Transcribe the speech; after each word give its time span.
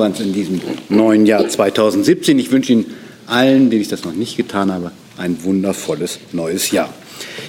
in 0.00 0.32
diesem 0.32 0.60
neuen 0.88 1.26
Jahr 1.26 1.48
2017. 1.48 2.38
Ich 2.38 2.52
wünsche 2.52 2.70
Ihnen 2.70 2.86
allen, 3.26 3.68
denen 3.68 3.82
ich 3.82 3.88
das 3.88 4.04
noch 4.04 4.12
nicht 4.12 4.36
getan 4.36 4.70
habe, 4.70 4.92
ein 5.16 5.42
wundervolles 5.42 6.20
neues 6.30 6.70
Jahr. 6.70 6.94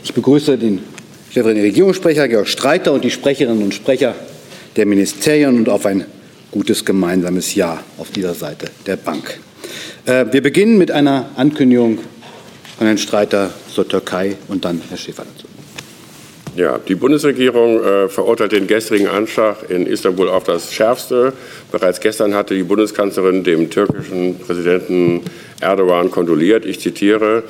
Ich 0.04 0.16
begrüße 0.16 0.58
den 0.58 0.80
stellvertretenden 1.30 1.70
Regierungssprecher 1.70 2.27
Georg 2.27 2.48
Streiter 2.48 2.92
und 2.92 3.04
die 3.04 3.12
Sprecherinnen 3.12 3.62
und 3.62 3.75
Sprecher 3.75 4.16
der 4.77 4.88
Ministerien 4.88 5.58
und 5.58 5.70
auf 5.70 5.85
ein 5.85 6.06
gutes 6.50 6.83
gemeinsames 6.83 7.54
Jahr 7.54 7.83
auf 8.00 8.09
dieser 8.09 8.34
Seite 8.34 8.71
der 8.88 8.95
Bank. 8.95 9.39
Äh, 10.05 10.25
wir 10.31 10.41
beginnen 10.41 10.79
mit 10.79 10.89
einer 10.89 11.29
Ankündigung 11.36 12.00
von 12.79 12.88
Herrn 12.88 12.97
Streiter 12.97 13.54
zur 13.71 13.88
Türkei 13.88 14.38
und 14.47 14.66
dann 14.66 14.81
Herr 14.89 14.97
Schäfer 14.97 15.23
dazu. 15.36 15.48
Ja, 16.55 16.77
die 16.79 16.95
Bundesregierung 16.95 17.81
äh, 17.84 18.09
verurteilt 18.09 18.52
den 18.52 18.68
gestrigen 18.68 19.07
Anschlag 19.07 19.70
in 19.70 19.86
Istanbul 19.86 20.27
auf 20.27 20.43
das 20.43 20.73
Schärfste. 20.73 21.31
Bereits 21.71 21.99
gestern 21.99 22.34
hatte 22.34 22.55
die 22.55 22.63
Bundeskanzlerin 22.63 23.43
dem 23.43 23.70
türkischen 23.70 24.39
Präsidenten 24.39 25.22
Erdogan 25.62 26.12
kondoliert. 26.12 26.66
Ich 26.66 26.80
zitiere, 26.80 27.44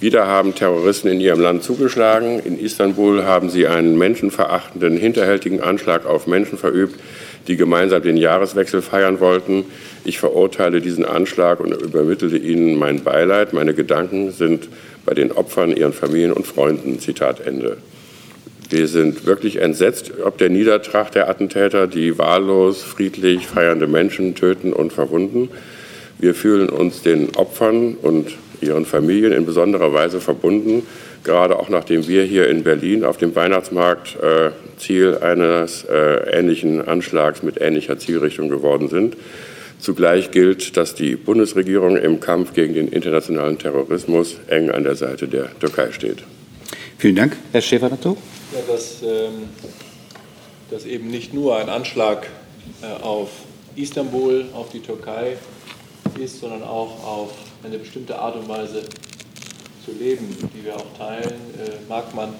wieder 0.00 0.26
haben 0.26 0.54
Terroristen 0.54 1.08
in 1.08 1.20
ihrem 1.20 1.40
Land 1.40 1.62
zugeschlagen. 1.62 2.40
In 2.40 2.58
Istanbul 2.58 3.24
haben 3.24 3.50
sie 3.50 3.66
einen 3.66 3.96
menschenverachtenden, 3.98 4.96
hinterhältigen 4.96 5.60
Anschlag 5.60 6.06
auf 6.06 6.26
Menschen 6.26 6.58
verübt, 6.58 6.98
die 7.48 7.56
gemeinsam 7.56 8.02
den 8.02 8.16
Jahreswechsel 8.16 8.82
feiern 8.82 9.20
wollten. 9.20 9.64
Ich 10.04 10.18
verurteile 10.18 10.80
diesen 10.80 11.04
Anschlag 11.04 11.60
und 11.60 11.72
übermittelte 11.72 12.36
ihnen 12.36 12.78
mein 12.78 13.04
Beileid. 13.04 13.52
Meine 13.52 13.74
Gedanken 13.74 14.32
sind 14.32 14.68
bei 15.04 15.14
den 15.14 15.30
Opfern, 15.30 15.76
ihren 15.76 15.92
Familien 15.92 16.32
und 16.32 16.46
Freunden. 16.46 16.98
Zitat 16.98 17.46
Ende. 17.46 17.76
Wir 18.70 18.88
sind 18.88 19.26
wirklich 19.26 19.56
entsetzt 19.56 20.12
ob 20.24 20.38
der 20.38 20.48
Niedertracht 20.48 21.14
der 21.14 21.28
Attentäter, 21.28 21.86
die 21.86 22.18
wahllos, 22.18 22.82
friedlich 22.82 23.46
feiernde 23.46 23.86
Menschen 23.86 24.34
töten 24.34 24.72
und 24.72 24.92
verwunden. 24.92 25.48
Wir 26.18 26.34
fühlen 26.34 26.68
uns 26.68 27.02
den 27.02 27.36
Opfern 27.36 27.94
und 27.94 28.32
ihren 28.60 28.86
Familien 28.86 29.32
in 29.32 29.46
besonderer 29.46 29.92
Weise 29.92 30.20
verbunden, 30.20 30.82
gerade 31.22 31.58
auch 31.58 31.68
nachdem 31.68 32.08
wir 32.08 32.24
hier 32.24 32.48
in 32.48 32.64
Berlin 32.64 33.04
auf 33.04 33.18
dem 33.18 33.36
Weihnachtsmarkt 33.36 34.16
äh, 34.16 34.50
Ziel 34.78 35.18
eines 35.18 35.84
äh, 35.84 36.38
ähnlichen 36.38 36.86
Anschlags 36.86 37.42
mit 37.42 37.60
ähnlicher 37.60 37.98
Zielrichtung 37.98 38.48
geworden 38.48 38.88
sind. 38.88 39.16
Zugleich 39.78 40.30
gilt, 40.30 40.76
dass 40.76 40.94
die 40.94 41.16
Bundesregierung 41.16 41.96
im 41.96 42.18
Kampf 42.18 42.54
gegen 42.54 42.74
den 42.74 42.88
internationalen 42.88 43.58
Terrorismus 43.58 44.36
eng 44.48 44.70
an 44.70 44.84
der 44.84 44.96
Seite 44.96 45.28
der 45.28 45.50
Türkei 45.60 45.92
steht. 45.92 46.24
Vielen 46.98 47.16
Dank. 47.16 47.36
Herr 47.52 47.60
Schäfer 47.60 47.90
dazu. 47.90 48.16
Ja, 48.56 48.62
dass, 48.72 49.02
ähm, 49.02 49.50
dass 50.70 50.86
eben 50.86 51.08
nicht 51.08 51.34
nur 51.34 51.58
ein 51.58 51.68
Anschlag 51.68 52.26
äh, 52.80 53.02
auf 53.02 53.28
Istanbul, 53.74 54.46
auf 54.54 54.70
die 54.70 54.80
Türkei 54.80 55.36
ist, 56.18 56.40
sondern 56.40 56.62
auch 56.62 57.04
auf 57.04 57.32
eine 57.62 57.76
bestimmte 57.76 58.18
Art 58.18 58.34
und 58.34 58.48
Weise 58.48 58.84
zu 59.84 59.92
leben, 59.92 60.34
die 60.54 60.64
wir 60.64 60.74
auch 60.74 60.86
teilen, 60.96 61.34
äh, 61.58 61.72
mag 61.86 62.14
man 62.14 62.34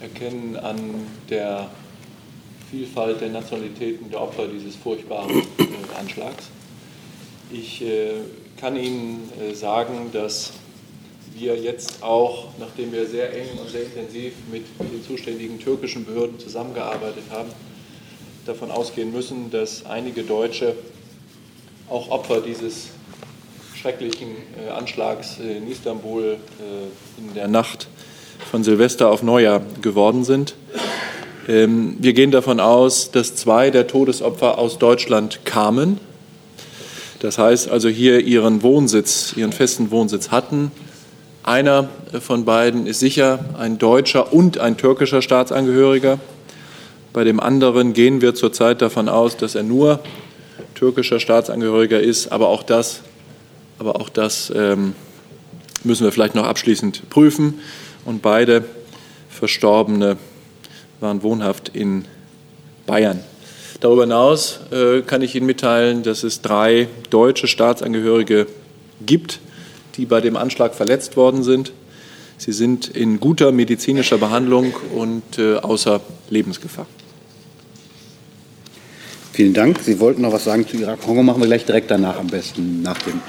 erkennen 0.00 0.56
an 0.56 1.08
der 1.28 1.68
Vielfalt 2.70 3.20
der 3.20 3.30
Nationalitäten 3.30 4.08
der 4.08 4.20
Opfer 4.20 4.46
dieses 4.46 4.76
furchtbaren 4.76 5.40
äh, 5.58 5.98
Anschlags. 5.98 6.44
Ich 7.50 7.82
äh, 7.82 8.12
kann 8.56 8.76
Ihnen 8.76 9.28
äh, 9.40 9.52
sagen, 9.52 10.10
dass 10.12 10.52
wir 11.40 11.56
jetzt 11.56 12.02
auch, 12.02 12.48
nachdem 12.58 12.92
wir 12.92 13.06
sehr 13.06 13.32
eng 13.32 13.58
und 13.58 13.70
sehr 13.70 13.82
intensiv 13.82 14.34
mit 14.52 14.64
den 14.78 15.02
zuständigen 15.06 15.58
türkischen 15.58 16.04
Behörden 16.04 16.38
zusammengearbeitet 16.38 17.24
haben, 17.30 17.48
davon 18.44 18.70
ausgehen 18.70 19.12
müssen, 19.12 19.50
dass 19.50 19.86
einige 19.86 20.22
Deutsche 20.22 20.74
auch 21.88 22.10
Opfer 22.10 22.40
dieses 22.40 22.88
schrecklichen 23.74 24.28
äh, 24.66 24.70
Anschlags 24.70 25.38
in 25.38 25.70
Istanbul 25.70 26.36
äh, 26.36 27.20
in 27.20 27.34
der 27.34 27.48
Nacht 27.48 27.88
von 28.50 28.62
Silvester 28.62 29.10
auf 29.10 29.22
Neujahr 29.22 29.62
geworden 29.80 30.24
sind. 30.24 30.54
Ähm, 31.48 31.96
wir 31.98 32.12
gehen 32.12 32.30
davon 32.30 32.60
aus, 32.60 33.10
dass 33.10 33.34
zwei 33.34 33.70
der 33.70 33.86
Todesopfer 33.86 34.58
aus 34.58 34.78
Deutschland 34.78 35.44
kamen. 35.44 35.98
Das 37.20 37.38
heißt 37.38 37.70
also 37.70 37.88
hier 37.88 38.20
ihren 38.20 38.62
Wohnsitz, 38.62 39.34
ihren 39.36 39.52
festen 39.52 39.90
Wohnsitz 39.90 40.30
hatten, 40.30 40.70
einer 41.42 41.88
von 42.20 42.44
beiden 42.44 42.86
ist 42.86 43.00
sicher 43.00 43.44
ein 43.58 43.78
deutscher 43.78 44.32
und 44.32 44.58
ein 44.58 44.76
türkischer 44.76 45.22
Staatsangehöriger. 45.22 46.18
Bei 47.12 47.24
dem 47.24 47.40
anderen 47.40 47.92
gehen 47.92 48.20
wir 48.20 48.34
zurzeit 48.34 48.82
davon 48.82 49.08
aus, 49.08 49.36
dass 49.36 49.54
er 49.54 49.62
nur 49.62 50.00
türkischer 50.74 51.18
Staatsangehöriger 51.18 52.00
ist. 52.00 52.30
Aber 52.30 52.48
auch 52.48 52.62
das, 52.62 53.00
aber 53.78 53.96
auch 53.96 54.08
das 54.08 54.52
ähm, 54.54 54.94
müssen 55.82 56.04
wir 56.04 56.12
vielleicht 56.12 56.34
noch 56.34 56.46
abschließend 56.46 57.08
prüfen. 57.10 57.60
Und 58.04 58.22
beide 58.22 58.64
Verstorbene 59.28 60.18
waren 61.00 61.22
wohnhaft 61.22 61.70
in 61.70 62.04
Bayern. 62.86 63.20
Darüber 63.80 64.02
hinaus 64.02 64.60
äh, 64.72 65.00
kann 65.00 65.22
ich 65.22 65.34
Ihnen 65.34 65.46
mitteilen, 65.46 66.02
dass 66.02 66.22
es 66.22 66.42
drei 66.42 66.88
deutsche 67.08 67.46
Staatsangehörige 67.46 68.46
gibt, 69.04 69.40
die 69.96 70.06
bei 70.06 70.20
dem 70.20 70.36
Anschlag 70.36 70.74
verletzt 70.74 71.16
worden 71.16 71.42
sind. 71.42 71.72
Sie 72.38 72.52
sind 72.52 72.88
in 72.88 73.20
guter 73.20 73.52
medizinischer 73.52 74.18
Behandlung 74.18 74.74
und 74.94 75.38
äh, 75.38 75.56
außer 75.56 76.00
Lebensgefahr. 76.30 76.86
Vielen 79.32 79.54
Dank. 79.54 79.78
Sie 79.80 80.00
wollten 80.00 80.22
noch 80.22 80.32
was 80.32 80.44
sagen 80.44 80.66
zu 80.66 80.76
Irak-Kongo. 80.76 81.22
Machen 81.22 81.40
wir 81.40 81.46
gleich 81.46 81.64
direkt 81.64 81.90
danach 81.90 82.18
am 82.18 82.26
besten. 82.26 82.82
Nach 82.82 82.98
dem 82.98 83.20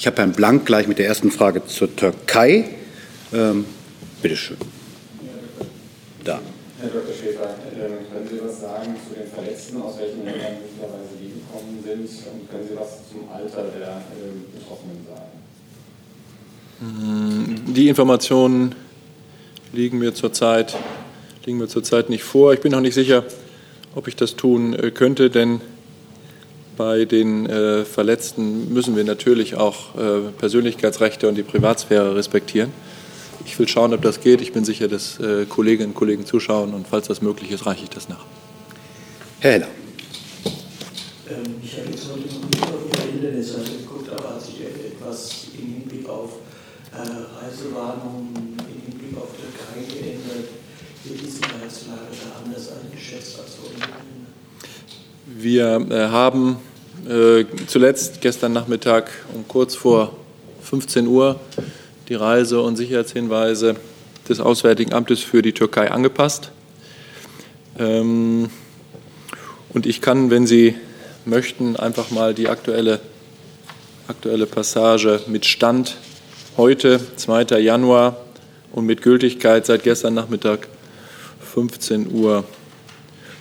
ich 0.00 0.06
habe 0.06 0.16
Herrn 0.16 0.32
Blank 0.32 0.64
gleich 0.64 0.88
mit 0.88 0.98
der 0.98 1.06
ersten 1.06 1.30
Frage 1.30 1.66
zur 1.66 1.94
Türkei. 1.94 2.70
Ähm, 3.34 3.66
Bitte 4.22 4.34
schön. 4.34 4.56
Da. 6.24 6.40
Herr 6.80 6.88
Dr. 6.88 7.12
Schäfer, 7.12 7.54
ähm, 7.76 8.08
können 8.10 8.28
Sie 8.28 8.40
was 8.42 8.60
sagen 8.62 8.96
zu 9.06 9.14
den 9.14 9.28
Verletzten, 9.28 9.80
aus 9.82 9.98
welchen 9.98 10.24
Ländern 10.24 10.56
möglicherweise 10.60 11.16
die 11.20 11.40
gekommen 11.40 11.84
sind? 11.84 12.08
Und 12.32 12.50
können 12.50 12.68
Sie 12.68 12.76
was 12.80 13.08
zum 13.12 13.28
Alter 13.28 13.68
der? 13.76 14.00
Die 16.80 17.88
Informationen 17.88 18.74
liegen 19.72 19.98
mir 19.98 20.14
zurzeit 20.14 20.76
liegen 21.44 21.58
mir 21.58 21.68
zurzeit 21.68 22.10
nicht 22.10 22.24
vor. 22.24 22.52
Ich 22.52 22.60
bin 22.60 22.72
noch 22.72 22.80
nicht 22.80 22.94
sicher, 22.94 23.24
ob 23.94 24.08
ich 24.08 24.16
das 24.16 24.36
tun 24.36 24.74
äh, 24.74 24.90
könnte, 24.90 25.30
denn 25.30 25.60
bei 26.76 27.04
den 27.04 27.46
äh, 27.46 27.84
Verletzten 27.84 28.72
müssen 28.72 28.96
wir 28.96 29.04
natürlich 29.04 29.56
auch 29.56 29.94
äh, 29.96 30.30
Persönlichkeitsrechte 30.38 31.28
und 31.28 31.34
die 31.34 31.42
Privatsphäre 31.42 32.14
respektieren. 32.14 32.72
Ich 33.44 33.58
will 33.58 33.68
schauen, 33.68 33.92
ob 33.94 34.02
das 34.02 34.20
geht. 34.20 34.40
Ich 34.40 34.52
bin 34.52 34.64
sicher, 34.64 34.88
dass 34.88 35.18
äh, 35.18 35.46
Kolleginnen 35.46 35.90
und 35.90 35.94
Kollegen 35.94 36.26
zuschauen 36.26 36.74
und 36.74 36.86
falls 36.86 37.08
das 37.08 37.22
möglich 37.22 37.50
ist, 37.50 37.66
reiche 37.66 37.84
ich 37.84 37.90
das 37.90 38.08
nach. 38.08 38.24
Herr 39.40 39.52
Heller. 39.52 39.68
Ähm, 41.28 41.54
ich 41.62 41.72
habe 41.78 41.90
jetzt 41.90 42.06
heute 42.10 42.34
noch 42.34 42.48
nicht 42.48 42.62
auf 42.62 42.80
Ihre 42.92 43.08
Internetseite 43.16 43.70
geguckt, 43.82 44.10
aber 44.10 44.34
hat 44.34 44.42
sich 44.42 44.60
etwas 44.60 45.46
im 45.58 45.66
Hinblick 45.66 46.08
auf 46.08 46.32
äh, 46.92 47.46
Reisewarnungen 47.70 48.56
im 48.58 48.92
Hinblick 48.92 49.16
auf 49.16 49.28
Türkei 49.36 49.92
geändert? 49.92 50.48
Wird 51.04 51.20
die 51.20 51.30
Sicherheitslage 51.30 52.08
da 52.10 52.44
anders 52.44 52.68
eingeschätzt 52.72 53.38
als 53.38 53.54
vor 53.54 53.70
Wir 55.26 55.86
äh, 55.90 56.08
haben 56.08 56.56
äh, 57.08 57.44
zuletzt 57.66 58.20
gestern 58.20 58.52
Nachmittag 58.52 59.10
um 59.34 59.46
kurz 59.48 59.74
vor 59.74 60.16
15 60.62 61.06
Uhr 61.06 61.40
die 62.08 62.14
Reise- 62.14 62.60
und 62.60 62.76
Sicherheitshinweise 62.76 63.76
des 64.28 64.40
Auswärtigen 64.40 64.92
Amtes 64.92 65.20
für 65.20 65.42
die 65.42 65.52
Türkei 65.52 65.90
angepasst. 65.90 66.50
Ähm, 67.78 68.50
und 69.72 69.86
ich 69.86 70.00
kann, 70.00 70.30
wenn 70.30 70.46
Sie 70.46 70.74
möchten, 71.24 71.76
einfach 71.76 72.10
mal 72.10 72.34
die 72.34 72.48
aktuelle, 72.48 73.00
aktuelle 74.08 74.46
Passage 74.46 75.20
mit 75.28 75.46
Stand 75.46 75.96
heute, 76.60 77.00
2. 77.16 77.58
Januar, 77.58 78.18
und 78.72 78.84
mit 78.84 79.00
Gültigkeit 79.00 79.64
seit 79.64 79.82
gestern 79.82 80.12
Nachmittag 80.12 80.68
15 81.54 82.12
Uhr 82.12 82.44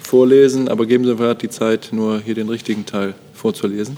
vorlesen. 0.01 0.69
Aber 0.69 0.85
geben 0.85 1.03
Sie 1.03 1.15
mir 1.15 1.35
die 1.35 1.49
Zeit, 1.49 1.89
nur 1.91 2.21
hier 2.21 2.33
den 2.33 2.47
richtigen 2.47 2.85
Teil 2.85 3.15
vorzulesen. 3.33 3.97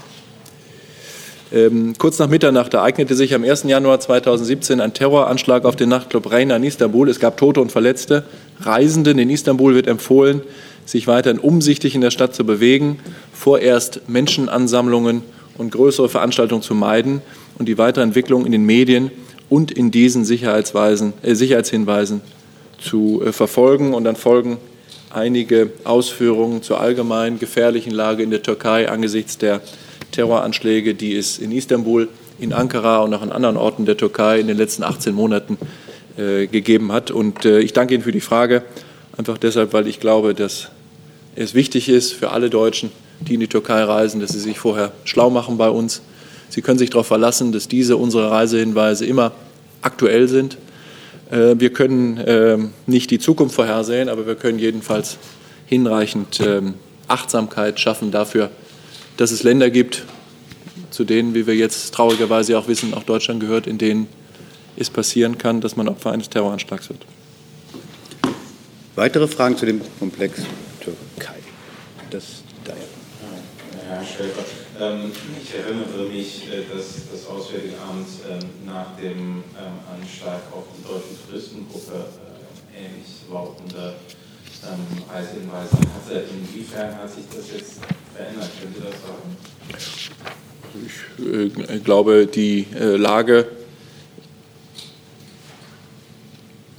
Ähm, 1.52 1.94
kurz 1.98 2.18
nach 2.18 2.26
Mitternacht 2.26 2.74
ereignete 2.74 3.14
sich 3.14 3.32
am 3.32 3.44
1. 3.44 3.62
Januar 3.62 4.00
2017 4.00 4.80
ein 4.80 4.92
Terroranschlag 4.92 5.66
auf 5.66 5.76
den 5.76 5.88
Nachtclub 5.88 6.32
Reina 6.32 6.56
in 6.56 6.64
Istanbul. 6.64 7.08
Es 7.08 7.20
gab 7.20 7.36
Tote 7.36 7.60
und 7.60 7.70
Verletzte. 7.70 8.24
Reisenden 8.58 9.20
in 9.20 9.30
Istanbul 9.30 9.76
wird 9.76 9.86
empfohlen, 9.86 10.40
sich 10.84 11.06
weiterhin 11.06 11.38
umsichtig 11.38 11.94
in 11.94 12.00
der 12.00 12.10
Stadt 12.10 12.34
zu 12.34 12.44
bewegen, 12.44 12.98
vorerst 13.32 14.00
Menschenansammlungen 14.08 15.22
und 15.58 15.70
größere 15.70 16.08
Veranstaltungen 16.08 16.62
zu 16.62 16.74
meiden 16.74 17.22
und 17.58 17.66
die 17.66 17.78
weitere 17.78 18.04
Entwicklung 18.04 18.46
in 18.46 18.52
den 18.52 18.64
Medien 18.64 19.10
und 19.48 19.70
in 19.70 19.90
diesen 19.90 20.24
Sicherheitsweisen, 20.24 21.12
äh, 21.22 21.34
Sicherheitshinweisen 21.34 22.20
zu 22.78 23.22
äh, 23.24 23.32
verfolgen. 23.32 23.94
Und 23.94 24.04
dann 24.04 24.16
folgen 24.16 24.58
einige 25.10 25.70
Ausführungen 25.84 26.62
zur 26.62 26.80
allgemein 26.80 27.38
gefährlichen 27.38 27.92
Lage 27.92 28.22
in 28.22 28.30
der 28.30 28.42
Türkei 28.42 28.88
angesichts 28.88 29.38
der 29.38 29.60
Terroranschläge, 30.10 30.94
die 30.94 31.16
es 31.16 31.38
in 31.38 31.52
Istanbul, 31.52 32.08
in 32.38 32.52
Ankara 32.52 33.00
und 33.00 33.14
auch 33.14 33.22
an 33.22 33.32
anderen 33.32 33.56
Orten 33.56 33.84
der 33.84 33.96
Türkei 33.96 34.40
in 34.40 34.46
den 34.46 34.56
letzten 34.56 34.82
18 34.82 35.14
Monaten 35.14 35.58
äh, 36.16 36.46
gegeben 36.46 36.92
hat. 36.92 37.10
Und 37.10 37.44
äh, 37.44 37.60
ich 37.60 37.72
danke 37.72 37.94
Ihnen 37.94 38.02
für 38.02 38.12
die 38.12 38.20
Frage, 38.20 38.62
einfach 39.16 39.38
deshalb, 39.38 39.72
weil 39.72 39.86
ich 39.86 40.00
glaube, 40.00 40.34
dass 40.34 40.68
es 41.34 41.54
wichtig 41.54 41.88
ist 41.88 42.12
für 42.12 42.30
alle 42.30 42.50
Deutschen, 42.50 42.90
die 43.20 43.34
in 43.34 43.40
die 43.40 43.48
Türkei 43.48 43.82
reisen, 43.82 44.20
dass 44.20 44.32
sie 44.32 44.40
sich 44.40 44.58
vorher 44.58 44.92
schlau 45.04 45.30
machen 45.30 45.56
bei 45.56 45.70
uns. 45.70 46.02
Sie 46.52 46.60
können 46.60 46.78
sich 46.78 46.90
darauf 46.90 47.06
verlassen, 47.06 47.50
dass 47.50 47.66
diese 47.66 47.96
unsere 47.96 48.30
Reisehinweise 48.30 49.06
immer 49.06 49.32
aktuell 49.80 50.28
sind. 50.28 50.58
Äh, 51.30 51.54
wir 51.56 51.72
können 51.72 52.22
ähm, 52.26 52.72
nicht 52.86 53.10
die 53.10 53.18
Zukunft 53.18 53.54
vorhersehen, 53.54 54.10
aber 54.10 54.26
wir 54.26 54.34
können 54.34 54.58
jedenfalls 54.58 55.16
hinreichend 55.64 56.40
ähm, 56.40 56.74
Achtsamkeit 57.08 57.80
schaffen 57.80 58.10
dafür, 58.10 58.50
dass 59.16 59.30
es 59.30 59.42
Länder 59.42 59.70
gibt, 59.70 60.04
zu 60.90 61.04
denen, 61.04 61.32
wie 61.32 61.46
wir 61.46 61.56
jetzt 61.56 61.94
traurigerweise 61.94 62.58
auch 62.58 62.68
wissen, 62.68 62.92
auch 62.92 63.04
Deutschland 63.04 63.40
gehört, 63.40 63.66
in 63.66 63.78
denen 63.78 64.06
es 64.76 64.90
passieren 64.90 65.38
kann, 65.38 65.62
dass 65.62 65.74
man 65.74 65.88
Opfer 65.88 66.12
eines 66.12 66.28
Terroranschlags 66.28 66.90
wird. 66.90 67.00
Weitere 68.94 69.26
Fragen 69.26 69.56
zu 69.56 69.64
dem 69.64 69.80
Komplex 69.98 70.42
Türkei? 70.80 71.36
Das 72.10 72.24
da 72.62 72.72
ja. 72.72 72.78
Herr 73.88 74.04
Schäfer, 74.04 74.44
ich 75.40 75.54
erinnere 75.54 76.08
mich, 76.10 76.48
äh, 76.48 76.62
dass 76.74 77.08
das 77.10 77.26
Auswärtige 77.26 77.74
Amt 77.80 78.08
ähm, 78.28 78.48
nach 78.66 78.96
dem 78.96 79.18
ähm, 79.18 79.78
Anschlag 79.92 80.40
auf 80.52 80.64
die 80.76 80.82
deutsche 80.82 81.14
Touristengruppe 81.26 82.06
äh, 82.74 82.84
ähnlich 82.84 83.06
lautende 83.30 83.94
Reisehinweise 85.12 85.76
hatte. 85.76 86.24
Inwiefern 86.30 86.96
hat 86.96 87.10
sich 87.10 87.24
das 87.34 87.50
jetzt 87.52 87.80
verändert? 88.14 88.50
Können 88.60 88.74
Sie 88.74 88.82
das 88.82 88.94
sagen? 89.02 89.36
Ich 90.86 91.70
äh, 91.70 91.78
glaube, 91.80 92.26
die 92.26 92.66
Lage 92.72 93.46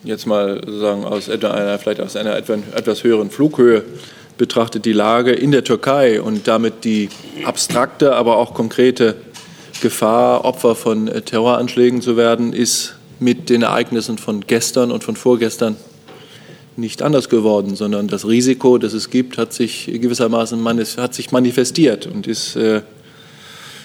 jetzt 0.04 0.26
mal 0.26 0.62
sagen 0.66 1.04
aus 1.04 1.30
einer, 1.30 1.78
vielleicht 1.80 2.02
aus 2.02 2.16
einer 2.16 2.36
etwas 2.36 3.04
höheren 3.04 3.30
Flughöhe 3.30 3.84
betrachtet 4.44 4.84
die 4.84 4.92
Lage 4.92 5.32
in 5.32 5.52
der 5.52 5.64
Türkei 5.64 6.22
und 6.22 6.50
damit 6.50 6.84
die 6.84 7.08
abstrakte, 7.46 8.14
aber 8.14 8.36
auch 8.36 8.54
konkrete 8.54 9.16
Gefahr, 9.82 10.44
Opfer 10.44 10.76
von 10.76 11.08
äh, 11.08 11.22
Terroranschlägen 11.22 12.02
zu 12.02 12.18
werden, 12.18 12.52
ist 12.52 12.96
mit 13.22 13.50
den 13.50 13.62
Ereignissen 13.62 14.18
von 14.18 14.42
gestern 14.46 14.92
und 14.92 15.02
von 15.02 15.16
vorgestern 15.16 15.78
nicht 16.76 17.02
anders 17.02 17.30
geworden, 17.30 17.78
sondern 17.78 18.10
das 18.10 18.28
Risiko, 18.28 18.78
das 18.78 18.92
es 18.92 19.10
gibt, 19.10 19.38
hat 19.38 19.54
sich 19.54 19.86
gewissermaßen 19.86 20.62
hat 20.98 21.14
sich 21.14 21.32
manifestiert 21.32 22.06
und 22.06 22.28
ist, 22.28 22.58
äh, 22.58 22.82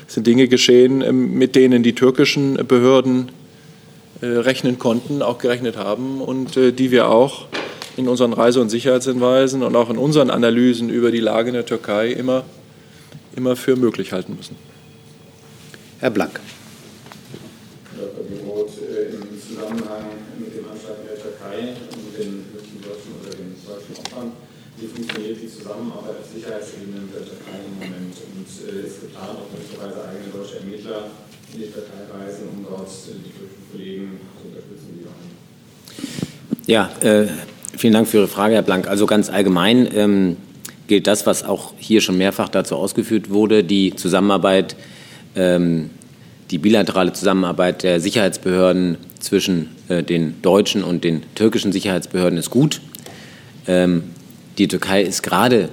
sind 0.09 0.27
Dinge 0.27 0.49
geschehen, 0.49 1.03
äh, 1.03 1.13
mit 1.13 1.55
denen 1.55 1.85
die 1.85 1.95
türkischen 1.95 2.67
Behörden 2.67 3.31
äh, 4.23 4.27
rechnen 4.27 4.81
konnten, 4.81 5.23
auch 5.23 5.39
gerechnet 5.39 5.77
haben 5.77 6.21
und 6.21 6.57
äh, 6.57 6.73
die 6.73 6.91
wir 6.91 7.11
auch 7.11 7.47
in 7.99 8.07
unseren 8.07 8.33
Reise- 8.33 8.61
und 8.61 8.71
Sicherheitshinweisen 8.71 9.65
und 9.65 9.75
auch 9.75 9.91
in 9.91 9.99
unseren 9.99 10.31
Analysen 10.31 10.89
über 10.89 11.11
die 11.11 11.19
Lage 11.19 11.49
in 11.49 11.55
der 11.55 11.67
Türkei 11.67 12.13
immer, 12.13 12.45
immer 13.35 13.57
für 13.57 13.75
möglich 13.75 14.13
halten 14.13 14.37
müssen. 14.37 14.55
Herr 15.99 16.11
Blank. 16.11 16.39
Dr. 17.99 18.23
Roth, 18.47 18.79
im 18.79 19.35
Zusammenhang 19.35 20.15
mit 20.39 20.55
dem 20.55 20.71
Anschlag 20.71 20.95
in 21.03 21.09
der 21.11 21.19
Türkei 21.19 21.75
und 21.91 22.15
den 22.15 22.47
deutschen 22.87 23.19
oder 23.19 23.35
den 23.35 23.59
deutschen 23.67 23.99
Opfern, 23.99 24.31
wie 24.79 24.87
funktioniert 24.87 25.43
die 25.43 25.51
Zusammenarbeit 25.51 26.23
auf 26.23 26.29
Sicherheitsebene 26.33 27.03
mit 27.03 27.11
der 27.19 27.27
Türkei 27.27 27.59
im 27.67 27.83
Moment? 27.83 28.15
Und 28.15 28.47
ist 28.47 29.01
geplant, 29.03 29.43
auch 29.43 29.51
möglicherweise 29.51 30.07
eigene 30.07 30.31
deutsche 30.31 30.63
Ermittler 30.63 31.11
in 31.51 31.67
die 31.67 31.67
Türkei 31.67 32.07
reisen, 32.15 32.47
um 32.47 32.63
dort 32.63 32.87
die 32.87 33.35
türkischen 33.35 33.67
Kollegen 33.75 34.23
zu 34.39 34.55
unterstützen, 34.55 35.03
die 35.03 36.71
Ja, 36.71 36.95
äh, 37.03 37.27
Vielen 37.79 37.93
Dank 37.93 38.09
für 38.09 38.17
Ihre 38.17 38.27
Frage, 38.27 38.57
Herr 38.57 38.63
Blank. 38.63 38.89
Also 38.89 39.07
ganz 39.07 39.31
allgemein 39.31 39.89
ähm, 39.95 40.37
gilt 40.89 41.07
das, 41.07 41.27
was 41.27 41.45
auch 41.45 41.75
hier 41.79 42.01
schon 42.01 42.19
mehrfach 42.19 42.49
dazu 42.49 42.75
ausgeführt 42.75 43.31
wurde, 43.31 43.63
die 43.63 43.95
Zusammenarbeit, 43.95 44.75
ähm, 45.37 45.91
die 46.51 46.59
bilaterale 46.59 47.13
Zusammenarbeit 47.13 47.85
der 47.85 48.01
Sicherheitsbehörden 48.01 48.97
zwischen 49.21 49.69
äh, 49.87 50.03
den 50.03 50.43
deutschen 50.43 50.83
und 50.83 51.05
den 51.05 51.23
türkischen 51.37 51.71
Sicherheitsbehörden 51.71 52.37
ist 52.37 52.51
gut. 52.51 52.81
Ähm, 53.69 54.03
die 54.59 54.67
Türkei 54.67 55.03
ist 55.03 55.23
gerade 55.23 55.69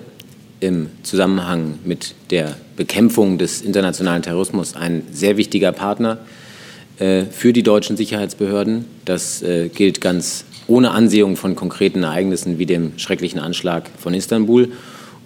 im 0.59 0.91
Zusammenhang 1.01 1.79
mit 1.85 2.13
der 2.29 2.55
Bekämpfung 2.75 3.39
des 3.39 3.63
internationalen 3.63 4.21
Terrorismus 4.21 4.75
ein 4.75 5.01
sehr 5.11 5.37
wichtiger 5.37 5.71
Partner 5.71 6.19
äh, 6.99 7.23
für 7.23 7.51
die 7.51 7.63
deutschen 7.63 7.97
Sicherheitsbehörden. 7.97 8.85
Das 9.05 9.41
äh, 9.41 9.69
gilt 9.69 10.01
ganz 10.01 10.45
ohne 10.67 10.91
Ansehung 10.91 11.35
von 11.35 11.55
konkreten 11.55 12.03
Ereignissen 12.03 12.57
wie 12.57 12.65
dem 12.65 12.97
schrecklichen 12.97 13.39
Anschlag 13.39 13.89
von 13.97 14.13
Istanbul. 14.13 14.69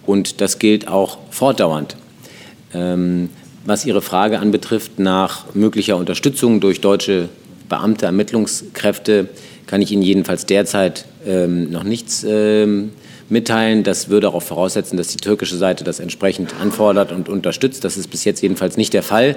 Und 0.06 0.40
das 0.40 0.58
gilt 0.58 0.88
auch 0.88 1.18
fortdauernd. 1.30 1.96
Ähm, 2.74 3.30
was 3.64 3.84
Ihre 3.84 4.02
Frage 4.02 4.38
anbetrifft 4.38 4.98
nach 4.98 5.54
möglicher 5.54 5.96
Unterstützung 5.96 6.60
durch 6.60 6.80
deutsche 6.80 7.28
Beamte, 7.68 8.06
Ermittlungskräfte, 8.06 9.28
kann 9.66 9.82
ich 9.82 9.92
Ihnen 9.92 10.02
jedenfalls 10.02 10.46
derzeit 10.46 11.04
ähm, 11.26 11.70
noch 11.70 11.84
nichts 11.84 12.24
ähm, 12.26 12.90
mitteilen. 13.28 13.84
Das 13.84 14.08
würde 14.08 14.32
auch 14.32 14.42
voraussetzen, 14.42 14.96
dass 14.96 15.08
die 15.08 15.18
türkische 15.18 15.56
Seite 15.56 15.84
das 15.84 16.00
entsprechend 16.00 16.54
anfordert 16.60 17.12
und 17.12 17.28
unterstützt. 17.28 17.84
Das 17.84 17.96
ist 17.96 18.08
bis 18.08 18.24
jetzt 18.24 18.42
jedenfalls 18.42 18.76
nicht 18.76 18.92
der 18.92 19.02
Fall. 19.02 19.36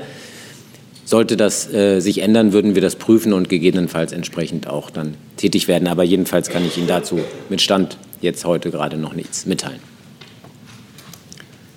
Sollte 1.05 1.35
das 1.35 1.71
äh, 1.73 1.99
sich 1.99 2.19
ändern, 2.19 2.53
würden 2.53 2.75
wir 2.75 2.81
das 2.81 2.95
prüfen 2.95 3.33
und 3.33 3.49
gegebenenfalls 3.49 4.13
entsprechend 4.13 4.67
auch 4.67 4.89
dann 4.89 5.15
tätig 5.37 5.67
werden. 5.67 5.87
Aber 5.87 6.03
jedenfalls 6.03 6.49
kann 6.49 6.65
ich 6.65 6.77
Ihnen 6.77 6.87
dazu 6.87 7.19
mit 7.49 7.61
Stand 7.61 7.97
jetzt 8.21 8.45
heute 8.45 8.71
gerade 8.71 8.97
noch 8.97 9.13
nichts 9.13 9.45
mitteilen. 9.45 9.79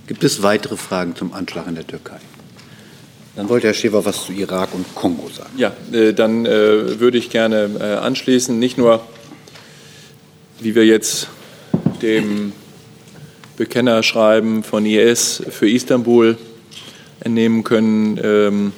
Gibt 0.07 0.23
es 0.23 0.43
weitere 0.43 0.77
Fragen 0.77 1.17
zum 1.17 1.33
Anschlag 1.33 1.67
in 1.67 1.75
der 1.75 1.87
Türkei? 1.87 2.19
Dann 3.35 3.49
wollte 3.49 3.67
Herr 3.67 3.75
Schäfer 3.75 4.05
was 4.05 4.25
zu 4.25 4.33
Irak 4.33 4.73
und 4.73 4.95
Kongo 4.95 5.29
sagen. 5.29 5.51
Ja, 5.59 5.73
äh, 5.93 6.15
dann 6.15 6.47
äh, 6.47 7.01
würde 7.01 7.19
ich 7.19 7.29
gerne 7.29 7.71
äh, 7.79 7.83
anschließen, 7.97 8.59
nicht 8.59 8.79
nur, 8.79 9.05
wie 10.61 10.75
wir 10.75 10.87
jetzt 10.87 11.29
dem 12.01 12.53
Bekennerschreiben 13.57 14.63
von 14.63 14.87
IS 14.87 15.43
für 15.51 15.69
Istanbul 15.69 16.39
entnehmen 17.21 17.65
können, 17.65 18.21
ähm, 18.23 18.73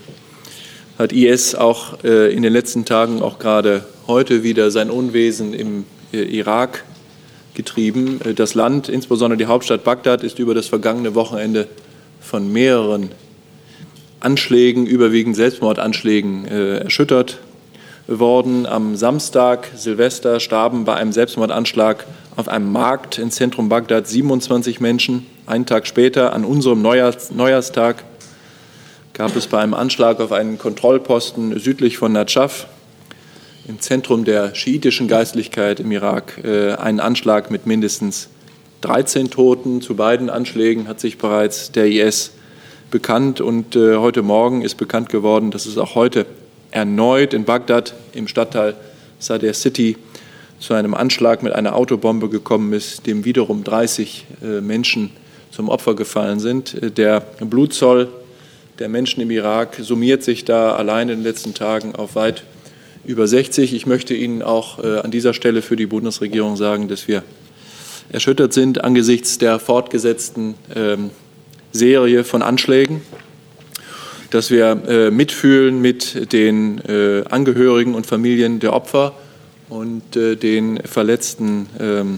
hat 0.99 1.12
IS 1.12 1.55
auch 1.55 2.02
äh, 2.02 2.35
in 2.35 2.43
den 2.43 2.52
letzten 2.52 2.85
Tagen, 2.85 3.23
auch 3.23 3.38
gerade 3.38 3.85
heute 4.09 4.43
wieder 4.43 4.73
sein 4.73 4.90
Unwesen 4.90 5.55
im 5.55 5.85
äh, 6.12 6.23
Irak 6.23 6.85
getrieben. 7.55 8.21
Äh, 8.25 8.35
das 8.35 8.55
Land, 8.55 8.88
insbesondere 8.88 9.38
die 9.38 9.47
Hauptstadt 9.47 9.85
Bagdad, 9.85 10.25
ist 10.25 10.40
über 10.40 10.55
das 10.55 10.67
vergangene 10.67 11.14
Wochenende 11.14 11.69
von 12.21 12.52
mehreren 12.52 13.12
Anschlägen, 14.19 14.87
überwiegend 14.87 15.37
Selbstmordanschlägen, 15.37 16.47
erschüttert 16.47 17.38
worden. 18.09 18.67
Am 18.67 18.97
Samstag, 18.97 19.69
Silvester, 19.76 20.40
starben 20.40 20.85
bei 20.85 20.95
einem 20.95 21.12
Selbstmordanschlag 21.12 22.05
auf 22.35 22.49
einem 22.49 22.73
Markt 22.73 23.19
im 23.19 23.31
Zentrum 23.31 23.69
Bagdad 23.69 24.09
27 24.09 24.81
Menschen. 24.81 25.25
Einen 25.47 25.67
Tag 25.67 25.87
später, 25.87 26.33
an 26.33 26.45
unserem 26.45 26.83
Neujahrs 26.83 27.31
Neujahrstag, 27.31 28.02
gab 29.18 29.34
es 29.34 29.48
bei 29.48 29.58
einem 29.58 29.75
Anschlag 29.75 30.20
auf 30.20 30.30
einen 30.30 30.58
Kontrollposten 30.58 31.58
südlich 31.58 31.98
von 31.98 32.12
Najaf 32.12 32.68
im 33.66 33.80
Zentrum 33.80 34.25
der 34.25 34.54
schiitischen 34.54 35.08
Geistlichkeit 35.08 35.80
im 35.80 35.90
Irak 35.90 36.40
äh, 36.44 36.75
einen 36.75 37.00
Anschlag 37.00 37.50
mit 37.50 37.66
mindestens 37.66 38.28
13 38.82 39.28
Toten. 39.28 39.80
Zu 39.80 39.96
beiden 39.96 40.30
Anschlägen 40.30 40.87
hat 40.87 41.00
sich 41.00 41.18
bereits 41.18 41.72
der 41.72 41.88
IS 41.88 42.30
bekannt 42.92 43.40
und 43.40 43.75
äh, 43.75 43.96
heute 43.96 44.22
Morgen 44.22 44.62
ist 44.62 44.76
bekannt 44.76 45.08
geworden, 45.08 45.50
dass 45.50 45.66
es 45.66 45.78
auch 45.78 45.96
heute 45.96 46.25
erneut 46.70 47.34
in 47.34 47.44
Bagdad 47.44 47.94
im 48.12 48.28
Stadtteil 48.28 48.76
Sadr 49.18 49.52
City 49.52 49.96
zu 50.60 50.75
einem 50.75 50.94
Anschlag 50.94 51.42
mit 51.42 51.54
einer 51.54 51.75
Autobombe 51.75 52.28
gekommen 52.28 52.72
ist, 52.72 53.04
dem 53.08 53.25
wiederum 53.25 53.64
30 53.64 54.26
äh, 54.44 54.60
Menschen 54.60 55.10
zum 55.50 55.68
Opfer 55.70 55.96
gefallen 55.96 56.38
sind. 56.38 56.96
Der 56.96 57.18
Blutzoll 57.40 58.08
der 58.78 58.88
Menschen 58.88 59.20
im 59.20 59.30
Irak 59.30 59.76
summiert 59.80 60.23
sich 60.23 60.44
da 60.44 60.76
allein 60.76 61.08
in 61.08 61.18
den 61.18 61.25
letzten 61.25 61.54
Tagen 61.54 61.94
auf 61.97 62.14
weit 62.14 62.44
über 63.04 63.26
60. 63.26 63.75
Ich 63.75 63.87
möchte 63.87 64.14
Ihnen 64.14 64.42
auch 64.42 64.82
äh, 64.82 64.99
an 64.99 65.11
dieser 65.11 65.35
Stelle 65.35 65.62
für 65.62 65.75
die 65.75 65.87
Bundesregierung 65.87 66.56
sagen, 66.56 66.88
dass 66.88 67.08
wir 67.08 67.25
erschüttert 68.11 68.52
sind 68.52 68.85
angesichts 68.85 69.38
der 69.38 69.58
fortgesetzten 69.58 70.54
ähm, 70.75 71.11
Serie 71.73 72.23
von 72.23 72.42
Anschlägen, 72.42 73.02
dass 74.30 74.50
wir 74.50 74.82
äh, 74.87 75.11
mitfühlen 75.11 75.80
mit 75.80 76.32
den 76.32 76.78
äh, 76.87 77.25
Angehörigen 77.28 77.94
und 77.94 78.06
Familien 78.06 78.61
der 78.61 78.73
Opfer 78.73 79.14
und 79.68 80.14
den 80.14 80.80
Verletzten 80.85 81.68
ähm, 81.78 82.16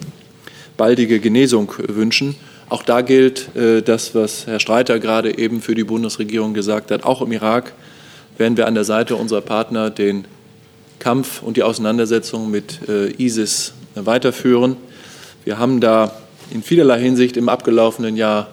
baldige 0.76 1.18
Genesung 1.18 1.72
wünschen 1.88 2.36
Auch 2.70 2.84
da 2.84 3.00
gilt 3.00 3.54
äh, 3.56 3.82
das, 3.82 4.14
was 4.14 4.46
Herr 4.46 4.60
Streiter 4.60 5.00
gerade 5.00 5.36
eben 5.36 5.60
für 5.60 5.74
die 5.74 5.82
Bundesregierung 5.82 6.54
gesagt 6.54 6.92
hat. 6.92 7.02
Auch 7.02 7.20
im 7.20 7.32
Irak 7.32 7.72
werden 8.38 8.56
wir 8.56 8.68
an 8.68 8.74
der 8.74 8.84
Seite 8.84 9.16
unserer 9.16 9.40
Partner 9.40 9.90
den 9.90 10.24
Kampf 11.00 11.42
und 11.42 11.56
die 11.56 11.64
Auseinandersetzung 11.64 12.48
mit 12.48 12.88
äh, 12.88 13.10
ISIS 13.20 13.74
weiterführen. 13.96 14.76
Wir 15.44 15.58
haben 15.58 15.80
da 15.80 16.12
in 16.52 16.62
vielerlei 16.62 17.00
Hinsicht 17.00 17.36
im 17.36 17.48
abgelaufenen 17.48 18.16
Jahr 18.16 18.46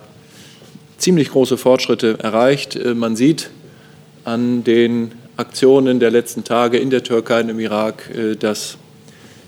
ziemlich 0.98 1.30
große 1.30 1.58
Fortschritte 1.58 2.18
erreicht. 2.20 2.76
Äh, 2.76 2.96
man 2.96 3.16
sieht 3.16 3.52
an 4.24 4.64
den 4.64 5.12
Aktionen 5.38 6.00
der 6.00 6.10
letzten 6.10 6.44
Tage 6.44 6.80
in 6.80 6.90
der 6.90 7.04
Türkei 7.04 7.42
und 7.42 7.50
im 7.50 7.60
Irak, 7.60 8.10
äh, 8.16 8.36
dass 8.36 8.78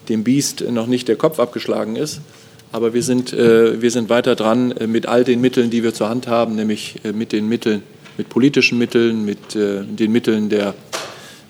dem 0.10 0.24
Biest 0.24 0.62
noch 0.70 0.86
nicht 0.86 1.08
der 1.08 1.16
Kopf 1.16 1.40
abgeschlagen 1.40 1.96
ist. 1.96 2.22
Aber 2.72 2.94
wir 2.94 3.04
sind, 3.04 3.34
äh, 3.34 3.82
wir 3.82 3.92
sind 3.92 4.10
weiter 4.10 4.36
dran 4.36 4.74
mit 4.88 5.08
all 5.08 5.24
den 5.24 5.42
Mitteln, 5.42 5.70
die 5.70 5.84
wir 5.84 5.94
zur 5.94 6.10
Hand 6.10 6.28
haben, 6.28 6.56
nämlich 6.56 6.96
mit 7.14 7.32
den 7.32 7.48
Mitteln, 7.48 7.84
mit 8.18 8.30
politischen 8.30 8.78
Mitteln, 8.78 9.26
mit 9.26 9.56
den 9.56 10.12
Mitteln 10.12 10.50
der 10.50 10.76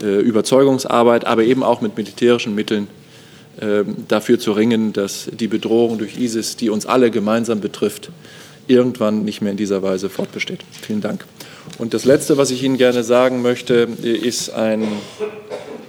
Überzeugungsarbeit, 0.01 1.25
aber 1.25 1.43
eben 1.43 1.63
auch 1.63 1.81
mit 1.81 1.97
militärischen 1.97 2.55
Mitteln 2.55 2.87
dafür 4.07 4.39
zu 4.39 4.53
ringen, 4.53 4.93
dass 4.93 5.29
die 5.33 5.47
Bedrohung 5.47 5.97
durch 5.97 6.17
ISIS, 6.17 6.55
die 6.55 6.69
uns 6.69 6.85
alle 6.85 7.11
gemeinsam 7.11 7.59
betrifft, 7.59 8.11
irgendwann 8.67 9.25
nicht 9.25 9.41
mehr 9.41 9.51
in 9.51 9.57
dieser 9.57 9.81
Weise 9.81 10.09
fortbesteht. 10.09 10.59
Vielen 10.81 11.01
Dank. 11.01 11.25
Und 11.79 11.93
das 11.93 12.05
Letzte, 12.05 12.37
was 12.37 12.51
ich 12.51 12.63
Ihnen 12.63 12.77
gerne 12.77 13.03
sagen 13.03 13.41
möchte, 13.41 13.87
ist 14.01 14.51
ein, 14.51 14.83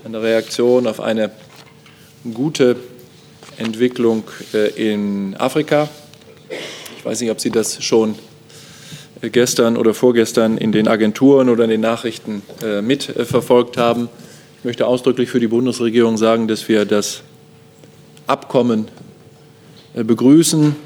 eine 0.04 0.22
Reaktion 0.22 0.86
auf 0.86 1.00
eine 1.00 1.30
gute 2.34 2.76
Entwicklung 3.60 4.24
äh, 4.54 4.90
in 4.90 5.36
Afrika. 5.38 5.88
Ich 6.96 7.04
weiß 7.04 7.20
nicht, 7.20 7.30
ob 7.30 7.40
Sie 7.40 7.50
das 7.50 7.82
schon 7.84 8.14
äh, 9.20 9.30
gestern 9.30 9.76
oder 9.76 9.94
vorgestern 9.94 10.58
in 10.58 10.72
den 10.72 10.88
Agenturen 10.88 11.48
oder 11.48 11.64
in 11.64 11.70
den 11.70 11.80
Nachrichten 11.80 12.42
äh, 12.62 12.82
mitverfolgt 12.82 13.76
haben. 13.76 14.08
Ich 14.58 14.64
möchte 14.64 14.86
ausdrücklich 14.86 15.30
für 15.30 15.40
die 15.40 15.48
Bundesregierung 15.48 16.16
sagen, 16.16 16.48
dass 16.48 16.68
wir 16.68 16.84
das 16.84 17.22
Abkommen 18.26 18.88
begrüßen, 19.94 20.76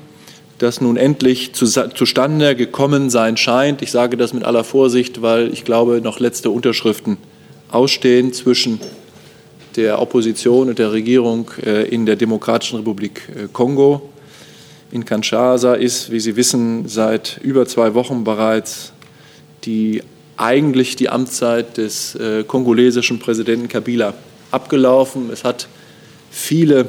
das 0.58 0.80
nun 0.80 0.96
endlich 0.96 1.52
zustande 1.52 2.54
gekommen 2.54 3.10
sein 3.10 3.36
scheint. 3.36 3.82
Ich 3.82 3.90
sage 3.90 4.16
das 4.16 4.32
mit 4.32 4.44
aller 4.44 4.64
Vorsicht, 4.64 5.20
weil 5.20 5.52
ich 5.52 5.64
glaube, 5.64 6.00
noch 6.00 6.20
letzte 6.20 6.50
Unterschriften 6.50 7.18
ausstehen 7.70 8.32
zwischen 8.32 8.80
der 9.76 10.00
Opposition 10.00 10.68
und 10.68 10.78
der 10.78 10.92
Regierung 10.92 11.50
äh, 11.64 11.88
in 11.88 12.06
der 12.06 12.16
Demokratischen 12.16 12.78
Republik 12.78 13.22
äh, 13.28 13.48
Kongo. 13.52 14.10
In 14.90 15.04
Kinshasa 15.04 15.74
ist, 15.74 16.10
wie 16.10 16.20
Sie 16.20 16.36
wissen, 16.36 16.88
seit 16.88 17.40
über 17.42 17.66
zwei 17.66 17.94
Wochen 17.94 18.24
bereits 18.24 18.92
die 19.64 20.02
eigentlich 20.36 20.96
die 20.96 21.08
Amtszeit 21.08 21.76
des 21.78 22.14
äh, 22.16 22.44
kongolesischen 22.44 23.18
Präsidenten 23.18 23.68
Kabila 23.68 24.14
abgelaufen. 24.50 25.30
Es 25.32 25.42
hat 25.42 25.68
viele 26.30 26.86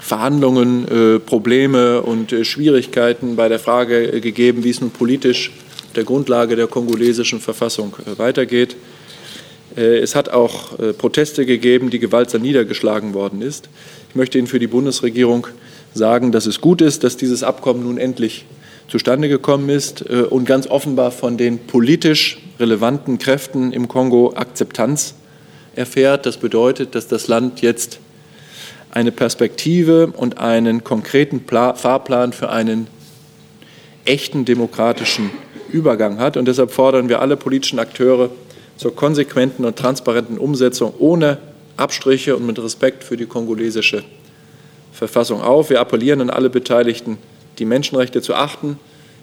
Verhandlungen, 0.00 0.86
Probleme 1.24 2.02
und 2.02 2.34
Schwierigkeiten 2.42 3.36
bei 3.36 3.48
der 3.48 3.58
Frage 3.58 4.20
gegeben, 4.20 4.62
wie 4.62 4.70
es 4.70 4.80
nun 4.80 4.90
politisch 4.90 5.50
der 5.96 6.04
Grundlage 6.04 6.56
der 6.56 6.66
kongolesischen 6.66 7.40
Verfassung 7.40 7.94
weitergeht. 8.16 8.76
Es 9.76 10.14
hat 10.14 10.28
auch 10.28 10.78
Proteste 10.98 11.46
gegeben, 11.46 11.90
die 11.90 11.98
gewaltsam 11.98 12.42
niedergeschlagen 12.42 13.14
worden 13.14 13.42
ist. 13.42 13.68
Ich 14.08 14.14
möchte 14.14 14.38
Ihnen 14.38 14.46
für 14.46 14.58
die 14.58 14.68
Bundesregierung 14.68 15.48
sagen, 15.94 16.30
dass 16.32 16.46
es 16.46 16.60
gut 16.60 16.80
ist, 16.80 17.02
dass 17.02 17.16
dieses 17.16 17.42
Abkommen 17.42 17.82
nun 17.82 17.98
endlich 17.98 18.46
zustande 18.86 19.28
gekommen 19.28 19.68
ist 19.70 20.02
und 20.02 20.44
ganz 20.44 20.66
offenbar 20.66 21.10
von 21.10 21.36
den 21.36 21.58
politisch 21.58 22.38
relevanten 22.60 23.18
Kräften 23.18 23.72
im 23.72 23.88
Kongo 23.88 24.34
Akzeptanz 24.36 25.14
erfährt. 25.74 26.26
Das 26.26 26.36
bedeutet, 26.36 26.94
dass 26.94 27.08
das 27.08 27.26
Land 27.26 27.60
jetzt 27.60 27.98
eine 28.92 29.10
Perspektive 29.10 30.06
und 30.08 30.38
einen 30.38 30.84
konkreten 30.84 31.40
Pla 31.40 31.74
Fahrplan 31.74 32.32
für 32.32 32.50
einen 32.50 32.86
echten 34.04 34.44
demokratischen 34.44 35.30
Übergang 35.72 36.18
hat. 36.18 36.36
Und 36.36 36.46
deshalb 36.46 36.70
fordern 36.70 37.08
wir 37.08 37.20
alle 37.20 37.36
politischen 37.36 37.80
Akteure 37.80 38.30
zur 38.76 38.94
konsequenten 38.94 39.64
und 39.64 39.76
transparenten 39.76 40.38
Umsetzung 40.38 40.94
ohne 40.98 41.38
Abstriche 41.76 42.36
und 42.36 42.46
mit 42.46 42.58
Respekt 42.58 43.04
für 43.04 43.16
die 43.16 43.26
kongolesische 43.26 44.04
Verfassung 44.92 45.42
auf. 45.42 45.70
Wir 45.70 45.80
appellieren 45.80 46.20
an 46.20 46.30
alle 46.30 46.50
Beteiligten, 46.50 47.18
die 47.58 47.64
Menschenrechte 47.64 48.22
zu 48.22 48.34
achten, 48.34 48.78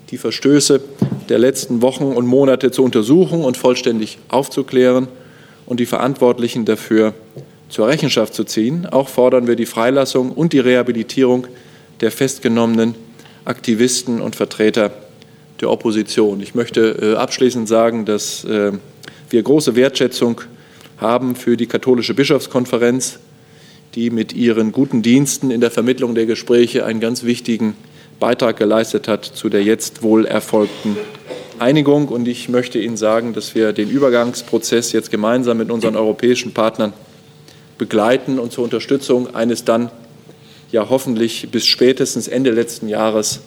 die 0.10 0.18
Verstöße 0.18 0.82
der 1.30 1.40
letzten 1.40 1.82
Wochen 1.82 2.04
und 2.04 2.26
Monate 2.28 2.72
zu 2.72 2.84
untersuchen 2.84 3.44
und 3.44 3.58
vollständig 3.58 4.18
aufzuklären 4.28 5.08
und 5.66 5.80
die 5.80 5.86
Verantwortlichen 5.86 6.66
dafür 6.66 7.14
zur 7.70 7.88
Rechenschaft 7.88 8.34
zu 8.34 8.44
ziehen. 8.44 8.86
Auch 8.86 9.08
fordern 9.08 9.48
wir 9.48 9.56
die 9.56 9.66
Freilassung 9.66 10.32
und 10.32 10.52
die 10.52 10.60
Rehabilitierung 10.60 11.48
der 12.02 12.12
festgenommenen 12.12 12.96
Aktivisten 13.46 14.22
und 14.22 14.36
Vertreter 14.36 14.92
der 15.62 15.70
Opposition. 15.70 16.42
Ich 16.42 16.56
möchte 16.56 17.14
äh, 17.14 17.16
abschließend 17.16 17.68
sagen, 17.68 18.06
dass 18.06 18.44
äh, 18.44 18.74
wir 19.32 19.44
große 19.44 19.76
Wertschätzung 19.76 20.42
haben 20.98 21.36
für 21.36 21.58
die 21.58 21.68
katholische 21.68 22.14
Bischofskonferenz, 22.14 23.20
die 23.96 24.10
mit 24.10 24.34
ihren 24.34 24.72
guten 24.72 25.02
Diensten 25.02 25.52
in 25.52 25.62
der 25.62 25.72
Vermittlung 25.72 26.16
der 26.16 26.26
Gespräche 26.26 26.86
einen 26.86 27.00
ganz 27.00 27.24
wichtigen 27.24 27.76
Beitrag 28.20 28.58
geleistet 28.58 29.08
hat 29.08 29.26
zu 29.26 29.50
der 29.50 29.64
jetzt 29.64 30.04
wohl 30.04 30.26
erfolgten 30.26 30.96
Einigung. 31.60 32.08
Und 32.08 32.28
ich 32.28 32.50
möchte 32.50 32.80
Ihnen 32.80 32.98
sagen, 32.98 33.34
dass 33.34 33.56
wir 33.56 33.74
den 33.74 33.90
Übergangsprozess 33.90 34.92
jetzt 34.92 35.12
gemeinsam 35.12 35.58
mit 35.58 35.72
unseren 35.72 35.96
europäischen 35.96 36.54
Partnern 36.54 36.94
begleiten 37.78 38.40
und 38.40 38.52
zur 38.52 38.64
Unterstützung 38.64 39.34
eines 39.34 39.66
dann 39.66 39.92
ja 40.72 40.90
hoffentlich 40.90 41.50
bis 41.52 41.66
spätestens 41.66 42.28
Ende 42.28 42.52
letzten 42.52 42.88
Jahres 42.88 43.42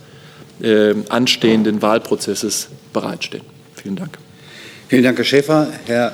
äh, 0.61 0.95
anstehenden 1.09 1.83
Wahlprozesses 1.83 2.69
bereitstehen. 2.93 3.45
Vielen 3.75 3.97
Dank. 3.97 4.24
Vielen 4.89 5.03
Dank, 5.03 5.17
Herr 5.17 5.25
Schäfer. 5.25 5.69
Herr 5.87 6.13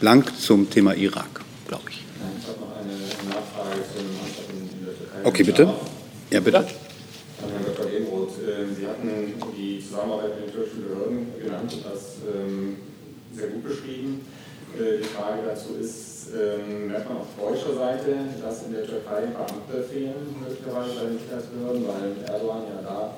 Blank 0.00 0.36
zum 0.36 0.68
Thema 0.68 0.92
Irak, 0.94 1.40
glaube 1.68 1.84
ich. 1.88 2.02
Ich 2.02 2.48
habe 2.48 2.58
noch 2.58 2.76
eine 2.76 2.98
Nachfrage 3.30 3.78
zum 3.94 4.10
Anschlag 4.18 4.50
in 4.50 4.84
der 4.84 4.98
Türkei. 4.98 5.22
Okay, 5.22 5.42
bitte. 5.44 5.70
Ja, 6.30 6.40
bitte. 6.40 6.58
An 6.58 6.64
Herrn 6.66 7.64
Dr. 7.64 7.92
Ebenroth. 7.92 8.34
Ähm, 8.42 8.74
Sie 8.76 8.86
hatten 8.88 9.08
die 9.56 9.78
Zusammenarbeit 9.86 10.34
mit 10.34 10.48
den 10.48 10.52
türkischen 10.52 10.82
Behörden 10.82 11.26
genannt 11.40 11.72
und 11.72 11.84
das 11.86 12.18
ähm, 12.26 12.76
sehr 13.32 13.46
gut 13.46 13.62
beschrieben. 13.62 14.26
Äh, 14.74 14.98
die 14.98 15.08
Frage 15.08 15.46
dazu 15.46 15.78
ist, 15.80 16.34
ähm, 16.34 16.88
merkt 16.88 17.08
man 17.08 17.18
auf 17.18 17.30
deutscher 17.38 17.78
Seite, 17.78 18.18
dass 18.42 18.66
in 18.66 18.72
der 18.72 18.84
Türkei 18.84 19.30
Beamte 19.30 19.78
fehlen, 19.86 20.34
möglicherweise 20.42 20.90
bei 20.98 21.06
den 21.06 21.18
Sicherheitsbehörden, 21.22 21.86
weil 21.86 22.18
Erdogan 22.26 22.66
ja 22.66 22.82
da 22.82 23.14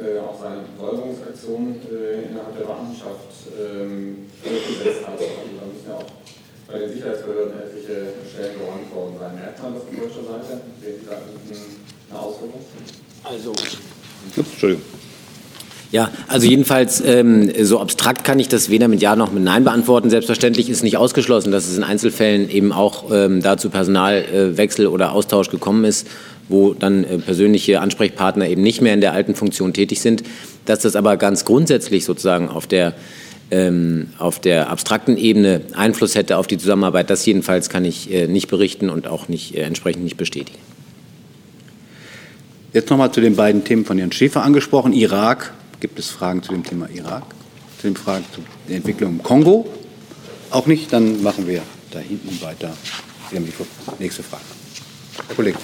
äh, 0.00 0.18
auch 0.18 0.40
seine 0.40 0.64
Verfolgungsaktion 0.76 1.76
äh, 1.84 2.28
innerhalb 2.28 2.56
der 2.56 2.64
Beamtenschaft 2.64 3.28
ähm, 3.60 4.28
durchgesetzt 4.42 5.06
hat. 5.06 5.20
Also 5.20 5.52
da 5.52 5.66
müssen 5.68 5.88
ja 5.88 5.96
auch 5.96 6.12
bei 6.70 6.78
den 6.78 6.92
Sicherheitsbehörden 6.92 7.52
etliche 7.60 8.16
Stellen 8.24 8.56
geräumt 8.58 8.88
worden 8.94 9.16
sein. 9.20 9.34
Merkt 9.36 9.62
man 9.62 9.74
das 9.74 9.82
auf 9.82 9.90
deutscher 9.90 10.24
Seite? 10.24 10.60
Sehen 10.80 10.96
Sie 11.00 11.06
da 11.06 11.16
eine 11.20 12.20
Auswirkung? 12.20 12.64
Also. 13.24 13.52
Entschuldigung. 14.36 14.82
Ja, 15.92 16.10
also 16.26 16.46
jedenfalls 16.46 17.02
ähm, 17.04 17.52
so 17.64 17.78
abstrakt 17.78 18.24
kann 18.24 18.38
ich 18.38 18.48
das 18.48 18.70
weder 18.70 18.88
mit 18.88 19.02
Ja 19.02 19.14
noch 19.14 19.30
mit 19.30 19.44
Nein 19.44 19.62
beantworten. 19.64 20.08
Selbstverständlich 20.08 20.70
ist 20.70 20.82
nicht 20.82 20.96
ausgeschlossen, 20.96 21.52
dass 21.52 21.68
es 21.68 21.76
in 21.76 21.84
Einzelfällen 21.84 22.48
eben 22.48 22.72
auch 22.72 23.10
ähm, 23.12 23.42
dazu 23.42 23.68
Personalwechsel 23.68 24.86
äh, 24.86 24.88
oder 24.88 25.12
Austausch 25.12 25.50
gekommen 25.50 25.84
ist, 25.84 26.08
wo 26.48 26.74
dann 26.74 27.04
äh, 27.04 27.18
persönliche 27.18 27.80
Ansprechpartner 27.80 28.48
eben 28.48 28.62
nicht 28.62 28.80
mehr 28.80 28.94
in 28.94 29.00
der 29.00 29.12
alten 29.12 29.34
Funktion 29.34 29.72
tätig 29.72 30.00
sind. 30.00 30.22
Dass 30.64 30.80
das 30.80 30.96
aber 30.96 31.16
ganz 31.16 31.44
grundsätzlich 31.44 32.04
sozusagen 32.04 32.48
auf 32.48 32.66
der 32.66 32.94
ähm, 33.50 34.08
auf 34.18 34.38
der 34.38 34.70
abstrakten 34.70 35.18
Ebene 35.18 35.60
Einfluss 35.74 36.14
hätte 36.14 36.38
auf 36.38 36.46
die 36.46 36.56
Zusammenarbeit, 36.56 37.10
das 37.10 37.26
jedenfalls 37.26 37.68
kann 37.68 37.84
ich 37.84 38.10
äh, 38.10 38.26
nicht 38.26 38.48
berichten 38.48 38.88
und 38.88 39.06
auch 39.06 39.28
nicht 39.28 39.56
äh, 39.56 39.62
entsprechend 39.62 40.04
nicht 40.04 40.16
bestätigen. 40.16 40.58
Jetzt 42.72 42.88
nochmal 42.88 43.12
zu 43.12 43.20
den 43.20 43.36
beiden 43.36 43.64
Themen 43.64 43.84
von 43.84 43.98
Herrn 43.98 44.12
Schäfer 44.12 44.42
angesprochen. 44.42 44.94
Irak 44.94 45.52
Gibt 45.82 45.98
es 45.98 46.10
Fragen 46.10 46.44
zu 46.44 46.52
dem 46.52 46.62
Thema 46.62 46.88
Irak? 46.90 47.24
Zu 47.80 47.88
den 47.88 47.96
Fragen 47.96 48.24
zu 48.32 48.40
der 48.68 48.76
Entwicklung 48.76 49.14
im 49.14 49.22
Kongo? 49.24 49.68
Auch 50.50 50.66
nicht? 50.68 50.92
Dann 50.92 51.24
machen 51.24 51.48
wir 51.48 51.60
da 51.90 51.98
hinten 51.98 52.40
weiter. 52.40 52.72
Nächste 53.98 54.22
Frage. 54.22 54.44
Herr 55.26 55.34
Kollege. 55.34 55.58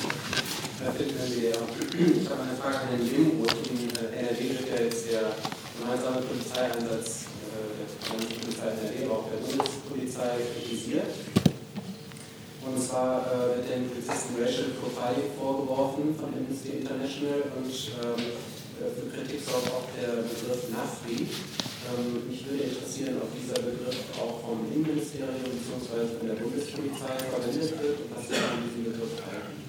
Herr 0.88 1.04
Ich 1.04 2.24
habe 2.30 2.48
eine 2.48 2.56
Frage 2.56 2.80
an 2.80 2.88
Herrn 2.88 3.04
Limroth. 3.04 3.60
In 3.68 3.92
NRW 3.92 4.40
wird 4.40 4.72
ja 4.72 4.84
jetzt 4.88 5.04
der 5.12 5.36
gemeinsame 5.76 6.24
Polizeieinsatz 6.24 7.28
äh, 7.52 7.76
der 7.76 7.92
Polizei 8.08 8.72
NRW, 8.72 9.04
aber 9.04 9.14
auch 9.20 9.28
der 9.28 9.44
Bundespolizei 9.44 10.48
kritisiert. 10.48 11.12
Und 12.64 12.80
zwar 12.80 13.20
äh, 13.28 13.60
wird 13.60 13.68
den 13.68 13.92
Polizisten 13.92 14.32
Racial 14.40 14.72
Profiling 14.80 15.28
vorgeworfen 15.36 16.16
von 16.16 16.32
Amnesty 16.32 16.80
International 16.80 17.52
und 17.52 17.68
ähm, 17.68 18.24
für 18.80 19.06
Kritik 19.12 19.44
sorgt 19.44 19.68
auch 19.68 19.92
der 19.92 20.24
Begriff 20.24 20.72
NAFRI. 20.72 21.28
Ähm, 21.84 22.32
mich 22.32 22.48
würde 22.48 22.64
interessieren, 22.64 23.20
ob 23.20 23.28
dieser 23.36 23.60
Begriff 23.60 24.08
auch 24.16 24.40
vom 24.40 24.64
Innenministerium 24.72 25.52
bzw. 25.52 26.16
von 26.16 26.24
der 26.32 26.40
Bundespolizei 26.40 27.12
verwendet 27.28 27.76
wird 27.76 27.96
und 28.00 28.08
was 28.16 28.24
Sie 28.24 28.40
von 28.40 28.64
diesem 28.64 28.88
Begriff 28.88 29.20
halten. 29.20 29.67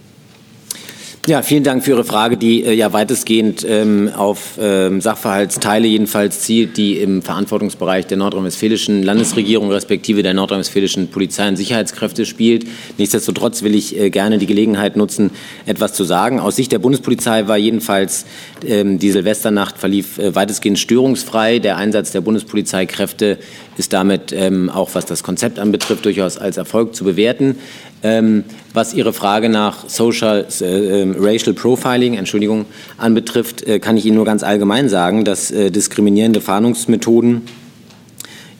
Ja, 1.27 1.41
vielen 1.41 1.63
Dank 1.63 1.83
für 1.83 1.91
Ihre 1.91 2.03
Frage, 2.03 2.37
die 2.37 2.63
äh, 2.63 2.73
ja 2.73 2.91
weitestgehend 2.91 3.65
ähm, 3.67 4.09
auf 4.15 4.57
ähm, 4.59 4.99
Sachverhaltsteile 4.99 5.87
jedenfalls 5.87 6.39
zielt, 6.39 6.77
die 6.77 6.97
im 6.97 7.21
Verantwortungsbereich 7.21 8.07
der 8.07 8.17
nordrhein-westfälischen 8.17 9.03
Landesregierung 9.03 9.69
respektive 9.69 10.23
der 10.23 10.33
nordrhein-westfälischen 10.33 11.09
Polizei 11.09 11.47
und 11.47 11.55
Sicherheitskräfte 11.55 12.25
spielt. 12.25 12.65
Nichtsdestotrotz 12.97 13.61
will 13.61 13.75
ich 13.75 13.99
äh, 13.99 14.09
gerne 14.09 14.39
die 14.39 14.47
Gelegenheit 14.47 14.95
nutzen, 14.95 15.31
etwas 15.65 15.93
zu 15.93 16.03
sagen. 16.03 16.39
Aus 16.39 16.55
Sicht 16.55 16.71
der 16.71 16.79
Bundespolizei 16.79 17.47
war 17.47 17.57
jedenfalls 17.57 18.25
ähm, 18.65 18.97
die 18.97 19.11
Silvesternacht 19.11 19.77
verlief 19.77 20.17
äh, 20.17 20.33
weitestgehend 20.33 20.79
störungsfrei. 20.79 21.59
Der 21.59 21.77
Einsatz 21.77 22.11
der 22.11 22.21
Bundespolizeikräfte 22.21 23.37
ist 23.79 23.93
damit 23.93 24.33
ähm, 24.33 24.69
auch, 24.69 24.89
was 24.93 25.05
das 25.05 25.23
Konzept 25.23 25.57
anbetrifft, 25.57 26.03
durchaus 26.05 26.37
als 26.37 26.57
Erfolg 26.57 26.93
zu 26.93 27.05
bewerten. 27.05 27.55
Ähm, 28.03 28.43
was 28.73 28.93
Ihre 28.93 29.13
Frage 29.13 29.49
nach 29.49 29.87
Social 29.89 30.45
äh, 30.61 31.01
ähm, 31.01 31.15
Racial 31.17 31.53
Profiling, 31.53 32.15
Entschuldigung, 32.15 32.65
anbetrifft, 32.97 33.63
äh, 33.63 33.79
kann 33.79 33.97
ich 33.97 34.05
Ihnen 34.05 34.17
nur 34.17 34.25
ganz 34.25 34.43
allgemein 34.43 34.89
sagen, 34.89 35.23
dass 35.23 35.49
äh, 35.51 35.71
diskriminierende 35.71 36.41
Fahndungsmethoden, 36.41 37.43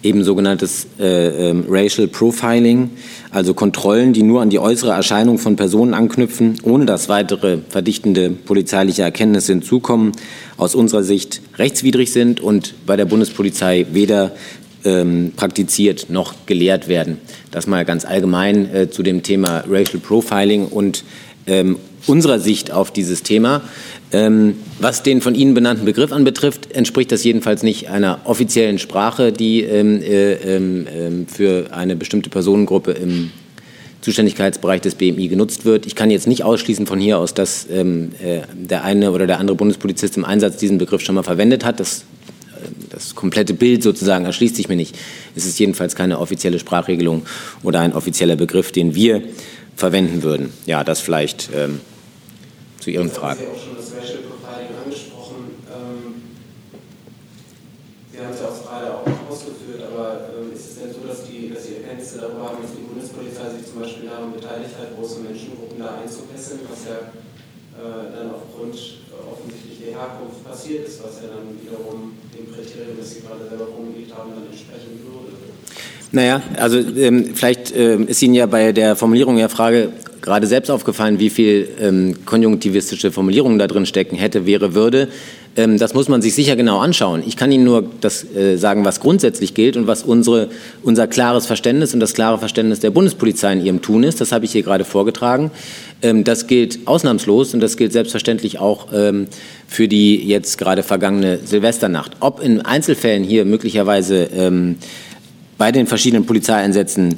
eben 0.02 0.24
sogenanntes 0.24 0.88
äh, 1.00 1.50
ähm, 1.50 1.66
Racial 1.68 2.08
Profiling, 2.08 2.92
also 3.32 3.54
Kontrollen, 3.54 4.14
die 4.14 4.24
nur 4.24 4.42
an 4.42 4.50
die 4.50 4.60
äußere 4.60 4.92
Erscheinung 4.92 5.38
von 5.38 5.56
Personen 5.56 5.94
anknüpfen, 5.94 6.56
ohne 6.64 6.86
dass 6.86 7.10
weitere 7.10 7.58
verdichtende 7.70 8.30
polizeiliche 8.30 9.02
Erkenntnisse 9.02 9.52
hinzukommen, 9.54 10.14
aus 10.58 10.76
unserer 10.76 11.04
Sicht 11.04 11.42
rechtswidrig 11.58 12.12
sind 12.12 12.40
und 12.40 12.74
bei 12.86 12.96
der 12.96 13.06
Bundespolizei 13.06 13.88
weder 13.92 14.32
ähm, 14.86 15.34
praktiziert 15.36 16.10
noch 16.10 16.34
gelehrt 16.46 16.88
werden. 16.88 17.18
Das 17.52 17.68
mal 17.68 17.86
ganz 17.86 18.06
allgemein 18.06 18.74
äh, 18.74 18.90
zu 18.90 19.04
dem 19.04 19.24
Thema 19.24 19.64
Racial 19.70 20.00
Profiling 20.00 20.68
und 20.68 21.04
ähm, 21.48 21.78
unserer 22.08 22.40
Sicht 22.40 22.72
auf 22.72 22.92
dieses 22.92 23.24
Thema. 23.24 23.62
Ähm, 24.12 24.56
was 24.80 25.04
den 25.04 25.22
von 25.22 25.36
Ihnen 25.36 25.54
benannten 25.54 25.86
Begriff 25.86 26.12
anbetrifft, 26.12 26.72
entspricht 26.72 27.12
das 27.12 27.24
jedenfalls 27.24 27.62
nicht 27.62 27.90
einer 27.90 28.22
offiziellen 28.24 28.80
Sprache, 28.80 29.32
die 29.32 29.62
ähm, 29.62 30.02
äh, 30.02 30.34
ähm, 30.34 30.88
ähm, 30.92 31.28
für 31.28 31.68
eine 31.72 31.96
bestimmte 31.96 32.30
Personengruppe 32.30 32.92
im 32.92 33.32
Zuständigkeitsbereich 34.02 34.82
des 34.82 34.96
BMI 34.96 35.28
genutzt 35.28 35.66
wird. 35.66 35.86
Ich 35.86 35.94
kann 35.96 36.10
jetzt 36.10 36.28
nicht 36.28 36.44
ausschließen 36.44 36.88
von 36.88 37.00
hier 37.00 37.20
aus, 37.20 37.34
dass 37.34 37.68
ähm, 37.70 38.12
äh, 38.24 38.42
der 38.54 38.84
eine 38.84 39.12
oder 39.12 39.28
der 39.28 39.40
andere 39.40 39.56
Bundespolizist 39.58 40.18
im 40.18 40.26
Einsatz 40.26 40.58
diesen 40.58 40.78
Begriff 40.78 41.02
schon 41.02 41.16
mal 41.16 41.24
verwendet 41.24 41.66
hat. 41.66 41.80
Das 41.80 42.06
das 43.00 43.16
komplette 43.16 43.54
Bild 43.54 43.82
sozusagen 43.82 44.26
erschließt 44.26 44.56
sich 44.56 44.68
mir 44.68 44.76
nicht. 44.76 44.98
Es 45.36 45.46
ist 45.46 45.58
jedenfalls 45.58 45.96
keine 45.96 46.20
offizielle 46.20 46.60
Sprachregelung 46.60 47.26
oder 47.64 47.80
ein 47.80 47.94
offizieller 47.94 48.36
Begriff, 48.36 48.72
den 48.72 48.94
wir 48.94 49.24
verwenden 49.76 50.24
würden. 50.24 50.52
Ja, 50.66 50.84
das 50.84 51.00
vielleicht 51.00 51.50
ähm, 51.56 51.80
zu 52.80 52.92
Ihren 52.92 53.10
Fragen. 53.10 53.40
Sie 53.40 53.46
haben 53.46 53.56
auch 53.56 53.64
schon 53.64 53.76
das 53.78 53.96
Racial 53.96 54.20
Profiling 54.28 54.76
angesprochen. 54.84 55.40
Ähm, 55.72 56.36
Sie 58.12 58.20
haben 58.20 58.34
es 58.34 58.40
ja 58.42 58.48
auch 58.52 58.60
gerade 58.68 58.88
auch 58.92 59.32
ausgeführt, 59.32 59.80
aber 59.88 60.36
ähm, 60.36 60.52
ist 60.52 60.68
es 60.72 60.76
denn 60.84 60.92
so, 60.92 61.08
dass, 61.08 61.24
die, 61.24 61.50
dass 61.56 61.64
Sie 61.64 61.80
Erkenntnisse 61.80 62.20
darüber 62.20 62.52
haben, 62.52 62.60
dass 62.62 62.76
die 62.76 62.84
Bundespolizei 62.84 63.56
sich 63.56 63.64
zum 63.64 63.80
Beispiel 63.80 64.12
daran 64.12 64.36
beteiligt 64.36 64.76
hat, 64.76 64.92
große 65.00 65.24
Menschengruppen 65.24 65.80
da 65.80 66.04
einzukesseln, 66.04 66.68
was 66.68 66.84
ja 66.84 67.16
dann 67.84 68.32
aufgrund 68.32 68.76
offensichtlich 69.32 69.86
der 69.86 70.00
Herkunft 70.00 70.44
passiert 70.48 70.88
ist, 70.88 71.04
was 71.04 71.22
ja 71.22 71.30
dann 71.30 71.56
wiederum 71.62 72.14
dem 72.34 72.54
Kriterium, 72.54 72.98
das 73.00 73.12
Sie 73.12 73.22
gerade 73.22 73.48
selber 73.48 73.68
formuliert 73.68 74.14
haben, 74.16 74.32
dann 74.36 74.46
entsprechen 74.46 75.00
würde. 75.04 75.36
Naja, 76.12 76.42
also 76.58 76.80
ähm, 76.80 77.36
vielleicht 77.36 77.76
ähm, 77.76 78.08
ist 78.08 78.22
Ihnen 78.22 78.34
ja 78.34 78.48
bei 78.48 78.72
der 78.72 78.96
Formulierung 78.96 79.38
der 79.38 79.50
Frage 79.50 79.90
gerade 80.22 80.48
selbst 80.48 80.70
aufgefallen, 80.70 81.20
wie 81.20 81.30
viel 81.30 81.70
ähm, 81.80 82.26
konjunktivistische 82.26 83.12
Formulierungen 83.12 83.60
da 83.60 83.68
drin 83.68 83.86
stecken 83.86 84.16
hätte, 84.16 84.46
wäre, 84.46 84.74
würde. 84.74 85.08
Ähm, 85.56 85.78
das 85.78 85.94
muss 85.94 86.08
man 86.08 86.22
sich 86.22 86.34
sicher 86.34 86.56
genau 86.56 86.80
anschauen. 86.80 87.24
Ich 87.26 87.38
kann 87.38 87.52
Ihnen 87.52 87.64
nur 87.64 87.84
das 88.02 88.24
äh, 88.36 88.58
sagen, 88.58 88.86
was 88.86 89.00
grundsätzlich 89.00 89.54
gilt 89.54 89.78
und 89.78 89.88
was 89.88 90.04
unsere, 90.04 90.50
unser 90.84 91.08
klares 91.08 91.46
Verständnis 91.46 91.94
und 91.94 92.00
das 92.00 92.14
klare 92.14 92.38
Verständnis 92.38 92.80
der 92.80 92.92
Bundespolizei 92.92 93.54
in 93.54 93.66
ihrem 93.66 93.82
Tun 93.82 94.04
ist. 94.04 94.22
Das 94.22 94.32
habe 94.32 94.46
ich 94.46 94.52
hier 94.52 94.64
gerade 94.64 94.86
vorgetragen. 94.86 95.52
Ähm, 96.02 96.24
das 96.24 96.48
gilt 96.48 96.88
ausnahmslos 96.88 97.54
und 97.54 97.60
das 97.60 97.78
gilt 97.78 97.92
selbstverständlich 97.92 98.60
auch 98.60 98.88
ähm, 98.94 99.28
für 99.68 99.88
die 99.88 100.16
jetzt 100.16 100.58
gerade 100.58 100.84
vergangene 100.84 101.40
Silvesternacht. 101.44 102.18
Ob 102.20 102.42
in 102.42 102.62
Einzelfällen 102.62 103.24
hier 103.24 103.46
möglicherweise 103.46 104.30
ähm, 104.34 104.78
bei 105.58 105.72
den 105.72 105.88
verschiedenen 105.88 106.26
Polizeieinsätzen 106.26 107.16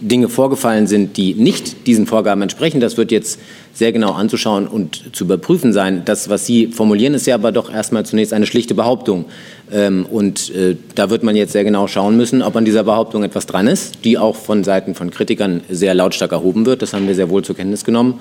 Dinge 0.00 0.28
vorgefallen 0.28 0.86
sind, 0.86 1.16
die 1.16 1.34
nicht 1.34 1.86
diesen 1.86 2.06
Vorgaben 2.06 2.42
entsprechen. 2.42 2.80
Das 2.80 2.96
wird 2.96 3.12
jetzt 3.12 3.38
sehr 3.72 3.92
genau 3.92 4.12
anzuschauen 4.12 4.66
und 4.66 5.14
zu 5.14 5.24
überprüfen 5.24 5.72
sein. 5.72 6.02
Das, 6.04 6.28
was 6.28 6.46
Sie 6.46 6.68
formulieren, 6.68 7.14
ist 7.14 7.26
ja 7.26 7.34
aber 7.34 7.52
doch 7.52 7.72
erstmal 7.72 8.04
zunächst 8.04 8.32
eine 8.32 8.46
schlichte 8.46 8.74
Behauptung. 8.74 9.26
Ähm, 9.72 10.06
und 10.10 10.54
äh, 10.54 10.76
da 10.94 11.10
wird 11.10 11.22
man 11.22 11.36
jetzt 11.36 11.52
sehr 11.52 11.64
genau 11.64 11.86
schauen 11.86 12.16
müssen, 12.16 12.42
ob 12.42 12.56
an 12.56 12.64
dieser 12.64 12.84
Behauptung 12.84 13.22
etwas 13.22 13.46
dran 13.46 13.66
ist, 13.66 14.04
die 14.04 14.18
auch 14.18 14.36
von 14.36 14.64
Seiten 14.64 14.94
von 14.94 15.10
Kritikern 15.10 15.60
sehr 15.68 15.94
lautstark 15.94 16.32
erhoben 16.32 16.66
wird. 16.66 16.82
Das 16.82 16.92
haben 16.92 17.06
wir 17.06 17.14
sehr 17.14 17.30
wohl 17.30 17.44
zur 17.44 17.56
Kenntnis 17.56 17.84
genommen 17.84 18.20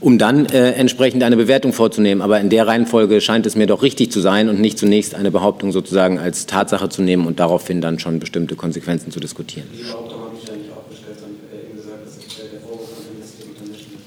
um 0.00 0.18
dann 0.18 0.46
äh, 0.46 0.72
entsprechend 0.72 1.22
eine 1.22 1.36
Bewertung 1.36 1.72
vorzunehmen. 1.72 2.22
Aber 2.22 2.40
in 2.40 2.48
der 2.48 2.66
Reihenfolge 2.66 3.20
scheint 3.20 3.46
es 3.46 3.54
mir 3.54 3.66
doch 3.66 3.82
richtig 3.82 4.10
zu 4.10 4.20
sein 4.20 4.48
und 4.48 4.60
nicht 4.60 4.78
zunächst 4.78 5.14
eine 5.14 5.30
Behauptung 5.30 5.72
sozusagen 5.72 6.18
als 6.18 6.46
Tatsache 6.46 6.88
zu 6.88 7.02
nehmen 7.02 7.26
und 7.26 7.38
daraufhin 7.38 7.80
dann 7.80 7.98
schon 7.98 8.18
bestimmte 8.18 8.56
Konsequenzen 8.56 9.12
zu 9.12 9.20
diskutieren. 9.20 9.66
Die 9.72 9.82
Behauptung 9.82 10.20
habe 10.20 10.36
ich 10.40 10.48
ja 10.48 10.56
nicht 10.56 10.70
aufgestellt, 10.72 11.18
sondern 11.20 11.38
eben 11.52 11.76
gesagt, 11.76 12.06
dass 12.06 12.16
es 12.16 12.50
der 12.50 12.60
Vorwurf 12.60 12.88
an 12.96 13.04
Amnesty 13.12 13.42
International 13.44 14.00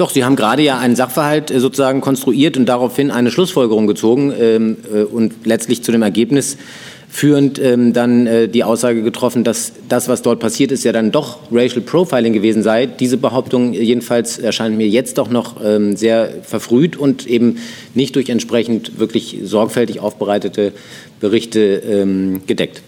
doch, 0.00 0.10
Sie 0.10 0.24
haben 0.24 0.36
gerade 0.36 0.62
ja 0.62 0.78
einen 0.78 0.96
Sachverhalt 0.96 1.50
äh, 1.50 1.60
sozusagen 1.60 2.00
konstruiert 2.00 2.56
und 2.56 2.66
daraufhin 2.66 3.10
eine 3.10 3.30
Schlussfolgerung 3.30 3.86
gezogen 3.86 4.32
ähm, 4.38 4.76
äh, 4.92 5.02
und 5.02 5.46
letztlich 5.46 5.82
zu 5.82 5.92
dem 5.92 6.02
Ergebnis 6.02 6.56
führend 7.10 7.58
ähm, 7.58 7.92
dann 7.94 8.26
äh, 8.26 8.48
die 8.48 8.64
Aussage 8.64 9.02
getroffen, 9.02 9.42
dass 9.42 9.72
das, 9.88 10.08
was 10.08 10.22
dort 10.22 10.40
passiert 10.40 10.72
ist, 10.72 10.84
ja 10.84 10.92
dann 10.92 11.10
doch 11.10 11.38
Racial 11.50 11.80
Profiling 11.80 12.32
gewesen 12.32 12.62
sei. 12.62 12.86
Diese 12.86 13.16
Behauptung 13.16 13.72
jedenfalls 13.72 14.38
erscheint 14.38 14.76
mir 14.76 14.86
jetzt 14.86 15.18
doch 15.18 15.30
noch 15.30 15.56
ähm, 15.64 15.96
sehr 15.96 16.30
verfrüht 16.42 16.96
und 16.96 17.26
eben 17.26 17.58
nicht 17.94 18.14
durch 18.14 18.28
entsprechend 18.28 18.98
wirklich 18.98 19.38
sorgfältig 19.42 20.00
aufbereitete 20.00 20.72
Berichte 21.18 21.60
ähm, 21.60 22.42
gedeckt. 22.46 22.82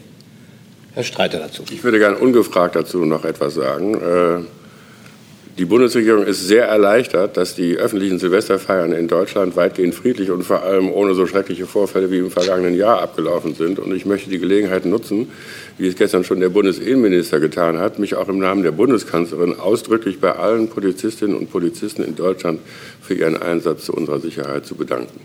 Herr 0.92 1.04
Streiter 1.04 1.38
dazu. 1.38 1.62
Ich 1.70 1.82
würde 1.82 1.98
gerne 1.98 2.18
ungefragt 2.18 2.76
dazu 2.76 3.04
noch 3.04 3.24
etwas 3.24 3.54
sagen. 3.54 3.94
Äh 3.94 4.59
die 5.60 5.66
Bundesregierung 5.66 6.24
ist 6.24 6.48
sehr 6.48 6.64
erleichtert, 6.64 7.36
dass 7.36 7.54
die 7.54 7.76
öffentlichen 7.76 8.18
Silvesterfeiern 8.18 8.92
in 8.92 9.08
Deutschland 9.08 9.56
weitgehend 9.56 9.94
friedlich 9.94 10.30
und 10.30 10.42
vor 10.42 10.62
allem 10.62 10.90
ohne 10.90 11.12
so 11.12 11.26
schreckliche 11.26 11.66
Vorfälle 11.66 12.10
wie 12.10 12.16
im 12.16 12.30
vergangenen 12.30 12.74
Jahr 12.74 13.02
abgelaufen 13.02 13.54
sind. 13.54 13.78
Und 13.78 13.94
ich 13.94 14.06
möchte 14.06 14.30
die 14.30 14.38
Gelegenheit 14.38 14.86
nutzen, 14.86 15.30
wie 15.76 15.86
es 15.86 15.96
gestern 15.96 16.24
schon 16.24 16.40
der 16.40 16.48
Bundesinnenminister 16.48 17.40
getan 17.40 17.76
hat, 17.78 17.98
mich 17.98 18.14
auch 18.14 18.30
im 18.30 18.38
Namen 18.38 18.62
der 18.62 18.70
Bundeskanzlerin 18.70 19.60
ausdrücklich 19.60 20.18
bei 20.18 20.32
allen 20.32 20.68
Polizistinnen 20.68 21.36
und 21.36 21.50
Polizisten 21.50 22.04
in 22.04 22.16
Deutschland 22.16 22.60
für 23.02 23.12
ihren 23.12 23.36
Einsatz 23.36 23.84
zu 23.84 23.92
unserer 23.92 24.18
Sicherheit 24.18 24.64
zu 24.64 24.76
bedanken. 24.76 25.20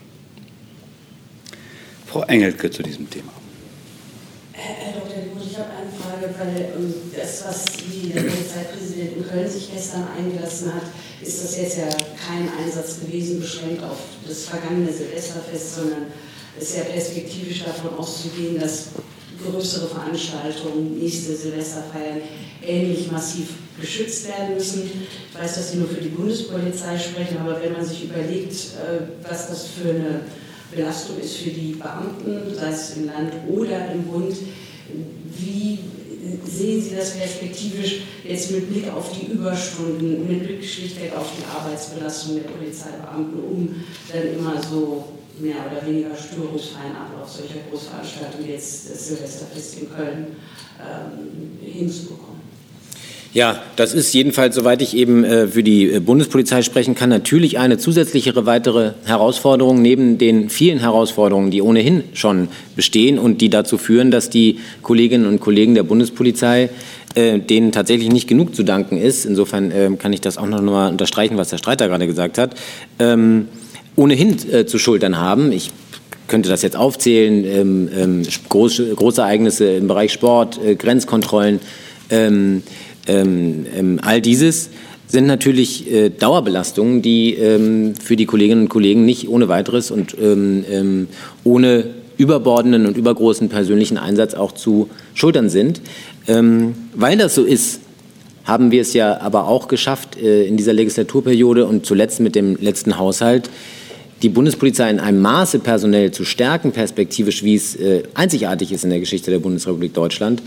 Frau 2.08 2.24
Engelke 2.24 2.70
zu 2.70 2.84
diesem 2.84 3.10
Thema. 3.10 3.32
Herr 4.52 5.00
Dr. 5.00 5.16
Gut, 5.34 5.44
ich 5.50 5.58
habe 5.58 5.70
eine 5.70 5.90
Frage, 5.90 6.36
weil 6.38 6.62
ähm, 6.76 6.94
das, 7.16 7.46
was 7.48 7.66
die, 7.78 8.10
der 8.10 8.20
Polizeipräsident 8.20 8.85
Köln 9.30 9.50
sich 9.50 9.72
gestern 9.74 10.08
eingelassen 10.18 10.74
hat, 10.74 10.84
ist 11.22 11.44
das 11.44 11.58
jetzt 11.58 11.78
ja 11.78 11.88
kein 11.88 12.50
Einsatz 12.64 13.00
gewesen, 13.00 13.40
beschränkt 13.40 13.84
auf 13.84 13.98
das 14.28 14.46
vergangene 14.46 14.92
Silvesterfest, 14.92 15.76
sondern 15.76 16.06
es 16.60 16.70
ist 16.70 16.78
ja 16.78 16.84
perspektivisch 16.84 17.64
davon 17.64 17.98
auszugehen, 17.98 18.60
dass 18.60 18.88
größere 19.44 19.88
Veranstaltungen, 19.88 20.98
nächste 20.98 21.36
Silvesterfeiern 21.36 22.22
ähnlich 22.66 23.12
massiv 23.12 23.50
geschützt 23.80 24.28
werden 24.28 24.56
müssen. 24.56 24.90
Ich 25.30 25.40
weiß, 25.40 25.56
dass 25.56 25.72
Sie 25.72 25.78
nur 25.78 25.90
für 25.90 26.02
die 26.02 26.10
Bundespolizei 26.10 26.98
sprechen, 26.98 27.38
aber 27.38 27.62
wenn 27.62 27.74
man 27.74 27.86
sich 27.86 28.06
überlegt, 28.06 28.54
äh, 28.54 29.28
was 29.28 29.50
das 29.50 29.68
für 29.68 29.90
eine 29.90 30.22
Belastung 30.74 31.20
ist 31.20 31.38
für 31.38 31.50
die 31.50 31.74
Beamten, 31.74 32.56
sei 32.56 32.70
es 32.70 32.98
im 32.98 33.08
Land 33.08 33.34
oder 33.50 33.92
im 33.92 34.04
Bund, 34.04 34.36
wie 35.38 35.80
sehen 36.46 36.82
Sie 36.82 36.96
das 36.96 37.18
perspektivisch 37.18 38.02
jetzt 38.24 38.52
mit 38.52 38.72
Blick 38.72 38.92
auf 38.92 39.12
die 39.12 39.32
Überstunden, 39.32 40.28
mit 40.28 40.44
Blick 40.44 40.64
schlichtweg 40.64 41.16
auf 41.16 41.32
die 41.38 41.46
Arbeitsbelastung 41.46 42.36
der 42.36 42.50
Polizeibeamten, 42.50 43.44
um 43.44 43.84
dann 44.12 44.34
immer 44.34 44.62
so 44.62 45.06
mehr 45.40 45.58
oder 45.70 45.86
weniger 45.86 46.16
störungsfreien 46.16 46.96
Ablauf 46.96 47.30
solcher 47.30 47.60
Großveranstaltungen 47.70 48.48
wie 48.48 48.52
jetzt 48.52 48.90
das 48.90 49.08
Silvesterfest 49.08 49.80
in 49.80 49.94
Köln 49.94 50.28
ähm, 50.80 51.60
hinzubekommen? 51.62 52.35
Ja, 53.36 53.62
das 53.76 53.94
ist 53.94 54.14
jedenfalls, 54.14 54.56
soweit 54.56 54.82
ich 54.82 54.96
eben 54.96 55.26
äh, 55.26 55.48
für 55.48 55.62
die 55.62 55.92
äh, 55.92 56.00
Bundespolizei 56.00 56.62
sprechen 56.62 56.96
kann, 56.96 57.10
natürlich 57.10 57.60
eine 57.60 57.78
zusätzlichere 57.78 58.46
weitere 58.46 58.94
Herausforderung 59.04 59.82
neben 59.82 60.18
den 60.18 60.50
vielen 60.50 60.80
Herausforderungen, 60.80 61.52
die 61.52 61.62
ohnehin 61.62 62.06
schon 62.14 62.48
bestehen 62.78 63.20
und 63.20 63.42
die 63.42 63.50
dazu 63.50 63.78
führen, 63.78 64.10
dass 64.10 64.30
die 64.30 64.60
Kolleginnen 64.84 65.26
und 65.26 65.42
Kollegen 65.42 65.76
der 65.76 65.84
Bundespolizei 65.84 66.70
äh, 67.16 67.40
denen 67.40 67.74
tatsächlich 67.74 68.10
nicht 68.10 68.30
genug 68.30 68.56
zu 68.56 68.64
danken 68.64 68.98
ist. 68.98 69.26
Insofern 69.26 69.70
äh, 69.70 69.92
kann 70.00 70.14
ich 70.14 70.22
das 70.22 70.38
auch 70.38 70.48
noch 70.48 70.62
mal 70.62 70.88
unterstreichen, 70.88 71.36
was 71.36 71.50
der 71.50 71.58
Streiter 71.58 71.90
gerade 71.90 72.08
gesagt 72.08 72.38
hat. 72.38 72.56
Ähm, 73.00 73.50
ohnehin 73.98 74.38
äh, 74.50 74.66
zu 74.66 74.80
schultern 74.80 75.20
haben. 75.20 75.52
Ich 75.52 75.72
könnte 76.30 76.48
das 76.48 76.62
jetzt 76.62 76.78
aufzählen, 76.78 77.44
ähm, 77.44 77.90
ähm, 77.94 78.24
große, 78.48 78.96
Großereignisse 78.96 79.76
im 79.76 79.90
Bereich 79.90 80.14
Sport, 80.14 80.58
äh, 80.66 80.76
Grenzkontrollen, 80.76 81.60
ähm, 82.10 82.64
ähm, 83.08 83.66
ähm, 83.76 84.00
all 84.02 84.22
dieses 84.22 84.70
sind 85.08 85.28
natürlich 85.28 85.92
äh, 85.92 86.10
Dauerbelastungen, 86.10 87.02
die 87.02 87.36
ähm, 87.36 87.94
für 87.96 88.16
die 88.16 88.26
Kolleginnen 88.26 88.64
und 88.64 88.70
Kollegen 88.70 89.06
nicht 89.06 89.30
ohne 89.30 89.48
weiteres 89.48 89.92
und 89.92 90.16
ähm, 90.20 90.66
ähm, 90.70 91.08
ohne 91.44 91.86
überbordenden 92.18 92.86
und 92.86 92.98
übergroßen 92.98 93.50
persönlichen 93.50 93.98
Einsatz 93.98 94.34
auch 94.34 94.54
zu 94.54 94.90
schultern 95.14 95.50
sind. 95.50 95.82
Ähm, 96.28 96.74
weil 96.94 97.18
das 97.18 97.36
so 97.36 97.44
ist, 97.44 97.82
haben 98.46 98.72
wir 98.72 98.82
es 98.82 98.94
ja 98.94 99.22
aber 99.22 99.48
auch 99.48 99.68
geschafft, 99.68 100.18
äh, 100.18 100.46
in 100.46 100.58
dieser 100.58 100.74
Legislaturperiode 100.74 101.66
und 101.66 101.86
zuletzt 101.86 102.20
mit 102.20 102.36
dem 102.36 102.58
letzten 102.60 102.98
Haushalt, 102.98 103.50
die 104.22 104.30
Bundespolizei 104.30 104.90
in 104.90 105.00
einem 105.00 105.22
Maße 105.22 105.60
personell 105.60 106.12
zu 106.12 106.24
stärken, 106.24 106.72
perspektivisch, 106.72 107.44
wie 107.44 107.56
es 107.56 107.76
äh, 107.76 108.04
einzigartig 108.14 108.72
ist 108.72 108.84
in 108.84 108.90
der 108.90 109.00
Geschichte 109.00 109.30
der 109.30 109.40
Bundesrepublik 109.40 109.94
Deutschland. 109.94 110.42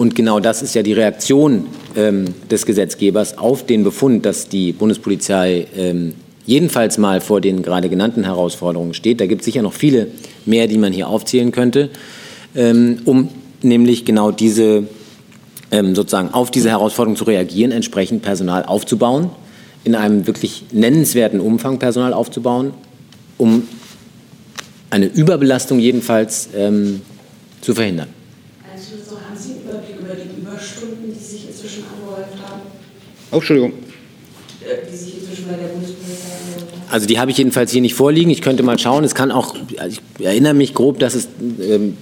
Und 0.00 0.14
genau 0.14 0.40
das 0.40 0.62
ist 0.62 0.74
ja 0.74 0.82
die 0.82 0.94
Reaktion 0.94 1.66
ähm, 1.94 2.24
des 2.50 2.64
Gesetzgebers 2.64 3.36
auf 3.36 3.66
den 3.66 3.84
Befund, 3.84 4.24
dass 4.24 4.48
die 4.48 4.72
Bundespolizei 4.72 5.66
ähm, 5.76 6.14
jedenfalls 6.46 6.96
mal 6.96 7.20
vor 7.20 7.42
den 7.42 7.62
gerade 7.62 7.90
genannten 7.90 8.24
Herausforderungen 8.24 8.94
steht. 8.94 9.20
Da 9.20 9.26
gibt 9.26 9.42
es 9.42 9.44
sicher 9.44 9.60
noch 9.60 9.74
viele 9.74 10.06
mehr, 10.46 10.68
die 10.68 10.78
man 10.78 10.94
hier 10.94 11.06
aufzählen 11.06 11.52
könnte, 11.52 11.90
ähm, 12.56 13.02
um 13.04 13.28
nämlich 13.60 14.06
genau 14.06 14.30
diese 14.30 14.84
ähm, 15.70 15.94
sozusagen 15.94 16.32
auf 16.32 16.50
diese 16.50 16.70
Herausforderung 16.70 17.16
zu 17.16 17.24
reagieren, 17.24 17.70
entsprechend 17.70 18.22
Personal 18.22 18.64
aufzubauen, 18.64 19.28
in 19.84 19.94
einem 19.94 20.26
wirklich 20.26 20.64
nennenswerten 20.72 21.40
Umfang 21.40 21.78
Personal 21.78 22.14
aufzubauen, 22.14 22.72
um 23.36 23.68
eine 24.88 25.08
Überbelastung 25.08 25.78
jedenfalls 25.78 26.48
ähm, 26.56 27.02
zu 27.60 27.74
verhindern. 27.74 28.08
Oh, 33.30 33.36
Entschuldigung. 33.36 33.72
Die 34.60 34.96
sich 34.96 35.20
inzwischen 35.20 35.46
bei 35.46 35.54
der 35.54 35.68
Bundespolizei 35.68 36.28
Also 36.90 37.06
die 37.06 37.18
habe 37.18 37.30
ich 37.30 37.38
jedenfalls 37.38 37.70
hier 37.70 37.80
nicht 37.80 37.94
vorliegen. 37.94 38.30
Ich 38.30 38.42
könnte 38.42 38.62
mal 38.62 38.78
schauen. 38.78 39.04
Es 39.04 39.14
kann 39.14 39.30
auch, 39.30 39.54
also 39.78 40.00
ich 40.18 40.24
erinnere 40.24 40.54
mich 40.54 40.74
grob, 40.74 40.98
dass 40.98 41.14
es 41.14 41.28
ähm, 41.60 41.96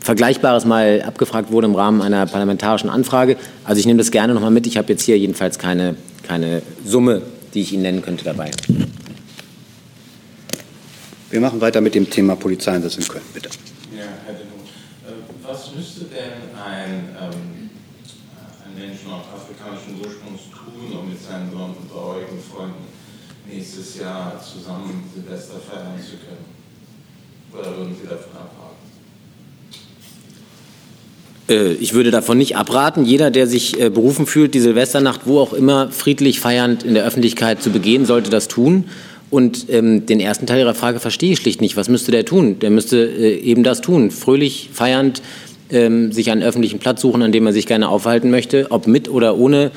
Vergleichbares 0.00 0.64
mal 0.64 1.02
abgefragt 1.02 1.52
wurde 1.52 1.66
im 1.66 1.74
Rahmen 1.74 2.00
einer 2.02 2.26
parlamentarischen 2.26 2.90
Anfrage. 2.90 3.36
Also 3.64 3.80
ich 3.80 3.86
nehme 3.86 3.98
das 3.98 4.10
gerne 4.10 4.34
nochmal 4.34 4.50
mit. 4.50 4.66
Ich 4.66 4.76
habe 4.76 4.92
jetzt 4.92 5.02
hier 5.02 5.18
jedenfalls 5.18 5.58
keine, 5.58 5.96
keine 6.22 6.62
Summe, 6.84 7.22
die 7.54 7.60
ich 7.60 7.72
Ihnen 7.72 7.82
nennen 7.82 8.02
könnte 8.02 8.24
dabei. 8.24 8.50
Wir 11.30 11.40
machen 11.40 11.60
weiter 11.60 11.80
mit 11.80 11.94
dem 11.94 12.10
Thema 12.10 12.34
Polizeieinsatz 12.34 12.96
in 12.96 13.06
Köln, 13.06 13.22
bitte. 13.32 13.50
Ja, 13.96 14.02
Herr 14.26 14.34
Denot, 14.34 14.66
äh, 15.06 15.46
was 15.46 15.72
müsste 15.76 16.06
denn 16.06 16.58
ein, 16.58 17.08
ähm, 17.22 17.49
ein 18.80 18.88
Mensch 18.88 19.00
aus 19.06 19.26
afrikanischen 19.34 20.00
Ursprungs 20.00 20.48
tun, 20.52 20.98
um 20.98 21.08
mit 21.08 21.20
seinen 21.20 21.50
traurigen 21.52 22.38
Freunden 22.40 22.86
nächstes 23.50 23.98
Jahr 23.98 24.40
zusammen 24.40 25.04
Silvester 25.14 25.56
feiern 25.58 25.98
zu 25.98 26.16
können? 26.16 26.44
Oder 27.52 27.76
würden 27.76 27.96
Sie 28.00 28.08
davon 28.08 28.32
abraten? 28.32 28.76
Äh, 31.48 31.72
ich 31.74 31.94
würde 31.94 32.10
davon 32.10 32.38
nicht 32.38 32.56
abraten. 32.56 33.04
Jeder, 33.04 33.30
der 33.30 33.46
sich 33.46 33.80
äh, 33.80 33.90
berufen 33.90 34.26
fühlt, 34.26 34.54
die 34.54 34.60
Silvesternacht 34.60 35.22
wo 35.24 35.40
auch 35.40 35.52
immer 35.52 35.90
friedlich 35.90 36.40
feiernd 36.40 36.84
in 36.84 36.94
der 36.94 37.04
Öffentlichkeit 37.04 37.62
zu 37.62 37.70
begehen, 37.70 38.06
sollte 38.06 38.30
das 38.30 38.48
tun. 38.48 38.84
Und 39.30 39.66
ähm, 39.68 40.06
den 40.06 40.18
ersten 40.18 40.46
Teil 40.46 40.60
Ihrer 40.60 40.74
Frage 40.74 40.98
verstehe 40.98 41.32
ich 41.32 41.38
schlicht 41.38 41.60
nicht. 41.60 41.76
Was 41.76 41.88
müsste 41.88 42.10
der 42.10 42.24
tun? 42.24 42.58
Der 42.58 42.70
müsste 42.70 43.04
äh, 43.04 43.38
eben 43.38 43.62
das 43.62 43.80
tun, 43.80 44.10
fröhlich, 44.10 44.70
feiernd, 44.72 45.22
ähm, 45.72 46.12
sich 46.12 46.30
einen 46.30 46.42
öffentlichen 46.42 46.78
Platz 46.78 47.00
suchen, 47.00 47.22
an 47.22 47.32
dem 47.32 47.46
er 47.46 47.52
sich 47.52 47.66
gerne 47.66 47.88
aufhalten 47.88 48.30
möchte, 48.30 48.66
ob 48.70 48.86
mit 48.86 49.08
oder 49.08 49.36
ohne, 49.36 49.70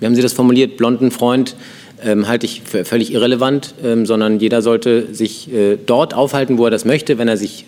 wie 0.00 0.06
haben 0.06 0.14
Sie 0.14 0.22
das 0.22 0.32
formuliert, 0.32 0.76
blonden 0.76 1.10
Freund, 1.10 1.56
ähm, 2.02 2.28
halte 2.28 2.46
ich 2.46 2.62
für 2.62 2.84
völlig 2.84 3.12
irrelevant, 3.12 3.74
ähm, 3.82 4.06
sondern 4.06 4.38
jeder 4.38 4.62
sollte 4.62 5.14
sich 5.14 5.52
äh, 5.52 5.76
dort 5.84 6.14
aufhalten, 6.14 6.58
wo 6.58 6.64
er 6.64 6.70
das 6.70 6.84
möchte. 6.84 7.18
Wenn 7.18 7.28
er 7.28 7.36
sich 7.36 7.64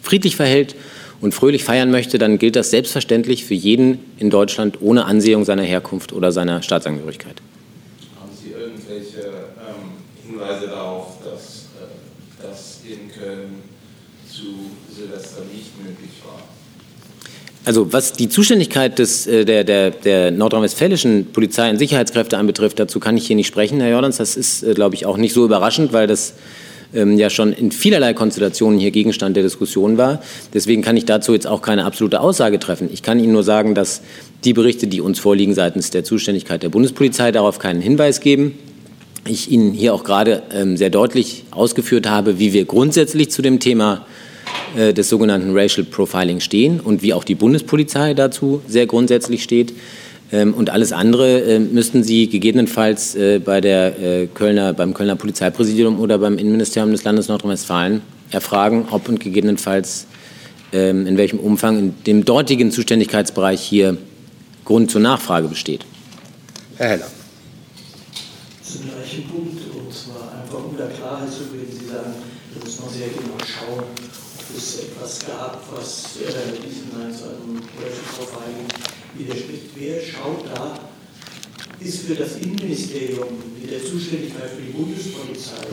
friedlich 0.00 0.36
verhält 0.36 0.74
und 1.20 1.34
fröhlich 1.34 1.64
feiern 1.64 1.90
möchte, 1.90 2.18
dann 2.18 2.38
gilt 2.38 2.56
das 2.56 2.70
selbstverständlich 2.70 3.44
für 3.44 3.54
jeden 3.54 3.98
in 4.18 4.30
Deutschland 4.30 4.78
ohne 4.80 5.04
Ansehung 5.04 5.44
seiner 5.44 5.62
Herkunft 5.62 6.12
oder 6.12 6.32
seiner 6.32 6.62
Staatsangehörigkeit. 6.62 7.36
Haben 8.20 8.30
Sie 8.42 8.50
irgendwelche 8.50 9.28
ähm, 9.28 10.30
Hinweise 10.30 10.66
darauf, 10.68 11.18
dass 11.22 11.66
äh, 11.80 12.42
das 12.42 12.80
in 12.84 13.10
Köln 13.12 13.54
zu 14.28 14.70
Silvester 14.94 15.42
nicht 15.52 15.78
möglich 15.78 16.10
war? 16.24 16.42
Also 17.64 17.92
was 17.92 18.12
die 18.12 18.28
Zuständigkeit 18.28 18.98
des, 18.98 19.26
äh, 19.26 19.44
der, 19.44 19.62
der, 19.62 19.90
der 19.90 20.30
nordrhein-westfälischen 20.32 21.26
Polizei 21.32 21.70
und 21.70 21.78
Sicherheitskräfte 21.78 22.36
anbetrifft, 22.36 22.80
dazu 22.80 22.98
kann 22.98 23.16
ich 23.16 23.26
hier 23.26 23.36
nicht 23.36 23.46
sprechen, 23.46 23.80
Herr 23.80 23.90
Jordans. 23.90 24.16
Das 24.16 24.36
ist, 24.36 24.64
äh, 24.64 24.74
glaube 24.74 24.96
ich, 24.96 25.06
auch 25.06 25.16
nicht 25.16 25.32
so 25.32 25.44
überraschend, 25.44 25.92
weil 25.92 26.08
das 26.08 26.34
ähm, 26.92 27.18
ja 27.18 27.30
schon 27.30 27.52
in 27.52 27.70
vielerlei 27.70 28.14
Konstellationen 28.14 28.80
hier 28.80 28.90
Gegenstand 28.90 29.36
der 29.36 29.44
Diskussion 29.44 29.96
war. 29.96 30.22
Deswegen 30.52 30.82
kann 30.82 30.96
ich 30.96 31.04
dazu 31.04 31.32
jetzt 31.34 31.46
auch 31.46 31.62
keine 31.62 31.84
absolute 31.84 32.20
Aussage 32.20 32.58
treffen. 32.58 32.90
Ich 32.92 33.02
kann 33.02 33.20
Ihnen 33.20 33.32
nur 33.32 33.44
sagen, 33.44 33.76
dass 33.76 34.02
die 34.44 34.52
Berichte, 34.52 34.88
die 34.88 35.00
uns 35.00 35.20
vorliegen 35.20 35.54
seitens 35.54 35.90
der 35.90 36.02
Zuständigkeit 36.02 36.64
der 36.64 36.68
Bundespolizei, 36.68 37.30
darauf 37.30 37.60
keinen 37.60 37.80
Hinweis 37.80 38.20
geben. 38.20 38.58
Ich 39.24 39.52
Ihnen 39.52 39.72
hier 39.72 39.94
auch 39.94 40.02
gerade 40.02 40.42
ähm, 40.52 40.76
sehr 40.76 40.90
deutlich 40.90 41.44
ausgeführt 41.52 42.08
habe, 42.08 42.40
wie 42.40 42.52
wir 42.52 42.64
grundsätzlich 42.64 43.30
zu 43.30 43.40
dem 43.40 43.60
Thema 43.60 44.04
äh, 44.76 44.92
des 44.92 45.08
sogenannten 45.08 45.56
Racial 45.56 45.86
Profiling 45.86 46.40
stehen 46.40 46.80
und 46.80 47.02
wie 47.02 47.14
auch 47.14 47.24
die 47.24 47.34
Bundespolizei 47.34 48.14
dazu 48.14 48.62
sehr 48.66 48.86
grundsätzlich 48.86 49.42
steht. 49.42 49.72
Ähm, 50.32 50.54
und 50.54 50.70
alles 50.70 50.92
andere 50.92 51.42
äh, 51.42 51.58
müssten 51.58 52.02
Sie 52.02 52.28
gegebenenfalls 52.28 53.14
äh, 53.14 53.38
bei 53.38 53.60
der 53.60 54.28
Kölner, 54.34 54.72
beim 54.72 54.94
Kölner 54.94 55.16
Polizeipräsidium 55.16 56.00
oder 56.00 56.18
beim 56.18 56.38
Innenministerium 56.38 56.92
des 56.92 57.04
Landes 57.04 57.28
Nordrhein-Westfalen 57.28 58.02
erfragen, 58.30 58.86
ob 58.90 59.08
und 59.08 59.20
gegebenenfalls 59.20 60.06
ähm, 60.72 61.06
in 61.06 61.16
welchem 61.16 61.38
Umfang 61.38 61.78
in 61.78 61.94
dem 62.04 62.24
dortigen 62.24 62.70
Zuständigkeitsbereich 62.70 63.60
hier 63.60 63.98
Grund 64.64 64.90
zur 64.90 65.00
Nachfrage 65.00 65.48
besteht. 65.48 65.84
Herr 66.76 66.88
Heller. 66.88 67.10
Zum 68.62 68.82
gleichen 68.88 69.24
Punkt, 69.28 69.60
und 69.76 69.92
zwar 69.92 70.32
einfach 70.40 70.64
um 70.64 70.76
der 70.76 70.88
Klarheit 70.88 71.30
zu 71.30 71.44
gewinnen. 71.44 71.68
Sie 71.70 71.86
sagen, 71.88 72.14
da 72.54 72.64
muss 72.64 72.80
man 72.80 72.88
sehr 72.90 73.08
genau 73.08 73.36
schauen, 73.44 73.84
ob 73.84 74.56
es 74.56 74.78
etwas 74.78 75.18
gab, 75.26 75.62
was 75.74 76.16
äh, 76.16 76.56
diesen 76.56 76.88
einzelnen 76.96 77.60
Profiling 78.16 78.66
widerspricht. 79.14 79.70
Wer 79.76 80.00
schaut 80.00 80.44
da? 80.54 80.78
Ist 81.80 82.01
für 82.12 82.24
das 82.24 82.36
Innenministerium 82.36 83.28
mit 83.58 83.70
der 83.70 83.82
Zuständigkeit 83.82 84.50
für 84.50 84.60
die 84.60 84.72
Bundespolizei 84.72 85.66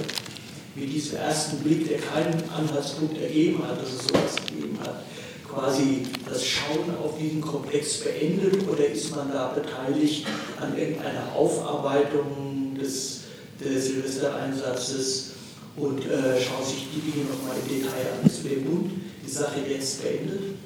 mit 0.75 0.93
diesem 0.93 1.17
ersten 1.17 1.57
Blick, 1.57 1.89
der 1.89 1.99
keinen 1.99 2.41
Anhaltspunkt 2.49 3.21
ergeben 3.21 3.61
hat, 3.67 3.81
dass 3.81 3.89
es 3.89 4.07
sowas 4.07 4.35
gegeben 4.47 4.79
hat, 4.79 5.03
quasi 5.49 6.03
das 6.29 6.45
Schauen 6.45 6.95
auf 7.03 7.17
diesen 7.17 7.41
Komplex 7.41 7.99
beendet 7.99 8.65
oder 8.69 8.85
ist 8.85 9.13
man 9.13 9.29
da 9.33 9.47
beteiligt 9.49 10.27
an 10.61 10.77
irgendeiner 10.77 11.35
Aufarbeitung 11.35 12.77
des, 12.79 13.21
des 13.59 13.87
Silvestereinsatzes 13.87 15.31
und 15.75 16.05
äh, 16.05 16.39
schaut 16.41 16.65
sich 16.65 16.87
die 16.95 17.11
Dinge 17.11 17.25
nochmal 17.25 17.57
im 17.61 17.81
Detail 17.81 18.13
an? 18.17 18.25
Ist 18.25 18.39
für 18.39 18.49
den 18.49 18.63
Bund 18.63 18.91
die 19.25 19.29
Sache 19.29 19.59
jetzt 19.67 20.01
beendet? 20.01 20.58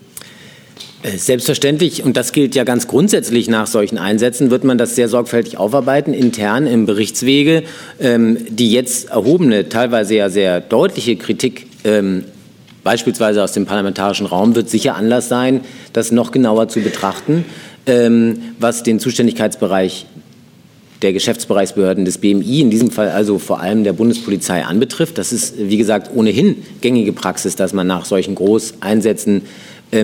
Äh, 1.03 1.17
selbstverständlich, 1.17 2.03
und 2.03 2.15
das 2.15 2.31
gilt 2.31 2.55
ja 2.55 2.63
ganz 2.63 2.87
grundsätzlich 2.87 3.49
nach 3.49 3.67
solchen 3.67 3.97
Einsätzen, 3.97 4.49
wird 4.49 4.63
man 4.63 4.77
das 4.77 4.95
sehr 4.95 5.09
sorgfältig 5.09 5.57
aufarbeiten, 5.57 6.13
intern 6.13 6.65
im 6.65 6.85
Berichtswege. 6.85 7.63
Ähm, 7.99 8.37
die 8.49 8.71
jetzt 8.71 9.09
erhobene, 9.09 9.67
teilweise 9.67 10.15
ja 10.15 10.29
sehr 10.29 10.61
deutliche 10.61 11.17
Kritik, 11.17 11.67
ähm, 11.83 12.23
beispielsweise 12.83 13.43
aus 13.43 13.51
dem 13.51 13.65
parlamentarischen 13.65 14.25
Raum, 14.25 14.55
wird 14.55 14.69
sicher 14.69 14.95
Anlass 14.95 15.27
sein, 15.27 15.61
das 15.91 16.11
noch 16.11 16.31
genauer 16.31 16.69
zu 16.69 16.79
betrachten, 16.79 17.43
ähm, 17.85 18.39
was 18.59 18.83
den 18.83 18.99
Zuständigkeitsbereich 18.99 20.05
der 21.01 21.11
Geschäftsbereichsbehörden 21.11 22.05
des 22.05 22.17
BMI, 22.17 22.61
in 22.61 22.69
diesem 22.69 22.89
Fall 22.89 23.09
also 23.09 23.37
vor 23.37 23.59
allem 23.59 23.83
der 23.83 23.91
Bundespolizei 23.91 24.63
anbetrifft. 24.63 25.17
Das 25.17 25.33
ist, 25.33 25.55
wie 25.57 25.75
gesagt, 25.75 26.11
ohnehin 26.15 26.63
gängige 26.79 27.11
Praxis, 27.11 27.57
dass 27.57 27.73
man 27.73 27.87
nach 27.87 28.05
solchen 28.05 28.35
Großeinsätzen 28.35 29.41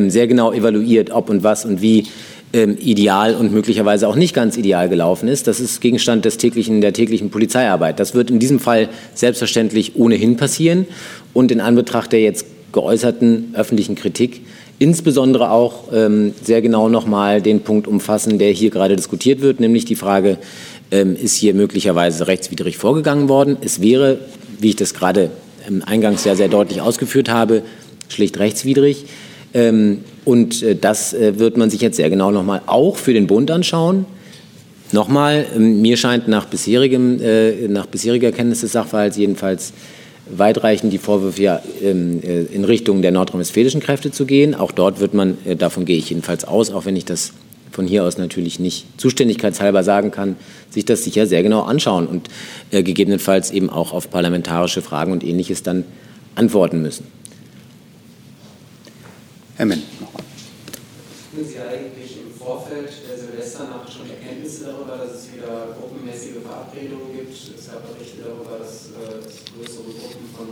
sehr 0.09 0.27
genau 0.27 0.51
evaluiert, 0.53 1.11
ob 1.11 1.29
und 1.29 1.43
was 1.43 1.65
und 1.65 1.81
wie 1.81 2.05
ähm, 2.53 2.77
ideal 2.79 3.35
und 3.35 3.53
möglicherweise 3.53 4.07
auch 4.07 4.15
nicht 4.15 4.33
ganz 4.33 4.57
ideal 4.57 4.89
gelaufen 4.89 5.27
ist. 5.27 5.47
Das 5.47 5.59
ist 5.59 5.81
Gegenstand 5.81 6.25
des 6.25 6.37
täglichen, 6.37 6.81
der 6.81 6.93
täglichen 6.93 7.29
Polizeiarbeit. 7.29 7.99
Das 7.99 8.13
wird 8.13 8.31
in 8.31 8.39
diesem 8.39 8.59
Fall 8.59 8.89
selbstverständlich 9.13 9.95
ohnehin 9.95 10.37
passieren 10.37 10.85
und 11.33 11.51
in 11.51 11.61
Anbetracht 11.61 12.11
der 12.11 12.21
jetzt 12.21 12.45
geäußerten 12.71 13.53
öffentlichen 13.55 13.95
Kritik 13.95 14.41
insbesondere 14.79 15.51
auch 15.51 15.91
ähm, 15.93 16.33
sehr 16.41 16.61
genau 16.61 16.89
nochmal 16.89 17.41
den 17.41 17.59
Punkt 17.61 17.85
umfassen, 17.85 18.39
der 18.39 18.51
hier 18.51 18.69
gerade 18.71 18.95
diskutiert 18.95 19.41
wird, 19.41 19.59
nämlich 19.59 19.85
die 19.85 19.95
Frage, 19.95 20.37
ähm, 20.91 21.15
ist 21.15 21.35
hier 21.35 21.53
möglicherweise 21.53 22.27
rechtswidrig 22.27 22.77
vorgegangen 22.77 23.29
worden? 23.29 23.57
Es 23.61 23.81
wäre, 23.81 24.19
wie 24.59 24.69
ich 24.69 24.75
das 24.77 24.93
gerade 24.93 25.29
ähm, 25.67 25.83
eingangs 25.85 26.23
ja 26.23 26.35
sehr 26.35 26.47
deutlich 26.47 26.81
ausgeführt 26.81 27.29
habe, 27.29 27.61
schlicht 28.07 28.39
rechtswidrig. 28.39 29.05
Ähm, 29.53 29.99
und 30.25 30.61
äh, 30.61 30.75
das 30.75 31.13
äh, 31.13 31.39
wird 31.39 31.57
man 31.57 31.69
sich 31.69 31.81
jetzt 31.81 31.97
sehr 31.97 32.09
genau 32.09 32.31
nochmal 32.31 32.61
auch 32.65 32.97
für 32.97 33.13
den 33.13 33.27
Bund 33.27 33.49
anschauen. 33.51 34.05
Nochmal, 34.91 35.45
ähm, 35.55 35.81
mir 35.81 35.97
scheint 35.97 36.27
nach, 36.27 36.45
bisherigem, 36.45 37.21
äh, 37.21 37.67
nach 37.67 37.85
bisheriger 37.87 38.31
Kenntnis 38.31 38.61
des 38.61 38.71
Sachverhalts 38.71 39.17
jedenfalls 39.17 39.73
weitreichend 40.31 40.93
die 40.93 40.99
Vorwürfe 40.99 41.41
ja 41.41 41.61
ähm, 41.81 42.21
äh, 42.23 42.41
in 42.43 42.63
Richtung 42.63 43.01
der 43.01 43.11
nordrhein-westfälischen 43.11 43.81
Kräfte 43.81 44.11
zu 44.11 44.25
gehen. 44.25 44.53
Auch 44.53 44.71
dort 44.71 44.99
wird 44.99 45.13
man, 45.13 45.37
davon 45.57 45.85
gehe 45.85 45.97
ich 45.97 46.09
jedenfalls 46.09 46.45
aus, 46.45 46.71
auch 46.71 46.85
wenn 46.85 46.95
ich 46.95 47.05
das 47.05 47.33
von 47.71 47.87
hier 47.87 48.03
aus 48.03 48.17
natürlich 48.17 48.59
nicht 48.59 48.85
zuständigkeitshalber 48.97 49.83
sagen 49.83 50.11
kann, 50.11 50.35
sich 50.69 50.85
das 50.85 51.03
sicher 51.03 51.25
sehr 51.25 51.43
genau 51.43 51.61
anschauen 51.61 52.07
und 52.07 52.29
gegebenenfalls 52.71 53.51
eben 53.51 53.69
auch 53.69 53.93
auf 53.93 54.09
parlamentarische 54.09 54.81
Fragen 54.81 55.11
und 55.11 55.23
Ähnliches 55.23 55.63
dann 55.63 55.85
antworten 56.35 56.81
müssen. 56.81 57.05
Herr 59.59 59.67
Menn. 59.67 59.83
Haben 59.99 61.43
Sie 61.43 61.59
eigentlich 61.59 62.15
im 62.23 62.31
Vorfeld 62.31 62.95
der 63.03 63.19
Silvesternacht 63.19 63.91
schon 63.91 64.07
Erkenntnisse 64.07 64.71
darüber, 64.71 64.95
dass 64.95 65.19
es 65.19 65.35
wieder 65.35 65.75
gruppenmäßige 65.75 66.39
Verabredungen 66.47 67.11
gibt? 67.11 67.35
Es 67.35 67.67
gab 67.67 67.83
Berichte 67.91 68.23
darüber, 68.23 68.55
dass, 68.55 68.95
äh, 68.95 69.19
es 69.19 69.43
größere 69.51 69.91
Gruppen 69.99 70.31
von 70.31 70.47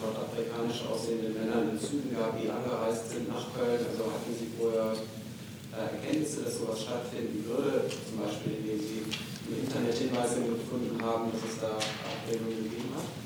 nordafrikanisch 0.00 0.80
aussehenden 0.88 1.36
Männern 1.36 1.76
in 1.76 1.76
Zügen 1.76 2.16
gab, 2.16 2.40
die 2.40 2.48
angereist 2.48 3.12
sind 3.12 3.28
nach 3.28 3.52
Köln. 3.52 3.84
Also 3.84 4.16
hatten 4.16 4.32
Sie 4.32 4.48
vorher 4.56 4.96
äh, 4.96 5.92
Erkenntnisse, 5.92 6.48
dass 6.48 6.64
sowas 6.64 6.88
stattfinden 6.88 7.44
würde, 7.44 7.84
zum 7.84 8.16
Beispiel 8.24 8.64
indem 8.64 8.80
Sie 8.80 9.04
im 9.12 9.68
Internet 9.68 9.92
Hinweise 9.92 10.40
gefunden 10.40 10.96
haben, 11.04 11.28
dass 11.36 11.44
es 11.44 11.60
da 11.60 11.76
Verabredungen 11.76 12.64
gegeben 12.64 12.96
hat? 12.96 13.17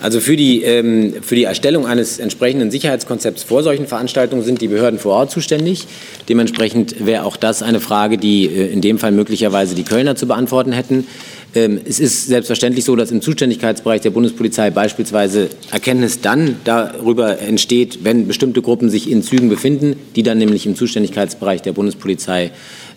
Also 0.00 0.20
für 0.20 0.36
die, 0.36 0.62
ähm, 0.62 1.14
für 1.22 1.34
die 1.34 1.44
Erstellung 1.44 1.86
eines 1.86 2.18
entsprechenden 2.18 2.70
Sicherheitskonzepts 2.70 3.42
vor 3.42 3.62
solchen 3.62 3.86
Veranstaltungen 3.86 4.42
sind 4.42 4.60
die 4.60 4.68
Behörden 4.68 4.98
vor 4.98 5.14
Ort 5.14 5.30
zuständig. 5.30 5.86
Dementsprechend 6.28 7.06
wäre 7.06 7.24
auch 7.24 7.36
das 7.36 7.62
eine 7.62 7.80
Frage, 7.80 8.18
die 8.18 8.46
äh, 8.46 8.72
in 8.72 8.80
dem 8.80 8.98
Fall 8.98 9.12
möglicherweise 9.12 9.74
die 9.74 9.84
Kölner 9.84 10.16
zu 10.16 10.26
beantworten 10.26 10.72
hätten. 10.72 11.06
Ähm, 11.54 11.80
es 11.84 12.00
ist 12.00 12.26
selbstverständlich 12.26 12.84
so, 12.84 12.96
dass 12.96 13.10
im 13.10 13.20
Zuständigkeitsbereich 13.20 14.00
der 14.00 14.10
Bundespolizei 14.10 14.70
beispielsweise 14.70 15.50
Erkenntnis 15.70 16.20
dann 16.20 16.56
darüber 16.64 17.40
entsteht, 17.40 18.00
wenn 18.02 18.26
bestimmte 18.26 18.62
Gruppen 18.62 18.88
sich 18.88 19.10
in 19.10 19.22
Zügen 19.22 19.48
befinden, 19.48 19.96
die 20.16 20.22
dann 20.22 20.38
nämlich 20.38 20.66
im 20.66 20.76
Zuständigkeitsbereich 20.76 21.60
der 21.62 21.72
Bundespolizei 21.72 22.52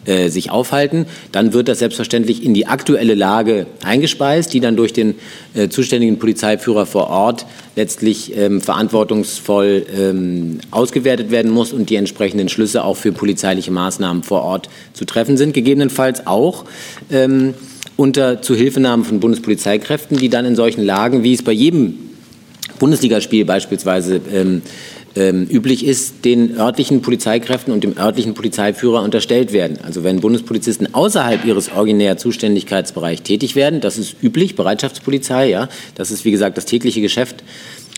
äh, 0.05 0.29
sich 0.29 0.51
aufhalten. 0.51 1.05
Dann 1.31 1.53
wird 1.53 1.67
das 1.67 1.79
selbstverständlich 1.79 2.43
in 2.43 2.53
die 2.53 2.67
aktuelle 2.67 3.15
Lage 3.15 3.65
eingespeist, 3.83 4.53
die 4.53 4.59
dann 4.59 4.75
durch 4.75 4.93
den 4.93 5.15
äh, 5.53 5.69
zuständigen 5.69 6.19
Polizeiführer 6.19 6.85
vor 6.85 7.09
Ort 7.09 7.45
letztlich 7.75 8.35
ähm, 8.37 8.61
verantwortungsvoll 8.61 9.85
ähm, 9.97 10.59
ausgewertet 10.71 11.31
werden 11.31 11.51
muss 11.51 11.73
und 11.73 11.89
die 11.89 11.95
entsprechenden 11.95 12.49
Schlüsse 12.49 12.83
auch 12.83 12.97
für 12.97 13.11
polizeiliche 13.11 13.71
Maßnahmen 13.71 14.23
vor 14.23 14.43
Ort 14.43 14.69
zu 14.93 15.05
treffen 15.05 15.37
sind. 15.37 15.53
Gegebenenfalls 15.53 16.25
auch 16.27 16.65
ähm, 17.11 17.53
unter 17.97 18.41
Zuhilfenahme 18.41 19.03
von 19.03 19.19
Bundespolizeikräften, 19.19 20.17
die 20.17 20.29
dann 20.29 20.45
in 20.45 20.55
solchen 20.55 20.83
Lagen, 20.83 21.23
wie 21.23 21.33
es 21.33 21.43
bei 21.43 21.51
jedem 21.51 21.97
Bundesligaspiel 22.79 23.45
beispielsweise 23.45 24.19
ähm, 24.31 24.61
ähm, 25.15 25.47
üblich 25.49 25.86
ist, 25.86 26.25
den 26.25 26.58
örtlichen 26.58 27.01
Polizeikräften 27.01 27.73
und 27.73 27.84
dem 27.84 27.97
örtlichen 27.97 28.34
Polizeiführer 28.34 29.01
unterstellt 29.01 29.54
werden. 29.54 29.80
Also 29.84 30.04
wenn 30.04 30.19
Bundespolizisten 30.19 30.93
außerhalb 30.93 31.45
ihres 31.45 31.71
originär 31.71 32.17
Zuständigkeitsbereichs 32.17 33.23
tätig 33.23 33.56
werden, 33.56 33.82
das 33.82 33.97
ist 33.97 34.15
üblich, 34.21 34.56
Bereitschaftspolizei, 34.56 35.49
ja, 35.49 35.69
das 35.95 36.12
ist 36.12 36.25
wie 36.25 36.32
gesagt 36.32 36.58
das 36.58 36.65
tägliche 36.65 37.01
Geschäft, 37.01 37.43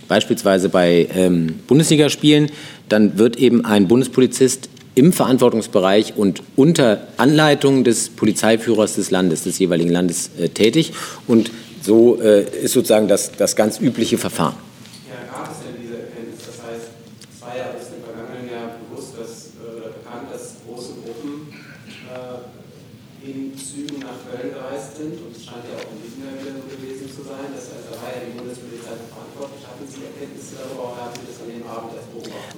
beispielsweise 0.08 0.70
bei 0.70 1.08
ähm, 1.14 1.56
Bundesligaspielen, 1.68 2.50
dann 2.90 3.18
wird 3.18 3.38
eben 3.38 3.66
ein 3.66 3.88
Bundespolizist 3.88 4.70
im 4.96 5.14
Verantwortungsbereich 5.14 6.14
und 6.16 6.42
unter 6.56 7.08
Anleitung 7.18 7.84
des 7.84 8.10
Polizeiführers 8.10 8.96
des 8.96 9.12
Landes, 9.12 9.44
des 9.44 9.60
jeweiligen 9.60 9.92
Landes 9.92 10.32
äh, 10.40 10.50
tätig. 10.50 10.94
Und 11.28 11.52
so 11.82 12.20
äh, 12.20 12.44
ist 12.64 12.74
sozusagen 12.74 13.08
das, 13.08 13.32
das 13.34 13.56
ganz 13.56 13.80
übliche 13.80 14.18
Verfahren. 14.18 14.56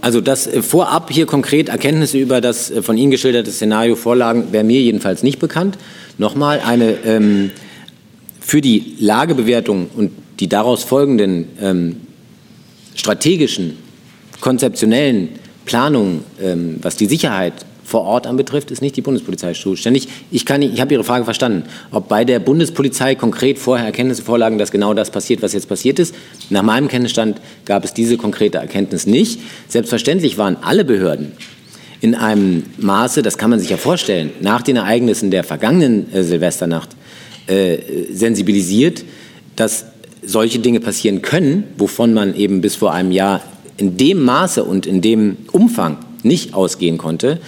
Also 0.02 0.22
dass 0.22 0.48
äh, 0.48 0.62
vorab 0.62 1.12
hier 1.12 1.26
konkret 1.26 1.70
Erkenntnisse 1.70 2.18
über 2.18 2.42
das 2.42 2.72
äh, 2.72 2.82
von 2.82 2.98
Ihnen 2.98 3.12
geschilderte 3.12 3.52
Szenario 3.52 3.96
vorlagen, 3.96 4.48
wäre 4.52 4.64
mir 4.64 4.82
jedenfalls 4.82 5.24
nicht 5.24 5.40
bekannt. 5.40 5.78
Nochmal 6.18 6.62
eine 6.66 6.92
ähm, 7.06 7.52
für 8.40 8.62
die 8.62 8.96
Lagebewertung 9.00 9.90
und 9.96 10.12
die 10.40 10.48
daraus 10.48 10.84
folgenden 10.84 11.50
ähm, 11.62 11.98
strategischen, 12.96 13.78
konzeptionellen 14.42 15.30
Planungen, 15.66 16.24
ähm, 16.42 16.78
was 16.82 16.96
die 16.96 17.06
Sicherheit 17.06 17.54
vor 17.90 18.04
Ort 18.04 18.28
anbetrifft, 18.28 18.72
ist 18.72 18.82
nicht 18.82 18.96
die 18.96 19.02
Bundespolizei 19.02 19.54
zuständig. 19.54 20.08
Ich, 20.32 20.46
kann, 20.46 20.62
ich 20.62 20.80
habe 20.80 20.94
Ihre 20.94 21.04
Frage 21.04 21.26
verstanden, 21.26 21.64
ob 21.92 22.08
bei 22.08 22.24
der 22.24 22.40
Bundespolizei 22.40 23.16
konkret 23.16 23.60
vorher 23.60 23.86
Erkenntnisse 23.86 24.22
vorlagen, 24.22 24.58
dass 24.58 24.72
genau 24.72 24.94
das 24.94 25.12
passiert, 25.12 25.42
was 25.42 25.54
jetzt 25.54 25.68
passiert 25.68 26.00
ist. 26.00 26.16
Nach 26.50 26.64
meinem 26.64 26.88
Kenntnisstand 26.88 27.42
gab 27.66 27.84
es 27.84 27.94
diese 27.94 28.18
konkrete 28.18 28.60
Erkenntnis 28.60 29.06
nicht. 29.06 29.42
Selbstverständlich 29.68 30.38
waren 30.38 30.58
alle 30.62 30.86
Behörden 30.86 31.34
in 32.02 32.16
einem 32.16 32.64
Maße, 32.78 33.22
das 33.22 33.38
kann 33.38 33.50
man 33.50 33.60
sich 33.60 33.70
ja 33.70 33.78
vorstellen, 33.78 34.32
nach 34.42 34.62
den 34.62 34.78
Ereignissen 34.78 35.32
der 35.32 35.44
vergangenen 35.44 36.14
äh, 36.14 36.24
Silvesternacht 36.24 36.90
äh, 37.48 37.78
sensibilisiert, 38.12 39.04
dass 39.56 39.86
solche 40.24 40.60
Dinge 40.60 40.80
passieren 40.80 41.22
können, 41.22 41.64
wovon 41.78 42.14
man 42.14 42.36
eben 42.36 42.62
bis 42.62 42.76
vor 42.76 42.94
einem 42.94 43.12
Jahr 43.12 43.42
in 43.78 43.98
dem 43.98 44.24
Maße 44.24 44.64
und 44.64 44.86
in 44.86 45.02
dem 45.02 45.38
Umfang 45.52 45.98
nicht 46.24 46.54
ausgehen 46.54 46.98
konnte. 46.98 47.40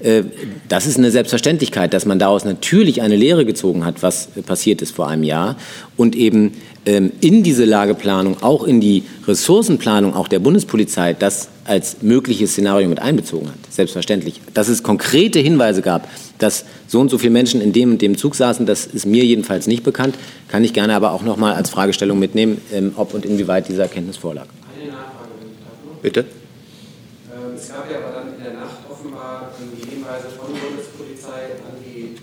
Äh, 0.00 0.22
das 0.68 0.86
ist 0.86 0.98
eine 0.98 1.10
Selbstverständlichkeit, 1.10 1.94
dass 1.94 2.06
man 2.06 2.18
daraus 2.18 2.44
natürlich 2.44 3.02
eine 3.02 3.16
Lehre 3.16 3.44
gezogen 3.44 3.84
hat, 3.84 4.02
was 4.02 4.28
passiert 4.46 4.82
ist 4.82 4.94
vor 4.94 5.08
einem 5.08 5.22
Jahr 5.22 5.56
und 5.96 6.14
eben 6.14 6.52
ähm, 6.84 7.12
in 7.20 7.42
diese 7.42 7.64
Lageplanung, 7.64 8.42
auch 8.42 8.64
in 8.64 8.80
die 8.80 9.04
Ressourcenplanung 9.26 10.14
auch 10.14 10.28
der 10.28 10.38
Bundespolizei, 10.38 11.14
das 11.14 11.48
als 11.64 12.02
mögliches 12.02 12.52
Szenario 12.52 12.88
mit 12.88 13.00
einbezogen 13.00 13.48
hat. 13.48 13.56
Selbstverständlich. 13.70 14.40
Dass 14.54 14.68
es 14.68 14.82
konkrete 14.82 15.40
Hinweise 15.40 15.82
gab, 15.82 16.08
dass 16.38 16.64
so 16.86 17.00
und 17.00 17.10
so 17.10 17.18
viele 17.18 17.32
Menschen 17.32 17.60
in 17.60 17.72
dem 17.72 17.92
und 17.92 18.02
dem 18.02 18.16
Zug 18.16 18.36
saßen, 18.36 18.66
das 18.66 18.86
ist 18.86 19.06
mir 19.06 19.24
jedenfalls 19.24 19.66
nicht 19.66 19.82
bekannt, 19.82 20.14
kann 20.48 20.62
ich 20.62 20.72
gerne 20.72 20.94
aber 20.94 21.12
auch 21.12 21.22
noch 21.22 21.36
mal 21.36 21.54
als 21.54 21.70
Fragestellung 21.70 22.18
mitnehmen, 22.18 22.60
ähm, 22.72 22.92
ob 22.96 23.14
und 23.14 23.24
inwieweit 23.24 23.68
diese 23.68 23.82
Erkenntnis 23.82 24.16
vorlag. 24.16 24.46
Eine 24.46 24.92
Nachfrage, 24.92 25.30
wenn 25.40 25.50
ich 25.50 25.58
darf. 25.58 26.02
Bitte. 26.02 26.20
Ähm, 26.20 27.56
es 27.56 27.68
gab 27.68 27.90
ja 27.90 27.98
aber 27.98 28.14
dann 28.14 28.36
in 28.38 28.44
der 28.44 28.54
Nacht 28.54 28.78
offenbar 28.88 29.50
die 29.58 29.90
Hinweise 29.90 30.30
von 30.38 30.54
der 30.54 30.60
Bundespolizei 30.60 31.58
an 31.66 31.74
die 31.82 32.14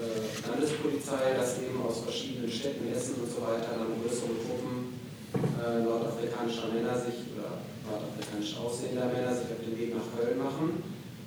äh, 0.00 0.24
Landespolizei, 0.48 1.36
dass 1.36 1.60
eben 1.60 1.84
aus 1.84 2.00
verschiedenen 2.00 2.50
Städten, 2.50 2.88
Essen 2.88 3.20
und 3.20 3.28
so 3.28 3.44
weiter, 3.44 3.76
dann 3.76 3.92
größere 4.00 4.32
Gruppen 4.40 4.96
äh, 5.36 5.84
nordafrikanischer 5.84 6.72
Männer 6.72 6.96
sich 6.96 7.28
oder 7.34 7.60
nordafrikanisch 7.84 8.56
aussehender 8.56 9.10
Männer 9.12 9.34
sich 9.34 9.50
auf 9.52 9.60
den 9.60 9.76
Weg 9.76 9.92
nach 9.92 10.08
Köln 10.14 10.38
machen. 10.38 10.82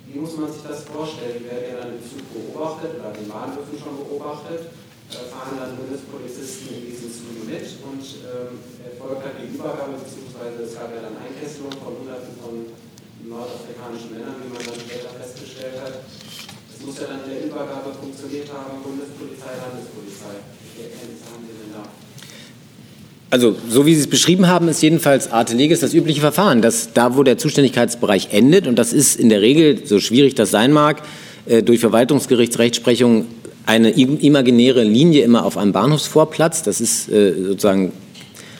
Wie 0.08 0.09
muss 0.20 0.36
man 0.36 0.52
sich 0.52 0.62
das 0.62 0.84
vorstellen? 0.84 1.48
Werden 1.48 1.64
ja 1.72 1.76
dann 1.80 1.96
im 1.96 2.04
Zug 2.04 2.20
beobachtet 2.28 3.00
oder 3.00 3.10
den 3.16 3.28
Bahnhöfen 3.28 3.76
schon 3.80 3.96
beobachtet, 4.04 4.68
äh, 5.08 5.24
fahren 5.32 5.56
dann 5.56 5.80
Bundespolizisten 5.80 6.76
in 6.76 6.84
diesen 6.92 7.08
Zügen 7.08 7.48
mit 7.48 7.64
und 7.88 8.04
ähm, 8.28 8.60
erfolgt 8.84 9.24
dann 9.24 9.40
die 9.40 9.56
Übergabe, 9.56 9.96
beziehungsweise 9.96 10.68
es 10.68 10.76
gab 10.76 10.92
ja 10.92 11.00
dann 11.00 11.16
Einkesselung 11.16 11.72
von 11.80 12.04
Hunderten 12.04 12.36
von 12.36 12.68
nordafrikanischen 13.24 14.12
Männern, 14.12 14.36
wie 14.44 14.52
man 14.52 14.60
dann 14.60 14.80
später 14.80 15.10
festgestellt 15.16 15.80
hat. 15.80 16.04
Es 16.04 16.78
muss 16.84 17.00
ja 17.00 17.08
dann 17.08 17.24
in 17.24 17.30
der 17.32 17.40
Übergabe 17.48 17.92
funktioniert 17.96 18.48
haben, 18.52 18.84
Bundespolizei, 18.84 19.56
Landespolizei. 19.56 20.36
Welche 20.40 20.88
Erkenntnisse 20.88 21.28
haben 21.32 21.44
Sie 21.44 21.56
denn 21.56 21.72
da? 21.76 21.84
Also, 23.32 23.54
so 23.68 23.86
wie 23.86 23.94
Sie 23.94 24.00
es 24.00 24.06
beschrieben 24.08 24.48
haben, 24.48 24.66
ist 24.66 24.82
jedenfalls 24.82 25.30
Arte 25.30 25.54
Legis 25.54 25.78
das 25.78 25.94
übliche 25.94 26.20
Verfahren, 26.20 26.62
dass 26.62 26.92
da, 26.92 27.16
wo 27.16 27.22
der 27.22 27.38
Zuständigkeitsbereich 27.38 28.28
endet, 28.32 28.66
und 28.66 28.76
das 28.76 28.92
ist 28.92 29.20
in 29.20 29.28
der 29.28 29.40
Regel, 29.40 29.86
so 29.86 30.00
schwierig 30.00 30.34
das 30.34 30.50
sein 30.50 30.72
mag, 30.72 31.02
äh, 31.46 31.62
durch 31.62 31.78
Verwaltungsgerichtsrechtsprechung 31.78 33.26
eine 33.66 33.90
imaginäre 33.90 34.82
Linie 34.82 35.22
immer 35.22 35.44
auf 35.44 35.56
einem 35.56 35.72
Bahnhofsvorplatz. 35.72 36.64
Das 36.64 36.80
ist 36.80 37.08
äh, 37.08 37.34
sozusagen 37.34 37.92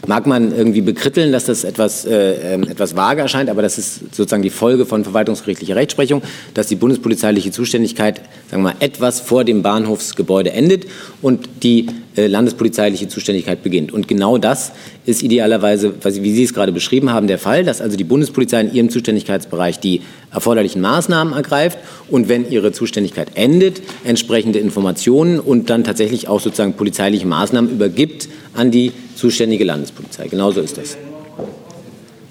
mag 0.06 0.26
man 0.26 0.56
irgendwie 0.56 0.80
bekritteln, 0.80 1.32
dass 1.32 1.44
das 1.44 1.64
etwas, 1.64 2.04
äh, 2.04 2.54
ähm, 2.54 2.64
etwas 2.64 2.96
vage 2.96 3.20
erscheint, 3.20 3.50
aber 3.50 3.62
das 3.62 3.78
ist 3.78 4.14
sozusagen 4.14 4.42
die 4.42 4.50
Folge 4.50 4.86
von 4.86 5.04
verwaltungsgerichtlicher 5.04 5.76
Rechtsprechung, 5.76 6.22
dass 6.54 6.66
die 6.66 6.76
bundespolizeiliche 6.76 7.50
Zuständigkeit 7.50 8.22
sagen 8.50 8.62
wir 8.62 8.70
mal, 8.70 8.76
etwas 8.80 9.20
vor 9.20 9.44
dem 9.44 9.62
Bahnhofsgebäude 9.62 10.52
endet 10.52 10.86
und 11.22 11.48
die 11.62 11.86
äh, 12.16 12.26
landespolizeiliche 12.26 13.08
Zuständigkeit 13.08 13.62
beginnt. 13.62 13.92
Und 13.92 14.08
genau 14.08 14.38
das 14.38 14.72
ist 15.06 15.22
idealerweise, 15.22 15.94
wie 16.02 16.32
Sie 16.32 16.42
es 16.42 16.52
gerade 16.52 16.72
beschrieben 16.72 17.10
haben, 17.12 17.28
der 17.28 17.38
Fall, 17.38 17.64
dass 17.64 17.80
also 17.80 17.96
die 17.96 18.04
Bundespolizei 18.04 18.60
in 18.62 18.74
ihrem 18.74 18.90
Zuständigkeitsbereich 18.90 19.78
die 19.78 20.02
erforderlichen 20.32 20.80
Maßnahmen 20.80 21.34
ergreift 21.34 21.78
und 22.08 22.28
wenn 22.28 22.50
ihre 22.50 22.72
Zuständigkeit 22.72 23.28
endet, 23.34 23.80
entsprechende 24.04 24.58
Informationen 24.58 25.38
und 25.38 25.70
dann 25.70 25.84
tatsächlich 25.84 26.28
auch 26.28 26.40
sozusagen 26.40 26.74
polizeiliche 26.74 27.26
Maßnahmen 27.26 27.70
übergibt 27.70 28.28
an 28.54 28.70
die 28.70 28.92
zuständige 29.20 29.64
Landespolizei. 29.64 30.26
Genauso 30.28 30.60
ist 30.60 30.76
das. 30.78 30.96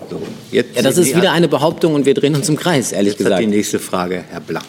So, 0.09 0.21
ja, 0.51 0.63
das 0.81 0.97
ist 0.97 1.15
wieder 1.15 1.31
eine 1.31 1.47
Behauptung 1.47 1.93
und 1.93 2.05
wir 2.05 2.15
drehen 2.15 2.35
uns 2.35 2.49
im 2.49 2.57
Kreis, 2.57 2.91
ehrlich 2.91 3.13
jetzt 3.13 3.19
gesagt. 3.19 3.35
Hat 3.35 3.41
die 3.43 3.47
nächste 3.47 3.77
Frage, 3.77 4.23
Herr 4.29 4.41
Blank. 4.41 4.65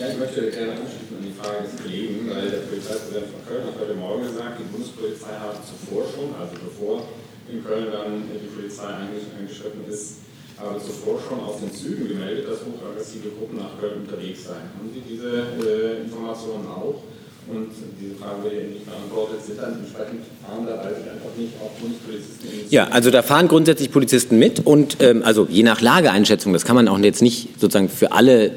Ja, 0.00 0.08
ich 0.08 0.18
möchte 0.18 0.40
gerne 0.48 0.72
anschließen 0.80 1.12
an 1.20 1.24
die 1.28 1.36
Frage 1.36 1.68
des 1.68 1.74
Kollegen, 1.84 2.30
weil 2.32 2.48
der 2.48 2.64
Polizeipräsident 2.64 3.28
von 3.28 3.40
Köln 3.44 3.64
hat 3.68 3.76
heute 3.76 3.94
Morgen 4.00 4.22
gesagt, 4.24 4.56
die 4.56 4.68
Bundespolizei 4.72 5.36
hat 5.36 5.60
zuvor 5.68 6.08
schon, 6.08 6.32
also 6.40 6.56
bevor 6.64 7.04
in 7.52 7.60
Köln 7.60 7.92
dann 7.92 8.24
die 8.24 8.48
Polizei 8.48 8.88
eingeschritten 8.88 9.84
ist, 9.84 10.24
aber 10.56 10.80
zuvor 10.80 11.20
schon 11.20 11.44
auf 11.44 11.60
den 11.60 11.68
Zügen 11.68 12.08
gemeldet, 12.08 12.48
dass 12.48 12.64
hochaggressive 12.64 13.36
Gruppen 13.36 13.60
nach 13.60 13.76
Köln 13.76 14.08
unterwegs 14.08 14.48
seien. 14.48 14.72
Haben 14.72 14.88
Sie 14.88 15.04
diese 15.04 15.28
äh, 15.60 16.08
Informationen 16.08 16.64
auch? 16.72 17.04
Und 17.46 17.68
diese 18.00 18.14
Frage 18.14 18.44
wird 18.44 18.54
ja 18.54 18.68
nicht 18.68 18.86
beantwortet, 18.86 19.44
sind 19.44 19.58
dann 19.60 19.78
entsprechend 19.78 20.22
fahrende 20.46 20.72
also 20.72 20.96
einfach 20.96 21.36
nicht 21.36 21.52
auch 21.62 21.70
Bundespolizisten 21.80 22.48
Ja, 22.70 22.88
also 22.88 23.10
da 23.10 23.22
fahren 23.22 23.48
grundsätzlich 23.48 23.90
Polizisten 23.90 24.38
mit 24.38 24.64
und 24.64 24.96
ähm, 25.00 25.22
also 25.24 25.46
je 25.50 25.62
nach 25.62 25.80
Lageeinschätzung, 25.80 26.52
das 26.52 26.64
kann 26.64 26.74
man 26.74 26.88
auch 26.88 26.98
jetzt 26.98 27.22
nicht 27.22 27.60
sozusagen 27.60 27.88
für 27.88 28.12
alle 28.12 28.52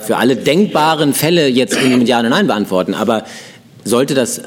für 0.00 0.16
alle 0.16 0.34
denkbaren 0.34 1.14
Fälle 1.14 1.46
jetzt 1.46 1.78
mit 1.82 2.08
Ja 2.08 2.20
oder 2.20 2.30
Nein 2.30 2.46
beantworten, 2.46 2.94
aber 2.94 3.24
sollte 3.84 4.14
das 4.14 4.40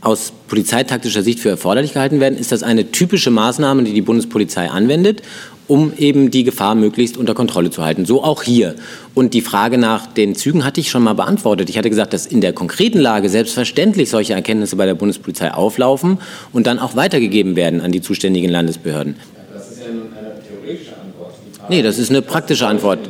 aus 0.00 0.32
polizeitaktischer 0.48 1.22
Sicht 1.22 1.40
für 1.40 1.50
erforderlich 1.50 1.92
gehalten 1.92 2.20
werden, 2.20 2.38
ist 2.38 2.52
das 2.52 2.62
eine 2.62 2.90
typische 2.90 3.30
Maßnahme, 3.30 3.84
die 3.84 3.92
die 3.92 4.02
Bundespolizei 4.02 4.70
anwendet 4.70 5.22
um 5.68 5.92
eben 5.96 6.30
die 6.30 6.44
Gefahr 6.44 6.74
möglichst 6.74 7.16
unter 7.16 7.34
Kontrolle 7.34 7.70
zu 7.70 7.84
halten. 7.84 8.04
So 8.04 8.22
auch 8.22 8.42
hier. 8.42 8.74
Und 9.14 9.34
die 9.34 9.40
Frage 9.40 9.78
nach 9.78 10.06
den 10.06 10.34
Zügen 10.34 10.64
hatte 10.64 10.80
ich 10.80 10.90
schon 10.90 11.02
mal 11.02 11.14
beantwortet. 11.14 11.68
Ich 11.70 11.78
hatte 11.78 11.90
gesagt, 11.90 12.12
dass 12.12 12.26
in 12.26 12.40
der 12.40 12.52
konkreten 12.52 12.98
Lage 12.98 13.28
selbstverständlich 13.28 14.10
solche 14.10 14.34
Erkenntnisse 14.34 14.76
bei 14.76 14.86
der 14.86 14.94
Bundespolizei 14.94 15.52
auflaufen 15.52 16.18
und 16.52 16.66
dann 16.66 16.78
auch 16.78 16.96
weitergegeben 16.96 17.56
werden 17.56 17.80
an 17.80 17.92
die 17.92 18.00
zuständigen 18.00 18.50
Landesbehörden. 18.50 19.16
Das 19.52 19.70
ist 19.70 19.80
ja 19.80 19.86
eine 19.86 20.40
theoretische 20.46 20.92
Antwort. 20.92 21.34
Nee, 21.68 21.82
das 21.82 21.98
ist 21.98 22.10
eine 22.10 22.22
praktische 22.22 22.66
Antwort. 22.66 23.00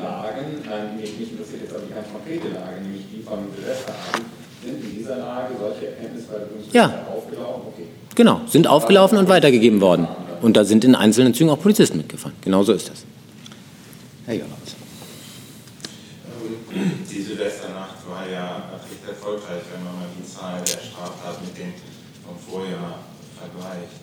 Ja. 6.72 6.92
Genau, 8.14 8.40
sind 8.46 8.66
aufgelaufen 8.66 9.18
und 9.18 9.28
weitergegeben 9.28 9.80
worden. 9.80 10.08
Und 10.42 10.56
da 10.56 10.64
sind 10.64 10.84
in 10.84 10.94
einzelnen 10.94 11.34
Zügen 11.34 11.50
auch 11.50 11.60
Polizisten 11.60 11.98
mitgefahren. 11.98 12.36
Genau 12.42 12.62
so 12.62 12.72
ist 12.72 12.88
das. 12.88 13.04
Herr 14.26 14.34
Jonas. 14.34 14.76
Die 17.10 17.22
Silvesternacht 17.22 18.08
war 18.08 18.28
ja 18.28 18.70
recht 18.90 19.08
erfolgreich, 19.08 19.62
wenn 19.72 19.84
man 19.84 19.94
mal 19.96 20.08
die 20.18 20.26
Zahl 20.26 20.60
der 20.60 20.82
Straftaten 20.82 21.46
mit 21.46 21.56
dem 21.56 21.72
vom 22.26 22.36
Vorjahr 22.36 23.00
vergleicht. 23.38 24.02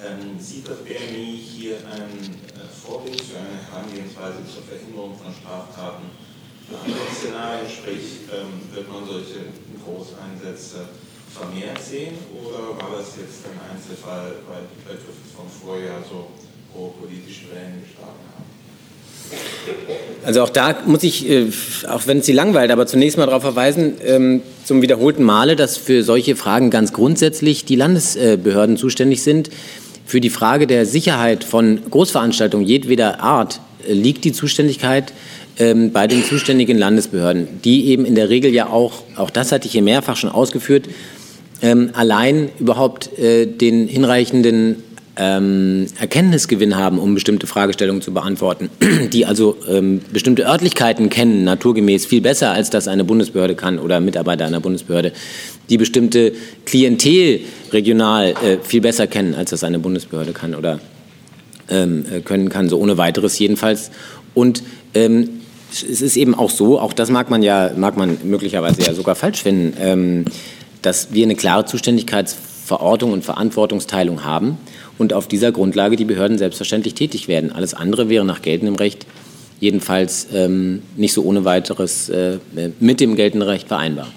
Ähm, 0.00 0.38
sieht 0.38 0.68
das 0.68 0.78
BMI 0.78 1.38
hier 1.38 1.76
ein 1.90 2.12
äh, 2.54 2.68
Vorbild 2.68 3.20
für 3.20 3.38
eine 3.38 3.58
Herangehensweise 3.70 4.44
zur 4.46 4.62
Verhinderung 4.62 5.16
von 5.18 5.32
Straftaten 5.32 6.10
andere 6.70 7.10
Szenarien? 7.12 7.68
Sprich, 7.68 8.28
ähm, 8.32 8.62
wird 8.74 8.88
man 8.90 9.06
solche 9.06 9.52
Großeinsätze 9.84 10.88
vermehrt 11.34 11.82
sehen 11.82 12.14
oder 12.32 12.78
war 12.78 12.98
das 12.98 13.18
jetzt 13.18 13.42
ein 13.44 13.58
Einzelfall, 13.74 14.38
weil 14.48 14.62
die 14.70 14.82
Begriffe 14.82 15.12
vom 15.34 15.50
Vorjahr 15.50 16.02
so 16.08 16.30
hohe 16.74 16.90
politische 17.00 17.50
Wellen 17.50 17.82
geschlagen 17.82 18.22
haben? 18.34 18.44
Also 20.24 20.42
auch 20.42 20.48
da 20.48 20.76
muss 20.86 21.02
ich, 21.02 21.28
äh, 21.28 21.46
auch 21.88 22.06
wenn 22.06 22.18
es 22.18 22.26
Sie 22.26 22.32
langweilt, 22.32 22.70
aber 22.70 22.86
zunächst 22.86 23.18
mal 23.18 23.26
darauf 23.26 23.42
verweisen, 23.42 23.94
ähm, 24.04 24.42
zum 24.64 24.80
wiederholten 24.80 25.22
Male, 25.22 25.56
dass 25.56 25.76
für 25.76 26.02
solche 26.02 26.36
Fragen 26.36 26.70
ganz 26.70 26.92
grundsätzlich 26.92 27.64
die 27.64 27.76
Landesbehörden 27.76 28.76
zuständig 28.76 29.22
sind. 29.22 29.50
Für 30.06 30.20
die 30.20 30.30
Frage 30.30 30.66
der 30.66 30.86
Sicherheit 30.86 31.44
von 31.44 31.80
Großveranstaltungen 31.90 32.66
jedweder 32.66 33.20
Art 33.20 33.60
äh, 33.86 33.92
liegt 33.92 34.24
die 34.24 34.32
Zuständigkeit 34.32 35.12
ähm, 35.58 35.92
bei 35.92 36.06
den 36.06 36.24
zuständigen 36.24 36.78
Landesbehörden, 36.78 37.60
die 37.62 37.86
eben 37.86 38.04
in 38.04 38.14
der 38.14 38.28
Regel 38.28 38.52
ja 38.52 38.68
auch, 38.68 39.02
auch 39.16 39.30
das 39.30 39.52
hatte 39.52 39.66
ich 39.66 39.72
hier 39.72 39.82
mehrfach 39.82 40.16
schon 40.16 40.30
ausgeführt, 40.30 40.88
ähm, 41.64 41.90
allein 41.94 42.50
überhaupt 42.60 43.18
äh, 43.18 43.46
den 43.46 43.88
hinreichenden 43.88 44.82
ähm, 45.16 45.86
Erkenntnisgewinn 45.98 46.76
haben, 46.76 46.98
um 46.98 47.14
bestimmte 47.14 47.46
Fragestellungen 47.46 48.02
zu 48.02 48.12
beantworten, 48.12 48.68
die 49.12 49.24
also 49.24 49.56
ähm, 49.66 50.02
bestimmte 50.12 50.44
Örtlichkeiten 50.44 51.08
kennen, 51.08 51.42
naturgemäß 51.44 52.04
viel 52.04 52.20
besser, 52.20 52.52
als 52.52 52.68
das 52.68 52.86
eine 52.86 53.02
Bundesbehörde 53.02 53.54
kann 53.54 53.78
oder 53.78 54.00
Mitarbeiter 54.00 54.44
einer 54.44 54.60
Bundesbehörde, 54.60 55.12
die 55.70 55.78
bestimmte 55.78 56.32
Klientel 56.66 57.40
regional 57.72 58.34
äh, 58.44 58.58
viel 58.62 58.82
besser 58.82 59.06
kennen, 59.06 59.34
als 59.34 59.48
das 59.48 59.64
eine 59.64 59.78
Bundesbehörde 59.78 60.32
kann 60.32 60.54
oder 60.54 60.80
ähm, 61.70 62.04
äh, 62.12 62.20
können 62.20 62.50
kann, 62.50 62.68
so 62.68 62.78
ohne 62.78 62.98
weiteres 62.98 63.38
jedenfalls. 63.38 63.90
Und 64.34 64.62
ähm, 64.92 65.30
es 65.72 66.02
ist 66.02 66.18
eben 66.18 66.34
auch 66.34 66.50
so, 66.50 66.78
auch 66.78 66.92
das 66.92 67.08
mag 67.08 67.30
man 67.30 67.42
ja, 67.42 67.70
mag 67.74 67.96
man 67.96 68.18
möglicherweise 68.22 68.82
ja 68.82 68.92
sogar 68.92 69.14
falsch 69.14 69.42
finden, 69.42 69.72
ähm, 69.80 70.24
dass 70.84 71.14
wir 71.14 71.24
eine 71.24 71.34
klare 71.34 71.64
Zuständigkeitsverortung 71.64 73.12
und 73.12 73.24
Verantwortungsteilung 73.24 74.22
haben 74.22 74.58
und 74.98 75.14
auf 75.14 75.26
dieser 75.26 75.50
Grundlage 75.50 75.96
die 75.96 76.04
Behörden 76.04 76.36
selbstverständlich 76.36 76.94
tätig 76.94 77.26
werden. 77.26 77.52
Alles 77.52 77.72
andere 77.72 78.08
wäre 78.08 78.24
nach 78.24 78.42
geltendem 78.42 78.76
Recht 78.76 79.06
jedenfalls 79.60 80.28
ähm, 80.34 80.82
nicht 80.96 81.14
so 81.14 81.24
ohne 81.24 81.44
weiteres 81.44 82.10
äh, 82.10 82.38
mit 82.80 83.00
dem 83.00 83.16
geltenden 83.16 83.48
Recht 83.48 83.68
vereinbar. 83.68 84.08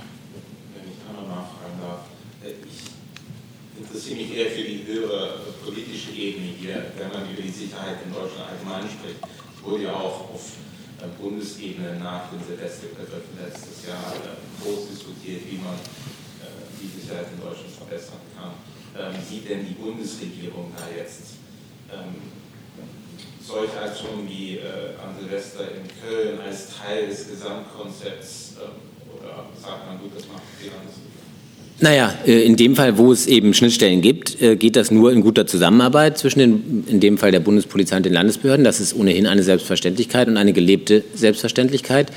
Wurde 9.63 9.83
ja 9.83 9.93
auch 9.95 10.31
auf 10.33 10.53
äh, 11.01 11.21
Bundesebene 11.21 11.99
nach 11.99 12.29
den 12.31 12.39
Silvestergriffen 12.39 13.35
letztes 13.35 13.85
Jahr 13.85 14.13
äh, 14.15 14.63
groß 14.63 14.87
diskutiert, 14.95 15.41
wie 15.51 15.57
man 15.57 15.75
die 16.81 16.89
Sicherheit 17.01 17.27
in 17.33 17.41
Deutschland 17.41 17.71
verbessern 17.73 18.21
kann. 18.35 18.53
Ähm, 18.97 19.13
Sieht 19.29 19.49
denn 19.49 19.65
die 19.65 19.73
Bundesregierung 19.73 20.71
da 20.75 20.85
jetzt 20.95 21.37
ähm, 21.93 22.15
solche 23.45 23.79
Aktionen 23.79 24.27
wie 24.27 24.57
äh, 24.57 24.97
an 24.99 25.15
Silvester 25.19 25.65
in 25.71 25.85
Köln 26.01 26.39
als 26.41 26.67
Teil 26.75 27.07
des 27.07 27.29
Gesamtkonzepts 27.29 28.55
ähm, 28.59 29.17
oder 29.17 29.45
sagt 29.61 29.87
man, 29.87 29.99
gut, 29.99 30.11
das 30.15 30.27
macht 30.27 30.43
die 30.59 30.67
Landesregierung? 30.67 31.07
Naja, 31.79 32.13
äh, 32.25 32.43
in 32.43 32.55
dem 32.55 32.75
Fall, 32.75 32.97
wo 32.97 33.11
es 33.11 33.27
eben 33.27 33.53
Schnittstellen 33.53 34.01
gibt, 34.01 34.41
äh, 34.41 34.55
geht 34.55 34.75
das 34.75 34.89
nur 34.89 35.11
in 35.13 35.21
guter 35.21 35.45
Zusammenarbeit 35.45 36.17
zwischen 36.17 36.39
den, 36.39 36.83
in 36.87 36.99
dem 36.99 37.17
Fall 37.17 37.31
der 37.31 37.39
Bundespolizei 37.39 37.97
und 37.97 38.05
den 38.05 38.13
Landesbehörden. 38.13 38.63
Das 38.63 38.79
ist 38.79 38.95
ohnehin 38.95 39.27
eine 39.27 39.43
Selbstverständlichkeit 39.43 40.27
und 40.27 40.37
eine 40.37 40.53
gelebte 40.53 41.03
Selbstverständlichkeit. 41.13 42.11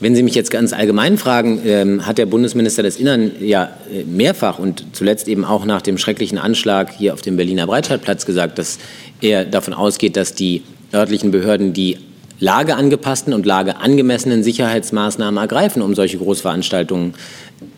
Wenn 0.00 0.16
Sie 0.16 0.22
mich 0.22 0.34
jetzt 0.34 0.50
ganz 0.50 0.72
allgemein 0.72 1.18
fragen, 1.18 1.60
ähm, 1.66 2.06
hat 2.06 2.16
der 2.16 2.24
Bundesminister 2.24 2.82
des 2.82 2.96
Innern 2.96 3.32
ja 3.38 3.70
äh, 3.92 4.02
mehrfach 4.04 4.58
und 4.58 4.82
zuletzt 4.92 5.28
eben 5.28 5.44
auch 5.44 5.66
nach 5.66 5.82
dem 5.82 5.98
schrecklichen 5.98 6.38
Anschlag 6.38 6.90
hier 6.96 7.12
auf 7.12 7.20
dem 7.20 7.36
Berliner 7.36 7.66
Breitscheidplatz 7.66 8.24
gesagt, 8.24 8.58
dass 8.58 8.78
er 9.20 9.44
davon 9.44 9.74
ausgeht, 9.74 10.16
dass 10.16 10.34
die 10.34 10.62
örtlichen 10.94 11.30
Behörden 11.30 11.74
die 11.74 11.98
lageangepassten 12.38 13.34
und 13.34 13.44
lageangemessenen 13.44 14.42
Sicherheitsmaßnahmen 14.42 15.38
ergreifen, 15.38 15.82
um 15.82 15.94
solche 15.94 16.16
Großveranstaltungen 16.16 17.12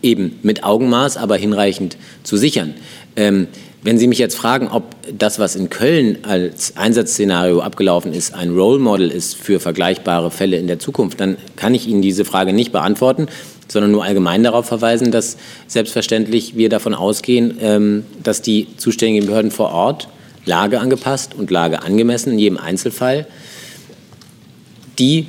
eben 0.01 0.39
mit 0.43 0.63
Augenmaß, 0.63 1.17
aber 1.17 1.35
hinreichend 1.35 1.97
zu 2.23 2.37
sichern. 2.37 2.73
Ähm, 3.17 3.47
Wenn 3.83 3.97
Sie 3.97 4.07
mich 4.07 4.17
jetzt 4.17 4.37
fragen, 4.37 4.69
ob 4.69 4.95
das, 5.11 5.39
was 5.39 5.57
in 5.57 5.69
Köln 5.69 6.19
als 6.23 6.77
Einsatzszenario 6.77 7.59
abgelaufen 7.59 8.13
ist, 8.13 8.33
ein 8.33 8.51
Role 8.51 8.79
Model 8.79 9.11
ist 9.11 9.35
für 9.35 9.59
vergleichbare 9.59 10.31
Fälle 10.31 10.57
in 10.57 10.67
der 10.67 10.79
Zukunft, 10.79 11.19
dann 11.19 11.37
kann 11.57 11.75
ich 11.75 11.85
Ihnen 11.87 12.01
diese 12.01 12.23
Frage 12.23 12.53
nicht 12.53 12.71
beantworten, 12.71 13.27
sondern 13.67 13.91
nur 13.91 14.05
allgemein 14.05 14.41
darauf 14.41 14.65
verweisen, 14.65 15.11
dass 15.11 15.35
selbstverständlich 15.67 16.55
wir 16.55 16.69
davon 16.69 16.93
ausgehen, 16.93 17.57
ähm, 17.59 18.05
dass 18.23 18.41
die 18.41 18.67
zuständigen 18.77 19.27
Behörden 19.27 19.51
vor 19.51 19.71
Ort 19.71 20.07
Lage 20.45 20.79
angepasst 20.79 21.35
und 21.35 21.51
Lage 21.51 21.83
angemessen 21.83 22.31
in 22.33 22.39
jedem 22.39 22.57
Einzelfall 22.57 23.27
die 24.97 25.27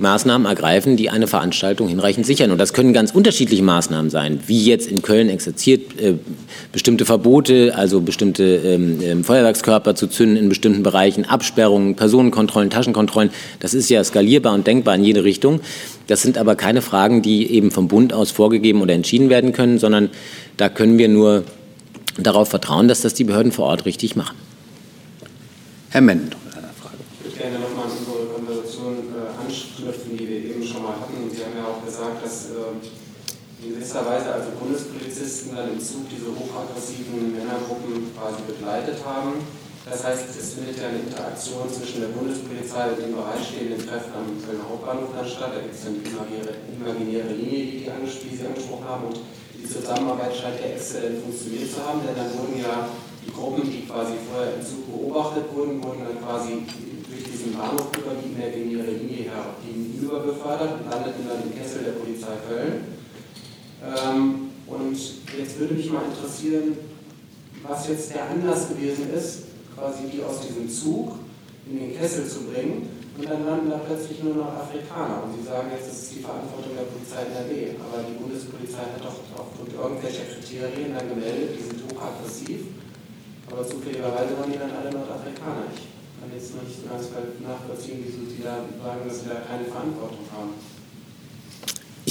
Maßnahmen 0.00 0.46
ergreifen, 0.46 0.96
die 0.96 1.10
eine 1.10 1.26
Veranstaltung 1.26 1.86
hinreichend 1.86 2.24
sichern. 2.24 2.50
Und 2.50 2.58
das 2.58 2.72
können 2.72 2.94
ganz 2.94 3.10
unterschiedliche 3.10 3.62
Maßnahmen 3.62 4.10
sein, 4.10 4.40
wie 4.46 4.64
jetzt 4.64 4.90
in 4.90 5.02
Köln 5.02 5.28
exerziert, 5.28 6.00
äh, 6.00 6.14
bestimmte 6.72 7.04
Verbote, 7.04 7.74
also 7.76 8.00
bestimmte 8.00 8.42
ähm, 8.42 9.00
ähm, 9.02 9.24
Feuerwerkskörper 9.24 9.94
zu 9.94 10.06
zünden 10.06 10.38
in 10.38 10.48
bestimmten 10.48 10.82
Bereichen, 10.82 11.26
Absperrungen, 11.26 11.94
Personenkontrollen, 11.94 12.70
Taschenkontrollen. 12.70 13.30
Das 13.60 13.74
ist 13.74 13.90
ja 13.90 14.02
skalierbar 14.02 14.54
und 14.54 14.66
denkbar 14.66 14.94
in 14.94 15.04
jede 15.04 15.24
Richtung. 15.24 15.60
Das 16.06 16.22
sind 16.22 16.38
aber 16.38 16.56
keine 16.56 16.80
Fragen, 16.80 17.20
die 17.20 17.52
eben 17.52 17.70
vom 17.70 17.88
Bund 17.88 18.14
aus 18.14 18.30
vorgegeben 18.30 18.80
oder 18.80 18.94
entschieden 18.94 19.28
werden 19.28 19.52
können, 19.52 19.78
sondern 19.78 20.08
da 20.56 20.70
können 20.70 20.96
wir 20.96 21.08
nur 21.08 21.44
darauf 22.18 22.48
vertrauen, 22.48 22.88
dass 22.88 23.02
das 23.02 23.12
die 23.12 23.24
Behörden 23.24 23.52
vor 23.52 23.66
Ort 23.66 23.84
richtig 23.84 24.16
machen. 24.16 24.36
Herr 25.90 26.00
Mendel. 26.00 26.30
gewisser 33.92 34.06
Weise 34.06 34.32
also 34.32 34.50
Bundespolizisten 34.58 35.51
dann 35.62 35.78
im 35.78 35.80
Zug 35.80 36.10
diese 36.10 36.34
hochaggressiven 36.34 37.30
Männergruppen 37.30 38.10
quasi 38.18 38.42
begleitet 38.42 38.98
haben. 39.06 39.38
Das 39.86 40.04
heißt, 40.04 40.30
es 40.30 40.54
findet 40.54 40.78
ja 40.78 40.88
eine 40.90 41.02
Interaktion 41.02 41.66
zwischen 41.66 42.06
der 42.06 42.14
Bundespolizei 42.14 42.94
und 42.94 42.98
den 43.02 43.14
bereitstehenden 43.14 43.82
Kräften 43.82 44.14
am 44.14 44.30
Kölner 44.38 44.62
Hauptbahnhof 44.62 45.10
dann 45.10 45.26
statt. 45.26 45.58
Da 45.58 45.60
gibt 45.62 45.74
es 45.74 45.82
dann 45.82 45.98
die 45.98 46.06
imaginäre, 46.06 47.34
Linie, 47.34 47.82
die, 47.82 47.82
die, 47.82 47.86
die 47.86 48.36
Sie 48.36 48.46
angesprochen 48.46 48.86
haben. 48.86 49.10
Und 49.10 49.18
die 49.58 49.66
Zusammenarbeit 49.66 50.34
scheint 50.34 50.62
ja 50.62 50.70
exzellent 50.70 51.22
funktioniert 51.22 51.66
zu 51.66 51.82
haben, 51.82 51.98
denn 52.06 52.14
dann 52.14 52.30
wurden 52.30 52.62
ja 52.62 52.94
die 53.26 53.30
Gruppen, 53.34 53.66
die 53.66 53.82
quasi 53.82 54.22
vorher 54.22 54.54
im 54.54 54.62
Zug 54.62 54.86
beobachtet 54.86 55.50
wurden, 55.50 55.82
wurden 55.82 56.06
dann 56.06 56.18
quasi 56.22 56.62
durch 56.62 57.22
diesen 57.26 57.58
Bahnhof 57.58 57.90
über 57.90 58.14
die 58.22 58.30
imaginäre 58.38 58.90
Linie 59.02 59.34
her 59.34 59.58
hinüber 59.66 60.22
befördert 60.22 60.78
und 60.78 60.90
landeten 60.90 61.26
dann 61.26 61.42
im 61.42 61.50
Kessel 61.58 61.90
der 61.90 61.98
Polizei 61.98 62.38
Köln. 62.46 63.02
Ähm, 63.82 64.52
und 64.72 64.96
jetzt 65.38 65.58
würde 65.58 65.74
mich 65.74 65.90
mal 65.90 66.04
interessieren, 66.04 66.76
was 67.62 67.88
jetzt 67.88 68.14
der 68.14 68.30
Anlass 68.30 68.68
gewesen 68.68 69.12
ist, 69.12 69.52
quasi 69.76 70.08
die 70.12 70.22
aus 70.22 70.40
diesem 70.40 70.68
Zug 70.68 71.14
in 71.68 71.78
den 71.78 71.96
Kessel 71.96 72.26
zu 72.26 72.44
bringen. 72.50 72.88
Und 73.12 73.28
dann 73.28 73.44
landen 73.44 73.68
da 73.68 73.76
plötzlich 73.76 74.22
nur 74.24 74.34
noch 74.40 74.56
Afrikaner. 74.56 75.28
Und 75.28 75.36
Sie 75.36 75.44
sagen 75.44 75.68
jetzt, 75.68 75.84
das 75.84 76.08
ist 76.08 76.16
die 76.16 76.24
Verantwortung 76.24 76.72
der 76.72 76.88
Polizei 76.88 77.28
NRW. 77.28 77.76
Aber 77.84 78.00
die 78.08 78.16
Bundespolizei 78.16 78.88
hat 78.88 79.04
doch 79.04 79.20
aufgrund 79.36 79.76
irgendwelcher 79.76 80.32
Kriterien 80.32 80.96
dann 80.96 81.12
gemeldet, 81.12 81.60
die 81.60 81.64
sind 81.68 81.84
hochaggressiv. 81.92 82.72
Aber 83.52 83.68
zufälligerweise 83.68 84.32
waren 84.40 84.48
die 84.48 84.56
dann 84.56 84.72
alle 84.72 84.88
Nordafrikaner. 84.88 85.68
Ich 85.76 85.84
kann 86.16 86.32
jetzt 86.32 86.56
noch 86.56 86.64
nicht 86.64 86.88
nachvollziehen, 86.88 88.00
wieso 88.00 88.24
Sie 88.24 88.40
da 88.40 88.64
sagen, 88.80 89.04
dass 89.04 89.20
Sie 89.20 89.28
da 89.28 89.44
keine 89.44 89.68
Verantwortung 89.68 90.24
haben. 90.32 90.56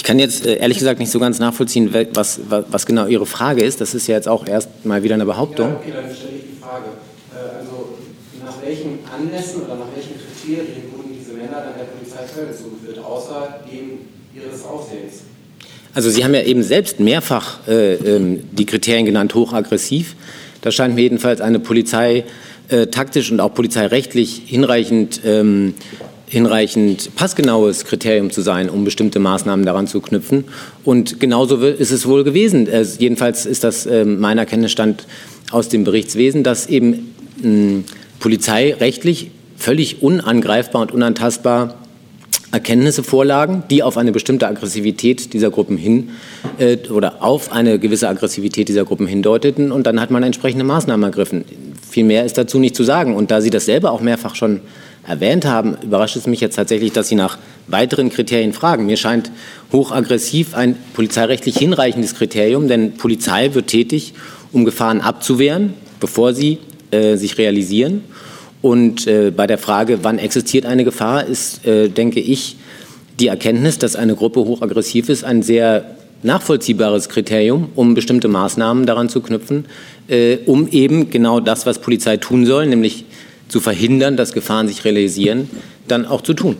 Ich 0.02 0.06
kann 0.08 0.18
jetzt 0.18 0.48
äh, 0.48 0.56
ehrlich 0.56 0.80
gesagt 0.80 1.00
nicht 1.00 1.12
so 1.12 1.20
ganz 1.20 1.38
nachvollziehen, 1.38 1.94
was, 2.16 2.40
was, 2.50 2.64
was, 2.72 2.88
genau 2.88 3.06
Ihre 3.06 3.28
Frage 3.28 3.64
ist. 3.64 3.82
Das 3.82 3.94
ist 3.94 4.08
ja 4.08 4.16
jetzt 4.16 4.28
auch 4.28 4.48
erst 4.48 4.84
mal 4.84 5.04
wieder 5.04 5.14
eine 5.14 5.28
Behauptung. 5.28 5.68
Ja, 5.68 5.76
okay, 5.76 5.94
dann 5.94 6.16
stelle 6.16 6.38
ich 6.38 6.56
die 6.56 6.60
Frage. 6.60 6.86
Äh, 7.32 7.60
also 7.60 8.00
nach 8.44 8.60
welchen 8.66 8.98
Anlässen 9.16 9.62
oder 9.62 9.76
nach 9.76 9.86
welchen 9.94 10.16
Kriterien 10.18 10.92
wurden 10.92 11.16
diese 11.16 11.34
Männer 11.34 11.62
dann 11.66 11.78
der 11.78 11.84
Polizei 11.84 12.18
Köln 12.34 12.50
zugeführt, 12.52 12.98
außer 13.06 13.60
dem 13.72 14.00
ihres 14.34 14.66
Aussehens? 14.66 15.22
Also 15.94 16.10
Sie 16.10 16.24
haben 16.24 16.34
ja 16.34 16.42
eben 16.42 16.64
selbst 16.64 17.00
mehrfach 17.00 17.68
äh, 17.68 17.94
ähm, 17.94 18.42
die 18.54 18.66
Kriterien 18.66 19.06
genannt, 19.06 19.36
hochaggressiv. 19.36 20.16
Da 20.62 20.72
scheint 20.72 20.96
mir 20.96 21.02
jedenfalls 21.02 21.42
eine 21.42 21.60
Polizei 21.60 22.24
äh, 22.70 22.88
taktisch 22.88 23.32
und 23.32 23.40
auch 23.40 23.54
polizeirechtlich 23.54 24.42
hinreichend 24.48 25.22
ähm, 25.26 25.76
hinreichend 26.32 27.14
passgenaues 27.18 27.84
Kriterium 27.84 28.32
zu 28.32 28.42
sein, 28.42 28.70
um 28.70 28.86
bestimmte 28.86 29.20
Maßnahmen 29.20 29.66
daran 29.66 29.86
zu 29.86 30.00
knüpfen. 30.00 30.46
Und 30.86 31.20
genauso 31.20 31.58
ist 31.58 31.92
es 31.92 32.08
wohl 32.08 32.24
gewesen. 32.24 32.70
jedenfalls 32.98 33.46
ist 33.46 33.66
das 33.66 33.86
äh, 33.86 34.06
mein 34.06 34.38
Erkenntnisstand 34.38 35.08
aus 35.52 35.68
dem 35.68 35.84
Berichtswesen, 35.84 36.44
dass 36.44 36.68
eben 36.68 37.14
äh, 37.44 37.84
polizeirechtlich 38.20 39.32
völlig 39.58 40.02
unangreifbar 40.02 40.82
und 40.84 40.94
unantastbar 40.94 41.76
Erkenntnisse 42.54 43.04
vorlagen, 43.04 43.64
die 43.70 43.84
auf 43.84 43.98
eine 43.98 44.14
bestimmte 44.14 44.48
Aggressivität 44.48 45.34
dieser 45.34 45.52
Gruppen 45.52 45.76
hin 45.76 46.12
äh, 46.60 46.78
oder 46.90 47.22
auf 47.22 47.52
eine 47.52 47.78
gewisse 47.78 48.08
Aggressivität 48.08 48.70
dieser 48.70 48.86
Gruppen 48.86 49.06
hindeuteten 49.06 49.74
und 49.74 49.86
dann 49.86 50.00
hat 50.00 50.12
man 50.12 50.24
entsprechende 50.24 50.64
Maßnahmen 50.64 51.04
ergriffen. 51.04 51.44
Viel 51.90 52.06
mehr 52.06 52.24
ist 52.24 52.38
dazu 52.38 52.58
nicht 52.58 52.78
zu 52.78 52.86
sagen. 52.86 53.18
Und 53.18 53.32
da 53.32 53.42
Sie 53.42 53.50
das 53.50 53.66
selber 53.66 53.92
auch 53.92 54.00
mehrfach 54.00 54.36
schon 54.36 54.62
erwähnt 55.08 55.46
haben, 55.46 55.78
überrascht 55.82 56.16
es 56.16 56.28
mich 56.28 56.42
jetzt 56.42 56.56
tatsächlich, 56.56 56.92
dass 56.92 57.08
Sie 57.08 57.16
nach 57.16 57.38
weiteren 57.68 58.10
Kriterien 58.10 58.54
fragen. 58.54 58.86
Mir 58.86 58.98
scheint 58.98 59.32
hochaggressiv 59.72 60.56
ein 60.56 60.76
polizeirechtlich 60.94 61.58
hinreichendes 61.58 62.16
Kriterium, 62.16 62.68
denn 62.68 62.94
Polizei 62.94 63.54
wird 63.54 63.68
tätig, 63.68 64.14
um 64.52 64.66
Gefahren 64.66 65.02
abzuwehren, 65.02 65.74
bevor 66.00 66.34
sie 66.34 66.60
äh, 66.92 67.16
sich 67.16 67.38
realisieren. 67.38 68.04
Und 68.62 69.08
äh, 69.08 69.32
bei 69.36 69.48
der 69.48 69.58
Frage, 69.58 70.00
wann 70.04 70.20
existiert 70.20 70.66
eine 70.66 70.84
Gefahr, 70.84 71.26
ist, 71.26 71.66
äh, 71.66 71.90
denke 71.90 72.20
ich, 72.20 72.58
die 73.20 73.28
Erkenntnis, 73.28 73.80
dass 73.80 73.96
eine 73.96 74.16
Gruppe 74.16 74.42
hochaggressiv 74.42 75.10
ist, 75.10 75.24
ein 75.24 75.42
sehr 75.42 75.96
nachvollziehbares 76.24 77.10
Kriterium, 77.10 77.70
um 77.76 77.96
bestimmte 77.96 78.28
Maßnahmen 78.28 78.86
daran 78.86 79.10
zu 79.10 79.22
knüpfen, 79.22 79.66
äh, 80.08 80.38
um 80.46 80.68
eben 80.68 81.10
genau 81.10 81.40
das, 81.40 81.66
was 81.66 81.80
Polizei 81.80 82.18
tun 82.18 82.46
soll, 82.46 82.68
nämlich 82.68 83.06
zu 83.52 83.60
verhindern, 83.60 84.16
dass 84.16 84.32
Gefahren 84.32 84.68
sich 84.68 84.86
realisieren, 84.86 85.50
dann 85.88 86.06
auch 86.06 86.22
zu 86.22 86.34
tun. 86.34 86.56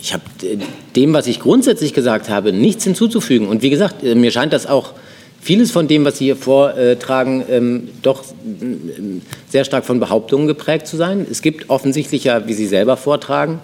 Ich 0.00 0.12
habe 0.12 0.24
äh, 0.42 0.58
dem, 0.96 1.12
was 1.12 1.26
ich 1.26 1.40
grundsätzlich 1.40 1.92
gesagt 1.92 2.28
habe, 2.28 2.52
nichts 2.52 2.84
hinzuzufügen. 2.84 3.46
Und 3.48 3.62
wie 3.62 3.70
gesagt, 3.70 4.02
äh, 4.02 4.14
mir 4.14 4.30
scheint 4.30 4.52
das 4.52 4.66
auch 4.66 4.92
vieles 5.40 5.70
von 5.70 5.86
dem, 5.86 6.04
was 6.04 6.18
Sie 6.18 6.24
hier 6.24 6.36
vortragen, 6.36 7.44
ähm, 7.50 7.88
doch 8.02 8.24
ähm, 8.60 9.22
sehr 9.50 9.64
stark 9.64 9.84
von 9.84 10.00
Behauptungen 10.00 10.46
geprägt 10.46 10.86
zu 10.86 10.96
sein. 10.96 11.26
Es 11.30 11.42
gibt 11.42 11.68
offensichtlich 11.70 12.24
ja, 12.24 12.46
wie 12.46 12.54
Sie 12.54 12.66
selber 12.66 12.96
vortragen, 12.96 13.60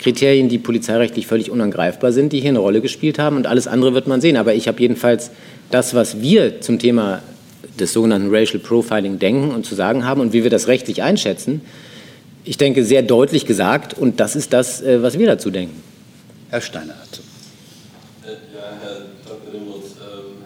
Kriterien, 0.00 0.48
die 0.48 0.58
polizeirechtlich 0.58 1.26
völlig 1.26 1.50
unangreifbar 1.50 2.12
sind, 2.12 2.32
die 2.32 2.40
hier 2.40 2.50
eine 2.50 2.58
Rolle 2.58 2.80
gespielt 2.80 3.18
haben. 3.18 3.36
Und 3.36 3.46
alles 3.46 3.68
andere 3.68 3.94
wird 3.94 4.08
man 4.08 4.20
sehen. 4.20 4.36
Aber 4.36 4.54
ich 4.54 4.66
habe 4.66 4.80
jedenfalls 4.80 5.30
das, 5.70 5.94
was 5.94 6.20
wir 6.20 6.60
zum 6.60 6.78
Thema 6.78 7.22
des 7.80 7.92
sogenannten 7.92 8.34
Racial 8.34 8.60
Profiling 8.60 9.18
denken 9.18 9.50
und 9.50 9.64
zu 9.64 9.74
sagen 9.74 10.04
haben 10.04 10.20
und 10.20 10.32
wie 10.32 10.42
wir 10.42 10.50
das 10.50 10.68
rechtlich 10.68 11.02
einschätzen, 11.02 11.62
ich 12.44 12.56
denke, 12.56 12.84
sehr 12.84 13.02
deutlich 13.02 13.46
gesagt. 13.46 13.94
Und 13.94 14.20
das 14.20 14.36
ist 14.36 14.52
das, 14.52 14.80
äh, 14.82 15.02
was 15.02 15.18
wir 15.18 15.26
dazu 15.26 15.50
denken. 15.50 15.82
Herr 16.48 16.60
Steiner 16.60 16.94
dazu. 17.04 17.22
Äh, 18.24 18.40
ja, 18.56 18.74
Herr 18.80 19.06
Dr. 19.28 19.52
Limburg, 19.52 19.84
ähm, 20.00 20.40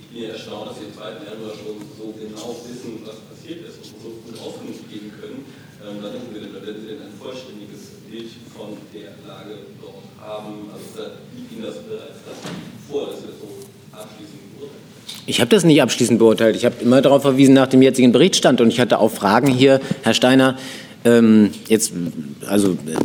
ich 0.00 0.08
bin 0.08 0.22
ja 0.24 0.28
erstaunt, 0.30 0.70
dass 0.70 0.78
Sie 0.78 0.88
im 0.88 0.94
2. 0.94 1.04
Januar 1.04 1.52
schon 1.52 1.78
so 1.94 2.14
genau 2.16 2.56
wissen, 2.64 3.04
was 3.04 3.20
passiert 3.28 3.60
ist 3.68 3.76
und 3.76 4.02
so 4.02 4.10
gut 4.24 4.34
Auskunft 4.40 4.88
geben 4.88 5.12
können. 5.20 5.44
Ähm, 5.84 6.00
da 6.00 6.08
denken 6.08 6.32
wir, 6.32 6.42
wenn 6.42 6.80
Sie 6.80 6.88
denn 6.88 7.12
ein 7.12 7.14
vollständiges 7.20 8.02
Bild 8.08 8.32
von 8.56 8.80
der 8.96 9.12
Lage 9.28 9.68
dort 9.84 10.08
haben, 10.16 10.72
also 10.72 10.86
da 10.96 11.20
liegt 11.36 11.52
Ihnen 11.52 11.68
das 11.68 11.76
bereits 11.84 12.24
vor, 12.88 13.12
dass 13.12 13.20
wir 13.20 13.36
das 13.36 13.40
so 13.44 13.52
abschließend 13.92 14.42
beurteilen. 14.56 14.93
Ich 15.26 15.40
habe 15.40 15.50
das 15.50 15.64
nicht 15.64 15.80
abschließend 15.80 16.18
beurteilt. 16.18 16.56
Ich 16.56 16.64
habe 16.64 16.76
immer 16.82 17.00
darauf 17.00 17.22
verwiesen 17.22 17.54
nach 17.54 17.66
dem 17.66 17.82
jetzigen 17.82 18.12
Berichtstand 18.12 18.60
und 18.60 18.68
ich 18.68 18.80
hatte 18.80 18.98
auch 18.98 19.10
Fragen 19.10 19.48
hier, 19.48 19.80
Herr 20.02 20.14
Steiner. 20.14 20.56
Ähm, 21.04 21.50
jetzt, 21.68 21.92
also 22.46 22.72
äh, 22.72 22.96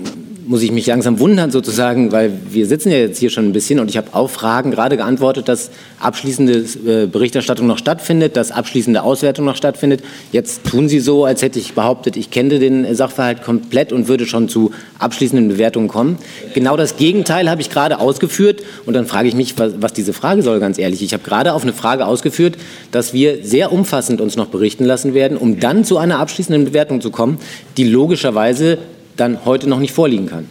muss 0.49 0.63
ich 0.63 0.71
mich 0.71 0.87
langsam 0.87 1.19
wundern 1.19 1.51
sozusagen, 1.51 2.11
weil 2.11 2.31
wir 2.49 2.65
sitzen 2.65 2.89
ja 2.89 2.97
jetzt 2.97 3.19
hier 3.19 3.29
schon 3.29 3.45
ein 3.45 3.53
bisschen 3.53 3.79
und 3.79 3.87
ich 3.87 3.97
habe 3.97 4.07
auf 4.13 4.31
Fragen 4.31 4.71
gerade 4.71 4.97
geantwortet, 4.97 5.47
dass 5.47 5.69
abschließende 5.99 6.65
äh, 6.87 7.05
Berichterstattung 7.05 7.67
noch 7.67 7.77
stattfindet, 7.77 8.35
dass 8.35 8.49
abschließende 8.49 9.03
Auswertung 9.03 9.45
noch 9.45 9.55
stattfindet. 9.55 10.01
Jetzt 10.31 10.63
tun 10.63 10.89
Sie 10.89 11.01
so, 11.01 11.23
als 11.23 11.43
hätte 11.43 11.59
ich 11.59 11.73
behauptet, 11.73 12.17
ich 12.17 12.31
kenne 12.31 12.57
den 12.57 12.95
Sachverhalt 12.95 13.43
komplett 13.43 13.93
und 13.93 14.07
würde 14.07 14.25
schon 14.25 14.49
zu 14.49 14.71
abschließenden 14.97 15.49
Bewertungen 15.49 15.87
kommen. 15.87 16.17
Genau 16.55 16.75
das 16.75 16.97
Gegenteil 16.97 17.47
habe 17.47 17.61
ich 17.61 17.69
gerade 17.69 17.99
ausgeführt 17.99 18.63
und 18.87 18.95
dann 18.95 19.05
frage 19.05 19.27
ich 19.27 19.35
mich, 19.35 19.53
was 19.55 19.93
diese 19.93 20.13
Frage 20.13 20.41
soll, 20.41 20.59
ganz 20.59 20.79
ehrlich. 20.79 21.03
Ich 21.03 21.13
habe 21.13 21.21
gerade 21.21 21.53
auf 21.53 21.61
eine 21.61 21.73
Frage 21.73 22.07
ausgeführt, 22.07 22.57
dass 22.91 23.13
wir 23.13 23.43
sehr 23.43 23.71
umfassend 23.71 24.19
uns 24.19 24.35
noch 24.35 24.47
berichten 24.47 24.85
lassen 24.85 25.13
werden, 25.13 25.37
um 25.37 25.59
dann 25.59 25.85
zu 25.85 25.99
einer 25.99 26.17
abschließenden 26.17 26.65
Bewertung 26.65 27.01
zu 27.01 27.11
kommen, 27.11 27.37
die 27.77 27.83
logischerweise 27.83 28.79
dann 29.19 29.43
heute 29.45 29.67
noch 29.67 29.79
nicht 29.79 29.93
vorliegen 29.93 30.27
kann. 30.27 30.49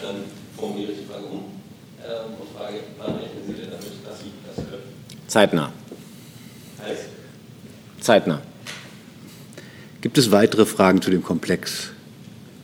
Dann 0.00 0.16
formuliere 0.56 0.92
ich 0.92 0.98
die 1.00 1.04
Frage 1.04 1.26
um 1.26 1.44
ähm, 2.02 2.34
und 2.40 2.58
frage, 2.58 2.80
wann 2.98 3.14
rechnen 3.16 3.42
Sie 3.46 3.52
denn 3.52 3.70
damit, 3.70 3.92
dass 4.06 4.18
Sie 4.20 4.32
das 4.46 4.56
können? 4.56 4.82
Zeitnah. 5.26 5.72
zeitnah. 8.00 8.40
Gibt 10.00 10.16
es 10.16 10.30
weitere 10.30 10.64
Fragen 10.64 11.02
zu 11.02 11.10
dem 11.10 11.22
Komplex 11.22 11.90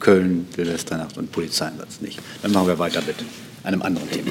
Köln, 0.01 0.49
Silvesternacht 0.57 1.19
und 1.19 1.31
Polizeieinsatz? 1.31 2.01
Nicht. 2.01 2.19
Dann 2.41 2.53
machen 2.53 2.69
wir 2.69 2.79
weiter 2.79 3.03
mit 3.07 3.17
einem 3.63 3.83
anderen 3.83 4.11
Thema. 4.11 4.31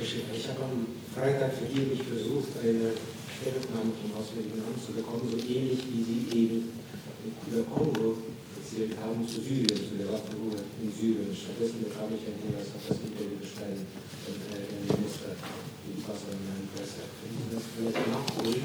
Ich 0.00 0.48
habe 0.48 0.64
am 0.64 0.86
Freitag 1.14 1.52
vergeblich 1.52 2.00
versucht, 2.02 2.48
eine 2.62 2.96
Stellungnahme 3.40 3.92
vom 4.00 4.16
Auswärtigen 4.16 4.62
Amt 4.66 4.80
zu 4.84 4.92
bekommen, 4.92 5.28
so 5.30 5.36
ähnlich 5.36 5.80
wie 5.92 6.02
Sie 6.02 6.38
eben 6.38 6.72
über 7.50 7.62
Kongo 7.64 8.16
erzählt 8.70 8.96
haben, 9.02 9.26
zu 9.26 9.39
Syrien, 9.50 9.66
zu 9.66 9.98
der 9.98 10.06
Waffenruhe 10.12 10.62
in 10.80 10.92
Syrien. 10.94 11.34
Stattdessen 11.34 11.82
bekam 11.82 12.06
ich 12.14 12.22
einen 12.22 12.38
Hinweis 12.38 12.70
auf 12.70 12.86
das 12.86 12.98
Interview 13.02 13.42
schreiben 13.42 13.82
von 14.22 14.34
Herrn 14.46 15.00
Minister, 15.00 15.34
die 15.90 15.98
Wasser 16.06 16.30
in 16.30 16.42
meinem 16.46 16.68
Presse. 16.70 17.02
Das 17.50 17.62
vielleicht 17.74 17.98
nachholen? 18.06 18.62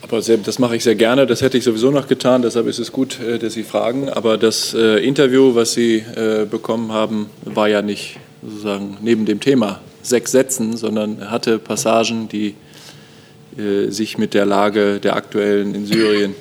Aber 0.00 0.20
das 0.46 0.58
mache 0.58 0.76
ich 0.76 0.82
sehr 0.82 0.94
gerne. 0.94 1.26
Das 1.26 1.42
hätte 1.42 1.58
ich 1.58 1.64
sowieso 1.64 1.90
noch 1.90 2.08
getan. 2.08 2.40
Deshalb 2.40 2.68
ist 2.68 2.78
es 2.78 2.90
gut, 2.90 3.20
äh, 3.20 3.38
dass 3.38 3.52
Sie 3.52 3.62
fragen. 3.62 4.08
Aber 4.08 4.38
das 4.38 4.72
äh, 4.72 4.96
Interview, 5.06 5.54
was 5.54 5.74
Sie 5.74 5.96
äh, 5.96 6.46
bekommen 6.50 6.92
haben, 6.92 7.28
war 7.44 7.68
ja 7.68 7.82
nicht 7.82 8.18
sozusagen 8.42 8.96
neben 9.02 9.26
dem 9.26 9.40
Thema 9.40 9.82
sechs 10.02 10.32
Sätzen, 10.32 10.78
sondern 10.78 11.30
hatte 11.30 11.58
Passagen, 11.58 12.28
die 12.28 12.54
sich 13.88 14.16
mit 14.16 14.32
der 14.32 14.46
Lage 14.46 15.00
der 15.00 15.16
aktuellen 15.16 15.74
in 15.74 15.84
Syrien 15.84 16.34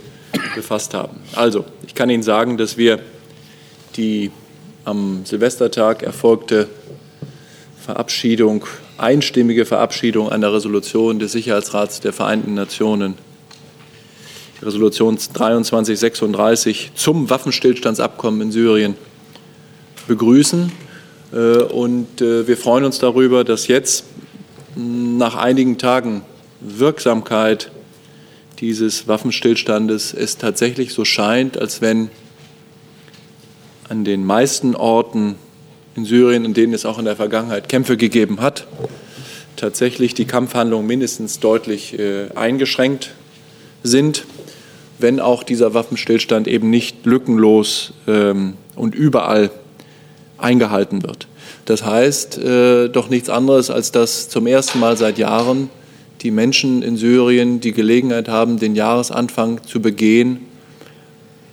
befasst 0.55 0.93
haben. 0.93 1.17
Also, 1.35 1.65
ich 1.85 1.95
kann 1.95 2.09
Ihnen 2.09 2.23
sagen, 2.23 2.57
dass 2.57 2.77
wir 2.77 2.99
die 3.95 4.31
am 4.85 5.25
Silvestertag 5.25 6.03
erfolgte 6.03 6.67
Verabschiedung, 7.83 8.65
einstimmige 8.97 9.65
Verabschiedung 9.65 10.29
einer 10.29 10.53
Resolution 10.53 11.19
des 11.19 11.31
Sicherheitsrats 11.31 12.01
der 12.01 12.13
Vereinten 12.13 12.53
Nationen 12.53 13.15
Resolution 14.61 15.17
2336 15.17 16.91
zum 16.93 17.29
Waffenstillstandsabkommen 17.29 18.41
in 18.41 18.51
Syrien 18.51 18.95
begrüßen. 20.07 20.71
Äh, 21.31 21.37
und 21.63 22.21
äh, 22.21 22.47
wir 22.47 22.57
freuen 22.57 22.83
uns 22.83 22.99
darüber, 22.99 23.43
dass 23.43 23.67
jetzt 23.67 24.05
nach 24.75 25.35
einigen 25.35 25.77
Tagen 25.77 26.23
Wirksamkeit 26.59 27.71
dieses 28.59 29.07
Waffenstillstandes 29.07 30.13
es 30.13 30.37
tatsächlich 30.37 30.93
so 30.93 31.05
scheint, 31.05 31.57
als 31.57 31.81
wenn 31.81 32.09
an 33.87 34.03
den 34.03 34.25
meisten 34.25 34.75
Orten 34.75 35.35
in 35.95 36.05
Syrien, 36.05 36.45
in 36.45 36.53
denen 36.53 36.73
es 36.73 36.85
auch 36.85 36.99
in 36.99 37.05
der 37.05 37.15
Vergangenheit 37.15 37.69
Kämpfe 37.69 37.97
gegeben 37.97 38.41
hat, 38.41 38.67
tatsächlich 39.55 40.13
die 40.13 40.25
Kampfhandlungen 40.25 40.87
mindestens 40.87 41.39
deutlich 41.39 41.97
äh, 41.97 42.29
eingeschränkt 42.35 43.11
sind 43.83 44.25
wenn 44.99 45.19
auch 45.19 45.43
dieser 45.43 45.73
Waffenstillstand 45.73 46.47
eben 46.47 46.69
nicht 46.69 47.05
lückenlos 47.05 47.93
ähm, 48.07 48.55
und 48.75 48.93
überall 48.93 49.49
eingehalten 50.37 51.03
wird. 51.03 51.27
Das 51.65 51.85
heißt 51.85 52.37
äh, 52.37 52.89
doch 52.89 53.09
nichts 53.09 53.29
anderes, 53.29 53.69
als 53.69 53.91
dass 53.91 54.29
zum 54.29 54.45
ersten 54.45 54.79
Mal 54.79 54.97
seit 54.97 55.17
Jahren 55.17 55.69
die 56.21 56.31
Menschen 56.31 56.81
in 56.81 56.97
Syrien 56.97 57.59
die 57.59 57.71
Gelegenheit 57.71 58.27
haben, 58.27 58.59
den 58.59 58.75
Jahresanfang 58.75 59.63
zu 59.63 59.81
begehen, 59.81 60.45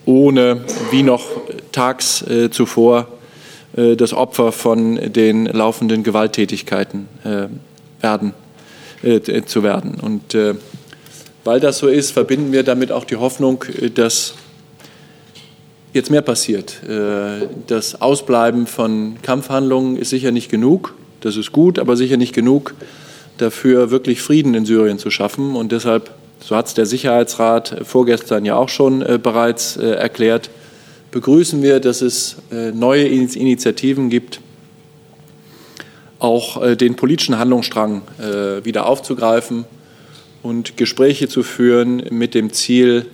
ohne 0.04 0.64
wie 0.90 1.02
noch 1.02 1.24
tags 1.72 2.22
äh, 2.22 2.50
zuvor 2.50 3.08
äh, 3.76 3.96
das 3.96 4.12
Opfer 4.12 4.52
von 4.52 5.12
den 5.12 5.46
laufenden 5.46 6.02
Gewalttätigkeiten 6.02 7.08
äh, 7.24 7.48
werden, 8.00 8.34
zu 9.44 9.62
werden. 9.62 9.96
Und 10.00 10.36
weil 11.44 11.60
das 11.60 11.78
so 11.78 11.86
ist, 11.86 12.12
verbinden 12.12 12.50
wir 12.50 12.62
damit 12.62 12.90
auch 12.90 13.04
die 13.04 13.16
Hoffnung, 13.16 13.62
dass 13.94 14.34
jetzt 15.92 16.10
mehr 16.10 16.22
passiert. 16.22 16.80
Das 17.66 18.00
Ausbleiben 18.00 18.66
von 18.66 19.18
Kampfhandlungen 19.22 19.96
ist 19.96 20.10
sicher 20.10 20.30
nicht 20.30 20.50
genug. 20.50 20.94
Das 21.20 21.36
ist 21.36 21.52
gut, 21.52 21.78
aber 21.78 21.96
sicher 21.96 22.16
nicht 22.16 22.34
genug 22.34 22.74
dafür, 23.38 23.90
wirklich 23.90 24.22
Frieden 24.22 24.54
in 24.54 24.64
Syrien 24.66 24.98
zu 24.98 25.10
schaffen. 25.10 25.56
Und 25.56 25.72
deshalb, 25.72 26.10
so 26.40 26.56
hat 26.56 26.66
es 26.66 26.74
der 26.74 26.86
Sicherheitsrat 26.86 27.82
vorgestern 27.84 28.44
ja 28.44 28.56
auch 28.56 28.68
schon 28.68 29.02
äh, 29.02 29.18
bereits 29.22 29.76
erklärt, 29.76 30.50
begrüßen 31.10 31.62
wir, 31.62 31.80
dass 31.80 32.02
es 32.02 32.36
neue 32.50 33.06
Initiativen 33.06 34.10
gibt, 34.10 34.40
auch 36.18 36.76
den 36.76 36.94
politischen 36.96 37.38
Handlungsstrang 37.38 38.02
wieder 38.62 38.86
aufzugreifen 38.86 39.64
und 40.42 40.76
Gespräche 40.76 41.28
zu 41.28 41.42
führen 41.42 42.02
mit 42.10 42.34
dem 42.34 42.52
Ziel, 42.52 43.06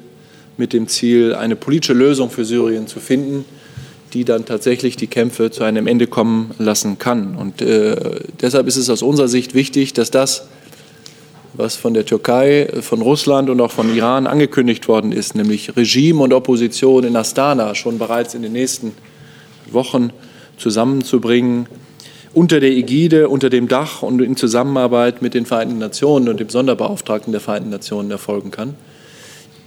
mit 0.57 0.73
dem 0.73 0.89
Ziel, 0.89 1.35
eine 1.35 1.55
politische 1.55 1.93
Lösung 1.93 2.31
für 2.31 2.45
Syrien 2.45 2.87
zu 2.89 2.99
finden, 2.99 3.45
die 4.13 4.25
dann 4.25 4.45
tatsächlich 4.45 4.97
die 4.97 5.07
Kämpfe 5.07 5.51
zu 5.51 5.65
einem 5.65 5.87
Ende 5.87 6.07
kommen 6.07 6.51
lassen 6.59 6.99
kann. 6.99 7.37
Und 7.37 7.63
äh, 7.63 7.97
deshalb 8.41 8.67
ist 8.67 8.77
es 8.77 8.91
aus 8.91 9.03
unserer 9.03 9.29
Sicht 9.29 9.55
wichtig, 9.55 9.93
dass 9.95 10.11
das, 10.11 10.49
was 11.55 11.77
von 11.77 11.95
der 11.95 12.05
Türkei, 12.05 12.69
von 12.81 13.01
Russland 13.01 13.51
und 13.51 13.61
auch 13.61 13.71
von 13.71 13.95
Iran 13.95 14.27
angekündigt 14.27 14.89
worden 14.89 15.13
ist, 15.13 15.35
nämlich 15.35 15.77
Regime 15.77 16.23
und 16.23 16.33
Opposition 16.33 17.05
in 17.05 17.17
Astana 17.17 17.75
schon 17.75 17.99
bereits 17.99 18.35
in 18.35 18.43
den 18.43 18.53
nächsten 18.53 18.93
Wochen 19.71 20.11
zusammenzubringen, 20.59 21.67
unter 22.35 22.61
der 22.61 22.71
Ägide, 22.71 23.29
unter 23.29 23.51
dem 23.51 23.69
Dach 23.69 24.03
und 24.03 24.21
in 24.23 24.37
Zusammenarbeit 24.37 25.21
mit 25.21 25.35
den 25.35 25.45
Vereinten 25.45 25.79
Nationen 25.79 26.29
und 26.29 26.41
dem 26.41 26.49
Sonderbeauftragten 26.49 27.33
der 27.33 27.41
Vereinten 27.41 27.71
Nationen 27.71 28.11
erfolgen 28.11 28.51
kann. 28.51 28.75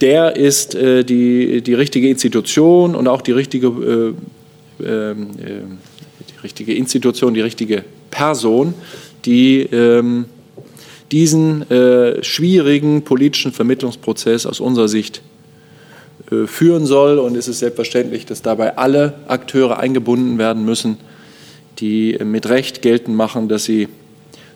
Der 0.00 0.36
ist 0.36 0.74
äh, 0.74 1.04
die, 1.04 1.62
die 1.62 1.74
richtige 1.74 2.08
Institution 2.08 2.94
und 2.94 3.08
auch 3.08 3.22
die 3.22 3.32
richtige, 3.32 4.14
äh, 4.78 4.84
äh, 4.84 5.14
die 5.14 6.40
richtige 6.42 6.74
Institution, 6.74 7.34
die 7.34 7.40
richtige 7.40 7.84
Person, 8.10 8.74
die 9.24 9.60
ähm, 9.62 10.26
diesen 11.12 11.70
äh, 11.70 12.22
schwierigen 12.22 13.02
politischen 13.02 13.52
Vermittlungsprozess 13.52 14.46
aus 14.46 14.60
unserer 14.60 14.88
Sicht 14.88 15.22
äh, 16.30 16.46
führen 16.46 16.86
soll. 16.86 17.18
Und 17.18 17.36
es 17.36 17.48
ist 17.48 17.60
selbstverständlich, 17.60 18.26
dass 18.26 18.42
dabei 18.42 18.76
alle 18.76 19.14
Akteure 19.28 19.78
eingebunden 19.78 20.38
werden 20.38 20.64
müssen, 20.64 20.98
die 21.78 22.18
mit 22.24 22.48
Recht 22.48 22.82
geltend 22.82 23.16
machen, 23.16 23.48
dass 23.48 23.64
sie 23.64 23.88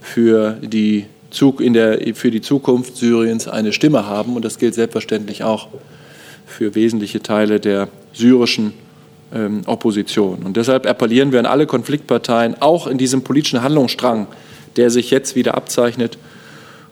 für 0.00 0.58
die, 0.62 1.06
der, 1.30 2.14
für 2.14 2.30
die 2.30 2.40
Zukunft 2.40 2.96
Syriens 2.96 3.48
eine 3.48 3.72
Stimme 3.72 4.06
haben. 4.06 4.36
Und 4.36 4.44
das 4.44 4.58
gilt 4.58 4.74
selbstverständlich 4.74 5.44
auch 5.44 5.68
für 6.46 6.74
wesentliche 6.74 7.22
Teile 7.22 7.60
der 7.60 7.88
syrischen 8.12 8.72
ähm, 9.32 9.62
Opposition. 9.66 10.42
Und 10.42 10.56
deshalb 10.56 10.86
appellieren 10.86 11.32
wir 11.32 11.38
an 11.38 11.46
alle 11.46 11.66
Konfliktparteien, 11.66 12.60
auch 12.60 12.86
in 12.86 12.98
diesem 12.98 13.22
politischen 13.22 13.62
Handlungsstrang, 13.62 14.26
der 14.76 14.90
sich 14.90 15.10
jetzt 15.10 15.36
wieder 15.36 15.54
abzeichnet, 15.54 16.18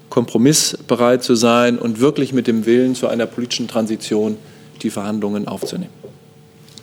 kompromissbereit 0.09 1.23
zu 1.23 1.35
sein 1.35 1.79
und 1.79 2.01
wirklich 2.01 2.33
mit 2.33 2.47
dem 2.47 2.67
Willen 2.67 2.95
zu 2.95 3.09
einer 3.09 3.27
politischen 3.27 3.69
Transition 3.69 4.37
die 4.83 4.91
Verhandlungen 4.91 5.49
aufzunehmen. 5.49 5.93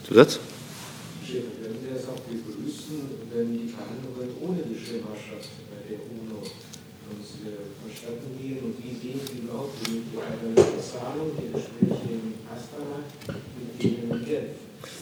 Zusatz? 0.06 0.38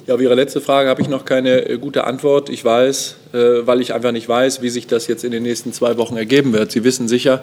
Ja, 0.07 0.17
auf 0.17 0.21
Ihre 0.21 0.35
letzte 0.35 0.61
Frage 0.61 0.91
habe 0.91 1.01
ich 1.01 1.09
noch 1.09 1.25
keine 1.25 1.67
äh, 1.67 1.79
gute 1.79 2.05
Antwort. 2.05 2.51
Ich 2.51 2.63
weiß, 2.63 3.17
äh, 3.33 3.39
weil 3.67 3.81
ich 3.81 3.95
einfach 3.95 4.13
nicht 4.13 4.29
weiß, 4.29 4.61
wie 4.61 4.69
sich 4.69 4.87
das 4.87 5.07
jetzt 5.07 5.25
in 5.25 5.31
den 5.31 5.43
nächsten 5.43 5.73
zwei 5.73 5.97
Wochen 5.97 6.19
ergeben 6.19 6.53
wird. 6.53 6.73
Sie 6.73 6.85
wissen 6.85 7.09
sicher, 7.09 7.43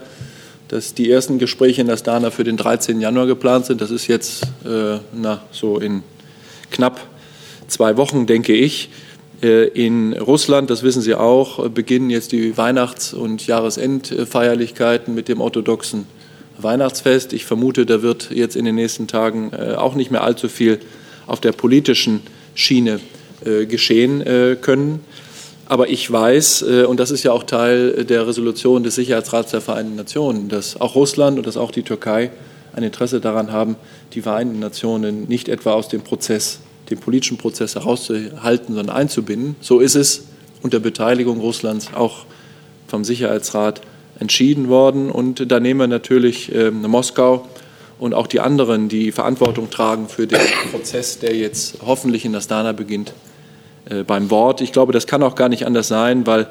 dass 0.68 0.94
die 0.94 1.10
ersten 1.10 1.40
Gespräche 1.40 1.82
in 1.82 1.90
Astana 1.90 2.30
für 2.30 2.44
den 2.44 2.58
13. 2.58 3.02
Januar 3.02 3.26
geplant 3.26 3.66
sind. 3.66 3.82
Das 3.82 3.90
ist 3.90 4.06
jetzt 4.06 4.44
äh, 4.64 5.00
na, 5.12 5.42
so 5.52 5.80
in 5.80 6.04
knapp 6.70 7.02
zwei 7.68 7.98
Wochen, 7.98 8.28
denke 8.28 8.54
ich. 8.54 8.90
In 9.42 10.14
Russland, 10.14 10.70
das 10.70 10.84
wissen 10.84 11.02
Sie 11.02 11.16
auch, 11.16 11.68
beginnen 11.70 12.12
jetzt 12.12 12.32
die 12.32 12.58
Weihnachts- 12.58 13.12
und 13.12 13.48
Jahresendfeierlichkeiten 13.48 15.16
mit 15.16 15.30
dem 15.30 15.42
orthodoxen 15.42 16.06
Weihnachtsfest. 16.60 17.34
Ich 17.34 17.46
vermute, 17.46 17.88
da 17.88 18.04
wird 18.04 18.30
jetzt 18.30 18.56
in 18.56 18.66
den 18.66 18.76
nächsten 18.76 19.08
Tagen 19.08 19.52
auch 19.56 19.96
nicht 19.96 20.12
mehr 20.12 20.24
allzu 20.24 20.48
viel 20.48 20.80
auf 21.26 21.42
der 21.42 21.54
politischen 21.54 22.22
Schiene 22.62 23.00
äh, 23.44 23.66
geschehen 23.66 24.22
äh, 24.22 24.56
können. 24.60 25.02
Aber 25.66 25.90
ich 25.90 26.10
weiß, 26.12 26.62
äh, 26.64 26.84
und 26.84 27.00
das 27.00 27.12
ist 27.12 27.24
ja 27.24 27.32
auch 27.32 27.44
Teil 27.44 28.06
der 28.06 28.28
Resolution 28.28 28.84
des 28.84 28.96
Sicherheitsrats 28.96 29.52
der 29.52 29.62
Vereinten 29.62 29.96
Nationen, 29.96 30.48
dass 30.48 30.80
auch 30.80 30.96
Russland 30.96 31.38
und 31.38 31.48
dass 31.48 31.58
auch 31.58 31.72
die 31.72 31.82
Türkei 31.82 32.30
ein 32.74 32.84
Interesse 32.84 33.20
daran 33.20 33.52
haben, 33.52 33.76
die 34.14 34.22
Vereinten 34.22 34.60
Nationen 34.60 35.28
nicht 35.28 35.50
etwa 35.50 35.74
aus 35.74 35.88
dem 35.88 36.02
Prozess, 36.02 36.60
dem 36.90 37.00
politischen 37.00 37.38
Prozess 37.38 37.76
herauszuhalten, 37.76 38.76
sondern 38.76 38.96
einzubinden. 38.96 39.56
So 39.60 39.80
ist 39.80 39.96
es 39.96 40.26
unter 40.62 40.80
Beteiligung 40.80 41.40
Russlands 41.40 41.90
auch 41.96 42.26
vom 42.88 43.04
Sicherheitsrat 43.04 43.82
entschieden 44.20 44.70
worden. 44.70 45.10
Und 45.10 45.52
da 45.52 45.60
nehmen 45.60 45.80
wir 45.80 45.88
natürlich 45.88 46.52
Moskau 46.72 47.48
und 48.02 48.16
auch 48.16 48.26
die 48.26 48.40
anderen, 48.40 48.90
die 48.90 49.12
Verantwortung 49.12 49.70
tragen 49.70 50.10
für 50.10 50.26
den 50.26 50.40
Prozess, 50.72 51.20
der 51.20 51.36
jetzt 51.36 51.78
hoffentlich 51.86 52.26
in 52.26 52.34
Astana 52.36 52.72
beginnt, 52.72 53.14
äh, 53.86 54.02
beim 54.02 54.32
Wort. 54.32 54.60
Ich 54.60 54.72
glaube, 54.72 54.92
das 54.92 55.06
kann 55.06 55.22
auch 55.22 55.36
gar 55.36 55.50
nicht 55.50 55.68
anders 55.68 55.88
sein, 55.88 56.26
weil 56.26 56.48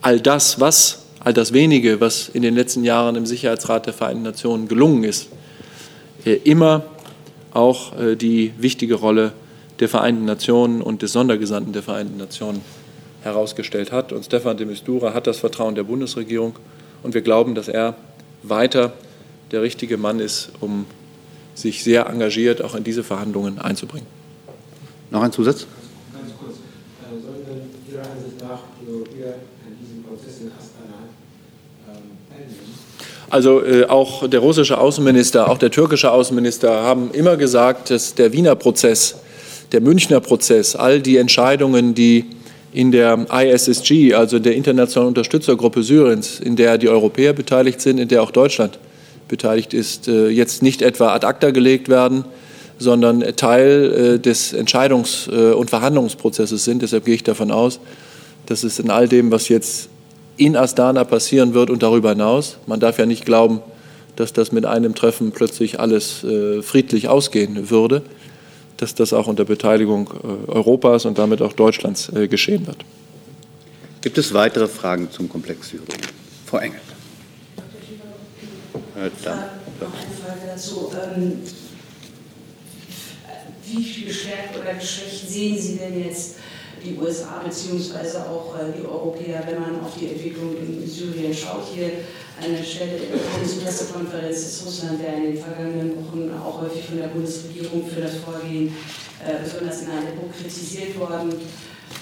all 0.00 0.20
das, 0.20 0.58
was, 0.58 1.04
all 1.20 1.34
das 1.34 1.52
wenige, 1.52 2.00
was 2.00 2.30
in 2.30 2.40
den 2.40 2.54
letzten 2.54 2.82
Jahren 2.82 3.14
im 3.14 3.26
Sicherheitsrat 3.26 3.84
der 3.84 3.92
Vereinten 3.92 4.22
Nationen 4.22 4.68
gelungen 4.68 5.04
ist, 5.04 5.28
äh, 6.24 6.32
immer 6.32 6.84
auch 7.52 7.98
äh, 7.98 8.16
die 8.16 8.54
wichtige 8.56 8.94
Rolle 8.94 9.34
der 9.80 9.90
Vereinten 9.90 10.24
Nationen 10.24 10.80
und 10.80 11.02
des 11.02 11.12
Sondergesandten 11.12 11.74
der 11.74 11.82
Vereinten 11.82 12.16
Nationen 12.16 12.62
herausgestellt 13.22 13.92
hat. 13.92 14.14
Und 14.14 14.24
Stefan 14.24 14.56
de 14.56 14.66
Mistura 14.66 15.12
hat 15.12 15.26
das 15.26 15.40
Vertrauen 15.40 15.74
der 15.74 15.82
Bundesregierung. 15.82 16.54
Und 17.02 17.12
wir 17.12 17.20
glauben, 17.20 17.54
dass 17.54 17.68
er 17.68 17.96
weiter 18.42 18.94
der 19.52 19.62
richtige 19.62 19.96
Mann 19.96 20.20
ist, 20.20 20.50
um 20.60 20.86
sich 21.54 21.82
sehr 21.82 22.06
engagiert 22.06 22.62
auch 22.62 22.74
in 22.74 22.84
diese 22.84 23.02
Verhandlungen 23.02 23.58
einzubringen. 23.58 24.06
Noch 25.10 25.22
ein 25.22 25.32
Zusatz? 25.32 25.66
Ganz 26.12 26.32
kurz. 26.38 26.56
Äh, 26.56 27.22
sollen 27.22 27.46
denn 27.46 27.94
Ihrer 27.94 28.02
Ansicht 28.02 28.42
nach 28.42 28.60
die 28.80 28.90
Europäer 28.92 29.34
an 29.66 29.76
diesem 29.80 30.02
Prozess 30.02 30.40
in 30.40 30.48
Astana 30.48 31.08
ähm, 31.88 32.02
teilnehmen? 32.28 32.74
Also 33.30 33.64
äh, 33.64 33.86
auch 33.86 34.28
der 34.28 34.40
russische 34.40 34.78
Außenminister, 34.78 35.48
auch 35.48 35.58
der 35.58 35.70
türkische 35.70 36.10
Außenminister 36.10 36.70
haben 36.70 37.10
immer 37.12 37.36
gesagt, 37.36 37.90
dass 37.90 38.14
der 38.14 38.32
Wiener 38.32 38.56
Prozess, 38.56 39.16
der 39.72 39.80
Münchner 39.80 40.20
Prozess, 40.20 40.76
all 40.76 41.00
die 41.00 41.16
Entscheidungen, 41.16 41.94
die 41.94 42.26
in 42.72 42.92
der 42.92 43.26
ISSG, 43.32 44.12
also 44.12 44.38
der 44.38 44.54
Internationalen 44.54 45.08
Unterstützergruppe 45.08 45.82
Syriens, 45.82 46.40
in 46.40 46.56
der 46.56 46.76
die 46.76 46.90
Europäer 46.90 47.32
beteiligt 47.32 47.80
sind, 47.80 47.98
in 47.98 48.08
der 48.08 48.22
auch 48.22 48.30
Deutschland 48.30 48.78
beteiligt 49.28 49.74
ist, 49.74 50.08
äh, 50.08 50.28
jetzt 50.28 50.62
nicht 50.62 50.82
etwa 50.82 51.12
ad 51.12 51.26
acta 51.26 51.50
gelegt 51.50 51.88
werden, 51.88 52.24
sondern 52.78 53.20
Teil 53.36 54.16
äh, 54.16 54.18
des 54.18 54.54
Entscheidungs- 54.54 55.30
äh, 55.30 55.54
und 55.54 55.70
Verhandlungsprozesses 55.70 56.64
sind. 56.64 56.82
Deshalb 56.82 57.04
gehe 57.04 57.14
ich 57.14 57.24
davon 57.24 57.50
aus, 57.50 57.80
dass 58.46 58.64
es 58.64 58.78
in 58.78 58.90
all 58.90 59.08
dem, 59.08 59.30
was 59.30 59.48
jetzt 59.48 59.88
in 60.36 60.56
Astana 60.56 61.04
passieren 61.04 61.54
wird 61.54 61.70
und 61.70 61.82
darüber 61.82 62.10
hinaus, 62.10 62.58
man 62.66 62.78
darf 62.78 62.98
ja 62.98 63.06
nicht 63.06 63.24
glauben, 63.24 63.60
dass 64.16 64.32
das 64.32 64.52
mit 64.52 64.66
einem 64.66 64.94
Treffen 64.94 65.32
plötzlich 65.32 65.80
alles 65.80 66.24
friedlich 66.62 67.08
ausgehen 67.08 67.70
würde, 67.70 68.02
dass 68.76 68.94
das 68.94 69.12
auch 69.12 69.26
unter 69.26 69.44
Beteiligung 69.44 70.10
Europas 70.46 71.06
und 71.06 71.18
damit 71.18 71.42
auch 71.42 71.54
Deutschlands 71.54 72.10
geschehen 72.28 72.66
wird. 72.66 72.78
Gibt 74.02 74.18
es 74.18 74.32
weitere 74.32 74.68
Fragen 74.68 75.10
zum 75.10 75.28
Komplex 75.28 75.70
Syrien? 75.70 76.00
Frau 76.46 76.58
Engel. 76.58 76.80
Äh, 78.96 79.10
dann. 79.22 79.38
Noch 79.78 79.92
eine 79.92 80.14
Frage 80.24 80.46
dazu. 80.46 80.90
Ähm, 80.94 81.42
wie 83.64 84.04
gestärkt 84.04 84.56
oder 84.58 84.72
geschwächt 84.74 85.28
sehen 85.28 85.60
Sie 85.60 85.76
denn 85.76 86.02
jetzt 86.02 86.36
die 86.82 86.96
USA 86.96 87.42
bzw. 87.44 88.18
auch 88.18 88.56
äh, 88.58 88.72
die 88.78 88.86
Europäer, 88.86 89.42
wenn 89.46 89.60
man 89.60 89.80
auf 89.84 89.92
die 90.00 90.06
Entwicklung 90.06 90.56
in 90.56 90.88
Syrien 90.88 91.34
schaut? 91.34 91.64
Hier 91.74 91.90
eine 92.40 92.64
Stelle 92.64 92.96
in 92.96 93.12
der 93.12 93.18
Bundespressekonferenz 93.18 94.38
ist 94.38 94.64
Russland, 94.64 95.02
der 95.02 95.16
in 95.16 95.22
den 95.24 95.42
vergangenen 95.42 95.96
Wochen 95.96 96.30
auch 96.42 96.62
häufig 96.62 96.86
von 96.86 96.96
der 96.96 97.08
Bundesregierung 97.08 97.86
für 97.86 98.00
das 98.00 98.14
Vorgehen 98.16 98.74
äh, 99.26 99.42
besonders 99.42 99.82
in 99.82 99.90
Aleppo 99.90 100.28
kritisiert 100.38 100.98
worden. 100.98 101.34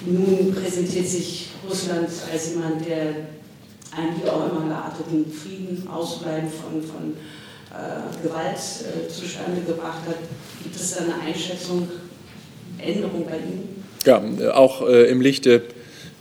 Nun 0.07 0.55
präsentiert 0.55 1.09
sich 1.09 1.49
Russland 1.69 2.09
als 2.33 2.51
jemand, 2.51 2.87
der 2.87 3.15
einen 3.97 4.23
wie 4.23 4.29
auch 4.29 4.51
immer 4.51 4.67
gearteten 4.69 5.31
Frieden, 5.31 5.87
Ausbleiben 5.89 6.49
von, 6.51 6.83
von 6.83 7.15
äh, 7.71 8.27
Gewalt 8.27 8.57
äh, 8.57 9.09
zustande 9.09 9.61
gebracht 9.67 10.01
hat. 10.07 10.19
Gibt 10.63 10.77
es 10.77 10.95
da 10.95 11.05
eine 11.05 11.15
Einschätzung, 11.27 11.89
Änderung 12.79 13.25
bei 13.25 13.37
Ihnen? 13.37 13.85
Ja, 14.05 14.55
auch 14.55 14.87
äh, 14.87 15.11
im 15.11 15.21
Lichte 15.21 15.63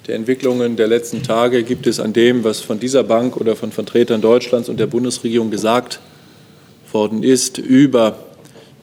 der 0.08 0.16
Entwicklungen 0.16 0.76
der 0.76 0.88
letzten 0.88 1.24
Tage 1.24 1.64
gibt 1.64 1.88
es 1.88 2.00
an 2.00 2.12
dem, 2.12 2.44
was 2.44 2.60
von 2.60 2.80
dieser 2.80 3.04
Bank 3.04 3.38
oder 3.38 3.56
von 3.56 3.72
Vertretern 3.72 4.22
Deutschlands 4.22 4.68
und 4.68 4.80
der 4.80 4.88
Bundesregierung 4.88 5.50
gesagt 5.50 6.00
worden 6.92 7.24
ist, 7.24 7.58
über 7.58 8.20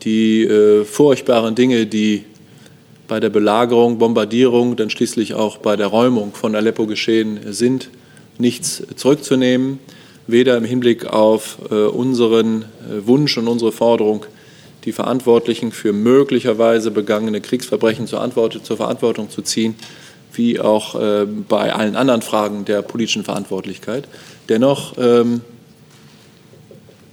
die 0.02 0.44
äh, 0.44 0.84
furchtbaren 0.84 1.54
Dinge, 1.54 1.86
die 1.86 2.24
bei 3.06 3.20
der 3.20 3.28
Belagerung, 3.28 3.98
Bombardierung, 3.98 4.76
dann 4.76 4.88
schließlich 4.88 5.34
auch 5.34 5.58
bei 5.58 5.76
der 5.76 5.88
Räumung 5.88 6.32
von 6.32 6.54
Aleppo 6.54 6.86
geschehen 6.86 7.40
sind, 7.52 7.90
nichts 8.40 8.82
zurückzunehmen, 8.96 9.78
weder 10.26 10.56
im 10.56 10.64
Hinblick 10.64 11.06
auf 11.06 11.58
äh, 11.70 11.74
unseren 11.74 12.62
äh, 12.62 13.06
Wunsch 13.06 13.36
und 13.38 13.48
unsere 13.48 13.72
Forderung, 13.72 14.26
die 14.84 14.92
Verantwortlichen 14.92 15.72
für 15.72 15.92
möglicherweise 15.92 16.90
begangene 16.90 17.40
Kriegsverbrechen 17.40 18.06
zur, 18.06 18.20
Antwort, 18.22 18.60
zur 18.64 18.76
Verantwortung 18.76 19.28
zu 19.30 19.42
ziehen, 19.42 19.74
wie 20.32 20.58
auch 20.58 20.94
äh, 20.94 21.26
bei 21.26 21.72
allen 21.72 21.96
anderen 21.96 22.22
Fragen 22.22 22.64
der 22.64 22.82
politischen 22.82 23.24
Verantwortlichkeit. 23.24 24.08
Dennoch 24.48 24.94
ähm, 24.98 25.42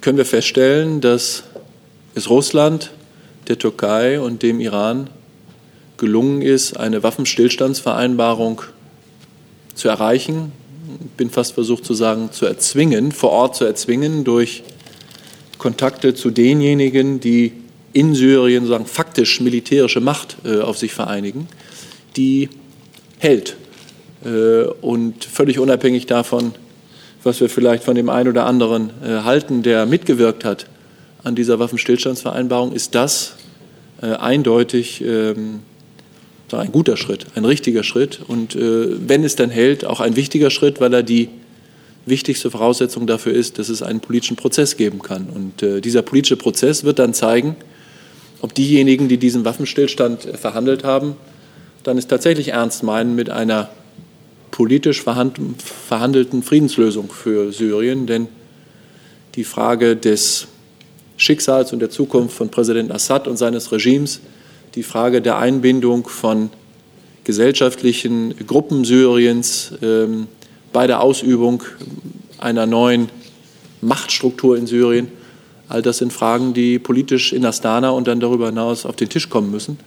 können 0.01 0.17
wir 0.17 0.25
feststellen, 0.25 1.01
dass 1.01 1.43
es 2.15 2.29
Russland, 2.29 2.91
der 3.47 3.57
Türkei 3.57 4.19
und 4.19 4.43
dem 4.43 4.59
Iran 4.59 5.09
gelungen 5.97 6.41
ist, 6.41 6.77
eine 6.77 7.03
Waffenstillstandsvereinbarung 7.03 8.61
zu 9.73 9.87
erreichen, 9.87 10.51
bin 11.17 11.29
fast 11.29 11.53
versucht 11.53 11.85
zu 11.85 11.93
sagen, 11.93 12.29
zu 12.31 12.45
erzwingen, 12.45 13.11
vor 13.11 13.31
Ort 13.31 13.55
zu 13.55 13.65
erzwingen 13.65 14.23
durch 14.23 14.63
Kontakte 15.57 16.13
zu 16.13 16.29
denjenigen, 16.31 17.19
die 17.19 17.53
in 17.93 18.13
Syrien 18.13 18.67
sagen, 18.67 18.85
faktisch 18.85 19.41
militärische 19.41 20.01
Macht 20.01 20.37
äh, 20.45 20.59
auf 20.59 20.77
sich 20.77 20.93
vereinigen, 20.93 21.47
die 22.15 22.49
hält. 23.17 23.55
Äh, 24.23 24.63
und 24.81 25.25
völlig 25.25 25.59
unabhängig 25.59 26.05
davon, 26.05 26.53
was 27.23 27.39
wir 27.41 27.49
vielleicht 27.49 27.83
von 27.83 27.95
dem 27.95 28.09
einen 28.09 28.29
oder 28.29 28.45
anderen 28.45 28.91
äh, 29.03 29.23
halten, 29.23 29.63
der 29.63 29.85
mitgewirkt 29.85 30.45
hat 30.45 30.67
an 31.23 31.35
dieser 31.35 31.59
Waffenstillstandsvereinbarung, 31.59 32.71
ist 32.71 32.95
das 32.95 33.35
äh, 34.01 34.07
eindeutig 34.07 35.03
ähm, 35.03 35.61
ein 36.53 36.71
guter 36.71 36.95
Schritt, 36.95 37.27
ein 37.35 37.43
richtiger 37.43 37.83
Schritt 37.83 38.21
und 38.25 38.55
äh, 38.55 38.87
wenn 39.07 39.23
es 39.23 39.35
dann 39.35 39.49
hält, 39.49 39.85
auch 39.85 39.99
ein 39.99 40.15
wichtiger 40.15 40.49
Schritt, 40.49 40.79
weil 40.79 40.93
er 40.93 41.03
die 41.03 41.29
wichtigste 42.05 42.49
Voraussetzung 42.49 43.05
dafür 43.05 43.33
ist, 43.33 43.59
dass 43.59 43.67
es 43.69 43.83
einen 43.83 43.99
politischen 43.99 44.37
Prozess 44.37 44.77
geben 44.77 45.01
kann. 45.01 45.27
Und 45.27 45.61
äh, 45.61 45.81
dieser 45.81 46.01
politische 46.01 46.37
Prozess 46.37 46.85
wird 46.85 46.99
dann 46.99 47.13
zeigen, 47.13 47.57
ob 48.41 48.53
diejenigen, 48.53 49.09
die 49.09 49.17
diesen 49.17 49.43
Waffenstillstand 49.45 50.25
äh, 50.25 50.37
verhandelt 50.37 50.83
haben, 50.83 51.15
dann 51.83 51.97
es 51.97 52.07
tatsächlich 52.07 52.49
ernst 52.49 52.83
meinen 52.83 53.15
mit 53.15 53.29
einer 53.29 53.69
politisch 54.51 55.03
verhandelten 55.03 56.43
Friedenslösung 56.43 57.11
für 57.11 57.51
Syrien. 57.51 58.07
Denn 58.07 58.27
die 59.35 59.43
Frage 59.43 59.95
des 59.95 60.47
Schicksals 61.17 61.73
und 61.73 61.79
der 61.79 61.89
Zukunft 61.89 62.35
von 62.35 62.49
Präsident 62.49 62.91
Assad 62.91 63.27
und 63.27 63.37
seines 63.37 63.71
Regimes 63.71 64.21
die 64.77 64.83
Frage 64.83 65.23
der 65.23 65.39
Einbindung 65.39 66.07
von 66.07 66.51
gesellschaftlichen 67.23 68.35
Gruppen 68.45 68.85
Syriens 68.85 69.73
ähm, 69.81 70.27
bei 70.71 70.85
der 70.85 71.01
Ausübung 71.01 71.63
einer 72.37 72.67
neuen 72.67 73.09
Machtstruktur 73.81 74.55
in 74.55 74.67
Syrien. 74.67 75.07
All 75.67 75.81
das 75.81 75.97
sind 75.97 76.13
Fragen, 76.13 76.53
die 76.53 76.77
politisch 76.77 77.33
in 77.33 77.43
Astana 77.43 77.89
und 77.89 78.07
dann 78.07 78.19
darüber 78.19 78.45
hinaus 78.45 78.85
auf 78.85 78.95
den 78.95 79.09
Tisch 79.09 79.29
kommen 79.29 79.49
müssen. 79.49 79.79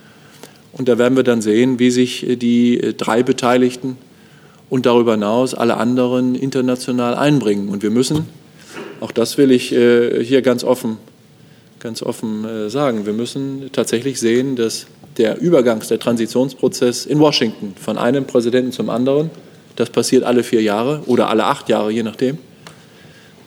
Und 0.72 0.88
da 0.88 0.99
werden 0.99 1.14
wir 1.14 1.22
dann 1.22 1.41
sehen, 1.41 1.78
wie 1.78 1.93
sich 1.93 2.26
die 2.28 2.93
drei 2.97 3.22
Beteiligten 3.22 3.97
und 4.70 4.86
darüber 4.86 5.12
hinaus 5.12 5.55
alle 5.55 5.76
anderen 5.76 6.34
international 6.34 7.14
einbringen. 7.14 7.68
Und 7.68 7.84
wir 7.84 7.91
müssen, 7.91 8.26
auch 8.99 9.12
das 9.12 9.38
will 9.38 9.53
ich 9.53 9.72
äh, 9.72 10.24
hier 10.24 10.43
ganz 10.43 10.64
offen 10.64 10.97
ganz 11.81 12.03
offen 12.03 12.45
äh, 12.45 12.70
sagen. 12.70 13.07
Wir 13.07 13.12
müssen 13.12 13.70
tatsächlich 13.72 14.20
sehen, 14.20 14.55
dass 14.55 14.87
der 15.16 15.41
Übergangs-, 15.41 15.89
der 15.89 15.99
Transitionsprozess 15.99 17.07
in 17.07 17.18
Washington 17.18 17.74
von 17.81 17.99
einem 17.99 18.26
Präsidenten 18.26 18.70
zum 18.70 18.91
anderen, 18.91 19.31
das 19.76 19.91
passiert 19.91 20.22
alle 20.22 20.45
vier 20.45 20.62
Jahre 20.62 21.03
oder 21.07 21.28
alle 21.28 21.45
acht 21.45 21.68
Jahre, 21.68 21.91
je 21.91 22.03
nachdem, 22.03 22.39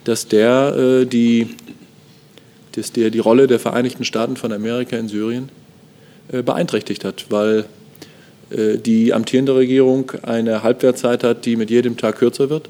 dass 0.03 0.27
der, 0.27 0.75
äh, 0.75 1.05
die, 1.05 1.55
dass 2.73 2.91
der 2.91 3.11
die 3.11 3.19
Rolle 3.19 3.47
der 3.47 3.59
Vereinigten 3.59 4.03
Staaten 4.03 4.35
von 4.35 4.51
Amerika 4.51 4.97
in 4.97 5.07
Syrien 5.07 5.49
äh, 6.31 6.41
beeinträchtigt 6.41 7.05
hat, 7.05 7.27
weil 7.29 7.65
die 8.55 9.13
amtierende 9.13 9.55
Regierung 9.55 10.11
eine 10.21 10.61
Halbwertszeit 10.61 11.23
hat, 11.23 11.43
die 11.45 11.55
mit 11.55 11.71
jedem 11.71 11.97
Tag 11.97 12.17
kürzer 12.19 12.51
wird 12.51 12.69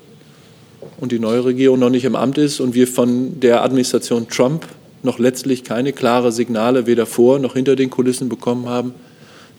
und 1.02 1.12
die 1.12 1.20
neue 1.20 1.44
Regierung 1.44 1.80
noch 1.80 1.90
nicht 1.90 2.06
im 2.06 2.16
Amt 2.16 2.38
ist 2.38 2.62
und 2.62 2.74
wir 2.74 2.88
von 2.88 3.42
der 3.42 3.66
Administration 3.66 4.30
Trump 4.30 4.66
noch 5.04 5.20
letztlich 5.20 5.64
keine 5.64 5.94
klare 5.94 6.32
Signale 6.32 6.88
weder 6.88 7.06
vor 7.06 7.40
noch 7.40 7.54
hinter 7.54 7.76
den 7.76 7.90
Kulissen 7.90 8.30
bekommen 8.30 8.68
haben, 8.68 8.94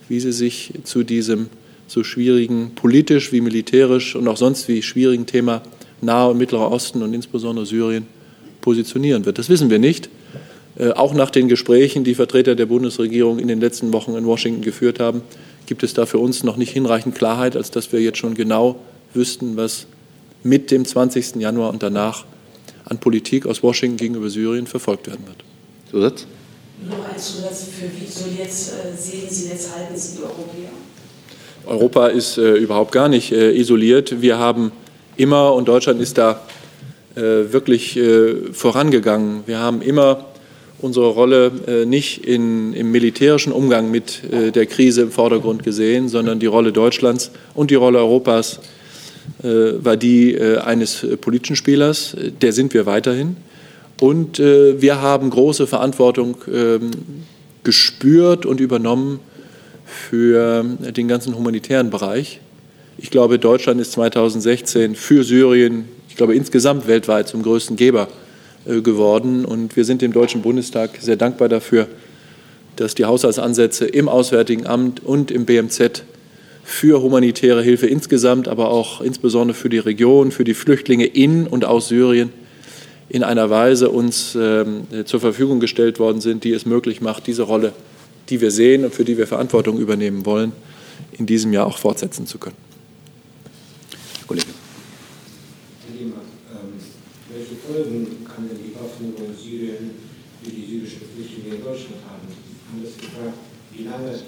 wie 0.09 0.21
sie 0.21 0.33
sich 0.33 0.73
zu 0.85 1.03
diesem 1.05 1.49
so 1.87 2.03
schwierigen, 2.03 2.73
politisch 2.75 3.33
wie 3.33 3.41
militärisch 3.41 4.17
und 4.17 4.27
auch 4.27 4.37
sonst 4.37 4.69
wie 4.69 4.83
schwierigen 4.83 5.27
Thema 5.27 5.63
Nahe 6.01 6.31
und 6.31 6.39
Mittlerer 6.39 6.71
Osten 6.71 7.03
und 7.03 7.13
insbesondere 7.15 7.67
Syrien 7.67 8.07
positionieren 8.61 9.27
wird. 9.27 9.39
Das 9.39 9.49
wissen 9.49 9.71
wir 9.71 9.79
nicht. 9.79 10.09
Äh, 10.77 10.91
auch 10.91 11.15
nach 11.15 11.31
den 11.31 11.49
Gesprächen, 11.49 12.05
die 12.05 12.15
Vertreter 12.15 12.55
der 12.55 12.67
Bundesregierung 12.67 13.39
in 13.39 13.49
den 13.49 13.61
letzten 13.61 13.93
Wochen 13.93 14.15
in 14.17 14.27
Washington 14.27 14.63
geführt 14.63 14.99
haben, 14.99 15.23
gibt 15.67 15.83
es 15.83 15.95
da 15.95 16.07
für 16.07 16.19
uns 16.19 16.43
noch 16.43 16.57
nicht 16.57 16.73
hinreichend 16.73 17.15
Klarheit, 17.15 17.57
als 17.57 17.71
dass 17.71 17.93
wir 17.93 18.01
jetzt 18.01 18.19
schon 18.19 18.35
genau 18.35 18.77
wüssten, 19.13 19.57
was 19.57 19.87
mit 20.43 20.71
dem 20.71 20.85
20. 20.85 21.37
Januar 21.37 21.71
und 21.71 21.83
danach 21.83 22.25
an 22.85 22.99
Politik 22.99 23.47
aus 23.47 23.63
Washington 23.63 23.97
gegenüber 23.97 24.31
Syrien 24.31 24.67
verfolgt 24.67 25.07
werden 25.07 25.27
wird. 25.27 25.39
Zusatz? 25.91 26.27
Noch 26.89 27.09
ein 27.09 27.19
Zusatz 27.19 27.69
für 27.79 27.87
wie 27.99 28.05
isoliert 28.05 28.49
äh, 28.49 28.97
sehen 28.97 29.29
Sie 29.29 29.49
jetzt, 29.49 29.75
halten 29.75 29.97
Sie 29.97 30.17
die 30.17 30.23
Europäer? 30.23 30.71
Europa 31.67 32.09
ist 32.09 32.37
äh, 32.37 32.55
überhaupt 32.55 32.93
gar 32.93 33.09
nicht 33.09 33.33
äh, 33.33 33.53
isoliert. 33.57 34.21
Wir 34.21 34.39
haben 34.39 34.73
immer, 35.17 35.55
und 35.55 35.69
Deutschland 35.69 36.01
ist 36.01 36.19
da 36.19 36.43
äh, 37.17 37.53
wirklich 37.53 37.97
äh, 37.97 38.53
vorangegangen, 38.53 39.45
wir 39.47 39.61
haben 39.61 39.83
immer 39.83 40.27
unsere 40.81 41.07
Rolle 41.07 41.53
äh, 41.67 41.87
nicht 41.87 42.27
in, 42.27 42.75
im 42.75 42.91
militärischen 42.91 43.53
Umgang 43.53 43.91
mit 43.91 44.23
der 44.31 44.67
Krise 44.67 45.03
im 45.03 45.13
Vordergrund 45.13 45.63
gesehen, 45.63 46.09
sondern 46.09 46.41
die 46.41 46.47
Rolle 46.47 46.73
Deutschlands 46.73 47.31
und 47.55 47.71
die 47.71 47.77
Rolle 47.77 47.99
Europas 47.99 48.59
war 49.43 49.97
die 49.97 50.39
eines 50.39 51.07
politischen 51.21 51.57
Spielers. 51.57 52.17
Der 52.41 52.53
sind 52.53 52.75
wir 52.75 52.87
weiterhin. 52.87 53.37
Und 54.01 54.39
äh, 54.39 54.81
wir 54.81 55.01
haben 55.01 55.31
große 55.31 55.67
Verantwortung 55.67 56.37
ähm, 56.53 56.91
gespürt 57.63 58.45
und 58.45 58.61
übernommen 58.61 59.21
für 59.87 60.65
den 60.65 61.09
ganzen 61.09 61.37
humanitären 61.37 61.91
Bereich. 61.91 62.41
Ich 62.99 63.11
glaube, 63.11 63.39
Deutschland 63.39 63.81
ist 63.81 63.93
2016 63.93 64.95
für 64.95 65.25
Syrien, 65.25 65.87
ich 66.09 66.17
glaube 66.17 66.35
insgesamt 66.35 66.87
weltweit 66.87 67.29
zum 67.29 67.43
größten 67.43 67.77
Geber 67.77 68.09
äh, 68.67 68.81
geworden. 68.81 69.45
Und 69.45 69.77
wir 69.77 69.85
sind 69.85 70.01
dem 70.03 70.13
Deutschen 70.13 70.43
Bundestag 70.43 70.91
sehr 71.01 71.17
dankbar 71.17 71.49
dafür, 71.49 71.89
dass 72.77 72.95
die 72.95 73.05
Haushaltsansätze 73.05 73.85
im 73.87 74.09
Auswärtigen 74.09 74.67
Amt 74.67 75.05
und 75.05 75.31
im 75.31 75.45
BMZ 75.45 76.05
für 76.65 77.03
humanitäre 77.03 77.63
Hilfe 77.63 77.87
insgesamt, 77.87 78.49
aber 78.49 78.71
auch 78.71 79.03
insbesondere 79.03 79.57
für 79.57 79.69
die 79.69 79.79
Region, 79.79 80.33
für 80.33 80.45
die 80.45 80.55
Flüchtlinge 80.55 81.05
in 81.05 81.47
und 81.47 81.65
aus 81.67 81.89
Syrien 81.89 82.33
in 83.11 83.23
einer 83.23 83.51
Weise 83.51 83.91
uns 83.91 84.35
ähm, 84.35 84.87
zur 85.05 85.21
Verfügung 85.21 85.61
gestellt 85.61 85.99
worden 85.99 86.23
sind, 86.23 86.43
die 86.43 86.53
es 86.53 86.65
möglich 86.65 87.03
macht, 87.03 87.27
diese 87.27 87.43
Rolle, 87.43 87.75
die 88.31 88.41
wir 88.41 88.51
sehen 88.51 88.85
und 88.85 88.95
für 88.95 89.05
die 89.05 89.19
wir 89.19 89.27
Verantwortung 89.27 89.79
übernehmen 89.79 90.25
wollen, 90.25 90.53
in 91.13 91.27
diesem 91.27 91.53
Jahr 91.53 91.67
auch 91.67 91.77
fortsetzen 91.77 92.27
zu 92.27 92.39
können. 92.39 92.57
Kollege. 94.27 94.47
Herr 95.87 96.01
Lehmann, 96.01 96.21
ähm, 96.51 96.81
welche 97.29 97.57
Folgen 97.57 98.25
kann 98.25 98.49
denn 98.49 98.57
die 98.57 98.75
Waffen 98.75 99.13
in 99.15 99.37
Syrien 99.37 99.91
für 100.43 100.51
die 100.51 100.65
syrischen 100.65 101.03
Flüchtlinge 101.15 101.57
in 101.57 101.63
Deutschland 101.63 102.01
haben? 102.09 102.27
Anders 102.73 102.97
gefragt, 102.97 103.37
wie 103.77 103.85
lange 103.85 104.19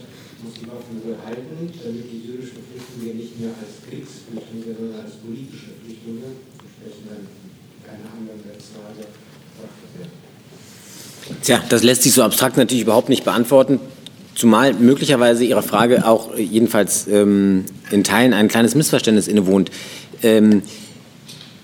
Waffenruhe 0.87 1.17
halten, 1.27 1.71
damit 1.83 2.05
die 2.11 2.27
syrischen 2.27 2.59
Flüchtlinge 2.71 3.19
nicht 3.19 3.41
mehr 3.41 3.51
als 3.59 3.83
Kriegsflüchtlinge, 3.89 4.77
sondern 4.79 5.01
als 5.03 5.15
politische 5.17 5.75
Flüchtlinge, 5.83 6.31
entsprechend 6.63 7.11
dann 7.11 7.27
keine 7.83 8.07
Anwendungsfrage 8.07 9.07
Tja, 11.43 11.63
das 11.69 11.83
lässt 11.83 12.03
sich 12.03 12.13
so 12.13 12.23
abstrakt 12.23 12.57
natürlich 12.57 12.83
überhaupt 12.83 13.09
nicht 13.09 13.25
beantworten. 13.25 13.81
Zumal 14.37 14.75
möglicherweise 14.75 15.45
Ihrer 15.45 15.63
Frage 15.63 16.07
auch 16.07 16.37
jedenfalls 16.37 17.09
ähm, 17.09 17.65
in 17.91 18.05
Teilen 18.05 18.33
ein 18.33 18.49
kleines 18.49 18.75
Missverständnis 18.75 19.27
innewohnt. 19.27 19.71
Ähm, 20.23 20.63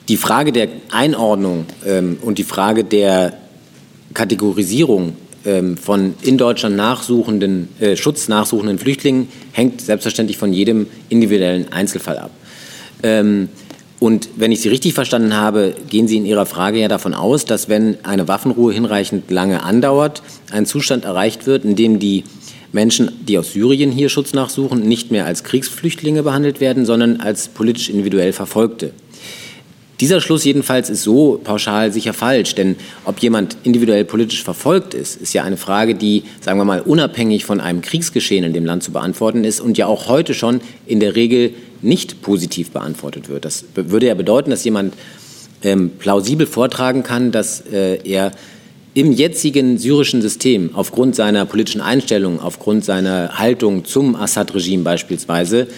die 0.08 0.16
Frage 0.16 0.52
der 0.52 0.68
Einordnung 0.90 1.66
ähm, 1.86 2.18
und 2.22 2.38
die 2.38 2.44
Frage 2.44 2.82
der 2.82 3.34
Kategorisierung 4.14 5.16
von 5.76 6.14
in 6.22 6.38
Deutschland 6.38 6.76
nachsuchenden, 6.76 7.68
äh, 7.80 7.96
Schutz 7.96 8.28
nachsuchenden 8.28 8.78
Flüchtlingen 8.78 9.28
hängt 9.52 9.80
selbstverständlich 9.80 10.38
von 10.38 10.52
jedem 10.52 10.86
individuellen 11.08 11.72
Einzelfall 11.72 12.18
ab. 12.18 12.30
Ähm, 13.02 13.48
und 13.98 14.30
wenn 14.36 14.50
ich 14.50 14.60
Sie 14.60 14.68
richtig 14.68 14.94
verstanden 14.94 15.36
habe, 15.36 15.74
gehen 15.88 16.08
Sie 16.08 16.16
in 16.16 16.26
Ihrer 16.26 16.44
Frage 16.44 16.80
ja 16.80 16.88
davon 16.88 17.14
aus, 17.14 17.44
dass 17.44 17.68
wenn 17.68 18.04
eine 18.04 18.26
Waffenruhe 18.26 18.72
hinreichend 18.72 19.30
lange 19.30 19.62
andauert, 19.62 20.22
ein 20.50 20.66
Zustand 20.66 21.04
erreicht 21.04 21.46
wird, 21.46 21.64
in 21.64 21.76
dem 21.76 22.00
die 22.00 22.24
Menschen, 22.72 23.12
die 23.28 23.38
aus 23.38 23.52
Syrien 23.52 23.92
hier 23.92 24.08
Schutz 24.08 24.32
nachsuchen, 24.32 24.80
nicht 24.88 25.12
mehr 25.12 25.26
als 25.26 25.44
Kriegsflüchtlinge 25.44 26.22
behandelt 26.22 26.60
werden, 26.60 26.84
sondern 26.84 27.20
als 27.20 27.48
politisch 27.48 27.90
individuell 27.90 28.32
Verfolgte. 28.32 28.92
Dieser 30.02 30.20
Schluss 30.20 30.42
jedenfalls 30.42 30.90
ist 30.90 31.04
so 31.04 31.40
pauschal 31.44 31.92
sicher 31.92 32.12
falsch, 32.12 32.56
denn 32.56 32.74
ob 33.04 33.20
jemand 33.20 33.56
individuell 33.62 34.04
politisch 34.04 34.42
verfolgt 34.42 34.94
ist, 34.94 35.14
ist 35.22 35.32
ja 35.32 35.44
eine 35.44 35.56
Frage, 35.56 35.94
die, 35.94 36.24
sagen 36.40 36.58
wir 36.58 36.64
mal, 36.64 36.80
unabhängig 36.80 37.44
von 37.44 37.60
einem 37.60 37.82
Kriegsgeschehen 37.82 38.42
in 38.42 38.52
dem 38.52 38.64
Land 38.64 38.82
zu 38.82 38.90
beantworten 38.90 39.44
ist 39.44 39.60
und 39.60 39.78
ja 39.78 39.86
auch 39.86 40.08
heute 40.08 40.34
schon 40.34 40.60
in 40.86 40.98
der 40.98 41.14
Regel 41.14 41.54
nicht 41.82 42.20
positiv 42.20 42.72
beantwortet 42.72 43.28
wird. 43.28 43.44
Das 43.44 43.64
würde 43.76 44.08
ja 44.08 44.14
bedeuten, 44.14 44.50
dass 44.50 44.64
jemand 44.64 44.94
ähm, 45.62 45.92
plausibel 46.00 46.48
vortragen 46.48 47.04
kann, 47.04 47.30
dass 47.30 47.60
äh, 47.60 48.00
er 48.02 48.32
im 48.94 49.12
jetzigen 49.12 49.78
syrischen 49.78 50.20
System 50.20 50.70
aufgrund 50.74 51.14
seiner 51.14 51.46
politischen 51.46 51.80
Einstellung, 51.80 52.40
aufgrund 52.40 52.84
seiner 52.84 53.38
Haltung 53.38 53.84
zum 53.84 54.16
Assad-Regime 54.16 54.82
beispielsweise 54.82 55.68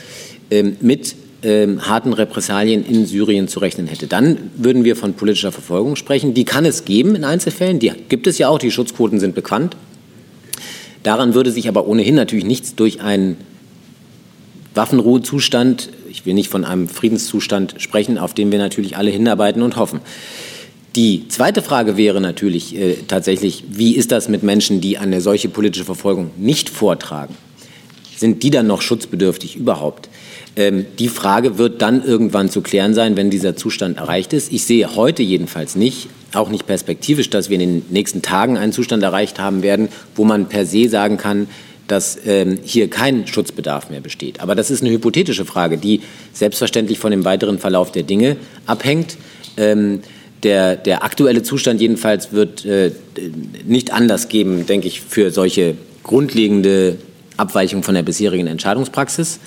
ähm, 0.50 0.78
mit 0.80 1.14
ähm, 1.44 1.86
harten 1.86 2.12
Repressalien 2.12 2.84
in 2.84 3.06
Syrien 3.06 3.46
zu 3.48 3.60
rechnen 3.60 3.86
hätte. 3.86 4.06
Dann 4.06 4.50
würden 4.56 4.84
wir 4.84 4.96
von 4.96 5.14
politischer 5.14 5.52
Verfolgung 5.52 5.94
sprechen. 5.94 6.34
Die 6.34 6.44
kann 6.44 6.64
es 6.64 6.84
geben 6.84 7.14
in 7.14 7.24
Einzelfällen, 7.24 7.78
die 7.78 7.92
gibt 8.08 8.26
es 8.26 8.38
ja 8.38 8.48
auch, 8.48 8.58
die 8.58 8.70
Schutzquoten 8.70 9.20
sind 9.20 9.34
bekannt. 9.34 9.76
Daran 11.02 11.34
würde 11.34 11.52
sich 11.52 11.68
aber 11.68 11.86
ohnehin 11.86 12.14
natürlich 12.14 12.46
nichts 12.46 12.74
durch 12.74 13.02
einen 13.02 13.36
Waffenruhezustand, 14.74 15.90
ich 16.10 16.26
will 16.26 16.34
nicht 16.34 16.48
von 16.48 16.64
einem 16.64 16.88
Friedenszustand 16.88 17.76
sprechen, 17.78 18.18
auf 18.18 18.34
den 18.34 18.50
wir 18.50 18.58
natürlich 18.58 18.96
alle 18.96 19.10
hinarbeiten 19.10 19.62
und 19.62 19.76
hoffen. 19.76 20.00
Die 20.96 21.26
zweite 21.28 21.60
Frage 21.60 21.96
wäre 21.96 22.20
natürlich 22.20 22.76
äh, 22.76 22.96
tatsächlich, 23.08 23.64
wie 23.68 23.96
ist 23.96 24.12
das 24.12 24.28
mit 24.28 24.42
Menschen, 24.42 24.80
die 24.80 24.96
eine 24.96 25.20
solche 25.20 25.48
politische 25.48 25.84
Verfolgung 25.84 26.30
nicht 26.36 26.70
vortragen? 26.70 27.34
Sind 28.16 28.42
die 28.42 28.50
dann 28.50 28.68
noch 28.68 28.80
schutzbedürftig 28.80 29.56
überhaupt? 29.56 30.08
Ähm, 30.56 30.86
die 30.98 31.08
Frage 31.08 31.58
wird 31.58 31.82
dann 31.82 32.04
irgendwann 32.04 32.48
zu 32.48 32.60
klären 32.60 32.94
sein, 32.94 33.16
wenn 33.16 33.30
dieser 33.30 33.56
Zustand 33.56 33.98
erreicht 33.98 34.32
ist. 34.32 34.52
Ich 34.52 34.64
sehe 34.64 34.94
heute 34.94 35.22
jedenfalls 35.22 35.76
nicht, 35.76 36.08
auch 36.32 36.50
nicht 36.50 36.66
perspektivisch, 36.66 37.30
dass 37.30 37.50
wir 37.50 37.60
in 37.60 37.68
den 37.68 37.86
nächsten 37.90 38.22
Tagen 38.22 38.56
einen 38.56 38.72
Zustand 38.72 39.02
erreicht 39.02 39.38
haben 39.38 39.62
werden, 39.62 39.88
wo 40.14 40.24
man 40.24 40.48
per 40.48 40.66
se 40.66 40.88
sagen 40.88 41.16
kann, 41.16 41.48
dass 41.88 42.18
ähm, 42.26 42.58
hier 42.62 42.88
kein 42.88 43.26
Schutzbedarf 43.26 43.90
mehr 43.90 44.00
besteht. 44.00 44.40
Aber 44.40 44.54
das 44.54 44.70
ist 44.70 44.82
eine 44.82 44.90
hypothetische 44.90 45.44
Frage, 45.44 45.76
die 45.76 46.00
selbstverständlich 46.32 46.98
von 46.98 47.10
dem 47.10 47.24
weiteren 47.24 47.58
Verlauf 47.58 47.92
der 47.92 48.04
Dinge 48.04 48.36
abhängt. 48.66 49.16
Ähm, 49.56 50.00
der, 50.42 50.76
der, 50.76 51.04
aktuelle 51.04 51.42
Zustand 51.42 51.80
jedenfalls 51.80 52.32
wird 52.32 52.64
äh, 52.64 52.92
nicht 53.66 53.92
anders 53.92 54.28
geben, 54.28 54.66
denke 54.66 54.88
ich, 54.88 55.00
für 55.00 55.30
solche 55.30 55.74
grundlegende 56.02 56.96
Abweichungen 57.36 57.82
von 57.82 57.94
der 57.94 58.02
bisherigen 58.02 58.46
Entscheidungspraxis. 58.46 59.40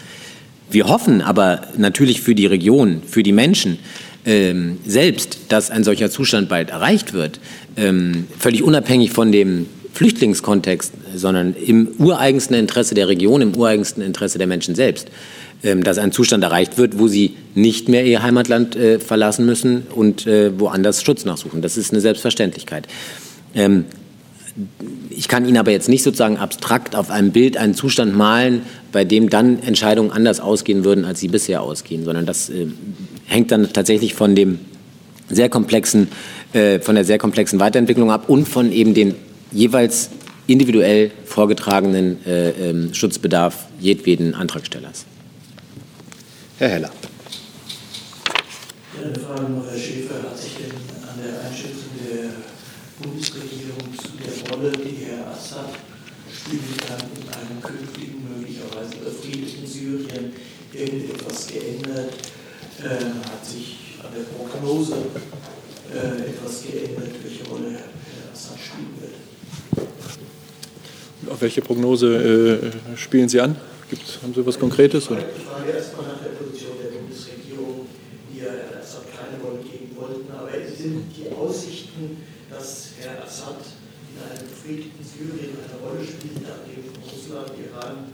Wir 0.70 0.88
hoffen 0.88 1.22
aber 1.22 1.62
natürlich 1.78 2.22
für 2.22 2.36
die 2.36 2.46
Region, 2.46 3.02
für 3.06 3.24
die 3.24 3.32
Menschen 3.32 3.80
ähm, 4.26 4.80
selbst, 4.86 5.40
dass 5.50 5.72
ein 5.72 5.84
solcher 5.84 6.12
Zustand 6.12 6.50
bald 6.50 6.70
erreicht 6.70 7.14
wird, 7.14 7.40
ähm, 7.78 8.28
völlig 8.38 8.64
unabhängig 8.64 9.12
von 9.12 9.32
dem 9.32 9.68
Flüchtlingskontext, 9.94 10.94
sondern 11.16 11.56
im 11.56 11.88
ureigensten 11.98 12.56
Interesse 12.56 12.94
der 12.94 13.08
Region, 13.08 13.42
im 13.42 13.56
ureigensten 13.56 14.04
Interesse 14.04 14.38
der 14.38 14.46
Menschen 14.46 14.76
selbst, 14.76 15.08
ähm, 15.64 15.84
dass 15.84 15.98
ein 15.98 16.12
Zustand 16.12 16.44
erreicht 16.44 16.78
wird, 16.78 17.00
wo 17.00 17.08
sie 17.08 17.36
nicht 17.56 17.90
mehr 17.90 18.06
ihr 18.06 18.22
Heimatland 18.22 18.76
äh, 18.76 19.00
verlassen 19.00 19.46
müssen 19.46 19.84
und 19.96 20.28
äh, 20.28 20.52
woanders 20.60 21.02
Schutz 21.02 21.26
nachsuchen. 21.26 21.62
Das 21.62 21.78
ist 21.78 21.92
eine 21.92 22.02
Selbstverständlichkeit. 22.02 22.88
Ich 25.10 25.28
kann 25.28 25.48
Ihnen 25.48 25.58
aber 25.58 25.72
jetzt 25.72 25.90
nicht 25.90 26.04
sozusagen 26.04 26.38
abstrakt 26.38 26.96
auf 26.96 27.10
einem 27.10 27.32
Bild 27.32 27.58
einen 27.58 27.74
Zustand 27.74 28.16
malen, 28.16 28.64
bei 28.92 29.06
dem 29.06 29.30
dann 29.30 29.62
Entscheidungen 29.62 30.12
anders 30.12 30.40
ausgehen 30.40 30.84
würden, 30.84 31.06
als 31.06 31.20
sie 31.20 31.28
bisher 31.28 31.62
ausgehen, 31.62 32.06
sondern 32.06 32.26
das 32.26 32.50
äh, 32.50 32.68
hängt 33.26 33.52
dann 33.52 33.72
tatsächlich 33.72 34.14
von 34.14 34.36
dem 34.36 34.60
sehr 35.30 35.50
komplexen, 35.50 36.08
von 36.82 36.96
der 36.96 37.04
sehr 37.04 37.18
komplexen 37.18 37.60
Weiterentwicklung 37.60 38.12
ab 38.12 38.30
und 38.30 38.48
von 38.48 38.72
eben 38.72 38.94
den 38.94 39.14
jeweils 39.52 40.10
individuell 40.48 41.12
vorgetragenen 41.26 42.26
äh, 42.26 42.50
ähm, 42.52 42.94
Schutzbedarf 42.94 43.68
jedweden 43.80 44.34
Antragstellers. 44.34 45.06
Herr 46.58 46.70
Heller. 46.70 46.92
Ja, 48.96 49.06
eine 49.06 49.20
Frage 49.20 49.52
noch, 49.52 49.66
Herr 49.70 49.78
Schäfer. 49.78 50.16
Hat 50.24 50.38
sich 50.38 50.54
denn 50.56 50.72
an 50.72 51.20
der 51.22 51.48
Einschätzung 51.48 51.92
der 52.10 52.30
Bundesregierung 53.00 53.94
zu 53.96 54.10
der 54.24 54.32
Rolle, 54.52 54.72
die 54.72 55.06
Herr 55.06 55.28
Assad 55.28 55.70
spielen 56.32 56.78
kann 56.88 57.00
in 57.16 57.28
einem 57.34 57.62
künftigen, 57.62 58.26
möglicherweise 58.38 58.96
befriedeten 59.04 59.66
Syrien, 59.66 60.34
irgendetwas 60.74 61.48
geändert? 61.48 62.14
hat 62.80 63.44
sich 63.44 63.98
an 64.04 64.10
der 64.16 64.24
Prognose 64.38 64.98
etwas 65.90 66.64
geändert, 66.64 67.10
welche 67.24 67.44
Rolle 67.46 67.72
Herr 67.72 68.32
Assad 68.32 68.58
spielen 68.60 68.94
wird. 69.02 69.16
Auf 71.32 71.42
welche 71.42 71.62
Prognose 71.62 72.62
äh, 72.94 72.98
spielen 72.98 73.28
Sie 73.28 73.42
an? 73.42 73.56
Gibt's, 73.90 74.20
haben 74.22 74.34
Sie 74.34 74.42
etwas 74.42 74.60
Konkretes? 74.60 75.10
Oder? 75.10 75.22
Ich 75.36 75.44
frage 75.44 75.72
erstmal 75.72 76.06
nach 76.08 76.20
der 76.22 76.38
Bundesregierung, 76.38 77.88
die 78.32 78.40
ja 78.40 78.52
Herrn 78.52 78.82
Assad 78.82 79.06
keine 79.12 79.42
Rolle 79.44 79.64
geben 79.64 79.96
wollten. 79.96 80.32
Aber 80.32 80.50
sind 80.78 81.12
die 81.18 81.34
Aussichten, 81.36 82.24
dass 82.50 82.90
Herr 83.00 83.24
Assad 83.24 83.60
in 84.14 84.24
einem 84.24 84.48
friedlichen 84.50 85.04
Syrien 85.04 85.58
eine 85.58 85.78
Rolle 85.84 86.04
spielt, 86.06 86.42
nachdem 86.42 86.90
Russland, 87.04 87.52
Iran 87.60 88.10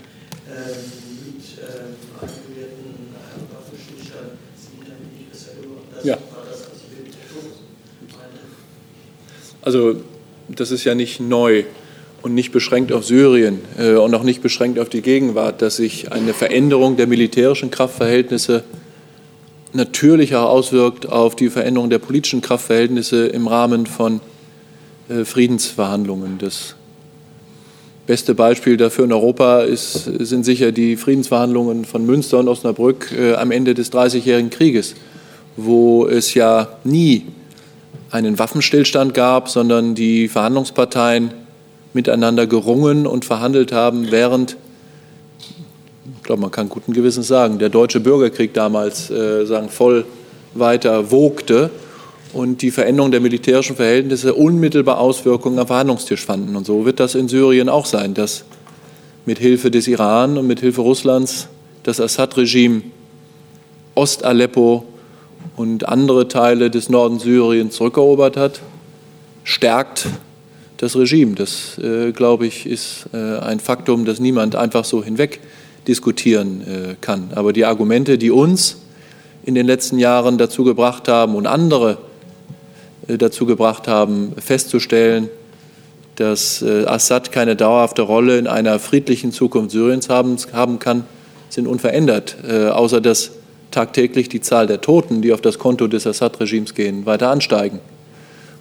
ähm, 0.50 0.84
mit 1.24 1.44
ähm, 1.62 1.96
eingewehrten 2.20 3.14
äh, 3.14 3.48
Waffenstillstand 3.54 4.36
sind 4.58 4.84
damit 4.84 5.12
nicht 5.14 5.32
besser 5.32 5.56
geworden? 5.62 5.88
Das 5.93 5.93
Ja. 6.04 6.18
Also 9.62 9.96
das 10.50 10.72
ist 10.72 10.84
ja 10.84 10.94
nicht 10.94 11.20
neu 11.20 11.64
und 12.22 12.34
nicht 12.34 12.52
beschränkt 12.52 12.92
auf 12.92 13.06
Syrien 13.06 13.62
äh, 13.78 13.94
und 13.96 14.14
auch 14.14 14.24
nicht 14.24 14.42
beschränkt 14.42 14.80
auf 14.80 14.90
die 14.90 15.02
Gegenwart, 15.02 15.62
dass 15.62 15.78
sich 15.78 16.12
eine 16.12 16.34
Veränderung 16.34 16.98
der 16.98 17.08
militärischen 17.08 17.72
Kraftverhältnisse 17.72 18.64
natürlich 19.74 20.36
auch 20.36 20.50
auswirkt 20.50 21.08
auf 21.08 21.36
die 21.36 21.50
Veränderung 21.50 21.90
der 21.90 22.00
politischen 22.00 22.42
Kraftverhältnisse 22.42 23.28
im 23.28 23.48
Rahmen 23.48 23.86
von 23.86 24.22
äh, 25.10 25.26
Friedensverhandlungen. 25.26 26.38
Das 26.38 26.76
beste 28.06 28.36
Beispiel 28.36 28.78
dafür 28.78 29.06
in 29.06 29.14
Europa 29.14 29.62
ist, 29.62 30.04
sind 30.04 30.44
sicher 30.44 30.72
die 30.72 30.98
Friedensverhandlungen 30.98 31.86
von 31.86 32.06
Münster 32.06 32.40
und 32.40 32.48
Osnabrück 32.48 33.12
äh, 33.18 33.34
am 33.36 33.52
Ende 33.52 33.74
des 33.74 33.90
Dreißigjährigen 33.90 34.50
Krieges, 34.50 34.96
wo 35.56 36.08
es 36.08 36.34
ja 36.34 36.68
nie 36.84 37.28
einen 38.12 38.38
Waffenstillstand 38.38 39.14
gab, 39.14 39.50
sondern 39.50 39.96
die 39.96 40.28
Verhandlungsparteien 40.28 41.32
miteinander 41.94 42.48
gerungen 42.48 43.08
und 43.08 43.26
verhandelt 43.26 43.72
haben, 43.72 44.12
während, 44.12 44.58
ich 46.18 46.24
glaube, 46.24 46.42
man 46.42 46.52
kann 46.52 46.70
guten 46.70 46.94
Gewissens 46.94 47.28
sagen, 47.28 47.60
der 47.60 47.70
deutsche 47.70 48.00
Bürgerkrieg 48.00 48.54
damals 48.54 49.10
äh, 49.10 49.46
sagen, 49.46 49.70
voll 49.70 50.06
weiter 50.54 51.12
wogte 51.12 51.70
und 52.34 52.62
die 52.62 52.72
Veränderung 52.72 53.12
der 53.12 53.22
militärischen 53.22 53.76
Verhältnisse 53.76 54.34
unmittelbar 54.34 55.00
Auswirkungen 55.00 55.60
am 55.60 55.68
Verhandlungstisch 55.68 56.26
fanden. 56.26 56.56
Und 56.56 56.66
so 56.66 56.86
wird 56.86 57.00
das 57.00 57.16
in 57.16 57.28
Syrien 57.28 57.70
auch 57.70 57.86
sein, 57.86 58.14
dass 58.14 58.44
mit 59.26 59.40
Hilfe 59.40 59.72
des 59.72 59.88
Iran 59.88 60.38
und 60.38 60.48
mit 60.48 60.60
Hilfe 60.60 60.82
Russlands 60.82 61.48
das 61.84 62.00
Assad-Regime 62.00 62.82
Ost-Aleppo 63.96 64.86
und 65.56 65.88
andere 65.88 66.28
Teile 66.28 66.70
des 66.70 66.90
Norden 66.90 67.20
Syriens 67.20 67.76
zurückerobert 67.76 68.38
hat, 68.38 68.62
stärkt 69.44 70.08
das 70.78 70.96
Regime. 70.96 71.36
Das, 71.36 71.78
äh, 71.78 72.12
glaube 72.12 72.48
ich, 72.48 72.66
ist 72.66 73.06
äh, 73.14 73.38
ein 73.40 73.60
Faktum, 73.60 74.06
das 74.06 74.20
niemand 74.20 74.56
einfach 74.56 74.86
so 74.86 75.04
hinweg 75.04 75.40
diskutieren 75.88 76.62
äh, 76.62 76.96
kann. 77.00 77.32
Aber 77.36 77.54
die 77.54 77.66
Argumente, 77.66 78.18
die 78.18 78.32
uns 78.32 78.78
in 79.44 79.56
den 79.56 79.68
letzten 79.68 80.00
Jahren 80.00 80.38
dazu 80.38 80.64
gebracht 80.64 81.08
haben 81.08 81.36
und 81.36 81.48
andere 81.48 81.98
äh, 83.08 83.18
dazu 83.18 83.46
gebracht 83.46 83.88
haben, 83.88 84.34
festzustellen, 84.38 85.30
dass 86.16 86.62
äh, 86.62 86.86
Assad 86.86 87.32
keine 87.32 87.56
dauerhafte 87.56 88.04
Rolle 88.04 88.38
in 88.38 88.48
einer 88.48 88.80
friedlichen 88.80 89.32
Zukunft 89.32 89.72
Syriens 89.72 90.10
haben, 90.10 90.38
haben 90.54 90.80
kann, 90.80 91.06
sind 91.50 91.68
unverändert, 91.68 92.38
äh, 92.48 92.68
außer 92.68 93.02
dass 93.02 93.32
tagtäglich 93.74 94.30
die 94.30 94.40
Zahl 94.40 94.68
der 94.68 94.82
Toten, 94.82 95.22
die 95.22 95.34
auf 95.34 95.42
das 95.42 95.60
Konto 95.60 95.88
des 95.88 96.08
Assad-Regimes 96.08 96.74
gehen, 96.74 97.06
weiter 97.06 97.30
ansteigen. 97.30 97.80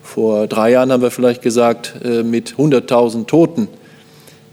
Vor 0.02 0.46
drei 0.46 0.72
Jahren 0.72 0.90
haben 0.90 1.02
wir 1.02 1.10
vielleicht 1.10 1.42
gesagt, 1.42 1.94
äh, 2.04 2.22
mit 2.22 2.54
100.000 2.54 3.26
Toten, 3.26 3.68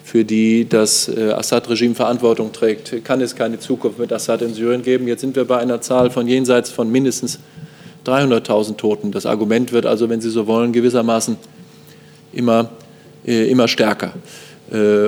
für 0.03 0.23
die 0.23 0.67
das 0.67 1.07
äh, 1.07 1.31
Assad-Regime 1.31 1.95
Verantwortung 1.95 2.51
trägt, 2.51 3.03
kann 3.03 3.21
es 3.21 3.35
keine 3.35 3.59
Zukunft 3.59 3.99
mit 3.99 4.13
Assad 4.13 4.41
in 4.41 4.53
Syrien 4.53 4.83
geben. 4.83 5.07
Jetzt 5.07 5.21
sind 5.21 5.35
wir 5.35 5.45
bei 5.45 5.57
einer 5.57 5.81
Zahl 5.81 6.11
von 6.11 6.27
jenseits 6.27 6.69
von 6.69 6.91
mindestens 6.91 7.39
300.000 8.05 8.77
Toten. 8.77 9.11
Das 9.11 9.25
Argument 9.25 9.71
wird 9.71 9.85
also, 9.85 10.09
wenn 10.09 10.21
Sie 10.21 10.29
so 10.29 10.47
wollen, 10.47 10.71
gewissermaßen 10.71 11.37
immer, 12.33 12.69
äh, 13.25 13.49
immer 13.49 13.67
stärker. 13.67 14.13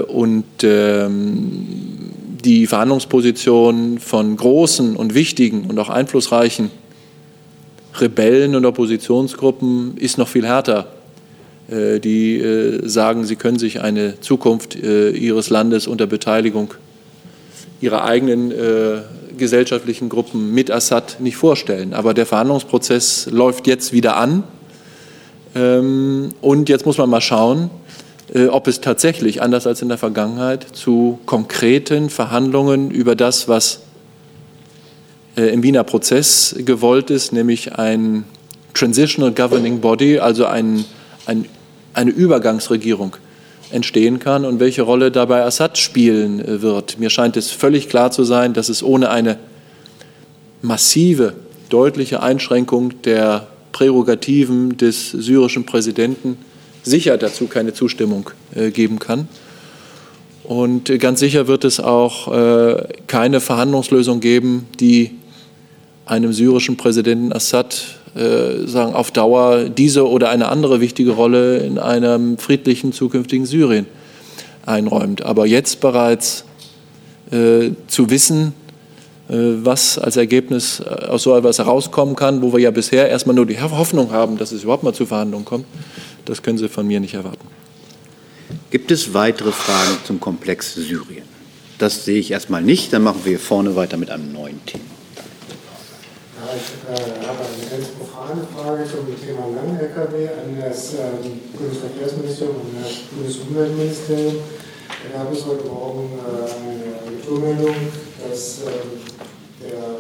Und 0.07 0.45
ähm, 0.63 2.00
die 2.45 2.67
Verhandlungsposition 2.67 3.99
von 3.99 4.35
großen 4.35 4.95
und 4.95 5.13
wichtigen 5.13 5.65
und 5.69 5.77
auch 5.79 5.89
einflussreichen 5.89 6.71
Rebellen 7.99 8.55
und 8.55 8.65
Oppositionsgruppen 8.65 9.97
ist 9.97 10.17
noch 10.17 10.27
viel 10.27 10.45
härter. 10.45 10.87
Äh, 11.69 11.99
Die 11.99 12.37
äh, 12.37 12.87
sagen, 12.87 13.25
sie 13.25 13.35
können 13.35 13.59
sich 13.59 13.81
eine 13.81 14.19
Zukunft 14.21 14.75
äh, 14.75 15.11
ihres 15.11 15.49
Landes 15.49 15.87
unter 15.87 16.07
Beteiligung 16.07 16.73
ihrer 17.81 18.03
eigenen 18.03 18.53
gesellschaftlichen 19.35 20.07
Gruppen 20.07 20.53
mit 20.53 20.69
Assad 20.69 21.17
nicht 21.19 21.35
vorstellen. 21.35 21.95
Aber 21.95 22.13
der 22.13 22.27
Verhandlungsprozess 22.27 23.27
läuft 23.31 23.65
jetzt 23.65 23.91
wieder 23.91 24.17
an. 24.17 24.43
Ähm, 25.55 26.29
Und 26.41 26.69
jetzt 26.69 26.85
muss 26.85 26.99
man 26.99 27.09
mal 27.09 27.21
schauen, 27.21 27.71
ob 28.33 28.67
es 28.67 28.79
tatsächlich, 28.79 29.41
anders 29.41 29.67
als 29.67 29.81
in 29.81 29.89
der 29.89 29.97
Vergangenheit, 29.97 30.65
zu 30.71 31.19
konkreten 31.25 32.09
Verhandlungen 32.09 32.89
über 32.89 33.15
das, 33.15 33.47
was 33.47 33.81
äh, 35.35 35.53
im 35.53 35.63
Wiener 35.63 35.83
Prozess 35.83 36.55
gewollt 36.59 37.09
ist, 37.09 37.33
nämlich 37.33 37.75
ein 37.75 38.25
Transitional 38.73 39.31
Governing 39.31 39.79
Body, 39.79 40.19
also 40.19 40.45
ein, 40.45 40.85
ein, 41.25 41.45
eine 41.93 42.11
Übergangsregierung 42.11 43.15
entstehen 43.71 44.19
kann 44.19 44.45
und 44.45 44.59
welche 44.59 44.81
Rolle 44.81 45.11
dabei 45.11 45.43
Assad 45.43 45.77
spielen 45.77 46.39
äh, 46.39 46.61
wird. 46.61 46.99
Mir 46.99 47.09
scheint 47.09 47.37
es 47.37 47.51
völlig 47.51 47.89
klar 47.89 48.11
zu 48.11 48.23
sein, 48.23 48.53
dass 48.53 48.69
es 48.69 48.83
ohne 48.83 49.09
eine 49.09 49.37
massive, 50.61 51.33
deutliche 51.69 52.21
Einschränkung 52.21 53.01
der 53.03 53.47
Prärogativen 53.71 54.77
des 54.77 55.11
syrischen 55.11 55.65
Präsidenten 55.65 56.37
sicher 56.83 57.17
dazu 57.17 57.47
keine 57.47 57.73
Zustimmung 57.73 58.29
äh, 58.55 58.71
geben 58.71 58.99
kann. 58.99 59.27
Und 60.43 60.89
äh, 60.89 60.97
ganz 60.97 61.19
sicher 61.19 61.47
wird 61.47 61.63
es 61.63 61.79
auch 61.79 62.33
äh, 62.33 62.83
keine 63.07 63.39
Verhandlungslösung 63.39 64.19
geben, 64.19 64.67
die 64.79 65.11
einem 66.05 66.33
syrischen 66.33 66.77
Präsidenten 66.77 67.31
Assad 67.31 67.97
sagen, 68.13 68.93
auf 68.93 69.11
Dauer 69.11 69.69
diese 69.69 70.05
oder 70.05 70.29
eine 70.29 70.49
andere 70.49 70.81
wichtige 70.81 71.11
Rolle 71.11 71.59
in 71.59 71.79
einem 71.79 72.37
friedlichen 72.37 72.91
zukünftigen 72.91 73.45
Syrien 73.45 73.85
einräumt. 74.65 75.21
Aber 75.21 75.45
jetzt 75.45 75.79
bereits 75.79 76.43
zu 77.29 78.09
wissen, 78.09 78.51
was 79.33 79.97
als 79.97 80.17
Ergebnis 80.17 80.81
äh, 80.81 81.05
aus 81.05 81.23
so 81.23 81.35
etwas 81.35 81.57
herauskommen 81.57 82.15
kann, 82.15 82.41
wo 82.41 82.51
wir 82.51 82.59
ja 82.59 82.71
bisher 82.71 83.09
erstmal 83.09 83.35
nur 83.35 83.45
die 83.45 83.61
Hoffnung 83.61 84.11
haben, 84.11 84.37
dass 84.37 84.51
es 84.51 84.63
überhaupt 84.63 84.83
mal 84.83 84.93
zu 84.93 85.05
Verhandlungen 85.05 85.45
kommt, 85.45 85.65
das 86.25 86.41
können 86.43 86.57
Sie 86.57 86.67
von 86.67 86.85
mir 86.85 86.99
nicht 86.99 87.13
erwarten. 87.13 87.47
Gibt 88.69 88.91
es 88.91 89.13
weitere 89.13 89.51
Fragen 89.51 89.97
zum 90.05 90.19
Komplex 90.19 90.75
Syrien? 90.75 91.23
Das 91.77 92.05
sehe 92.05 92.19
ich 92.19 92.31
erstmal 92.31 92.61
nicht. 92.61 92.93
Dann 92.93 93.03
machen 93.03 93.21
wir 93.23 93.31
hier 93.31 93.39
vorne 93.39 93.75
weiter 93.75 93.97
mit 93.97 94.09
einem 94.11 94.31
neuen 94.31 94.63
Thema. 94.65 94.83
Ja, 96.37 96.53
ich 96.55 96.99
äh, 96.99 97.27
habe 97.27 97.39
eine 97.39 97.69
ganz 97.69 97.87
profane 97.97 98.41
Frage 98.55 98.83
zum 98.83 99.07
Thema 99.19 99.47
Lang-LKW 99.55 100.27
an 100.27 100.61
das 100.61 100.93
ähm, 100.93 101.39
Bundesverkehrsministerium 101.57 102.55
und 102.57 102.83
das 102.83 102.91
Bundesumweltministerium. 103.15 104.35
Da 104.87 105.17
gab 105.17 105.33
es 105.33 105.45
heute 105.45 105.65
Morgen 105.67 106.09
äh, 106.19 107.09
eine 107.09 107.17
Retourmeldung, 107.17 107.75
dass 108.27 108.59
ähm, 108.61 109.01
der 109.61 109.99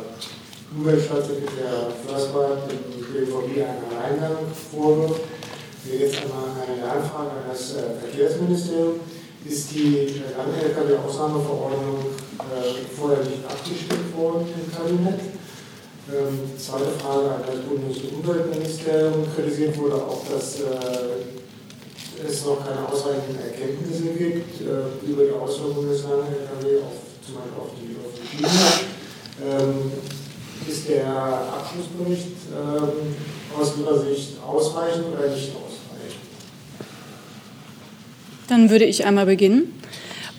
Umweltstaatssekretär 0.75 1.91
Förster 2.05 2.63
dem 2.69 3.01
BVG 3.13 3.61
einen 3.61 3.83
Alleingang 3.91 4.37
vorwirft. 4.71 5.21
Hier 5.83 5.99
jetzt 5.99 6.21
einmal 6.21 6.45
eine 6.61 6.83
Anfrage 6.83 7.31
an 7.31 7.49
das 7.49 7.75
äh, 7.75 7.99
Verkehrsministerium. 7.99 8.99
Ist 9.43 9.71
die 9.71 10.21
Lang-LKW-Ausnahmeverordnung 10.37 11.97
äh, 12.39 12.95
vorher 12.95 13.19
nicht 13.25 13.43
abgestimmt 13.43 14.15
worden 14.15 14.45
im 14.47 14.71
Kabinett? 14.71 15.19
Ähm, 16.09 16.51
zweite 16.57 16.91
Frage 17.01 17.29
an 17.35 17.41
das 17.45 17.57
Bundesumweltministerium. 17.65 19.25
Kritisiert 19.35 19.77
wurde 19.77 19.95
auch, 19.95 20.21
dass 20.31 20.61
äh, 20.61 21.25
es 22.25 22.45
noch 22.45 22.65
keine 22.65 22.87
ausreichenden 22.87 23.39
Erkenntnisse 23.41 24.13
gibt 24.13 24.61
äh, 24.61 25.09
über 25.09 25.23
die 25.23 25.31
Auswirkungen 25.31 25.89
des 25.89 26.03
Lang-LKW 26.03 26.77
auf 26.85 27.10
zum 27.25 27.35
Beispiel 27.35 27.53
auf 27.59 27.69
die, 27.77 27.95
auf 27.97 28.11
die 28.15 28.27
Schiene. 28.27 28.49
Ähm, 29.43 29.91
ist 30.67 30.89
der 30.89 31.07
Abschlussbericht 31.07 32.27
ähm, 32.51 33.15
aus 33.57 33.73
Ihrer 33.77 33.99
Sicht 33.99 34.37
ausreichend 34.45 35.05
oder 35.07 35.27
nicht 35.27 35.49
ausreichend? 35.49 36.21
Dann 38.47 38.69
würde 38.69 38.85
ich 38.85 39.05
einmal 39.05 39.25
beginnen. 39.25 39.80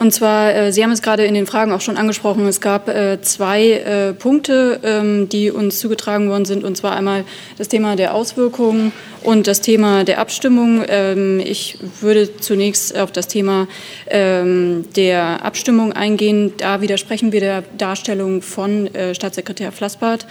Und 0.03 0.11
zwar, 0.11 0.53
äh, 0.53 0.73
Sie 0.73 0.83
haben 0.83 0.91
es 0.91 1.01
gerade 1.01 1.25
in 1.27 1.35
den 1.35 1.47
Fragen 1.47 1.71
auch 1.71 1.81
schon 1.81 1.97
angesprochen, 1.97 2.45
es 2.49 2.61
gab 2.61 2.89
äh, 2.89 3.21
zwei 3.23 3.71
äh, 3.71 4.13
Punkte, 4.13 4.81
ähm, 4.83 5.29
die 5.29 5.53
uns 5.53 5.79
zugetragen 5.79 6.29
worden 6.29 6.45
sind, 6.45 6.65
und 6.65 6.77
zwar 6.77 6.97
einmal 6.97 7.25
das 7.57 7.69
Thema 7.69 7.95
der 7.95 8.13
Auswirkungen 8.13 8.91
und 9.23 9.47
das 9.47 9.61
Thema 9.61 10.03
der 10.03 10.19
Abstimmung. 10.19 10.83
Ähm, 10.89 11.39
ich 11.39 11.79
würde 12.01 12.37
zunächst 12.37 12.99
auf 12.99 13.13
das 13.13 13.29
Thema 13.29 13.69
ähm, 14.09 14.87
der 14.97 15.45
Abstimmung 15.45 15.93
eingehen. 15.93 16.53
Da 16.57 16.81
widersprechen 16.81 17.31
wir 17.31 17.39
der 17.39 17.63
Darstellung 17.79 18.43
von 18.43 18.91
Staatssekretär 19.13 19.71
Flassbart. 19.71 20.27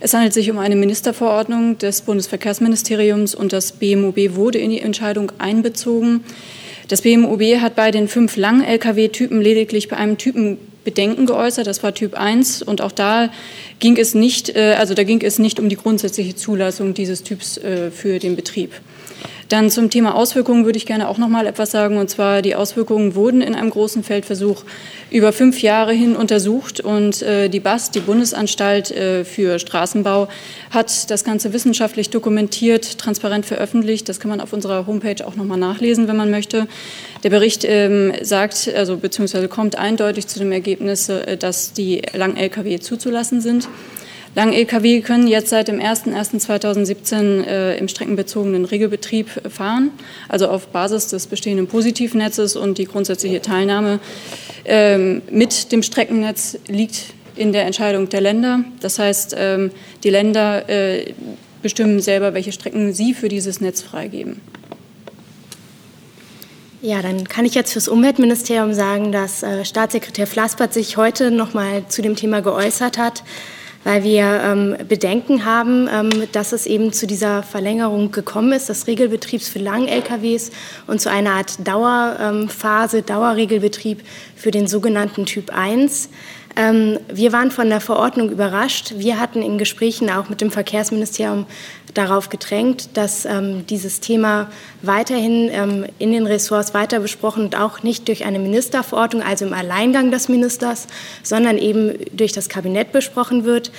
Es 0.00 0.12
handelt 0.12 0.34
sich 0.34 0.50
um 0.50 0.58
eine 0.58 0.76
Ministerverordnung 0.76 1.78
des 1.78 2.02
Bundesverkehrsministeriums 2.02 3.34
und 3.34 3.54
das 3.54 3.72
BMOB 3.72 4.34
wurde 4.34 4.58
in 4.58 4.68
die 4.68 4.80
Entscheidung 4.80 5.32
einbezogen. 5.38 6.24
Das 6.88 7.02
BMUB 7.02 7.60
hat 7.60 7.76
bei 7.76 7.90
den 7.90 8.08
fünf 8.08 8.36
langen 8.36 8.62
Lkw-Typen 8.62 9.40
lediglich 9.40 9.88
bei 9.88 9.96
einem 9.96 10.18
Typen 10.18 10.58
Bedenken 10.84 11.26
geäußert. 11.26 11.66
Das 11.66 11.82
war 11.82 11.94
Typ 11.94 12.14
1 12.14 12.62
und 12.62 12.82
auch 12.82 12.92
da 12.92 13.30
ging 13.78 13.96
es 13.96 14.14
nicht, 14.14 14.54
äh, 14.54 14.74
also 14.78 14.94
da 14.94 15.02
ging 15.02 15.22
es 15.22 15.38
nicht 15.38 15.58
um 15.58 15.68
die 15.68 15.76
grundsätzliche 15.76 16.36
Zulassung 16.36 16.94
dieses 16.94 17.22
Typs 17.22 17.56
äh, 17.56 17.90
für 17.90 18.18
den 18.18 18.36
Betrieb. 18.36 18.72
Dann 19.48 19.70
zum 19.70 19.90
Thema 19.90 20.14
Auswirkungen 20.14 20.64
würde 20.64 20.78
ich 20.78 20.86
gerne 20.86 21.08
auch 21.08 21.18
noch 21.18 21.28
mal 21.28 21.46
etwas 21.46 21.70
sagen. 21.70 21.98
Und 21.98 22.08
zwar 22.08 22.42
die 22.42 22.54
Auswirkungen 22.54 23.14
wurden 23.14 23.40
in 23.42 23.54
einem 23.54 23.70
großen 23.70 24.02
Feldversuch 24.02 24.64
über 25.10 25.32
fünf 25.32 25.62
Jahre 25.62 25.92
hin 25.92 26.16
untersucht. 26.16 26.80
Und 26.80 27.22
äh, 27.22 27.48
die 27.48 27.60
BAS, 27.60 27.90
die 27.90 28.00
Bundesanstalt 28.00 28.90
äh, 28.90 29.24
für 29.24 29.58
Straßenbau, 29.58 30.28
hat 30.70 31.10
das 31.10 31.24
Ganze 31.24 31.52
wissenschaftlich 31.52 32.10
dokumentiert, 32.10 32.98
transparent 32.98 33.46
veröffentlicht. 33.46 34.08
Das 34.08 34.20
kann 34.20 34.30
man 34.30 34.40
auf 34.40 34.52
unserer 34.52 34.86
Homepage 34.86 35.26
auch 35.26 35.36
noch 35.36 35.44
mal 35.44 35.56
nachlesen, 35.56 36.08
wenn 36.08 36.16
man 36.16 36.30
möchte. 36.30 36.66
Der 37.22 37.30
Bericht 37.30 37.64
ähm, 37.64 38.12
sagt, 38.22 38.70
also 38.74 38.96
beziehungsweise 38.96 39.48
kommt 39.48 39.76
eindeutig 39.76 40.26
zu 40.26 40.38
dem 40.38 40.52
Ergebnis, 40.52 41.08
äh, 41.08 41.36
dass 41.36 41.72
die 41.72 42.02
Lang-Lkw 42.12 42.80
zuzulassen 42.80 43.40
sind. 43.40 43.68
Lang-Lkw 44.34 45.00
können 45.00 45.28
jetzt 45.28 45.50
seit 45.50 45.68
dem 45.68 45.78
01.01.2017 45.78 47.44
äh, 47.44 47.78
im 47.78 47.86
streckenbezogenen 47.86 48.64
Regelbetrieb 48.64 49.28
fahren, 49.48 49.90
also 50.28 50.48
auf 50.48 50.68
Basis 50.68 51.06
des 51.08 51.28
bestehenden 51.28 51.68
Positivnetzes 51.68 52.56
und 52.56 52.78
die 52.78 52.86
grundsätzliche 52.86 53.40
Teilnahme 53.40 54.00
ähm, 54.64 55.22
mit 55.30 55.70
dem 55.70 55.82
Streckennetz 55.82 56.58
liegt 56.66 57.14
in 57.36 57.52
der 57.52 57.64
Entscheidung 57.64 58.08
der 58.08 58.20
Länder. 58.20 58.64
Das 58.80 58.98
heißt, 58.98 59.36
ähm, 59.38 59.70
die 60.02 60.10
Länder 60.10 60.68
äh, 60.68 61.14
bestimmen 61.62 62.00
selber, 62.00 62.34
welche 62.34 62.52
Strecken 62.52 62.92
sie 62.92 63.14
für 63.14 63.28
dieses 63.28 63.60
Netz 63.60 63.82
freigeben. 63.82 64.40
Ja, 66.82 67.00
dann 67.00 67.26
kann 67.28 67.46
ich 67.46 67.54
jetzt 67.54 67.72
fürs 67.72 67.88
Umweltministerium 67.88 68.74
sagen, 68.74 69.10
dass 69.10 69.42
äh, 69.42 69.64
Staatssekretär 69.64 70.26
Flassbart 70.26 70.74
sich 70.74 70.96
heute 70.96 71.30
noch 71.30 71.54
mal 71.54 71.84
zu 71.88 72.02
dem 72.02 72.16
Thema 72.16 72.42
geäußert 72.42 72.98
hat 72.98 73.22
weil 73.84 74.02
wir 74.02 74.40
ähm, 74.42 74.76
Bedenken 74.88 75.44
haben, 75.44 75.88
ähm, 75.92 76.10
dass 76.32 76.52
es 76.52 76.66
eben 76.66 76.92
zu 76.92 77.06
dieser 77.06 77.42
Verlängerung 77.42 78.10
gekommen 78.10 78.52
ist, 78.52 78.68
des 78.68 78.86
Regelbetriebs 78.86 79.48
für 79.48 79.58
Lang-LKWs 79.60 80.50
und 80.86 81.00
zu 81.00 81.10
einer 81.10 81.32
Art 81.32 81.66
Dauerphase, 81.66 82.98
ähm, 82.98 83.06
Dauerregelbetrieb 83.06 84.02
für 84.34 84.50
den 84.50 84.66
sogenannten 84.66 85.26
Typ 85.26 85.50
1. 85.54 86.08
Ähm, 86.56 86.98
wir 87.12 87.32
waren 87.32 87.50
von 87.50 87.68
der 87.68 87.80
Verordnung 87.80 88.30
überrascht. 88.30 88.94
Wir 88.96 89.18
hatten 89.18 89.42
in 89.42 89.58
Gesprächen 89.58 90.08
auch 90.10 90.28
mit 90.28 90.40
dem 90.40 90.50
Verkehrsministerium 90.50 91.46
darauf 91.94 92.28
gedrängt, 92.28 92.96
dass 92.96 93.24
ähm, 93.24 93.66
dieses 93.68 94.00
Thema 94.00 94.50
weiterhin 94.82 95.48
ähm, 95.52 95.86
in 95.98 96.12
den 96.12 96.26
Ressorts 96.26 96.74
weiter 96.74 97.00
besprochen 97.00 97.44
und 97.44 97.56
auch 97.56 97.82
nicht 97.82 98.08
durch 98.08 98.24
eine 98.24 98.38
Ministerverordnung, 98.38 99.22
also 99.22 99.46
im 99.46 99.52
Alleingang 99.52 100.10
des 100.10 100.28
Ministers, 100.28 100.86
sondern 101.22 101.56
eben 101.56 101.94
durch 102.12 102.32
das 102.32 102.48
Kabinett 102.48 102.92
besprochen 102.92 103.44
wird. 103.44 103.70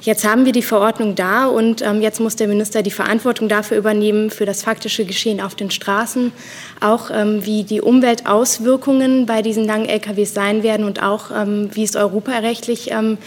Jetzt 0.00 0.24
haben 0.24 0.44
wir 0.44 0.52
die 0.52 0.62
Verordnung 0.62 1.16
da 1.16 1.46
und 1.46 1.82
ähm, 1.82 2.00
jetzt 2.00 2.20
muss 2.20 2.36
der 2.36 2.46
Minister 2.46 2.82
die 2.82 2.92
Verantwortung 2.92 3.48
dafür 3.48 3.76
übernehmen, 3.76 4.30
für 4.30 4.46
das 4.46 4.62
faktische 4.62 5.04
Geschehen 5.04 5.40
auf 5.40 5.56
den 5.56 5.72
Straßen, 5.72 6.32
auch 6.80 7.10
ähm, 7.12 7.44
wie 7.44 7.64
die 7.64 7.80
Umweltauswirkungen 7.80 9.26
bei 9.26 9.42
diesen 9.42 9.64
langen 9.64 9.88
LKWs 9.88 10.34
sein 10.34 10.62
werden 10.62 10.86
und 10.86 11.02
auch 11.02 11.32
ähm, 11.34 11.70
wie 11.72 11.82
es 11.82 11.96
europarechtlich 11.96 12.92
ähm, 12.92 13.18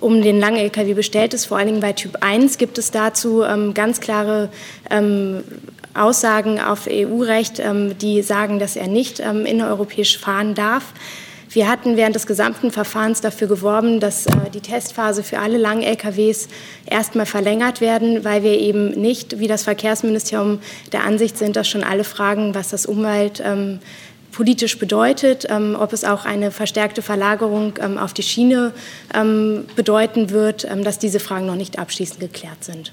um 0.00 0.22
den 0.22 0.38
langen 0.38 0.58
LKW 0.58 0.94
bestellt 0.94 1.34
ist. 1.34 1.46
Vor 1.46 1.58
allen 1.58 1.68
Dingen 1.68 1.80
bei 1.80 1.92
Typ 1.92 2.18
1 2.20 2.58
gibt 2.58 2.78
es 2.78 2.90
dazu 2.90 3.42
ähm, 3.42 3.74
ganz 3.74 4.00
klare 4.00 4.48
ähm, 4.90 5.42
Aussagen 5.94 6.60
auf 6.60 6.88
EU-Recht, 6.90 7.62
die 8.02 8.20
sagen, 8.20 8.58
dass 8.58 8.76
er 8.76 8.86
nicht 8.86 9.18
innereuropäisch 9.18 10.18
fahren 10.18 10.54
darf. 10.54 10.92
Wir 11.56 11.70
hatten 11.70 11.96
während 11.96 12.14
des 12.14 12.26
gesamten 12.26 12.70
Verfahrens 12.70 13.22
dafür 13.22 13.48
geworben, 13.48 13.98
dass 13.98 14.26
äh, 14.26 14.50
die 14.52 14.60
Testphase 14.60 15.22
für 15.22 15.38
alle 15.38 15.56
langen 15.56 15.82
LKWs 15.82 16.48
erstmal 16.84 17.24
verlängert 17.24 17.80
werden, 17.80 18.24
weil 18.24 18.42
wir 18.42 18.58
eben 18.58 18.90
nicht, 18.90 19.38
wie 19.38 19.46
das 19.46 19.62
Verkehrsministerium, 19.62 20.60
der 20.92 21.04
Ansicht 21.04 21.38
sind, 21.38 21.56
dass 21.56 21.66
schon 21.66 21.82
alle 21.82 22.04
Fragen, 22.04 22.54
was 22.54 22.68
das 22.68 22.84
Umwelt 22.84 23.42
ähm, 23.42 23.78
politisch 24.36 24.78
bedeutet, 24.78 25.46
ähm, 25.48 25.78
ob 25.80 25.94
es 25.94 26.04
auch 26.04 26.26
eine 26.26 26.50
verstärkte 26.50 27.00
Verlagerung 27.00 27.72
ähm, 27.80 27.96
auf 27.96 28.12
die 28.12 28.22
Schiene 28.22 28.72
ähm, 29.14 29.64
bedeuten 29.76 30.28
wird, 30.28 30.66
ähm, 30.70 30.84
dass 30.84 30.98
diese 30.98 31.20
Fragen 31.20 31.46
noch 31.46 31.56
nicht 31.56 31.78
abschließend 31.78 32.20
geklärt 32.20 32.62
sind. 32.62 32.92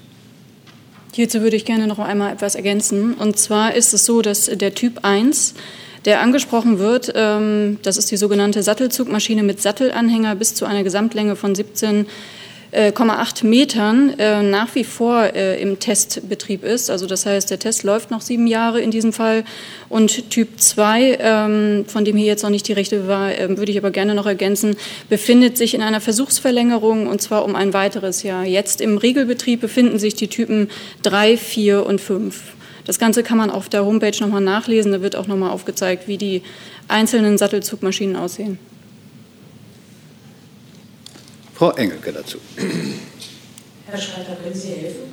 Hierzu 1.12 1.42
würde 1.42 1.56
ich 1.56 1.66
gerne 1.66 1.86
noch 1.86 1.98
einmal 1.98 2.32
etwas 2.32 2.54
ergänzen. 2.54 3.12
Und 3.12 3.38
zwar 3.38 3.74
ist 3.74 3.92
es 3.92 4.06
so, 4.06 4.22
dass 4.22 4.46
der 4.46 4.74
Typ 4.74 5.00
1, 5.04 5.52
der 6.06 6.22
angesprochen 6.22 6.78
wird, 6.78 7.12
ähm, 7.14 7.78
das 7.82 7.98
ist 7.98 8.10
die 8.10 8.16
sogenannte 8.16 8.62
Sattelzugmaschine 8.62 9.42
mit 9.42 9.60
Sattelanhänger 9.60 10.36
bis 10.36 10.54
zu 10.54 10.64
einer 10.64 10.82
Gesamtlänge 10.82 11.36
von 11.36 11.54
17 11.54 12.06
0,8 12.74 13.46
Metern 13.46 14.18
äh, 14.18 14.42
nach 14.42 14.74
wie 14.74 14.82
vor 14.82 15.22
äh, 15.22 15.60
im 15.62 15.78
Testbetrieb 15.78 16.64
ist. 16.64 16.90
Also 16.90 17.06
das 17.06 17.24
heißt, 17.24 17.50
der 17.50 17.60
Test 17.60 17.84
läuft 17.84 18.10
noch 18.10 18.20
sieben 18.20 18.46
Jahre 18.46 18.80
in 18.80 18.90
diesem 18.90 19.12
Fall. 19.12 19.44
Und 19.88 20.30
Typ 20.30 20.60
2, 20.60 21.18
ähm, 21.20 21.84
von 21.86 22.04
dem 22.04 22.16
hier 22.16 22.26
jetzt 22.26 22.42
noch 22.42 22.50
nicht 22.50 22.66
die 22.66 22.72
Rechte 22.72 23.06
war, 23.06 23.32
äh, 23.32 23.56
würde 23.56 23.70
ich 23.70 23.78
aber 23.78 23.92
gerne 23.92 24.14
noch 24.14 24.26
ergänzen, 24.26 24.76
befindet 25.08 25.56
sich 25.56 25.74
in 25.74 25.82
einer 25.82 26.00
Versuchsverlängerung 26.00 27.06
und 27.06 27.22
zwar 27.22 27.44
um 27.44 27.54
ein 27.54 27.72
weiteres 27.72 28.24
Jahr. 28.24 28.44
Jetzt 28.44 28.80
im 28.80 28.98
Regelbetrieb 28.98 29.60
befinden 29.60 30.00
sich 30.00 30.14
die 30.14 30.28
Typen 30.28 30.68
3, 31.02 31.36
4 31.36 31.86
und 31.86 32.00
5. 32.00 32.40
Das 32.86 32.98
Ganze 32.98 33.22
kann 33.22 33.38
man 33.38 33.50
auf 33.50 33.68
der 33.68 33.84
Homepage 33.84 34.16
nochmal 34.20 34.42
nachlesen. 34.42 34.92
Da 34.92 35.00
wird 35.00 35.16
auch 35.16 35.26
nochmal 35.26 35.50
aufgezeigt, 35.50 36.08
wie 36.08 36.18
die 36.18 36.42
einzelnen 36.88 37.38
Sattelzugmaschinen 37.38 38.16
aussehen. 38.16 38.58
Frau 41.64 41.72
Engelke 41.76 42.12
dazu. 42.12 42.38
Herr 43.86 43.98
Schreiter, 43.98 44.36
können 44.36 44.54
Sie 44.54 44.68
helfen? 44.68 45.12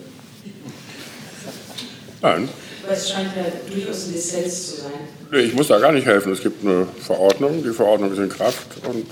Nein. 2.21 2.49
Weil 2.85 2.97
es 2.97 3.09
scheint 3.09 3.29
ja 3.37 3.45
durchaus 3.73 4.07
ein 4.07 4.11
Dissens 4.11 4.67
zu 4.67 4.81
sein. 4.81 5.39
Ich 5.39 5.53
muss 5.53 5.69
da 5.69 5.79
gar 5.79 5.93
nicht 5.93 6.05
helfen. 6.05 6.33
Es 6.33 6.41
gibt 6.41 6.65
eine 6.65 6.87
Verordnung, 6.99 7.63
die 7.63 7.69
Verordnung 7.69 8.11
ist 8.11 8.17
in 8.17 8.27
Kraft. 8.27 8.67
Und 8.85 9.05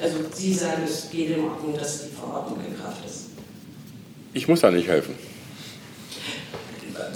also 0.00 0.18
Sie 0.32 0.54
sagen, 0.54 0.82
es 0.84 1.10
geht 1.10 1.30
in 1.30 1.40
Ordnung, 1.42 1.76
dass 1.76 2.02
die 2.04 2.14
Verordnung 2.14 2.60
in 2.64 2.80
Kraft 2.80 3.04
ist. 3.04 3.30
Ich 4.34 4.46
muss 4.46 4.60
da 4.60 4.70
nicht 4.70 4.86
helfen 4.86 5.16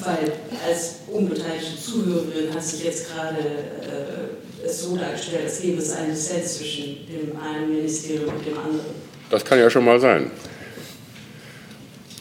weil 0.04 0.32
als 0.66 0.96
unbeteiligte 1.08 1.80
Zuhörerin 1.80 2.54
hat 2.54 2.62
sich 2.62 2.84
jetzt 2.84 3.08
gerade 3.08 3.38
äh, 3.38 4.64
es 4.64 4.82
so 4.82 4.96
dargestellt, 4.96 5.44
als 5.44 5.60
gäbe 5.60 5.78
es 5.78 5.92
einen 5.92 6.10
Dissens 6.10 6.58
zwischen 6.58 7.06
dem 7.06 7.36
einen 7.40 7.70
Ministerium 7.70 8.34
und 8.34 8.46
dem 8.46 8.58
anderen. 8.58 8.94
Das 9.30 9.44
kann 9.44 9.58
ja 9.58 9.68
schon 9.70 9.84
mal 9.84 9.98
sein. 10.00 10.30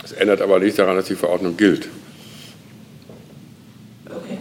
Das 0.02 0.12
ändert 0.14 0.42
aber 0.42 0.60
nichts 0.60 0.78
daran, 0.78 0.96
dass 0.96 1.06
die 1.06 1.16
Verordnung 1.16 1.56
gilt. 1.56 1.88
Okay. 4.06 4.38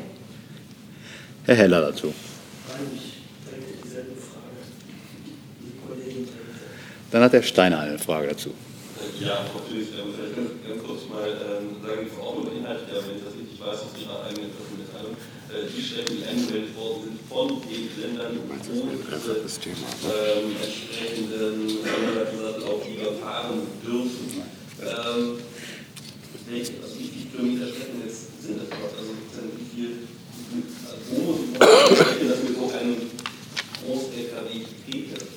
Herr 1.45 1.55
Heller 1.57 1.81
dazu. 1.81 2.12
Dann 7.11 7.23
hat 7.23 7.33
Herr 7.33 7.43
Steiner 7.43 7.81
eine 7.81 7.99
Frage 7.99 8.29
dazu. 8.29 8.55
Ja, 9.18 9.45
Frau 9.53 9.61
Felix, 9.68 9.89
ähm, 9.99 10.14
vielleicht 10.14 10.37
ganz, 10.37 10.49
ganz 10.64 10.81
kurz 10.87 11.05
mal 11.11 11.29
ähm, 11.29 11.77
sagen, 11.85 12.09
die 12.09 12.14
Verordnung 12.14 12.55
beinhaltet 12.55 12.89
ja, 12.89 13.03
wenn 13.05 13.21
ich 13.21 13.25
das 13.27 13.35
richtig 13.35 13.61
weiß, 13.61 13.85
aus 13.85 13.93
Ihrer 13.99 14.25
eigenen 14.25 14.49
Pressemitteilung, 14.55 15.12
äh, 15.53 15.68
angemeldet 16.31 16.76
worden 16.76 17.03
sind 17.03 17.20
von 17.28 17.49
den 17.49 17.91
Ländern, 18.01 18.39
diese 18.70 18.83
ähm, 19.20 20.57
entsprechenden 20.62 21.68
Sonderlaufsattel 21.68 22.62
auch 22.64 22.83
wieder 22.87 23.12
fahren 23.18 23.61
dürfen. 23.85 24.43
Ähm, 24.81 25.39
welche, 26.49 26.72
also 26.83 26.99
wie 26.99 27.11
viele 27.11 27.26
Kilometer 27.31 27.66
Strecken 27.68 28.03
jetzt 28.07 28.43
sind 28.43 28.59
das 28.59 28.68
dort? 28.70 28.95
Also 28.99 29.11
wie 29.59 29.68
viel, 29.74 29.91
also 30.87 31.03
wo 31.11 31.33
muss 31.33 31.41
ich 31.47 31.59
vorstellen, 31.59 32.28
dass 32.28 32.43
wir 32.43 32.55
so 32.55 32.66
einen 32.78 32.97
Groß-LKW 33.85 34.51
nehmen. 34.87 35.31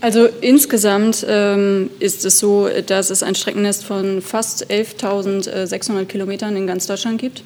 Also 0.00 0.28
insgesamt 0.42 1.24
ähm, 1.26 1.88
ist 1.98 2.26
es 2.26 2.38
so, 2.38 2.68
dass 2.86 3.08
es 3.08 3.22
ein 3.22 3.34
Streckennest 3.34 3.86
von 3.86 4.20
fast 4.20 4.70
11.600 4.70 6.04
Kilometern 6.04 6.56
in 6.56 6.66
ganz 6.66 6.86
Deutschland 6.86 7.18
gibt. 7.18 7.42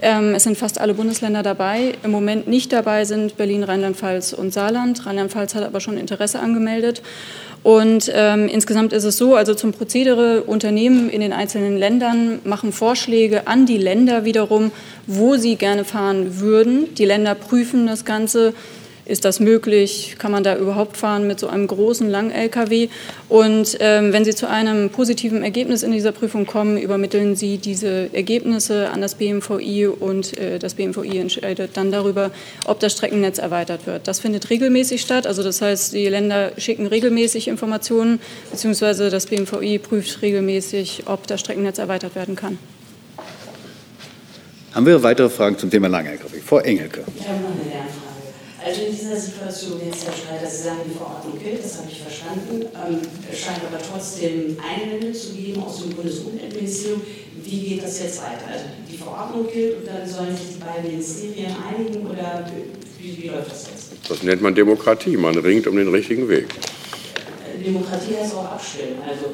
Ähm, 0.00 0.34
es 0.34 0.44
sind 0.44 0.58
fast 0.58 0.80
alle 0.80 0.94
Bundesländer 0.94 1.42
dabei. 1.42 1.94
Im 2.02 2.10
Moment 2.10 2.48
nicht 2.48 2.72
dabei 2.72 3.04
sind 3.04 3.36
Berlin, 3.36 3.62
Rheinland-Pfalz 3.64 4.32
und 4.32 4.52
Saarland. 4.52 5.06
Rheinland-Pfalz 5.06 5.54
hat 5.54 5.64
aber 5.64 5.80
schon 5.80 5.96
Interesse 5.96 6.40
angemeldet. 6.40 7.02
Und 7.62 8.12
ähm, 8.14 8.46
insgesamt 8.48 8.92
ist 8.92 9.04
es 9.04 9.16
so, 9.16 9.36
also 9.36 9.54
zum 9.54 9.72
Prozedere, 9.72 10.42
Unternehmen 10.42 11.08
in 11.08 11.22
den 11.22 11.32
einzelnen 11.32 11.78
Ländern 11.78 12.40
machen 12.44 12.72
Vorschläge 12.72 13.46
an 13.46 13.64
die 13.64 13.78
Länder 13.78 14.26
wiederum, 14.26 14.70
wo 15.06 15.36
sie 15.36 15.56
gerne 15.56 15.84
fahren 15.84 16.40
würden. 16.40 16.94
Die 16.94 17.06
Länder 17.06 17.34
prüfen 17.34 17.86
das 17.86 18.04
Ganze 18.04 18.52
ist 19.06 19.24
das 19.24 19.40
möglich? 19.40 20.16
Kann 20.18 20.32
man 20.32 20.42
da 20.42 20.56
überhaupt 20.56 20.96
fahren 20.96 21.26
mit 21.26 21.38
so 21.38 21.48
einem 21.48 21.66
großen 21.66 22.08
Lang-LKW? 22.08 22.88
Und 23.28 23.76
ähm, 23.80 24.12
wenn 24.12 24.24
Sie 24.24 24.34
zu 24.34 24.48
einem 24.48 24.90
positiven 24.90 25.42
Ergebnis 25.42 25.82
in 25.82 25.92
dieser 25.92 26.12
Prüfung 26.12 26.46
kommen, 26.46 26.78
übermitteln 26.78 27.36
Sie 27.36 27.58
diese 27.58 28.08
Ergebnisse 28.14 28.90
an 28.90 29.00
das 29.00 29.16
BMVI 29.16 29.88
und 29.88 30.38
äh, 30.38 30.58
das 30.58 30.74
BMVI 30.74 31.18
entscheidet 31.18 31.72
dann 31.74 31.90
darüber, 31.90 32.30
ob 32.64 32.80
das 32.80 32.92
Streckennetz 32.92 33.38
erweitert 33.38 33.86
wird. 33.86 34.08
Das 34.08 34.20
findet 34.20 34.48
regelmäßig 34.50 35.02
statt. 35.02 35.26
Also 35.26 35.42
das 35.42 35.60
heißt, 35.60 35.92
die 35.92 36.08
Länder 36.08 36.52
schicken 36.56 36.86
regelmäßig 36.86 37.48
Informationen, 37.48 38.20
beziehungsweise 38.50 39.10
das 39.10 39.26
BMVI 39.26 39.78
prüft 39.78 40.22
regelmäßig, 40.22 41.02
ob 41.06 41.26
das 41.26 41.40
Streckennetz 41.40 41.78
erweitert 41.78 42.14
werden 42.14 42.36
kann. 42.36 42.58
Haben 44.72 44.86
wir 44.86 45.02
weitere 45.02 45.28
Fragen 45.30 45.56
zum 45.56 45.70
Thema 45.70 45.88
Lang-LKW? 45.88 46.40
Frau 46.44 46.58
Engelke. 46.58 47.04
Ich 47.16 47.28
habe 47.28 47.38
noch 47.40 47.50
eine 47.50 47.70
Lernfrage. 47.70 48.14
Also 48.64 48.80
in 48.80 48.96
dieser 48.96 49.16
Situation 49.16 49.78
jetzt, 49.84 50.06
Herr 50.06 50.14
Streiter, 50.14 50.46
Sie 50.46 50.62
sagen, 50.62 50.80
die 50.88 50.96
Verordnung 50.96 51.38
gilt, 51.38 51.62
das 51.62 51.76
habe 51.76 51.88
ich 51.90 52.00
verstanden. 52.00 52.62
Ähm, 52.62 52.98
es 53.30 53.38
scheint 53.38 53.60
aber 53.68 53.76
trotzdem 53.78 54.56
Einwände 54.56 55.12
zu 55.12 55.34
geben 55.34 55.62
aus 55.62 55.82
dem 55.82 55.90
Bundesumweltministerium. 55.90 57.02
Wie 57.42 57.60
geht 57.60 57.84
das 57.84 58.00
jetzt 58.00 58.22
weiter? 58.22 58.46
Also 58.50 58.64
die 58.90 58.96
Verordnung 58.96 59.46
gilt 59.52 59.80
und 59.80 59.86
dann 59.86 60.08
sollen 60.08 60.34
sich 60.34 60.56
die 60.56 60.64
beiden 60.64 60.90
Ministerien 60.90 61.54
einigen 61.68 62.06
oder 62.06 62.50
wie, 62.98 63.22
wie 63.22 63.28
läuft 63.28 63.50
das 63.50 63.66
jetzt? 63.66 64.10
Das 64.10 64.22
nennt 64.22 64.40
man 64.40 64.54
Demokratie. 64.54 65.18
Man 65.18 65.36
ringt 65.36 65.66
um 65.66 65.76
den 65.76 65.88
richtigen 65.88 66.26
Weg. 66.30 66.46
Demokratie 67.62 68.16
heißt 68.18 68.34
auch 68.34 68.50
abstimmen. 68.50 68.96
Also 69.06 69.26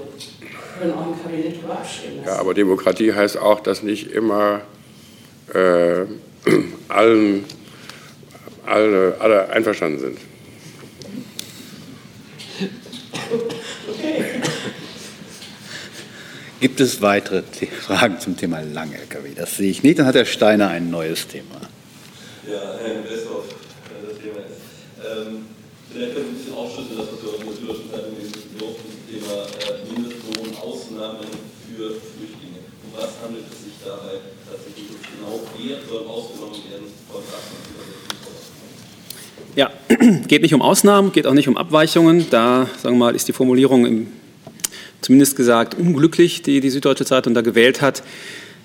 können 0.76 0.92
auch 0.92 1.06
im 1.06 1.22
Kabinett 1.22 1.56
darüber 1.56 1.74
abstimmen. 1.74 2.22
Ja, 2.26 2.40
aber 2.40 2.52
Demokratie 2.52 3.12
heißt 3.12 3.38
auch, 3.38 3.60
dass 3.60 3.84
nicht 3.84 4.10
immer 4.10 4.62
äh, 5.54 6.06
allen 6.88 7.44
alle, 8.70 9.16
alle 9.20 9.48
einverstanden 9.50 9.98
sind. 9.98 10.18
Gibt 16.60 16.78
es 16.80 17.00
weitere 17.00 17.42
Fragen 17.80 18.20
zum 18.20 18.36
Thema 18.36 18.60
Lang-LKW? 18.60 19.30
Das 19.34 19.56
sehe 19.56 19.70
ich 19.70 19.82
nicht. 19.82 19.98
Dann 19.98 20.06
hat 20.06 20.14
Herr 20.14 20.26
Steiner 20.26 20.68
ein 20.68 20.90
neues 20.90 21.26
Thema. 21.26 21.56
Ja, 22.46 22.76
Herr 22.78 22.96
Investor, 22.96 23.44
das 24.04 24.18
Thema 24.18 24.44
ist. 24.44 24.60
Ähm, 25.00 25.46
vielleicht 25.90 26.14
können 26.14 26.26
Sie 26.26 26.30
ein 26.30 26.36
bisschen 26.36 26.54
aufschlüsseln, 26.54 26.98
das, 26.98 27.08
was 27.08 27.22
wir 27.24 27.32
in 27.32 27.46
der 27.46 27.56
Süddeutschen 27.56 27.90
Zeitung 27.90 28.12
lesen 28.20 28.58
durften, 28.58 28.88
zum 28.92 29.00
Thema 29.08 29.36
äh, 29.56 29.88
Mindestlohnausnahmen 29.88 31.28
für 31.64 31.96
Flüchtlinge. 31.96 32.60
Um 32.84 32.92
was 32.92 33.08
handelt 33.24 33.48
es 33.48 33.64
sich 33.64 33.80
dabei 33.80 34.20
tatsächlich 34.44 35.00
genau? 35.00 35.40
Wer 35.56 35.80
soll 35.88 36.04
ausgenommen 36.04 36.60
werden 36.68 36.92
von 37.08 37.24
Daten? 37.24 38.09
Ja, 39.56 39.70
geht 40.28 40.42
nicht 40.42 40.54
um 40.54 40.62
Ausnahmen, 40.62 41.12
geht 41.12 41.26
auch 41.26 41.34
nicht 41.34 41.48
um 41.48 41.56
Abweichungen. 41.56 42.26
Da, 42.30 42.68
sagen 42.80 42.96
wir 42.96 43.06
mal, 43.06 43.16
ist 43.16 43.26
die 43.26 43.32
Formulierung 43.32 43.84
im, 43.84 44.06
zumindest 45.00 45.36
gesagt 45.36 45.74
unglücklich, 45.74 46.42
die 46.42 46.60
die 46.60 46.70
Süddeutsche 46.70 47.04
Zeitung 47.04 47.34
da 47.34 47.40
gewählt 47.40 47.82
hat. 47.82 48.02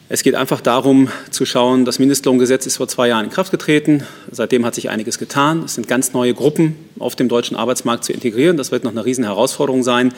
Es 0.08 0.22
geht 0.22 0.36
einfach 0.36 0.62
darum 0.62 1.10
zu 1.32 1.48
schauen, 1.48 1.84
das 1.84 1.98
Mindestlohngesetz 1.98 2.68
ist 2.68 2.78
vor 2.78 2.88
zwei 2.88 3.08
Jahren 3.08 3.26
in 3.26 3.32
Kraft 3.32 3.50
getreten. 3.50 4.04
Seitdem 4.30 4.64
hat 4.64 4.76
sich 4.76 4.92
einiges 4.92 5.18
getan. 5.18 5.64
Es 5.64 5.74
sind 5.74 5.88
ganz 5.88 6.14
neue 6.14 6.36
Gruppen 6.36 6.76
auf 7.00 7.16
dem 7.16 7.28
deutschen 7.28 7.58
Arbeitsmarkt 7.58 8.04
zu 8.04 8.14
integrieren. 8.14 8.56
Das 8.56 8.72
wird 8.72 8.84
noch 8.84 8.92
eine 8.92 9.04
Riesenherausforderung 9.04 9.82
sein. 9.82 10.14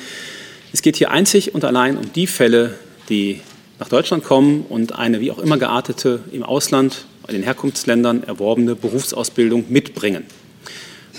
Es 0.73 0.81
geht 0.81 0.97
hier 0.97 1.11
einzig 1.11 1.55
und 1.55 1.63
allein 1.63 1.95
um 1.95 2.11
die 2.11 2.27
Fälle, 2.27 2.75
die 3.07 3.39
nach 3.79 3.87
Deutschland 3.87 4.25
kommen 4.25 4.65
und 4.67 4.99
eine 4.99 5.21
wie 5.21 5.31
auch 5.31 5.39
immer 5.39 5.57
geartete 5.57 6.19
im 6.33 6.43
Ausland, 6.43 7.05
in 7.29 7.35
den 7.35 7.43
Herkunftsländern 7.43 8.23
erworbene 8.23 8.75
Berufsausbildung 8.75 9.65
mitbringen. 9.69 10.25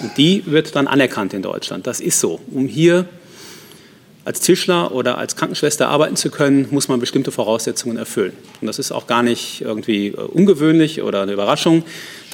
Und 0.00 0.16
die 0.16 0.44
wird 0.46 0.76
dann 0.76 0.86
anerkannt 0.86 1.34
in 1.34 1.42
Deutschland. 1.42 1.86
Das 1.86 2.00
ist 2.00 2.20
so. 2.20 2.40
Um 2.52 2.66
hier 2.66 3.08
als 4.28 4.40
Tischler 4.40 4.92
oder 4.92 5.16
als 5.16 5.36
Krankenschwester 5.36 5.88
arbeiten 5.88 6.14
zu 6.14 6.30
können, 6.30 6.68
muss 6.70 6.88
man 6.88 7.00
bestimmte 7.00 7.32
Voraussetzungen 7.32 7.96
erfüllen. 7.96 8.34
Und 8.60 8.66
das 8.66 8.78
ist 8.78 8.92
auch 8.92 9.06
gar 9.06 9.22
nicht 9.22 9.62
irgendwie 9.62 10.08
äh, 10.08 10.16
ungewöhnlich 10.16 11.02
oder 11.02 11.22
eine 11.22 11.32
Überraschung, 11.32 11.82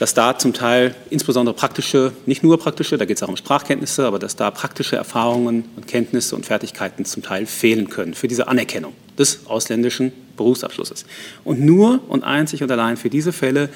dass 0.00 0.12
da 0.12 0.36
zum 0.36 0.52
Teil 0.54 0.96
insbesondere 1.10 1.54
praktische, 1.54 2.12
nicht 2.26 2.42
nur 2.42 2.58
praktische, 2.58 2.98
da 2.98 3.04
geht 3.04 3.18
es 3.18 3.22
auch 3.22 3.28
um 3.28 3.36
Sprachkenntnisse, 3.36 4.06
aber 4.06 4.18
dass 4.18 4.34
da 4.34 4.50
praktische 4.50 4.96
Erfahrungen 4.96 5.66
und 5.76 5.86
Kenntnisse 5.86 6.34
und 6.34 6.44
Fertigkeiten 6.44 7.04
zum 7.04 7.22
Teil 7.22 7.46
fehlen 7.46 7.88
können 7.90 8.14
für 8.14 8.26
diese 8.26 8.48
Anerkennung 8.48 8.92
des 9.16 9.46
ausländischen 9.46 10.12
Berufsabschlusses. 10.36 11.04
Und 11.44 11.60
nur 11.60 12.00
und 12.08 12.24
einzig 12.24 12.64
und 12.64 12.72
allein 12.72 12.96
für 12.96 13.08
diese 13.08 13.32
Fälle 13.32 13.68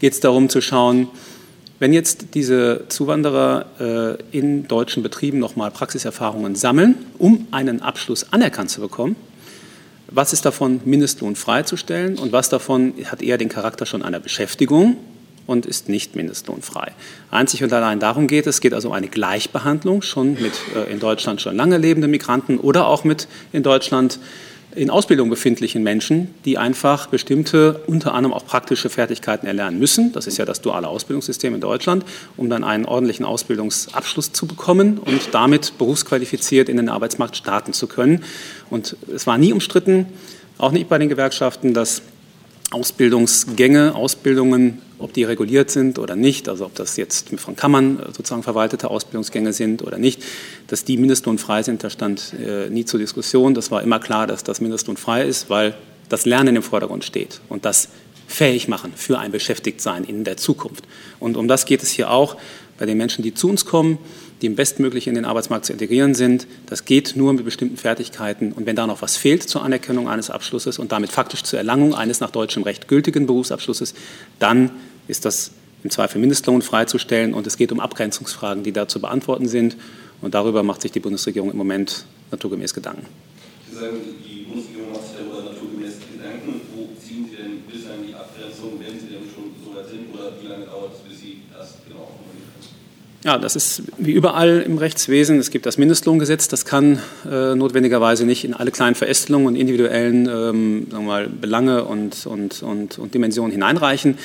geht 0.00 0.12
es 0.12 0.18
darum 0.18 0.48
zu 0.48 0.60
schauen, 0.60 1.06
wenn 1.78 1.92
jetzt 1.92 2.28
diese 2.34 2.84
Zuwanderer 2.88 4.18
äh, 4.32 4.36
in 4.36 4.68
deutschen 4.68 5.02
Betrieben 5.02 5.38
nochmal 5.38 5.70
Praxiserfahrungen 5.70 6.54
sammeln, 6.54 6.96
um 7.18 7.48
einen 7.50 7.82
Abschluss 7.82 8.32
anerkannt 8.32 8.70
zu 8.70 8.80
bekommen, 8.80 9.16
was 10.08 10.32
ist 10.32 10.44
davon 10.44 10.80
Mindestlohn 10.84 11.34
freizustellen 11.34 12.18
und 12.18 12.32
was 12.32 12.48
davon 12.48 12.94
hat 13.06 13.22
eher 13.22 13.38
den 13.38 13.48
Charakter 13.48 13.86
schon 13.86 14.02
einer 14.02 14.20
Beschäftigung 14.20 14.96
und 15.46 15.66
ist 15.66 15.88
nicht 15.88 16.14
mindestlohnfrei. 16.14 16.92
Einzig 17.30 17.62
und 17.62 17.72
allein 17.72 18.00
darum 18.00 18.28
geht 18.28 18.46
es, 18.46 18.56
es 18.56 18.60
geht 18.60 18.74
also 18.74 18.88
um 18.88 18.94
eine 18.94 19.08
Gleichbehandlung 19.08 20.02
schon 20.02 20.34
mit 20.34 20.52
äh, 20.74 20.90
in 20.90 21.00
Deutschland 21.00 21.40
schon 21.40 21.56
lange 21.56 21.78
lebenden 21.78 22.10
Migranten 22.10 22.58
oder 22.58 22.86
auch 22.86 23.04
mit 23.04 23.28
in 23.52 23.62
Deutschland 23.62 24.18
in 24.76 24.90
Ausbildung 24.90 25.30
befindlichen 25.30 25.82
Menschen, 25.82 26.34
die 26.44 26.58
einfach 26.58 27.06
bestimmte, 27.06 27.82
unter 27.86 28.14
anderem 28.14 28.34
auch 28.34 28.46
praktische 28.46 28.90
Fertigkeiten 28.90 29.46
erlernen 29.46 29.78
müssen. 29.78 30.12
Das 30.12 30.26
ist 30.26 30.36
ja 30.36 30.44
das 30.44 30.60
duale 30.60 30.88
Ausbildungssystem 30.88 31.54
in 31.54 31.60
Deutschland, 31.60 32.04
um 32.36 32.50
dann 32.50 32.64
einen 32.64 32.84
ordentlichen 32.84 33.24
Ausbildungsabschluss 33.24 34.32
zu 34.32 34.46
bekommen 34.46 34.98
und 34.98 35.28
damit 35.32 35.78
berufsqualifiziert 35.78 36.68
in 36.68 36.76
den 36.76 36.88
Arbeitsmarkt 36.88 37.36
starten 37.36 37.72
zu 37.72 37.86
können. 37.86 38.24
Und 38.70 38.96
es 39.14 39.26
war 39.26 39.38
nie 39.38 39.52
umstritten, 39.52 40.06
auch 40.58 40.72
nicht 40.72 40.88
bei 40.88 40.98
den 40.98 41.08
Gewerkschaften, 41.08 41.74
dass 41.74 42.02
Ausbildungsgänge, 42.70 43.94
Ausbildungen, 43.94 44.82
ob 44.98 45.12
die 45.12 45.24
reguliert 45.24 45.70
sind 45.70 45.98
oder 45.98 46.16
nicht, 46.16 46.48
also 46.48 46.66
ob 46.66 46.74
das 46.74 46.96
jetzt 46.96 47.28
von 47.40 47.56
Kammern 47.56 47.98
sozusagen 48.06 48.42
verwaltete 48.42 48.90
Ausbildungsgänge 48.90 49.52
sind 49.52 49.82
oder 49.82 49.98
nicht, 49.98 50.22
dass 50.68 50.84
die 50.84 50.96
mindestlohnfrei 50.96 51.62
sind, 51.62 51.82
da 51.82 51.90
stand 51.90 52.34
äh, 52.34 52.70
nie 52.70 52.84
zur 52.84 53.00
Diskussion. 53.00 53.54
Das 53.54 53.70
war 53.70 53.82
immer 53.82 53.98
klar, 53.98 54.26
dass 54.26 54.44
das 54.44 54.60
mindestlohnfrei 54.60 55.24
ist, 55.24 55.50
weil 55.50 55.74
das 56.08 56.26
Lernen 56.26 56.56
im 56.56 56.62
Vordergrund 56.62 57.04
steht 57.04 57.40
und 57.48 57.64
das 57.64 57.88
fähig 58.26 58.68
machen 58.68 58.92
für 58.96 59.18
ein 59.18 59.32
Beschäftigtsein 59.32 60.04
in 60.04 60.24
der 60.24 60.36
Zukunft. 60.36 60.84
Und 61.20 61.36
um 61.36 61.48
das 61.48 61.66
geht 61.66 61.82
es 61.82 61.90
hier 61.90 62.10
auch 62.10 62.36
bei 62.78 62.86
den 62.86 62.96
Menschen, 62.96 63.22
die 63.22 63.34
zu 63.34 63.48
uns 63.48 63.64
kommen 63.64 63.98
die 64.44 64.50
bestmöglich 64.50 65.06
in 65.06 65.14
den 65.14 65.24
Arbeitsmarkt 65.24 65.64
zu 65.64 65.72
integrieren 65.72 66.14
sind. 66.14 66.46
Das 66.66 66.84
geht 66.84 67.16
nur 67.16 67.32
mit 67.32 67.46
bestimmten 67.46 67.78
Fertigkeiten. 67.78 68.52
Und 68.52 68.66
wenn 68.66 68.76
da 68.76 68.86
noch 68.86 69.00
was 69.00 69.16
fehlt 69.16 69.42
zur 69.42 69.62
Anerkennung 69.62 70.06
eines 70.06 70.28
Abschlusses 70.28 70.78
und 70.78 70.92
damit 70.92 71.10
faktisch 71.10 71.42
zur 71.44 71.58
Erlangung 71.58 71.94
eines 71.94 72.20
nach 72.20 72.30
deutschem 72.30 72.62
Recht 72.62 72.86
gültigen 72.86 73.26
Berufsabschlusses, 73.26 73.94
dann 74.38 74.70
ist 75.08 75.24
das 75.24 75.52
im 75.82 75.88
Zweifel 75.88 76.20
Mindestlohn 76.20 76.60
freizustellen. 76.60 77.32
Und 77.32 77.46
es 77.46 77.56
geht 77.56 77.72
um 77.72 77.80
Abgrenzungsfragen, 77.80 78.64
die 78.64 78.72
da 78.72 78.86
zu 78.86 79.00
beantworten 79.00 79.48
sind. 79.48 79.78
Und 80.20 80.34
darüber 80.34 80.62
macht 80.62 80.82
sich 80.82 80.92
die 80.92 81.00
Bundesregierung 81.00 81.50
im 81.50 81.56
Moment 81.56 82.04
naturgemäß 82.30 82.74
Gedanken. 82.74 83.06
Sie 83.70 83.76
sagen, 83.76 83.96
die 84.28 84.42
Bundesregierung 84.42 84.92
macht 84.92 85.06
sich 85.08 85.16
darüber 85.16 85.50
naturgemäß 85.50 85.94
Gedanken. 86.12 86.60
Wo 86.76 86.88
ziehen 87.00 87.26
Sie 87.30 87.36
denn 87.36 87.62
bislang 87.62 88.06
die 88.06 88.14
Abgrenzung, 88.14 88.78
wenn 88.78 89.00
Sie 89.00 89.06
denn 89.06 89.24
schon 89.24 89.56
so 89.64 89.74
weit 89.74 89.88
sind? 89.88 90.12
Oder 90.12 90.32
wie 90.42 90.48
lange 90.48 90.66
dauert 90.66 90.92
es, 90.92 91.00
bis 91.08 91.20
Sie 91.20 91.40
das 91.50 91.78
genau 91.88 92.12
ja, 93.24 93.38
das 93.38 93.56
ist 93.56 93.82
wie 93.96 94.12
überall 94.12 94.60
im 94.60 94.76
Rechtswesen. 94.76 95.38
Es 95.38 95.50
gibt 95.50 95.64
das 95.64 95.78
Mindestlohngesetz, 95.78 96.48
das 96.48 96.66
kann 96.66 96.98
äh, 97.28 97.54
notwendigerweise 97.54 98.26
nicht 98.26 98.44
in 98.44 98.52
alle 98.52 98.70
kleinen 98.70 98.94
Verästelungen 98.94 99.46
und 99.46 99.56
individuellen 99.56 100.26
ähm, 100.26 100.86
sagen 100.90 101.04
wir 101.04 101.08
mal, 101.08 101.28
Belange 101.28 101.84
und, 101.84 102.26
und, 102.26 102.62
und, 102.62 102.98
und 102.98 103.14
Dimensionen 103.14 103.50
hineinreichen. 103.50 104.18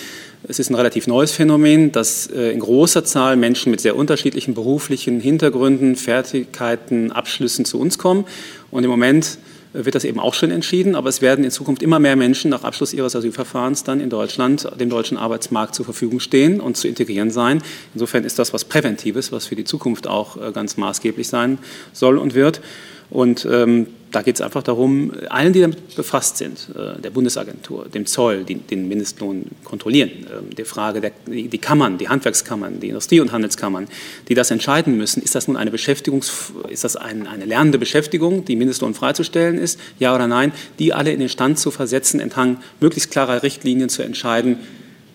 Es 0.48 0.60
ist 0.60 0.70
ein 0.70 0.76
relativ 0.76 1.08
neues 1.08 1.32
Phänomen, 1.32 1.94
dass 1.94 2.28
äh, 2.28 2.52
in 2.52 2.60
großer 2.60 3.06
Zahl 3.06 3.38
Menschen 3.38 3.72
mit 3.72 3.80
sehr 3.80 3.96
unterschiedlichen 3.96 4.54
beruflichen 4.54 5.22
Hintergründen, 5.22 5.96
Fertigkeiten, 5.96 7.14
Abschlüssen 7.14 7.64
zu 7.64 7.80
uns 7.80 7.98
kommen. 7.98 8.26
Und 8.70 8.84
im 8.84 8.90
Moment 8.90 9.38
wird 9.74 9.96
das 9.96 10.04
eben 10.04 10.20
auch 10.20 10.34
schon 10.34 10.52
entschieden, 10.52 10.96
aber 10.96 11.10
es 11.10 11.22
werden 11.22 11.46
in 11.46 11.52
Zukunft 11.52 11.84
immer 11.84 12.00
mehr 12.00 12.16
Menschen 12.16 12.50
nach 12.50 12.64
Abschluss 12.64 12.94
ihres 12.94 13.16
Asylverfahrens 13.16 13.84
dann 13.84 14.00
in 14.00 14.10
Deutschland 14.10 14.68
dem 14.80 14.90
deutschen 14.90 15.18
Arbeitsmarkt 15.18 15.76
zur 15.76 15.86
Verfügung 15.86 16.20
stehen 16.20 16.60
und 16.60 16.76
zu 16.76 16.88
integrieren 16.88 17.30
sein. 17.30 17.62
Insofern 17.94 18.24
ist 18.24 18.40
das 18.40 18.54
was 18.54 18.66
Präventives, 18.66 19.32
was 19.32 19.46
für 19.46 19.56
die 19.56 19.66
Zukunft 19.66 20.08
auch 20.08 20.38
äh, 20.38 20.52
ganz 20.52 20.78
maßgeblich 20.78 21.28
sein 21.28 21.60
soll 21.94 22.18
und 22.18 22.34
wird. 22.34 22.62
Und 23.10 23.48
ähm, 23.50 23.88
da 24.12 24.22
geht 24.22 24.36
es 24.36 24.42
einfach 24.42 24.64
darum, 24.64 25.12
allen, 25.30 25.54
die 25.54 25.62
damit 25.62 25.96
befasst 25.96 26.38
sind, 26.38 26.70
äh, 26.76 27.00
der 27.02 27.10
Bundesagentur, 27.10 27.88
dem 27.88 28.06
Zoll, 28.06 28.44
die 28.44 28.56
den 28.56 28.88
Mindestlohn 28.88 29.46
kontrollieren, 29.64 30.10
äh, 30.10 30.56
der 30.56 30.66
Frage 30.66 31.02
der 31.02 31.12
die 31.28 31.58
Kammern, 31.58 31.98
die 31.98 32.10
Handwerkskammern, 32.10 32.80
die 32.80 32.90
Industrie- 32.90 33.20
und 33.20 33.32
Handelskammern, 33.32 33.88
die 34.28 34.34
das 34.34 34.52
entscheiden 34.52 34.98
müssen, 34.98 35.22
ist 35.22 35.36
das 35.36 35.48
nun 35.48 35.58
eine 35.58 35.72
Beschäftigungs, 35.72 36.54
ist 36.70 36.84
das 36.84 36.96
ein, 36.96 37.28
eine 37.28 37.46
lernende 37.46 37.78
Beschäftigung, 37.78 38.46
die 38.46 38.56
Mindestlohn 38.56 38.94
freizustellen 38.94 39.58
ist, 39.58 39.80
ja 40.00 40.14
oder 40.14 40.28
nein, 40.28 40.52
die 40.78 40.94
alle 40.94 41.12
in 41.12 41.20
den 41.20 41.30
Stand 41.30 41.60
zu 41.60 41.72
versetzen, 41.72 42.20
entlang 42.20 42.58
möglichst 42.80 43.12
klarer 43.12 43.44
Richtlinien 43.44 43.90
zu 43.90 44.04
entscheiden, 44.04 44.58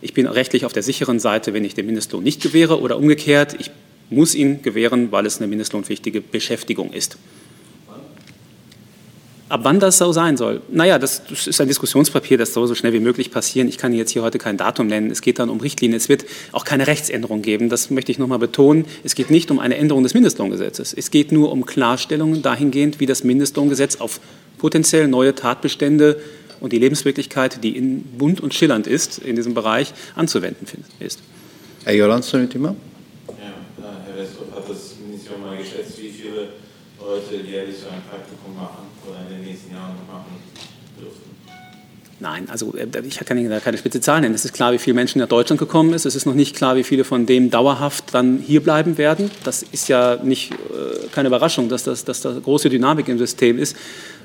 ich 0.02 0.12
bin 0.12 0.26
rechtlich 0.26 0.66
auf 0.66 0.74
der 0.74 0.82
sicheren 0.82 1.18
Seite, 1.18 1.54
wenn 1.54 1.64
ich 1.64 1.74
den 1.74 1.86
Mindestlohn 1.86 2.22
nicht 2.22 2.42
gewähre 2.42 2.80
oder 2.80 2.98
umgekehrt, 2.98 3.56
ich 3.58 3.70
muss 4.10 4.34
ihn 4.34 4.60
gewähren, 4.60 5.10
weil 5.12 5.24
es 5.24 5.38
eine 5.38 5.46
mindestlohnpflichtige 5.46 6.20
Beschäftigung 6.20 6.92
ist. 6.92 7.16
Ab 9.50 9.60
wann 9.62 9.78
das 9.78 9.98
so 9.98 10.10
sein 10.12 10.38
soll? 10.38 10.62
Naja, 10.70 10.98
das, 10.98 11.22
das 11.28 11.46
ist 11.46 11.60
ein 11.60 11.68
Diskussionspapier, 11.68 12.38
das 12.38 12.54
soll 12.54 12.66
so 12.66 12.74
schnell 12.74 12.94
wie 12.94 13.00
möglich 13.00 13.30
passieren. 13.30 13.68
Ich 13.68 13.76
kann 13.76 13.92
jetzt 13.92 14.10
hier 14.10 14.22
heute 14.22 14.38
kein 14.38 14.56
Datum 14.56 14.86
nennen. 14.86 15.10
Es 15.10 15.20
geht 15.20 15.38
dann 15.38 15.50
um 15.50 15.60
Richtlinien. 15.60 15.98
Es 15.98 16.08
wird 16.08 16.24
auch 16.52 16.64
keine 16.64 16.86
Rechtsänderung 16.86 17.42
geben. 17.42 17.68
Das 17.68 17.90
möchte 17.90 18.10
ich 18.10 18.18
noch 18.18 18.26
mal 18.26 18.38
betonen. 18.38 18.86
Es 19.04 19.14
geht 19.14 19.30
nicht 19.30 19.50
um 19.50 19.58
eine 19.58 19.76
Änderung 19.76 20.02
des 20.02 20.14
Mindestlohngesetzes. 20.14 20.94
Es 20.94 21.10
geht 21.10 21.30
nur 21.30 21.52
um 21.52 21.66
Klarstellungen 21.66 22.40
dahingehend, 22.40 23.00
wie 23.00 23.06
das 23.06 23.22
Mindestlohngesetz 23.22 23.96
auf 23.96 24.18
potenziell 24.56 25.08
neue 25.08 25.34
Tatbestände 25.34 26.20
und 26.60 26.72
die 26.72 26.78
Lebenswirklichkeit, 26.78 27.62
die 27.62 27.76
in 27.76 28.02
bunt 28.02 28.40
und 28.40 28.54
schillernd 28.54 28.86
ist, 28.86 29.18
in 29.18 29.36
diesem 29.36 29.52
Bereich 29.52 29.92
anzuwenden 30.14 30.66
ist. 31.00 31.20
Herr 31.84 31.92
Jolans 31.92 32.28
zu 32.28 32.38
dem 32.38 32.48
Thema? 32.48 32.74
Ja, 33.28 33.34
Herr 34.06 34.16
Westhoff 34.16 34.50
hat 34.54 34.70
das 34.70 34.94
Ministerium 35.06 35.42
mal 35.42 35.58
geschätzt, 35.58 36.00
wie 36.00 36.08
viele 36.08 36.48
Leute 36.98 37.46
jährlich 37.46 37.76
Nein, 42.24 42.48
also 42.48 42.74
äh, 42.74 42.86
ich 43.06 43.18
kann 43.18 43.51
da 43.51 43.60
keine 43.60 43.76
spitze 43.76 44.01
Zahl 44.01 44.22
nennen. 44.22 44.34
Es 44.34 44.46
ist 44.46 44.55
klar, 44.55 44.72
wie 44.72 44.78
viele 44.78 44.94
Menschen 44.94 45.18
nach 45.18 45.28
Deutschland 45.28 45.60
gekommen 45.60 45.90
sind. 45.90 46.09
Es 46.09 46.16
ist 46.16 46.24
noch 46.24 46.32
nicht 46.32 46.56
klar, 46.56 46.74
wie 46.74 46.82
viele 46.82 47.05
von 47.05 47.26
dem 47.26 47.51
dauerhaft 47.51 48.14
dann 48.14 48.38
hier 48.38 48.62
bleiben 48.62 48.96
werden. 48.96 49.30
Das 49.44 49.62
ist 49.62 49.88
ja 49.88 50.16
nicht 50.22 50.52
äh, 50.52 51.06
keine 51.12 51.28
Überraschung, 51.28 51.68
dass, 51.68 51.84
das, 51.84 52.06
dass 52.06 52.22
da 52.22 52.32
große 52.32 52.70
Dynamik 52.70 53.09
im 53.09 53.18
System 53.18 53.59
ist. 53.59 53.76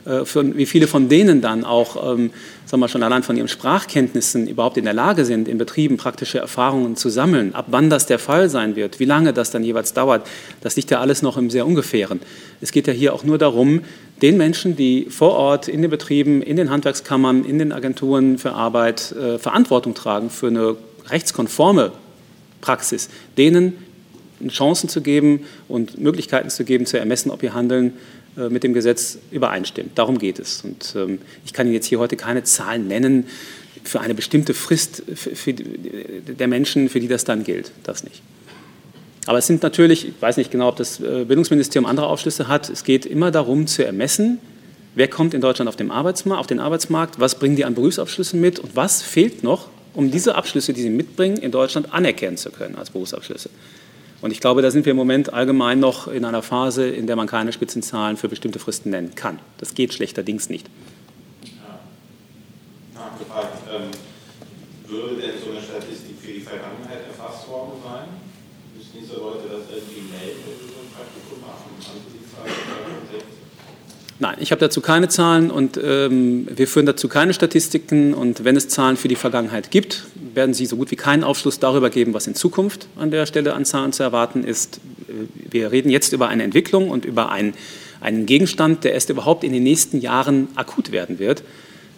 Äh, 0.06 0.26
für, 0.26 0.56
wie 0.58 0.66
viele 0.66 0.88
von 0.88 1.10
denen 1.10 1.42
dann 1.42 1.64
auch, 1.64 2.14
ähm, 2.14 2.32
sagen 2.66 2.82
wir 2.82 2.88
schon 2.88 3.04
allein 3.04 3.24
von 3.24 3.38
ihren 3.38 3.48
Sprachkenntnissen 3.48 4.48
überhaupt 4.48 4.78
in 4.78 4.86
der 4.86 4.94
Lage 4.94 5.26
sind, 5.26 5.48
in 5.48 5.58
Betrieben 5.58 5.98
praktische 5.98 6.40
Erfahrungen 6.40 6.96
zu 6.96 7.10
sammeln, 7.10 7.56
ab 7.56 7.66
wann 7.70 7.90
das 7.90 8.06
der 8.06 8.20
Fall 8.20 8.50
sein 8.50 8.76
wird, 8.76 9.00
wie 9.00 9.06
lange 9.06 9.34
das 9.34 9.52
dann 9.52 9.64
jeweils 9.64 9.94
dauert, 9.94 10.26
das 10.62 10.76
liegt 10.76 10.92
ja 10.92 11.00
alles 11.00 11.22
noch 11.22 11.38
im 11.38 11.50
sehr 11.50 11.66
Ungefähren. 11.66 12.22
Es 12.62 12.72
geht 12.72 12.88
ja 12.88 12.94
hier 12.94 13.14
auch 13.14 13.24
nur 13.24 13.38
darum, 13.38 13.82
den 14.22 14.38
Menschen, 14.38 14.76
die 14.76 15.08
vor 15.10 15.34
Ort 15.34 15.68
in 15.68 15.82
den 15.82 15.92
Betrieben, 15.92 16.42
in 16.42 16.58
den 16.58 16.70
Handwerkskammern, 16.70 17.46
in 17.46 17.60
den 17.60 17.72
Agenturen 17.72 18.38
für 18.38 18.54
Arbeit 18.54 19.14
äh, 19.14 19.40
Verantwortung 19.40 19.94
tragen 19.94 20.30
für 20.30 20.48
eine 20.48 20.76
rechtskonforme 21.10 21.92
Praxis, 22.62 23.10
denen 23.38 23.74
Chancen 24.48 24.88
zu 24.88 25.02
geben 25.02 25.46
und 25.68 26.00
Möglichkeiten 26.00 26.50
zu 26.50 26.64
geben, 26.64 26.86
zu 26.86 26.98
ermessen, 26.98 27.30
ob 27.30 27.44
ihr 27.44 27.54
Handeln 27.54 27.94
mit 28.48 28.64
dem 28.64 28.74
Gesetz 28.74 29.18
übereinstimmt. 29.32 29.98
Darum 29.98 30.18
geht 30.18 30.40
es. 30.40 30.64
Und 30.64 30.94
ähm, 30.96 31.20
ich 31.46 31.52
kann 31.52 31.68
Ihnen 31.68 31.74
jetzt 31.74 31.88
hier 31.88 32.00
heute 32.00 32.16
keine 32.16 32.44
Zahlen 32.44 32.88
nennen 32.88 33.26
für 33.84 34.00
eine 34.00 34.14
bestimmte 34.14 34.54
Frist 34.54 35.04
der 36.28 36.48
Menschen, 36.48 36.90
für 36.90 37.00
die 37.00 37.08
das 37.08 37.24
dann 37.26 37.44
gilt. 37.44 37.72
Das 37.84 38.04
nicht. 38.04 38.22
Aber 39.26 39.38
es 39.38 39.48
sind 39.48 39.64
natürlich, 39.64 40.08
ich 40.08 40.14
weiß 40.20 40.38
nicht 40.38 40.52
genau, 40.52 40.70
ob 40.70 40.78
das 40.78 41.00
äh, 41.00 41.26
Bildungsministerium 41.26 41.86
andere 41.86 42.08
Aufschlüsse 42.08 42.48
hat, 42.48 42.70
es 42.70 42.84
geht 42.84 43.06
immer 43.06 43.32
darum 43.32 43.68
zu 43.68 43.86
ermessen, 43.86 44.40
wer 44.96 45.08
kommt 45.08 45.34
in 45.34 45.42
Deutschland 45.42 45.70
auf, 45.70 45.76
dem 45.76 45.92
Arbeitsmarkt, 45.92 46.40
auf 46.40 46.48
den 46.48 46.60
Arbeitsmarkt, 46.60 47.20
was 47.20 47.36
bringen 47.36 47.56
die 47.56 47.66
an 47.66 47.76
Berufsabschlüssen 47.76 48.42
mit 48.42 48.60
und 48.60 48.76
was 48.76 49.02
fehlt 49.02 49.44
noch, 49.44 49.70
um 49.94 50.10
diese 50.10 50.36
Abschlüsse, 50.36 50.74
die 50.74 50.82
sie 50.82 50.90
mitbringen, 50.90 51.38
in 51.38 51.52
Deutschland 51.52 51.94
anerkennen 51.94 52.38
zu 52.38 52.50
können 52.50 52.76
als 52.76 52.90
Berufsabschlüsse. 52.90 53.50
Und 54.22 54.32
ich 54.32 54.42
glaube, 54.42 54.62
da 54.62 54.70
sind 54.70 54.86
wir 54.86 54.92
im 54.92 54.98
Moment 54.98 55.34
allgemein 55.34 55.80
noch 55.80 56.08
in 56.08 56.26
einer 56.26 56.42
Phase, 56.42 56.88
in 56.88 57.08
der 57.08 57.16
man 57.16 57.28
keine 57.28 57.54
Spitzenzahlen 57.54 58.18
für 58.18 58.28
bestimmte 58.28 58.60
Fristen 58.60 58.90
nennen 58.90 59.16
kann. 59.16 59.40
Das 59.58 59.74
geht 59.76 59.94
schlechterdings 59.94 60.50
nicht. 60.50 60.68
Ja. 61.44 61.80
Nachgefragt, 63.00 63.58
ähm, 63.74 63.92
würde 64.88 65.22
denn 65.22 65.32
so 65.44 65.52
eine 65.52 65.62
Statistik 65.62 66.18
für 66.22 66.34
die 66.34 66.42
Vergangenheit 66.42 67.08
erfasst 67.08 67.48
worden 67.48 67.80
sein? 67.84 68.08
Müssen 68.76 68.92
diese 69.00 69.20
Leute 69.20 69.48
das 69.48 69.70
irgendwie 69.72 70.02
melden, 70.12 70.40
wenn 70.44 70.58
sie 70.60 70.74
so 70.74 70.80
ein 70.84 70.92
Praktikum 70.92 71.40
machen? 71.40 71.72
Haben 71.80 72.02
Sie 72.12 72.20
die 72.20 72.26
Zahl 72.28 73.24
Nein, 74.22 74.36
ich 74.42 74.52
habe 74.52 74.60
dazu 74.60 74.82
keine 74.82 75.08
Zahlen 75.08 75.50
und 75.50 75.80
ähm, 75.82 76.46
wir 76.54 76.68
führen 76.68 76.86
dazu 76.86 77.08
keine 77.08 77.34
Statistiken. 77.34 78.14
Und 78.14 78.44
wenn 78.44 78.58
es 78.58 78.68
Zahlen 78.68 78.98
für 78.98 79.08
die 79.08 79.16
Vergangenheit 79.16 79.72
gibt, 79.72 80.08
werden 80.40 80.54
sie 80.54 80.66
so 80.66 80.78
gut 80.78 80.90
wie 80.90 80.96
keinen 80.96 81.26
Aufschluss 81.26 81.60
darüber 81.60 81.90
geben, 81.90 82.14
was 82.14 82.26
in 82.26 82.34
Zukunft 82.34 82.88
an 82.96 83.12
der 83.12 83.26
Stelle 83.26 83.56
an 83.56 83.66
Zahlen 83.66 83.92
zu 83.92 84.04
erwarten 84.04 84.46
ist. 84.46 84.80
Wir 85.36 85.74
reden 85.74 85.90
jetzt 85.90 86.14
über 86.14 86.30
eine 86.30 86.44
Entwicklung 86.44 86.90
und 86.90 87.04
über 87.04 87.30
einen, 87.30 87.54
einen 88.00 88.26
Gegenstand, 88.26 88.86
der 88.86 88.94
erst 88.94 89.10
überhaupt 89.10 89.44
in 89.44 89.52
den 89.52 89.64
nächsten 89.64 90.00
Jahren 90.00 90.48
akut 90.56 90.94
werden 90.94 91.20
wird. 91.20 91.44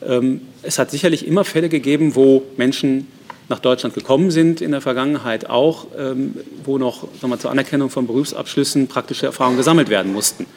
Ähm, 0.04 0.42
es 0.64 0.80
hat 0.80 0.90
sicherlich 0.90 1.28
immer 1.28 1.46
Fälle 1.46 1.70
gegeben, 1.70 2.16
wo 2.16 2.42
Menschen 2.58 3.06
nach 3.48 3.60
Deutschland 3.60 3.94
gekommen 3.94 4.32
sind, 4.32 4.60
in 4.60 4.72
der 4.72 4.82
Vergangenheit 4.82 5.48
auch, 5.48 5.86
ähm, 5.96 6.34
wo 6.64 6.80
noch 6.80 7.08
sagen 7.22 7.40
zur 7.40 7.52
Anerkennung 7.52 7.92
von 7.92 8.08
Berufsabschlüssen 8.08 8.88
praktische 8.88 9.28
Erfahrungen 9.28 9.58
gesammelt 9.58 9.90
werden 9.90 10.12
mussten. 10.12 10.48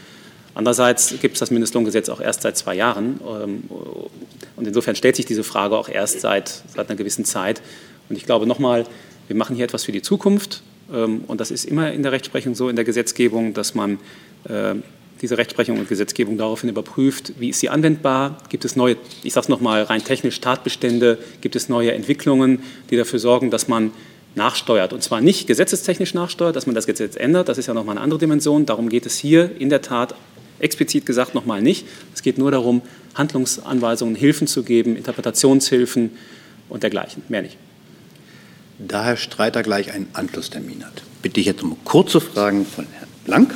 Andererseits 0.55 1.15
gibt 1.21 1.35
es 1.35 1.41
das 1.41 1.51
Mindestlohngesetz 1.51 2.09
auch 2.09 2.21
erst 2.21 2.43
seit 2.43 2.57
zwei 2.57 2.75
Jahren. 2.75 3.21
Ähm, 3.27 3.65
und 4.57 4.67
insofern 4.67 4.95
stellt 4.97 5.17
sich 5.17 5.27
diese 5.27 5.45
Frage 5.45 5.77
auch 5.77 5.89
erst 5.89 6.21
seit, 6.21 6.63
seit 6.75 6.89
einer 6.89 6.97
gewissen 6.97 7.25
Zeit. 7.25 7.61
Und 8.09 8.17
ich 8.17 8.25
glaube 8.25 8.47
nochmal, 8.47 8.87
wir 9.27 9.37
machen 9.37 9.57
hier 9.57 9.65
etwas 9.65 9.85
für 9.85 9.93
die 9.93 10.03
Zukunft. 10.03 10.63
Ähm, 10.93 11.25
und 11.27 11.41
das 11.41 11.51
ist 11.51 11.65
immer 11.65 11.93
in 11.93 12.03
der 12.03 12.13
Rechtsprechung 12.13 12.55
so, 12.55 12.69
in 12.69 12.77
der 12.77 12.85
Gesetzgebung, 12.85 13.55
dass 13.55 13.75
man 13.75 13.99
äh, 14.45 14.75
diese 15.23 15.39
Rechtsprechung 15.39 15.79
und 15.79 15.89
Gesetzgebung 15.89 16.37
daraufhin 16.37 16.69
überprüft, 16.69 17.33
wie 17.39 17.49
ist 17.49 17.61
sie 17.61 17.71
anwendbar, 17.71 18.39
gibt 18.49 18.65
es 18.65 18.77
neue, 18.77 18.97
ich 19.23 19.33
sage 19.33 19.45
es 19.45 19.49
nochmal, 19.49 19.83
rein 19.85 20.05
technisch 20.05 20.41
Tatbestände, 20.41 21.19
gibt 21.41 21.57
es 21.57 21.69
neue 21.69 21.93
Entwicklungen, 21.93 22.63
die 22.91 22.97
dafür 22.97 23.19
sorgen, 23.19 23.51
dass 23.51 23.69
man 23.69 23.93
nachsteuert. 24.35 24.93
Und 24.93 25.03
zwar 25.03 25.21
nicht 25.21 25.47
gesetzestechnisch 25.47 26.13
nachsteuert, 26.15 26.57
dass 26.57 26.67
man 26.67 26.75
das 26.75 26.87
Gesetz 26.87 27.17
ändert, 27.17 27.49
das 27.49 27.59
ist 27.59 27.67
ja 27.67 27.75
nochmal 27.75 27.97
eine 27.97 28.03
andere 28.03 28.19
Dimension. 28.19 28.67
Darum 28.67 28.89
geht 28.89 29.07
es 29.07 29.17
hier 29.17 29.51
in 29.59 29.71
der 29.71 29.81
Tat 29.81 30.15
explizit 30.59 31.07
gesagt 31.07 31.35
nochmal 31.35 31.63
nicht. 31.63 31.87
Es 32.15 32.23
geht 32.23 32.39
nur 32.39 32.51
darum, 32.51 32.83
Handlungsanweisungen, 33.15 34.15
Hilfen 34.15 34.47
zu 34.47 34.63
geben, 34.63 34.97
Interpretationshilfen 34.97 36.11
und 36.69 36.83
dergleichen. 36.83 37.23
Mehr 37.29 37.43
nicht. 37.43 37.57
Da 38.79 39.05
Herr 39.05 39.17
Streiter 39.17 39.63
gleich 39.63 39.93
einen 39.93 40.09
Anschlusstermin 40.15 40.85
hat, 40.85 41.03
bitte 41.23 41.41
ich 41.41 41.47
jetzt 41.47 41.63
um 41.63 41.77
kurze 41.85 42.21
Fragen 42.21 42.67
von 42.67 42.87
Herrn 42.93 43.09
Blank. 43.25 43.55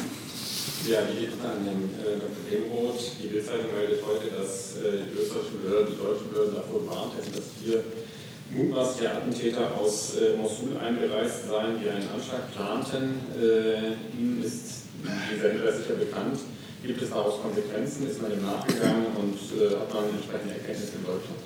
Ja, 0.88 1.00
die 1.02 1.26
an 1.26 1.64
Herrn 1.64 1.90
äh, 2.00 2.20
Dr. 2.20 2.30
Demroth. 2.50 3.00
Die 3.22 3.26
Bildzeitung 3.26 3.66
meldet 3.76 4.00
heute, 4.06 4.30
dass 4.30 4.76
äh, 4.76 5.02
die 5.10 5.20
österreichischen 5.20 5.60
Behörden, 5.62 5.92
die 5.92 5.98
deutschen 5.98 6.30
Behörden 6.30 6.54
davor 6.54 6.80
gewarnt 6.80 7.12
hätten, 7.18 7.34
dass 7.34 7.44
vier 7.62 7.82
mutmaßliche 8.50 9.10
Attentäter 9.12 9.76
aus 9.76 10.14
äh, 10.16 10.36
Mosul 10.36 10.76
eingereist 10.78 11.48
seien, 11.48 11.80
die 11.82 11.90
einen 11.90 12.08
Anschlag 12.08 12.54
planten. 12.54 13.20
Äh, 13.36 14.16
Ihnen 14.16 14.42
ist 14.42 14.86
dieser 15.34 15.50
Hinweis 15.50 15.78
sicher 15.78 15.94
bekannt. 15.94 16.38
Gibt 16.84 17.02
es 17.02 17.10
daraus 17.10 17.42
Konsequenzen? 17.42 18.08
Ist 18.08 18.22
man 18.22 18.30
dem 18.30 18.42
nachgegangen 18.42 19.06
und 19.16 19.34
äh, 19.60 19.74
hat 19.74 19.92
man 19.92 20.04
entsprechende 20.14 20.54
Erkenntnisse 20.54 20.92
in 20.98 21.04
Deutschland? 21.04 21.38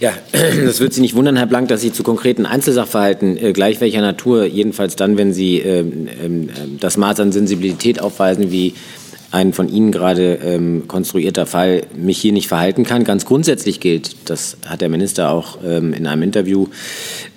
Ja, 0.00 0.12
das 0.66 0.80
wird 0.80 0.92
Sie 0.94 1.00
nicht 1.00 1.14
wundern, 1.14 1.36
Herr 1.36 1.46
Blank, 1.46 1.68
dass 1.68 1.80
Sie 1.80 1.92
zu 1.92 2.02
konkreten 2.02 2.46
Einzelsachverhalten 2.46 3.36
äh, 3.36 3.52
gleich 3.52 3.80
welcher 3.80 4.00
Natur, 4.00 4.44
jedenfalls 4.44 4.96
dann, 4.96 5.16
wenn 5.16 5.32
Sie 5.32 5.58
ähm, 5.58 6.08
ähm, 6.22 6.48
das 6.80 6.96
Maß 6.96 7.20
an 7.20 7.32
Sensibilität 7.32 8.00
aufweisen, 8.00 8.50
wie 8.50 8.74
ein 9.30 9.52
von 9.52 9.68
Ihnen 9.68 9.92
gerade 9.92 10.40
ähm, 10.42 10.88
konstruierter 10.88 11.46
Fall, 11.46 11.82
mich 11.94 12.18
hier 12.18 12.32
nicht 12.32 12.48
verhalten 12.48 12.84
kann. 12.84 13.04
Ganz 13.04 13.26
grundsätzlich 13.26 13.78
gilt, 13.78 14.28
das 14.28 14.56
hat 14.66 14.80
der 14.80 14.88
Minister 14.88 15.30
auch 15.30 15.58
ähm, 15.64 15.92
in 15.92 16.06
einem 16.06 16.22
Interview 16.22 16.66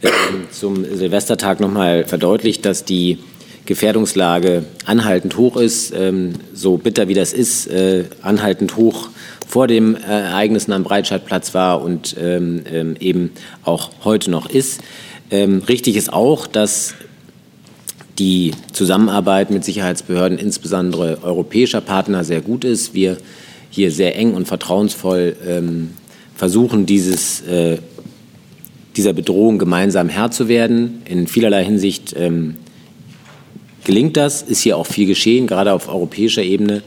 äh, 0.02 0.10
zum 0.52 0.84
Silvestertag 0.86 1.60
nochmal 1.60 2.06
verdeutlicht, 2.06 2.66
dass 2.66 2.84
die 2.84 3.20
Gefährdungslage 3.66 4.66
anhaltend 4.86 5.38
hoch 5.38 5.58
ist, 5.58 5.94
ähm, 5.96 6.34
so 6.54 6.78
bitter 6.78 7.08
wie 7.08 7.14
das 7.14 7.34
ist, 7.34 7.68
äh, 7.68 8.06
anhaltend 8.22 8.76
hoch 8.76 9.10
vor 9.48 9.68
dem 9.68 9.96
Ereignissen 9.96 10.74
am 10.74 10.84
Breitscheidplatz 10.84 11.54
war 11.54 11.82
und 11.82 12.16
ähm, 12.20 12.64
ähm, 12.72 12.96
eben 13.00 13.32
auch 13.64 13.92
heute 14.04 14.32
noch 14.32 14.50
ist. 14.50 14.82
richtig 15.32 15.96
ist 15.96 16.14
auch, 16.14 16.46
dass 16.46 16.94
die 18.20 18.52
Zusammenarbeit 18.72 19.50
mit 19.50 19.64
Sicherheitsbehörden, 19.64 20.38
insbesondere 20.38 21.24
europäischer 21.24 21.82
Partner, 21.82 22.24
sehr 22.24 22.42
gut 22.42 22.66
ist. 22.66 22.94
Wir 22.94 23.18
hier 23.72 23.90
sehr 23.90 24.16
eng 24.16 24.36
und 24.36 24.48
vertrauensvoll 24.48 25.36
versuchen, 26.36 26.86
dieses, 26.86 27.42
äh, 27.42 27.78
dieser 28.96 29.14
Bedrohung 29.14 29.58
gemeinsam 29.58 30.10
Herr 30.10 30.32
zu 30.32 30.48
werden. 30.48 31.02
In 31.06 31.28
vielerlei 31.28 31.64
Hinsicht 31.64 32.14
gelingt 33.84 34.18
das, 34.18 34.42
ist 34.42 34.62
hier 34.62 34.78
auch 34.78 34.88
viel 34.88 35.08
geschehen, 35.08 35.48
gerade 35.48 35.74
auf 35.74 35.88
europäischer 35.90 36.44
Ebene. 36.44 36.82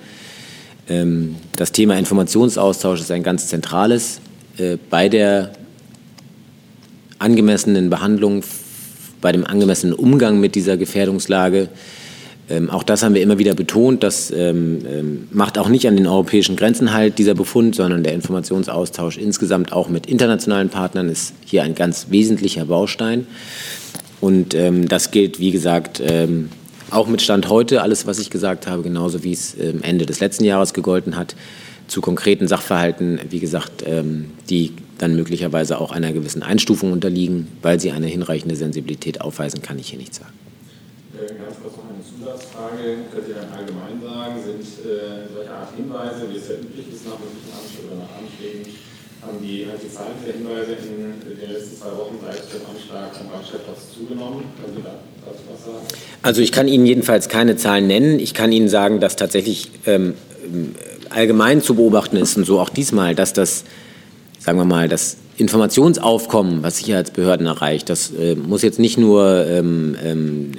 Ähm, 0.89 1.37
das 1.57 1.73
Thema 1.73 1.99
Informationsaustausch 1.99 3.01
ist 3.01 3.11
ein 3.11 3.23
ganz 3.23 3.49
zentrales 3.49 4.21
äh, 4.59 4.77
bei 4.91 5.09
der 5.09 5.53
angemessenen 7.19 7.91
Behandlung, 7.91 8.43
bei 9.21 9.33
dem 9.33 9.47
angemessenen 9.47 9.95
Umgang 9.95 10.39
mit 10.39 10.55
dieser 10.55 10.77
Gefährdungslage. 10.77 11.69
Ähm, 12.49 12.71
auch 12.71 12.85
das 12.85 13.03
haben 13.03 13.15
wir 13.15 13.23
immer 13.23 13.39
wieder 13.39 13.55
betont. 13.55 14.05
Das 14.05 14.31
ähm, 14.31 15.27
macht 15.33 15.59
auch 15.59 15.69
nicht 15.69 15.89
an 15.89 15.97
den 15.97 16.07
europäischen 16.07 16.55
Grenzen 16.55 16.93
halt, 16.93 17.19
dieser 17.19 17.35
Befund, 17.35 17.75
sondern 17.75 18.05
der 18.05 18.13
Informationsaustausch 18.13 19.17
insgesamt 19.17 19.73
auch 19.73 19.89
mit 19.89 20.07
internationalen 20.07 20.69
Partnern 20.69 21.09
ist 21.09 21.33
hier 21.45 21.65
ein 21.65 21.75
ganz 21.75 22.07
wesentlicher 22.11 22.67
Baustein. 22.67 23.27
Und 24.21 24.57
das 24.57 25.11
gilt, 25.11 25.39
wie 25.41 25.51
gesagt, 25.51 26.03
auch 26.91 27.07
mit 27.07 27.23
Stand 27.23 27.49
heute, 27.49 27.83
alles, 27.83 28.07
was 28.07 28.19
ich 28.19 28.31
gesagt 28.31 28.67
habe, 28.67 28.83
genauso 28.83 29.25
wie 29.25 29.33
es 29.33 29.57
ähm, 29.59 29.83
Ende 29.83 30.07
des 30.07 30.21
letzten 30.21 30.45
Jahres 30.45 30.73
gegolten 30.75 31.17
hat, 31.17 31.37
zu 31.89 32.01
konkreten 32.01 32.49
Sachverhalten, 32.49 33.21
wie 33.31 33.39
gesagt, 33.39 33.85
die 34.51 34.73
dann 34.99 35.15
möglicherweise 35.15 35.81
auch 35.81 35.93
einer 35.93 36.13
gewissen 36.13 36.43
Einstufung 36.43 36.93
unterliegen, 36.93 37.49
weil 37.63 37.79
sie 37.81 37.93
eine 37.93 38.07
hinreichende 38.07 38.57
Sensibilität 38.57 39.21
aufweisen, 39.21 39.63
kann 39.63 39.79
ich 39.79 39.91
hier 39.91 39.99
nicht 39.99 40.15
sagen. 40.15 40.33
Äh, 41.17 41.33
ganz 41.33 41.57
kurz 41.63 41.77
noch 41.77 41.89
eine 41.89 42.05
Zusatzfrage. 42.05 43.09
Könnt 43.13 43.29
ihr 43.29 43.41
dann 43.41 43.53
allgemein 43.53 43.97
sagen, 44.05 44.37
sind 44.45 44.61
äh, 44.85 45.29
solche 45.33 45.53
Art 45.53 45.73
Hinweise, 45.77 46.29
wie 46.29 46.37
es 46.37 46.49
ja 46.49 46.57
üblich 46.61 46.93
ist, 46.93 47.09
nach 47.09 47.17
möglichen 47.17 47.53
Anschlägen 47.57 47.89
oder 47.89 47.99
nach 48.05 48.15
Anschlägen, 48.21 48.65
haben 49.25 49.39
die, 49.41 49.65
halt 49.65 49.81
die 49.81 49.93
Zahlen 49.93 50.21
der 50.21 50.37
Hinweise 50.37 50.77
in 50.77 51.17
den 51.25 51.51
letzten 51.51 51.77
zwei 51.81 51.93
Wochen 51.97 52.21
seit 52.21 52.45
dem 52.53 52.65
Anschlag 52.69 53.17
am 53.17 53.33
Brandstellplatz 53.33 53.97
zugenommen? 53.97 54.45
Können 54.61 54.77
Sie 54.77 54.85
sagen? 54.85 55.03
Also 56.23 56.43
ich 56.43 56.53
kann 56.53 56.69
Ihnen 56.69 56.87
jedenfalls 56.87 57.29
keine 57.29 57.57
Zahlen 57.57 57.87
nennen. 57.87 58.19
Ich 58.19 58.35
kann 58.35 58.53
Ihnen 58.53 58.69
sagen, 58.69 59.01
dass 59.01 59.17
tatsächlich 59.17 59.71
ähm, 59.87 60.15
allgemein 61.11 61.63
zu 61.63 61.75
beobachten 61.75 62.17
ist 62.17 62.37
und 62.37 62.45
so 62.45 62.59
auch 62.59 62.69
diesmal, 62.69 63.15
dass 63.15 63.33
das, 63.33 63.65
sagen 64.39 64.59
wir 64.59 64.65
mal, 64.65 64.89
das 64.89 65.17
Informationsaufkommen, 65.37 66.63
was 66.63 66.79
Sicherheitsbehörden 66.79 67.47
erreicht, 67.47 67.91
das 67.91 68.11
äh, 68.11 68.35
muss 68.35 68.63
jetzt 68.63 68.79
nicht 68.79 68.99
nur 68.99 69.47
ähm, 69.47 69.97
ähm, 70.03 70.53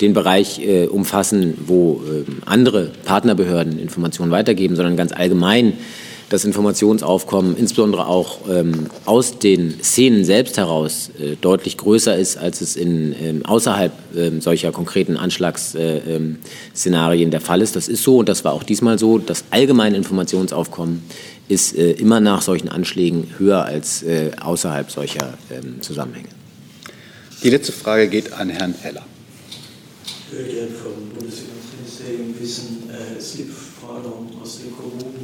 den 0.00 0.14
Bereich 0.14 0.60
äh, 0.60 0.86
umfassen, 0.86 1.54
wo 1.66 2.00
äh, 2.06 2.24
andere 2.46 2.90
Partnerbehörden 3.04 3.78
Informationen 3.78 4.30
weitergeben, 4.30 4.76
sondern 4.76 4.96
ganz 4.96 5.12
allgemein 5.12 5.72
das 6.28 6.44
Informationsaufkommen, 6.44 7.56
insbesondere 7.56 8.06
auch 8.06 8.40
ähm, 8.48 8.88
aus 9.06 9.38
den 9.38 9.82
Szenen 9.82 10.24
selbst 10.24 10.58
heraus, 10.58 11.10
äh, 11.18 11.36
deutlich 11.40 11.78
größer 11.78 12.16
ist, 12.16 12.36
als 12.36 12.60
es 12.60 12.76
in, 12.76 13.14
ähm, 13.20 13.46
außerhalb 13.46 13.92
ähm, 14.14 14.40
solcher 14.40 14.70
konkreten 14.70 15.16
Anschlagsszenarien 15.16 17.20
äh, 17.20 17.24
ähm, 17.24 17.30
der 17.30 17.40
Fall 17.40 17.62
ist. 17.62 17.76
Das 17.76 17.88
ist 17.88 18.02
so 18.02 18.18
und 18.18 18.28
das 18.28 18.44
war 18.44 18.52
auch 18.52 18.62
diesmal 18.62 18.98
so. 18.98 19.18
Das 19.18 19.44
allgemeine 19.50 19.96
Informationsaufkommen 19.96 21.02
ist 21.48 21.76
äh, 21.76 21.92
immer 21.92 22.20
nach 22.20 22.42
solchen 22.42 22.68
Anschlägen 22.68 23.28
höher 23.38 23.64
als 23.64 24.02
äh, 24.02 24.30
außerhalb 24.38 24.90
solcher 24.90 25.34
ähm, 25.50 25.80
Zusammenhänge. 25.80 26.28
Die 27.42 27.50
letzte 27.50 27.72
Frage 27.72 28.08
geht 28.08 28.34
an 28.34 28.50
Herrn 28.50 28.74
Heller. 28.82 29.04
Ich 30.30 30.36
würde 30.36 30.52
gerne 30.52 30.68
vom 30.68 31.08
Bundesfinanzministerium 31.14 32.34
wissen, 32.38 32.90
äh, 32.90 33.18
es 33.18 33.36
gibt 33.36 33.54
Forderungen 33.54 34.28
aus 34.42 34.58
den 34.58 34.76
Kommunen, 34.76 35.17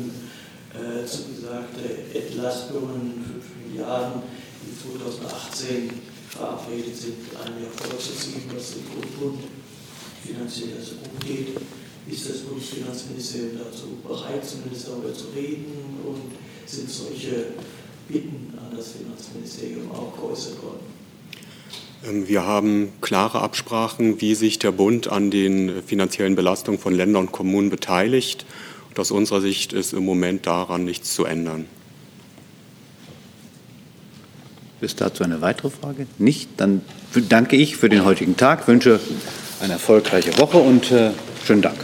äh, 1.04 1.06
zugesagte 1.06 2.18
Entlastungen, 2.18 3.24
5 3.24 3.68
Milliarden, 3.68 4.22
die 4.62 4.72
2018 4.74 5.90
verabredet 6.30 6.96
sind, 6.96 7.14
ein 7.44 7.62
Jahr 7.62 7.72
vorzuziehen, 7.72 8.42
was 8.54 8.72
dem 8.72 8.84
Bund 9.20 9.38
finanziell 10.24 10.80
so 10.80 10.96
gut 10.96 11.20
geht. 11.20 11.56
Ist 12.06 12.28
das 12.28 12.38
Bundesfinanzministerium 12.38 13.58
dazu 13.58 13.98
bereit, 14.06 14.44
zumindest 14.44 14.88
darüber 14.88 15.14
zu 15.14 15.26
reden? 15.34 16.00
Und 16.04 16.32
sind 16.66 16.90
solche 16.90 17.46
Bitten 18.08 18.52
an 18.58 18.76
das 18.76 18.92
Finanzministerium 18.92 19.90
auch 19.90 20.14
geäußert 20.16 20.62
worden? 20.62 20.84
Ähm, 22.06 22.28
wir 22.28 22.44
haben 22.44 22.92
klare 23.00 23.40
Absprachen, 23.40 24.20
wie 24.20 24.34
sich 24.34 24.58
der 24.58 24.72
Bund 24.72 25.08
an 25.08 25.30
den 25.30 25.82
finanziellen 25.82 26.34
Belastungen 26.34 26.80
von 26.80 26.94
Ländern 26.94 27.24
und 27.26 27.32
Kommunen 27.32 27.70
beteiligt. 27.70 28.44
Und 28.94 29.00
aus 29.00 29.10
unserer 29.10 29.40
Sicht 29.40 29.72
ist 29.72 29.92
im 29.92 30.04
Moment 30.04 30.46
daran 30.46 30.84
nichts 30.84 31.14
zu 31.14 31.24
ändern. 31.24 31.66
Ist 34.80 35.00
dazu 35.00 35.24
eine 35.24 35.40
weitere 35.40 35.70
Frage? 35.70 36.06
Nicht? 36.18 36.48
Dann 36.58 36.80
danke 37.28 37.56
ich 37.56 37.76
für 37.76 37.88
den 37.88 38.04
heutigen 38.04 38.36
Tag, 38.36 38.68
wünsche 38.68 39.00
eine 39.60 39.72
erfolgreiche 39.72 40.38
Woche 40.38 40.58
und 40.58 40.92
äh, 40.92 41.10
schönen 41.44 41.62
Dank. 41.62 41.78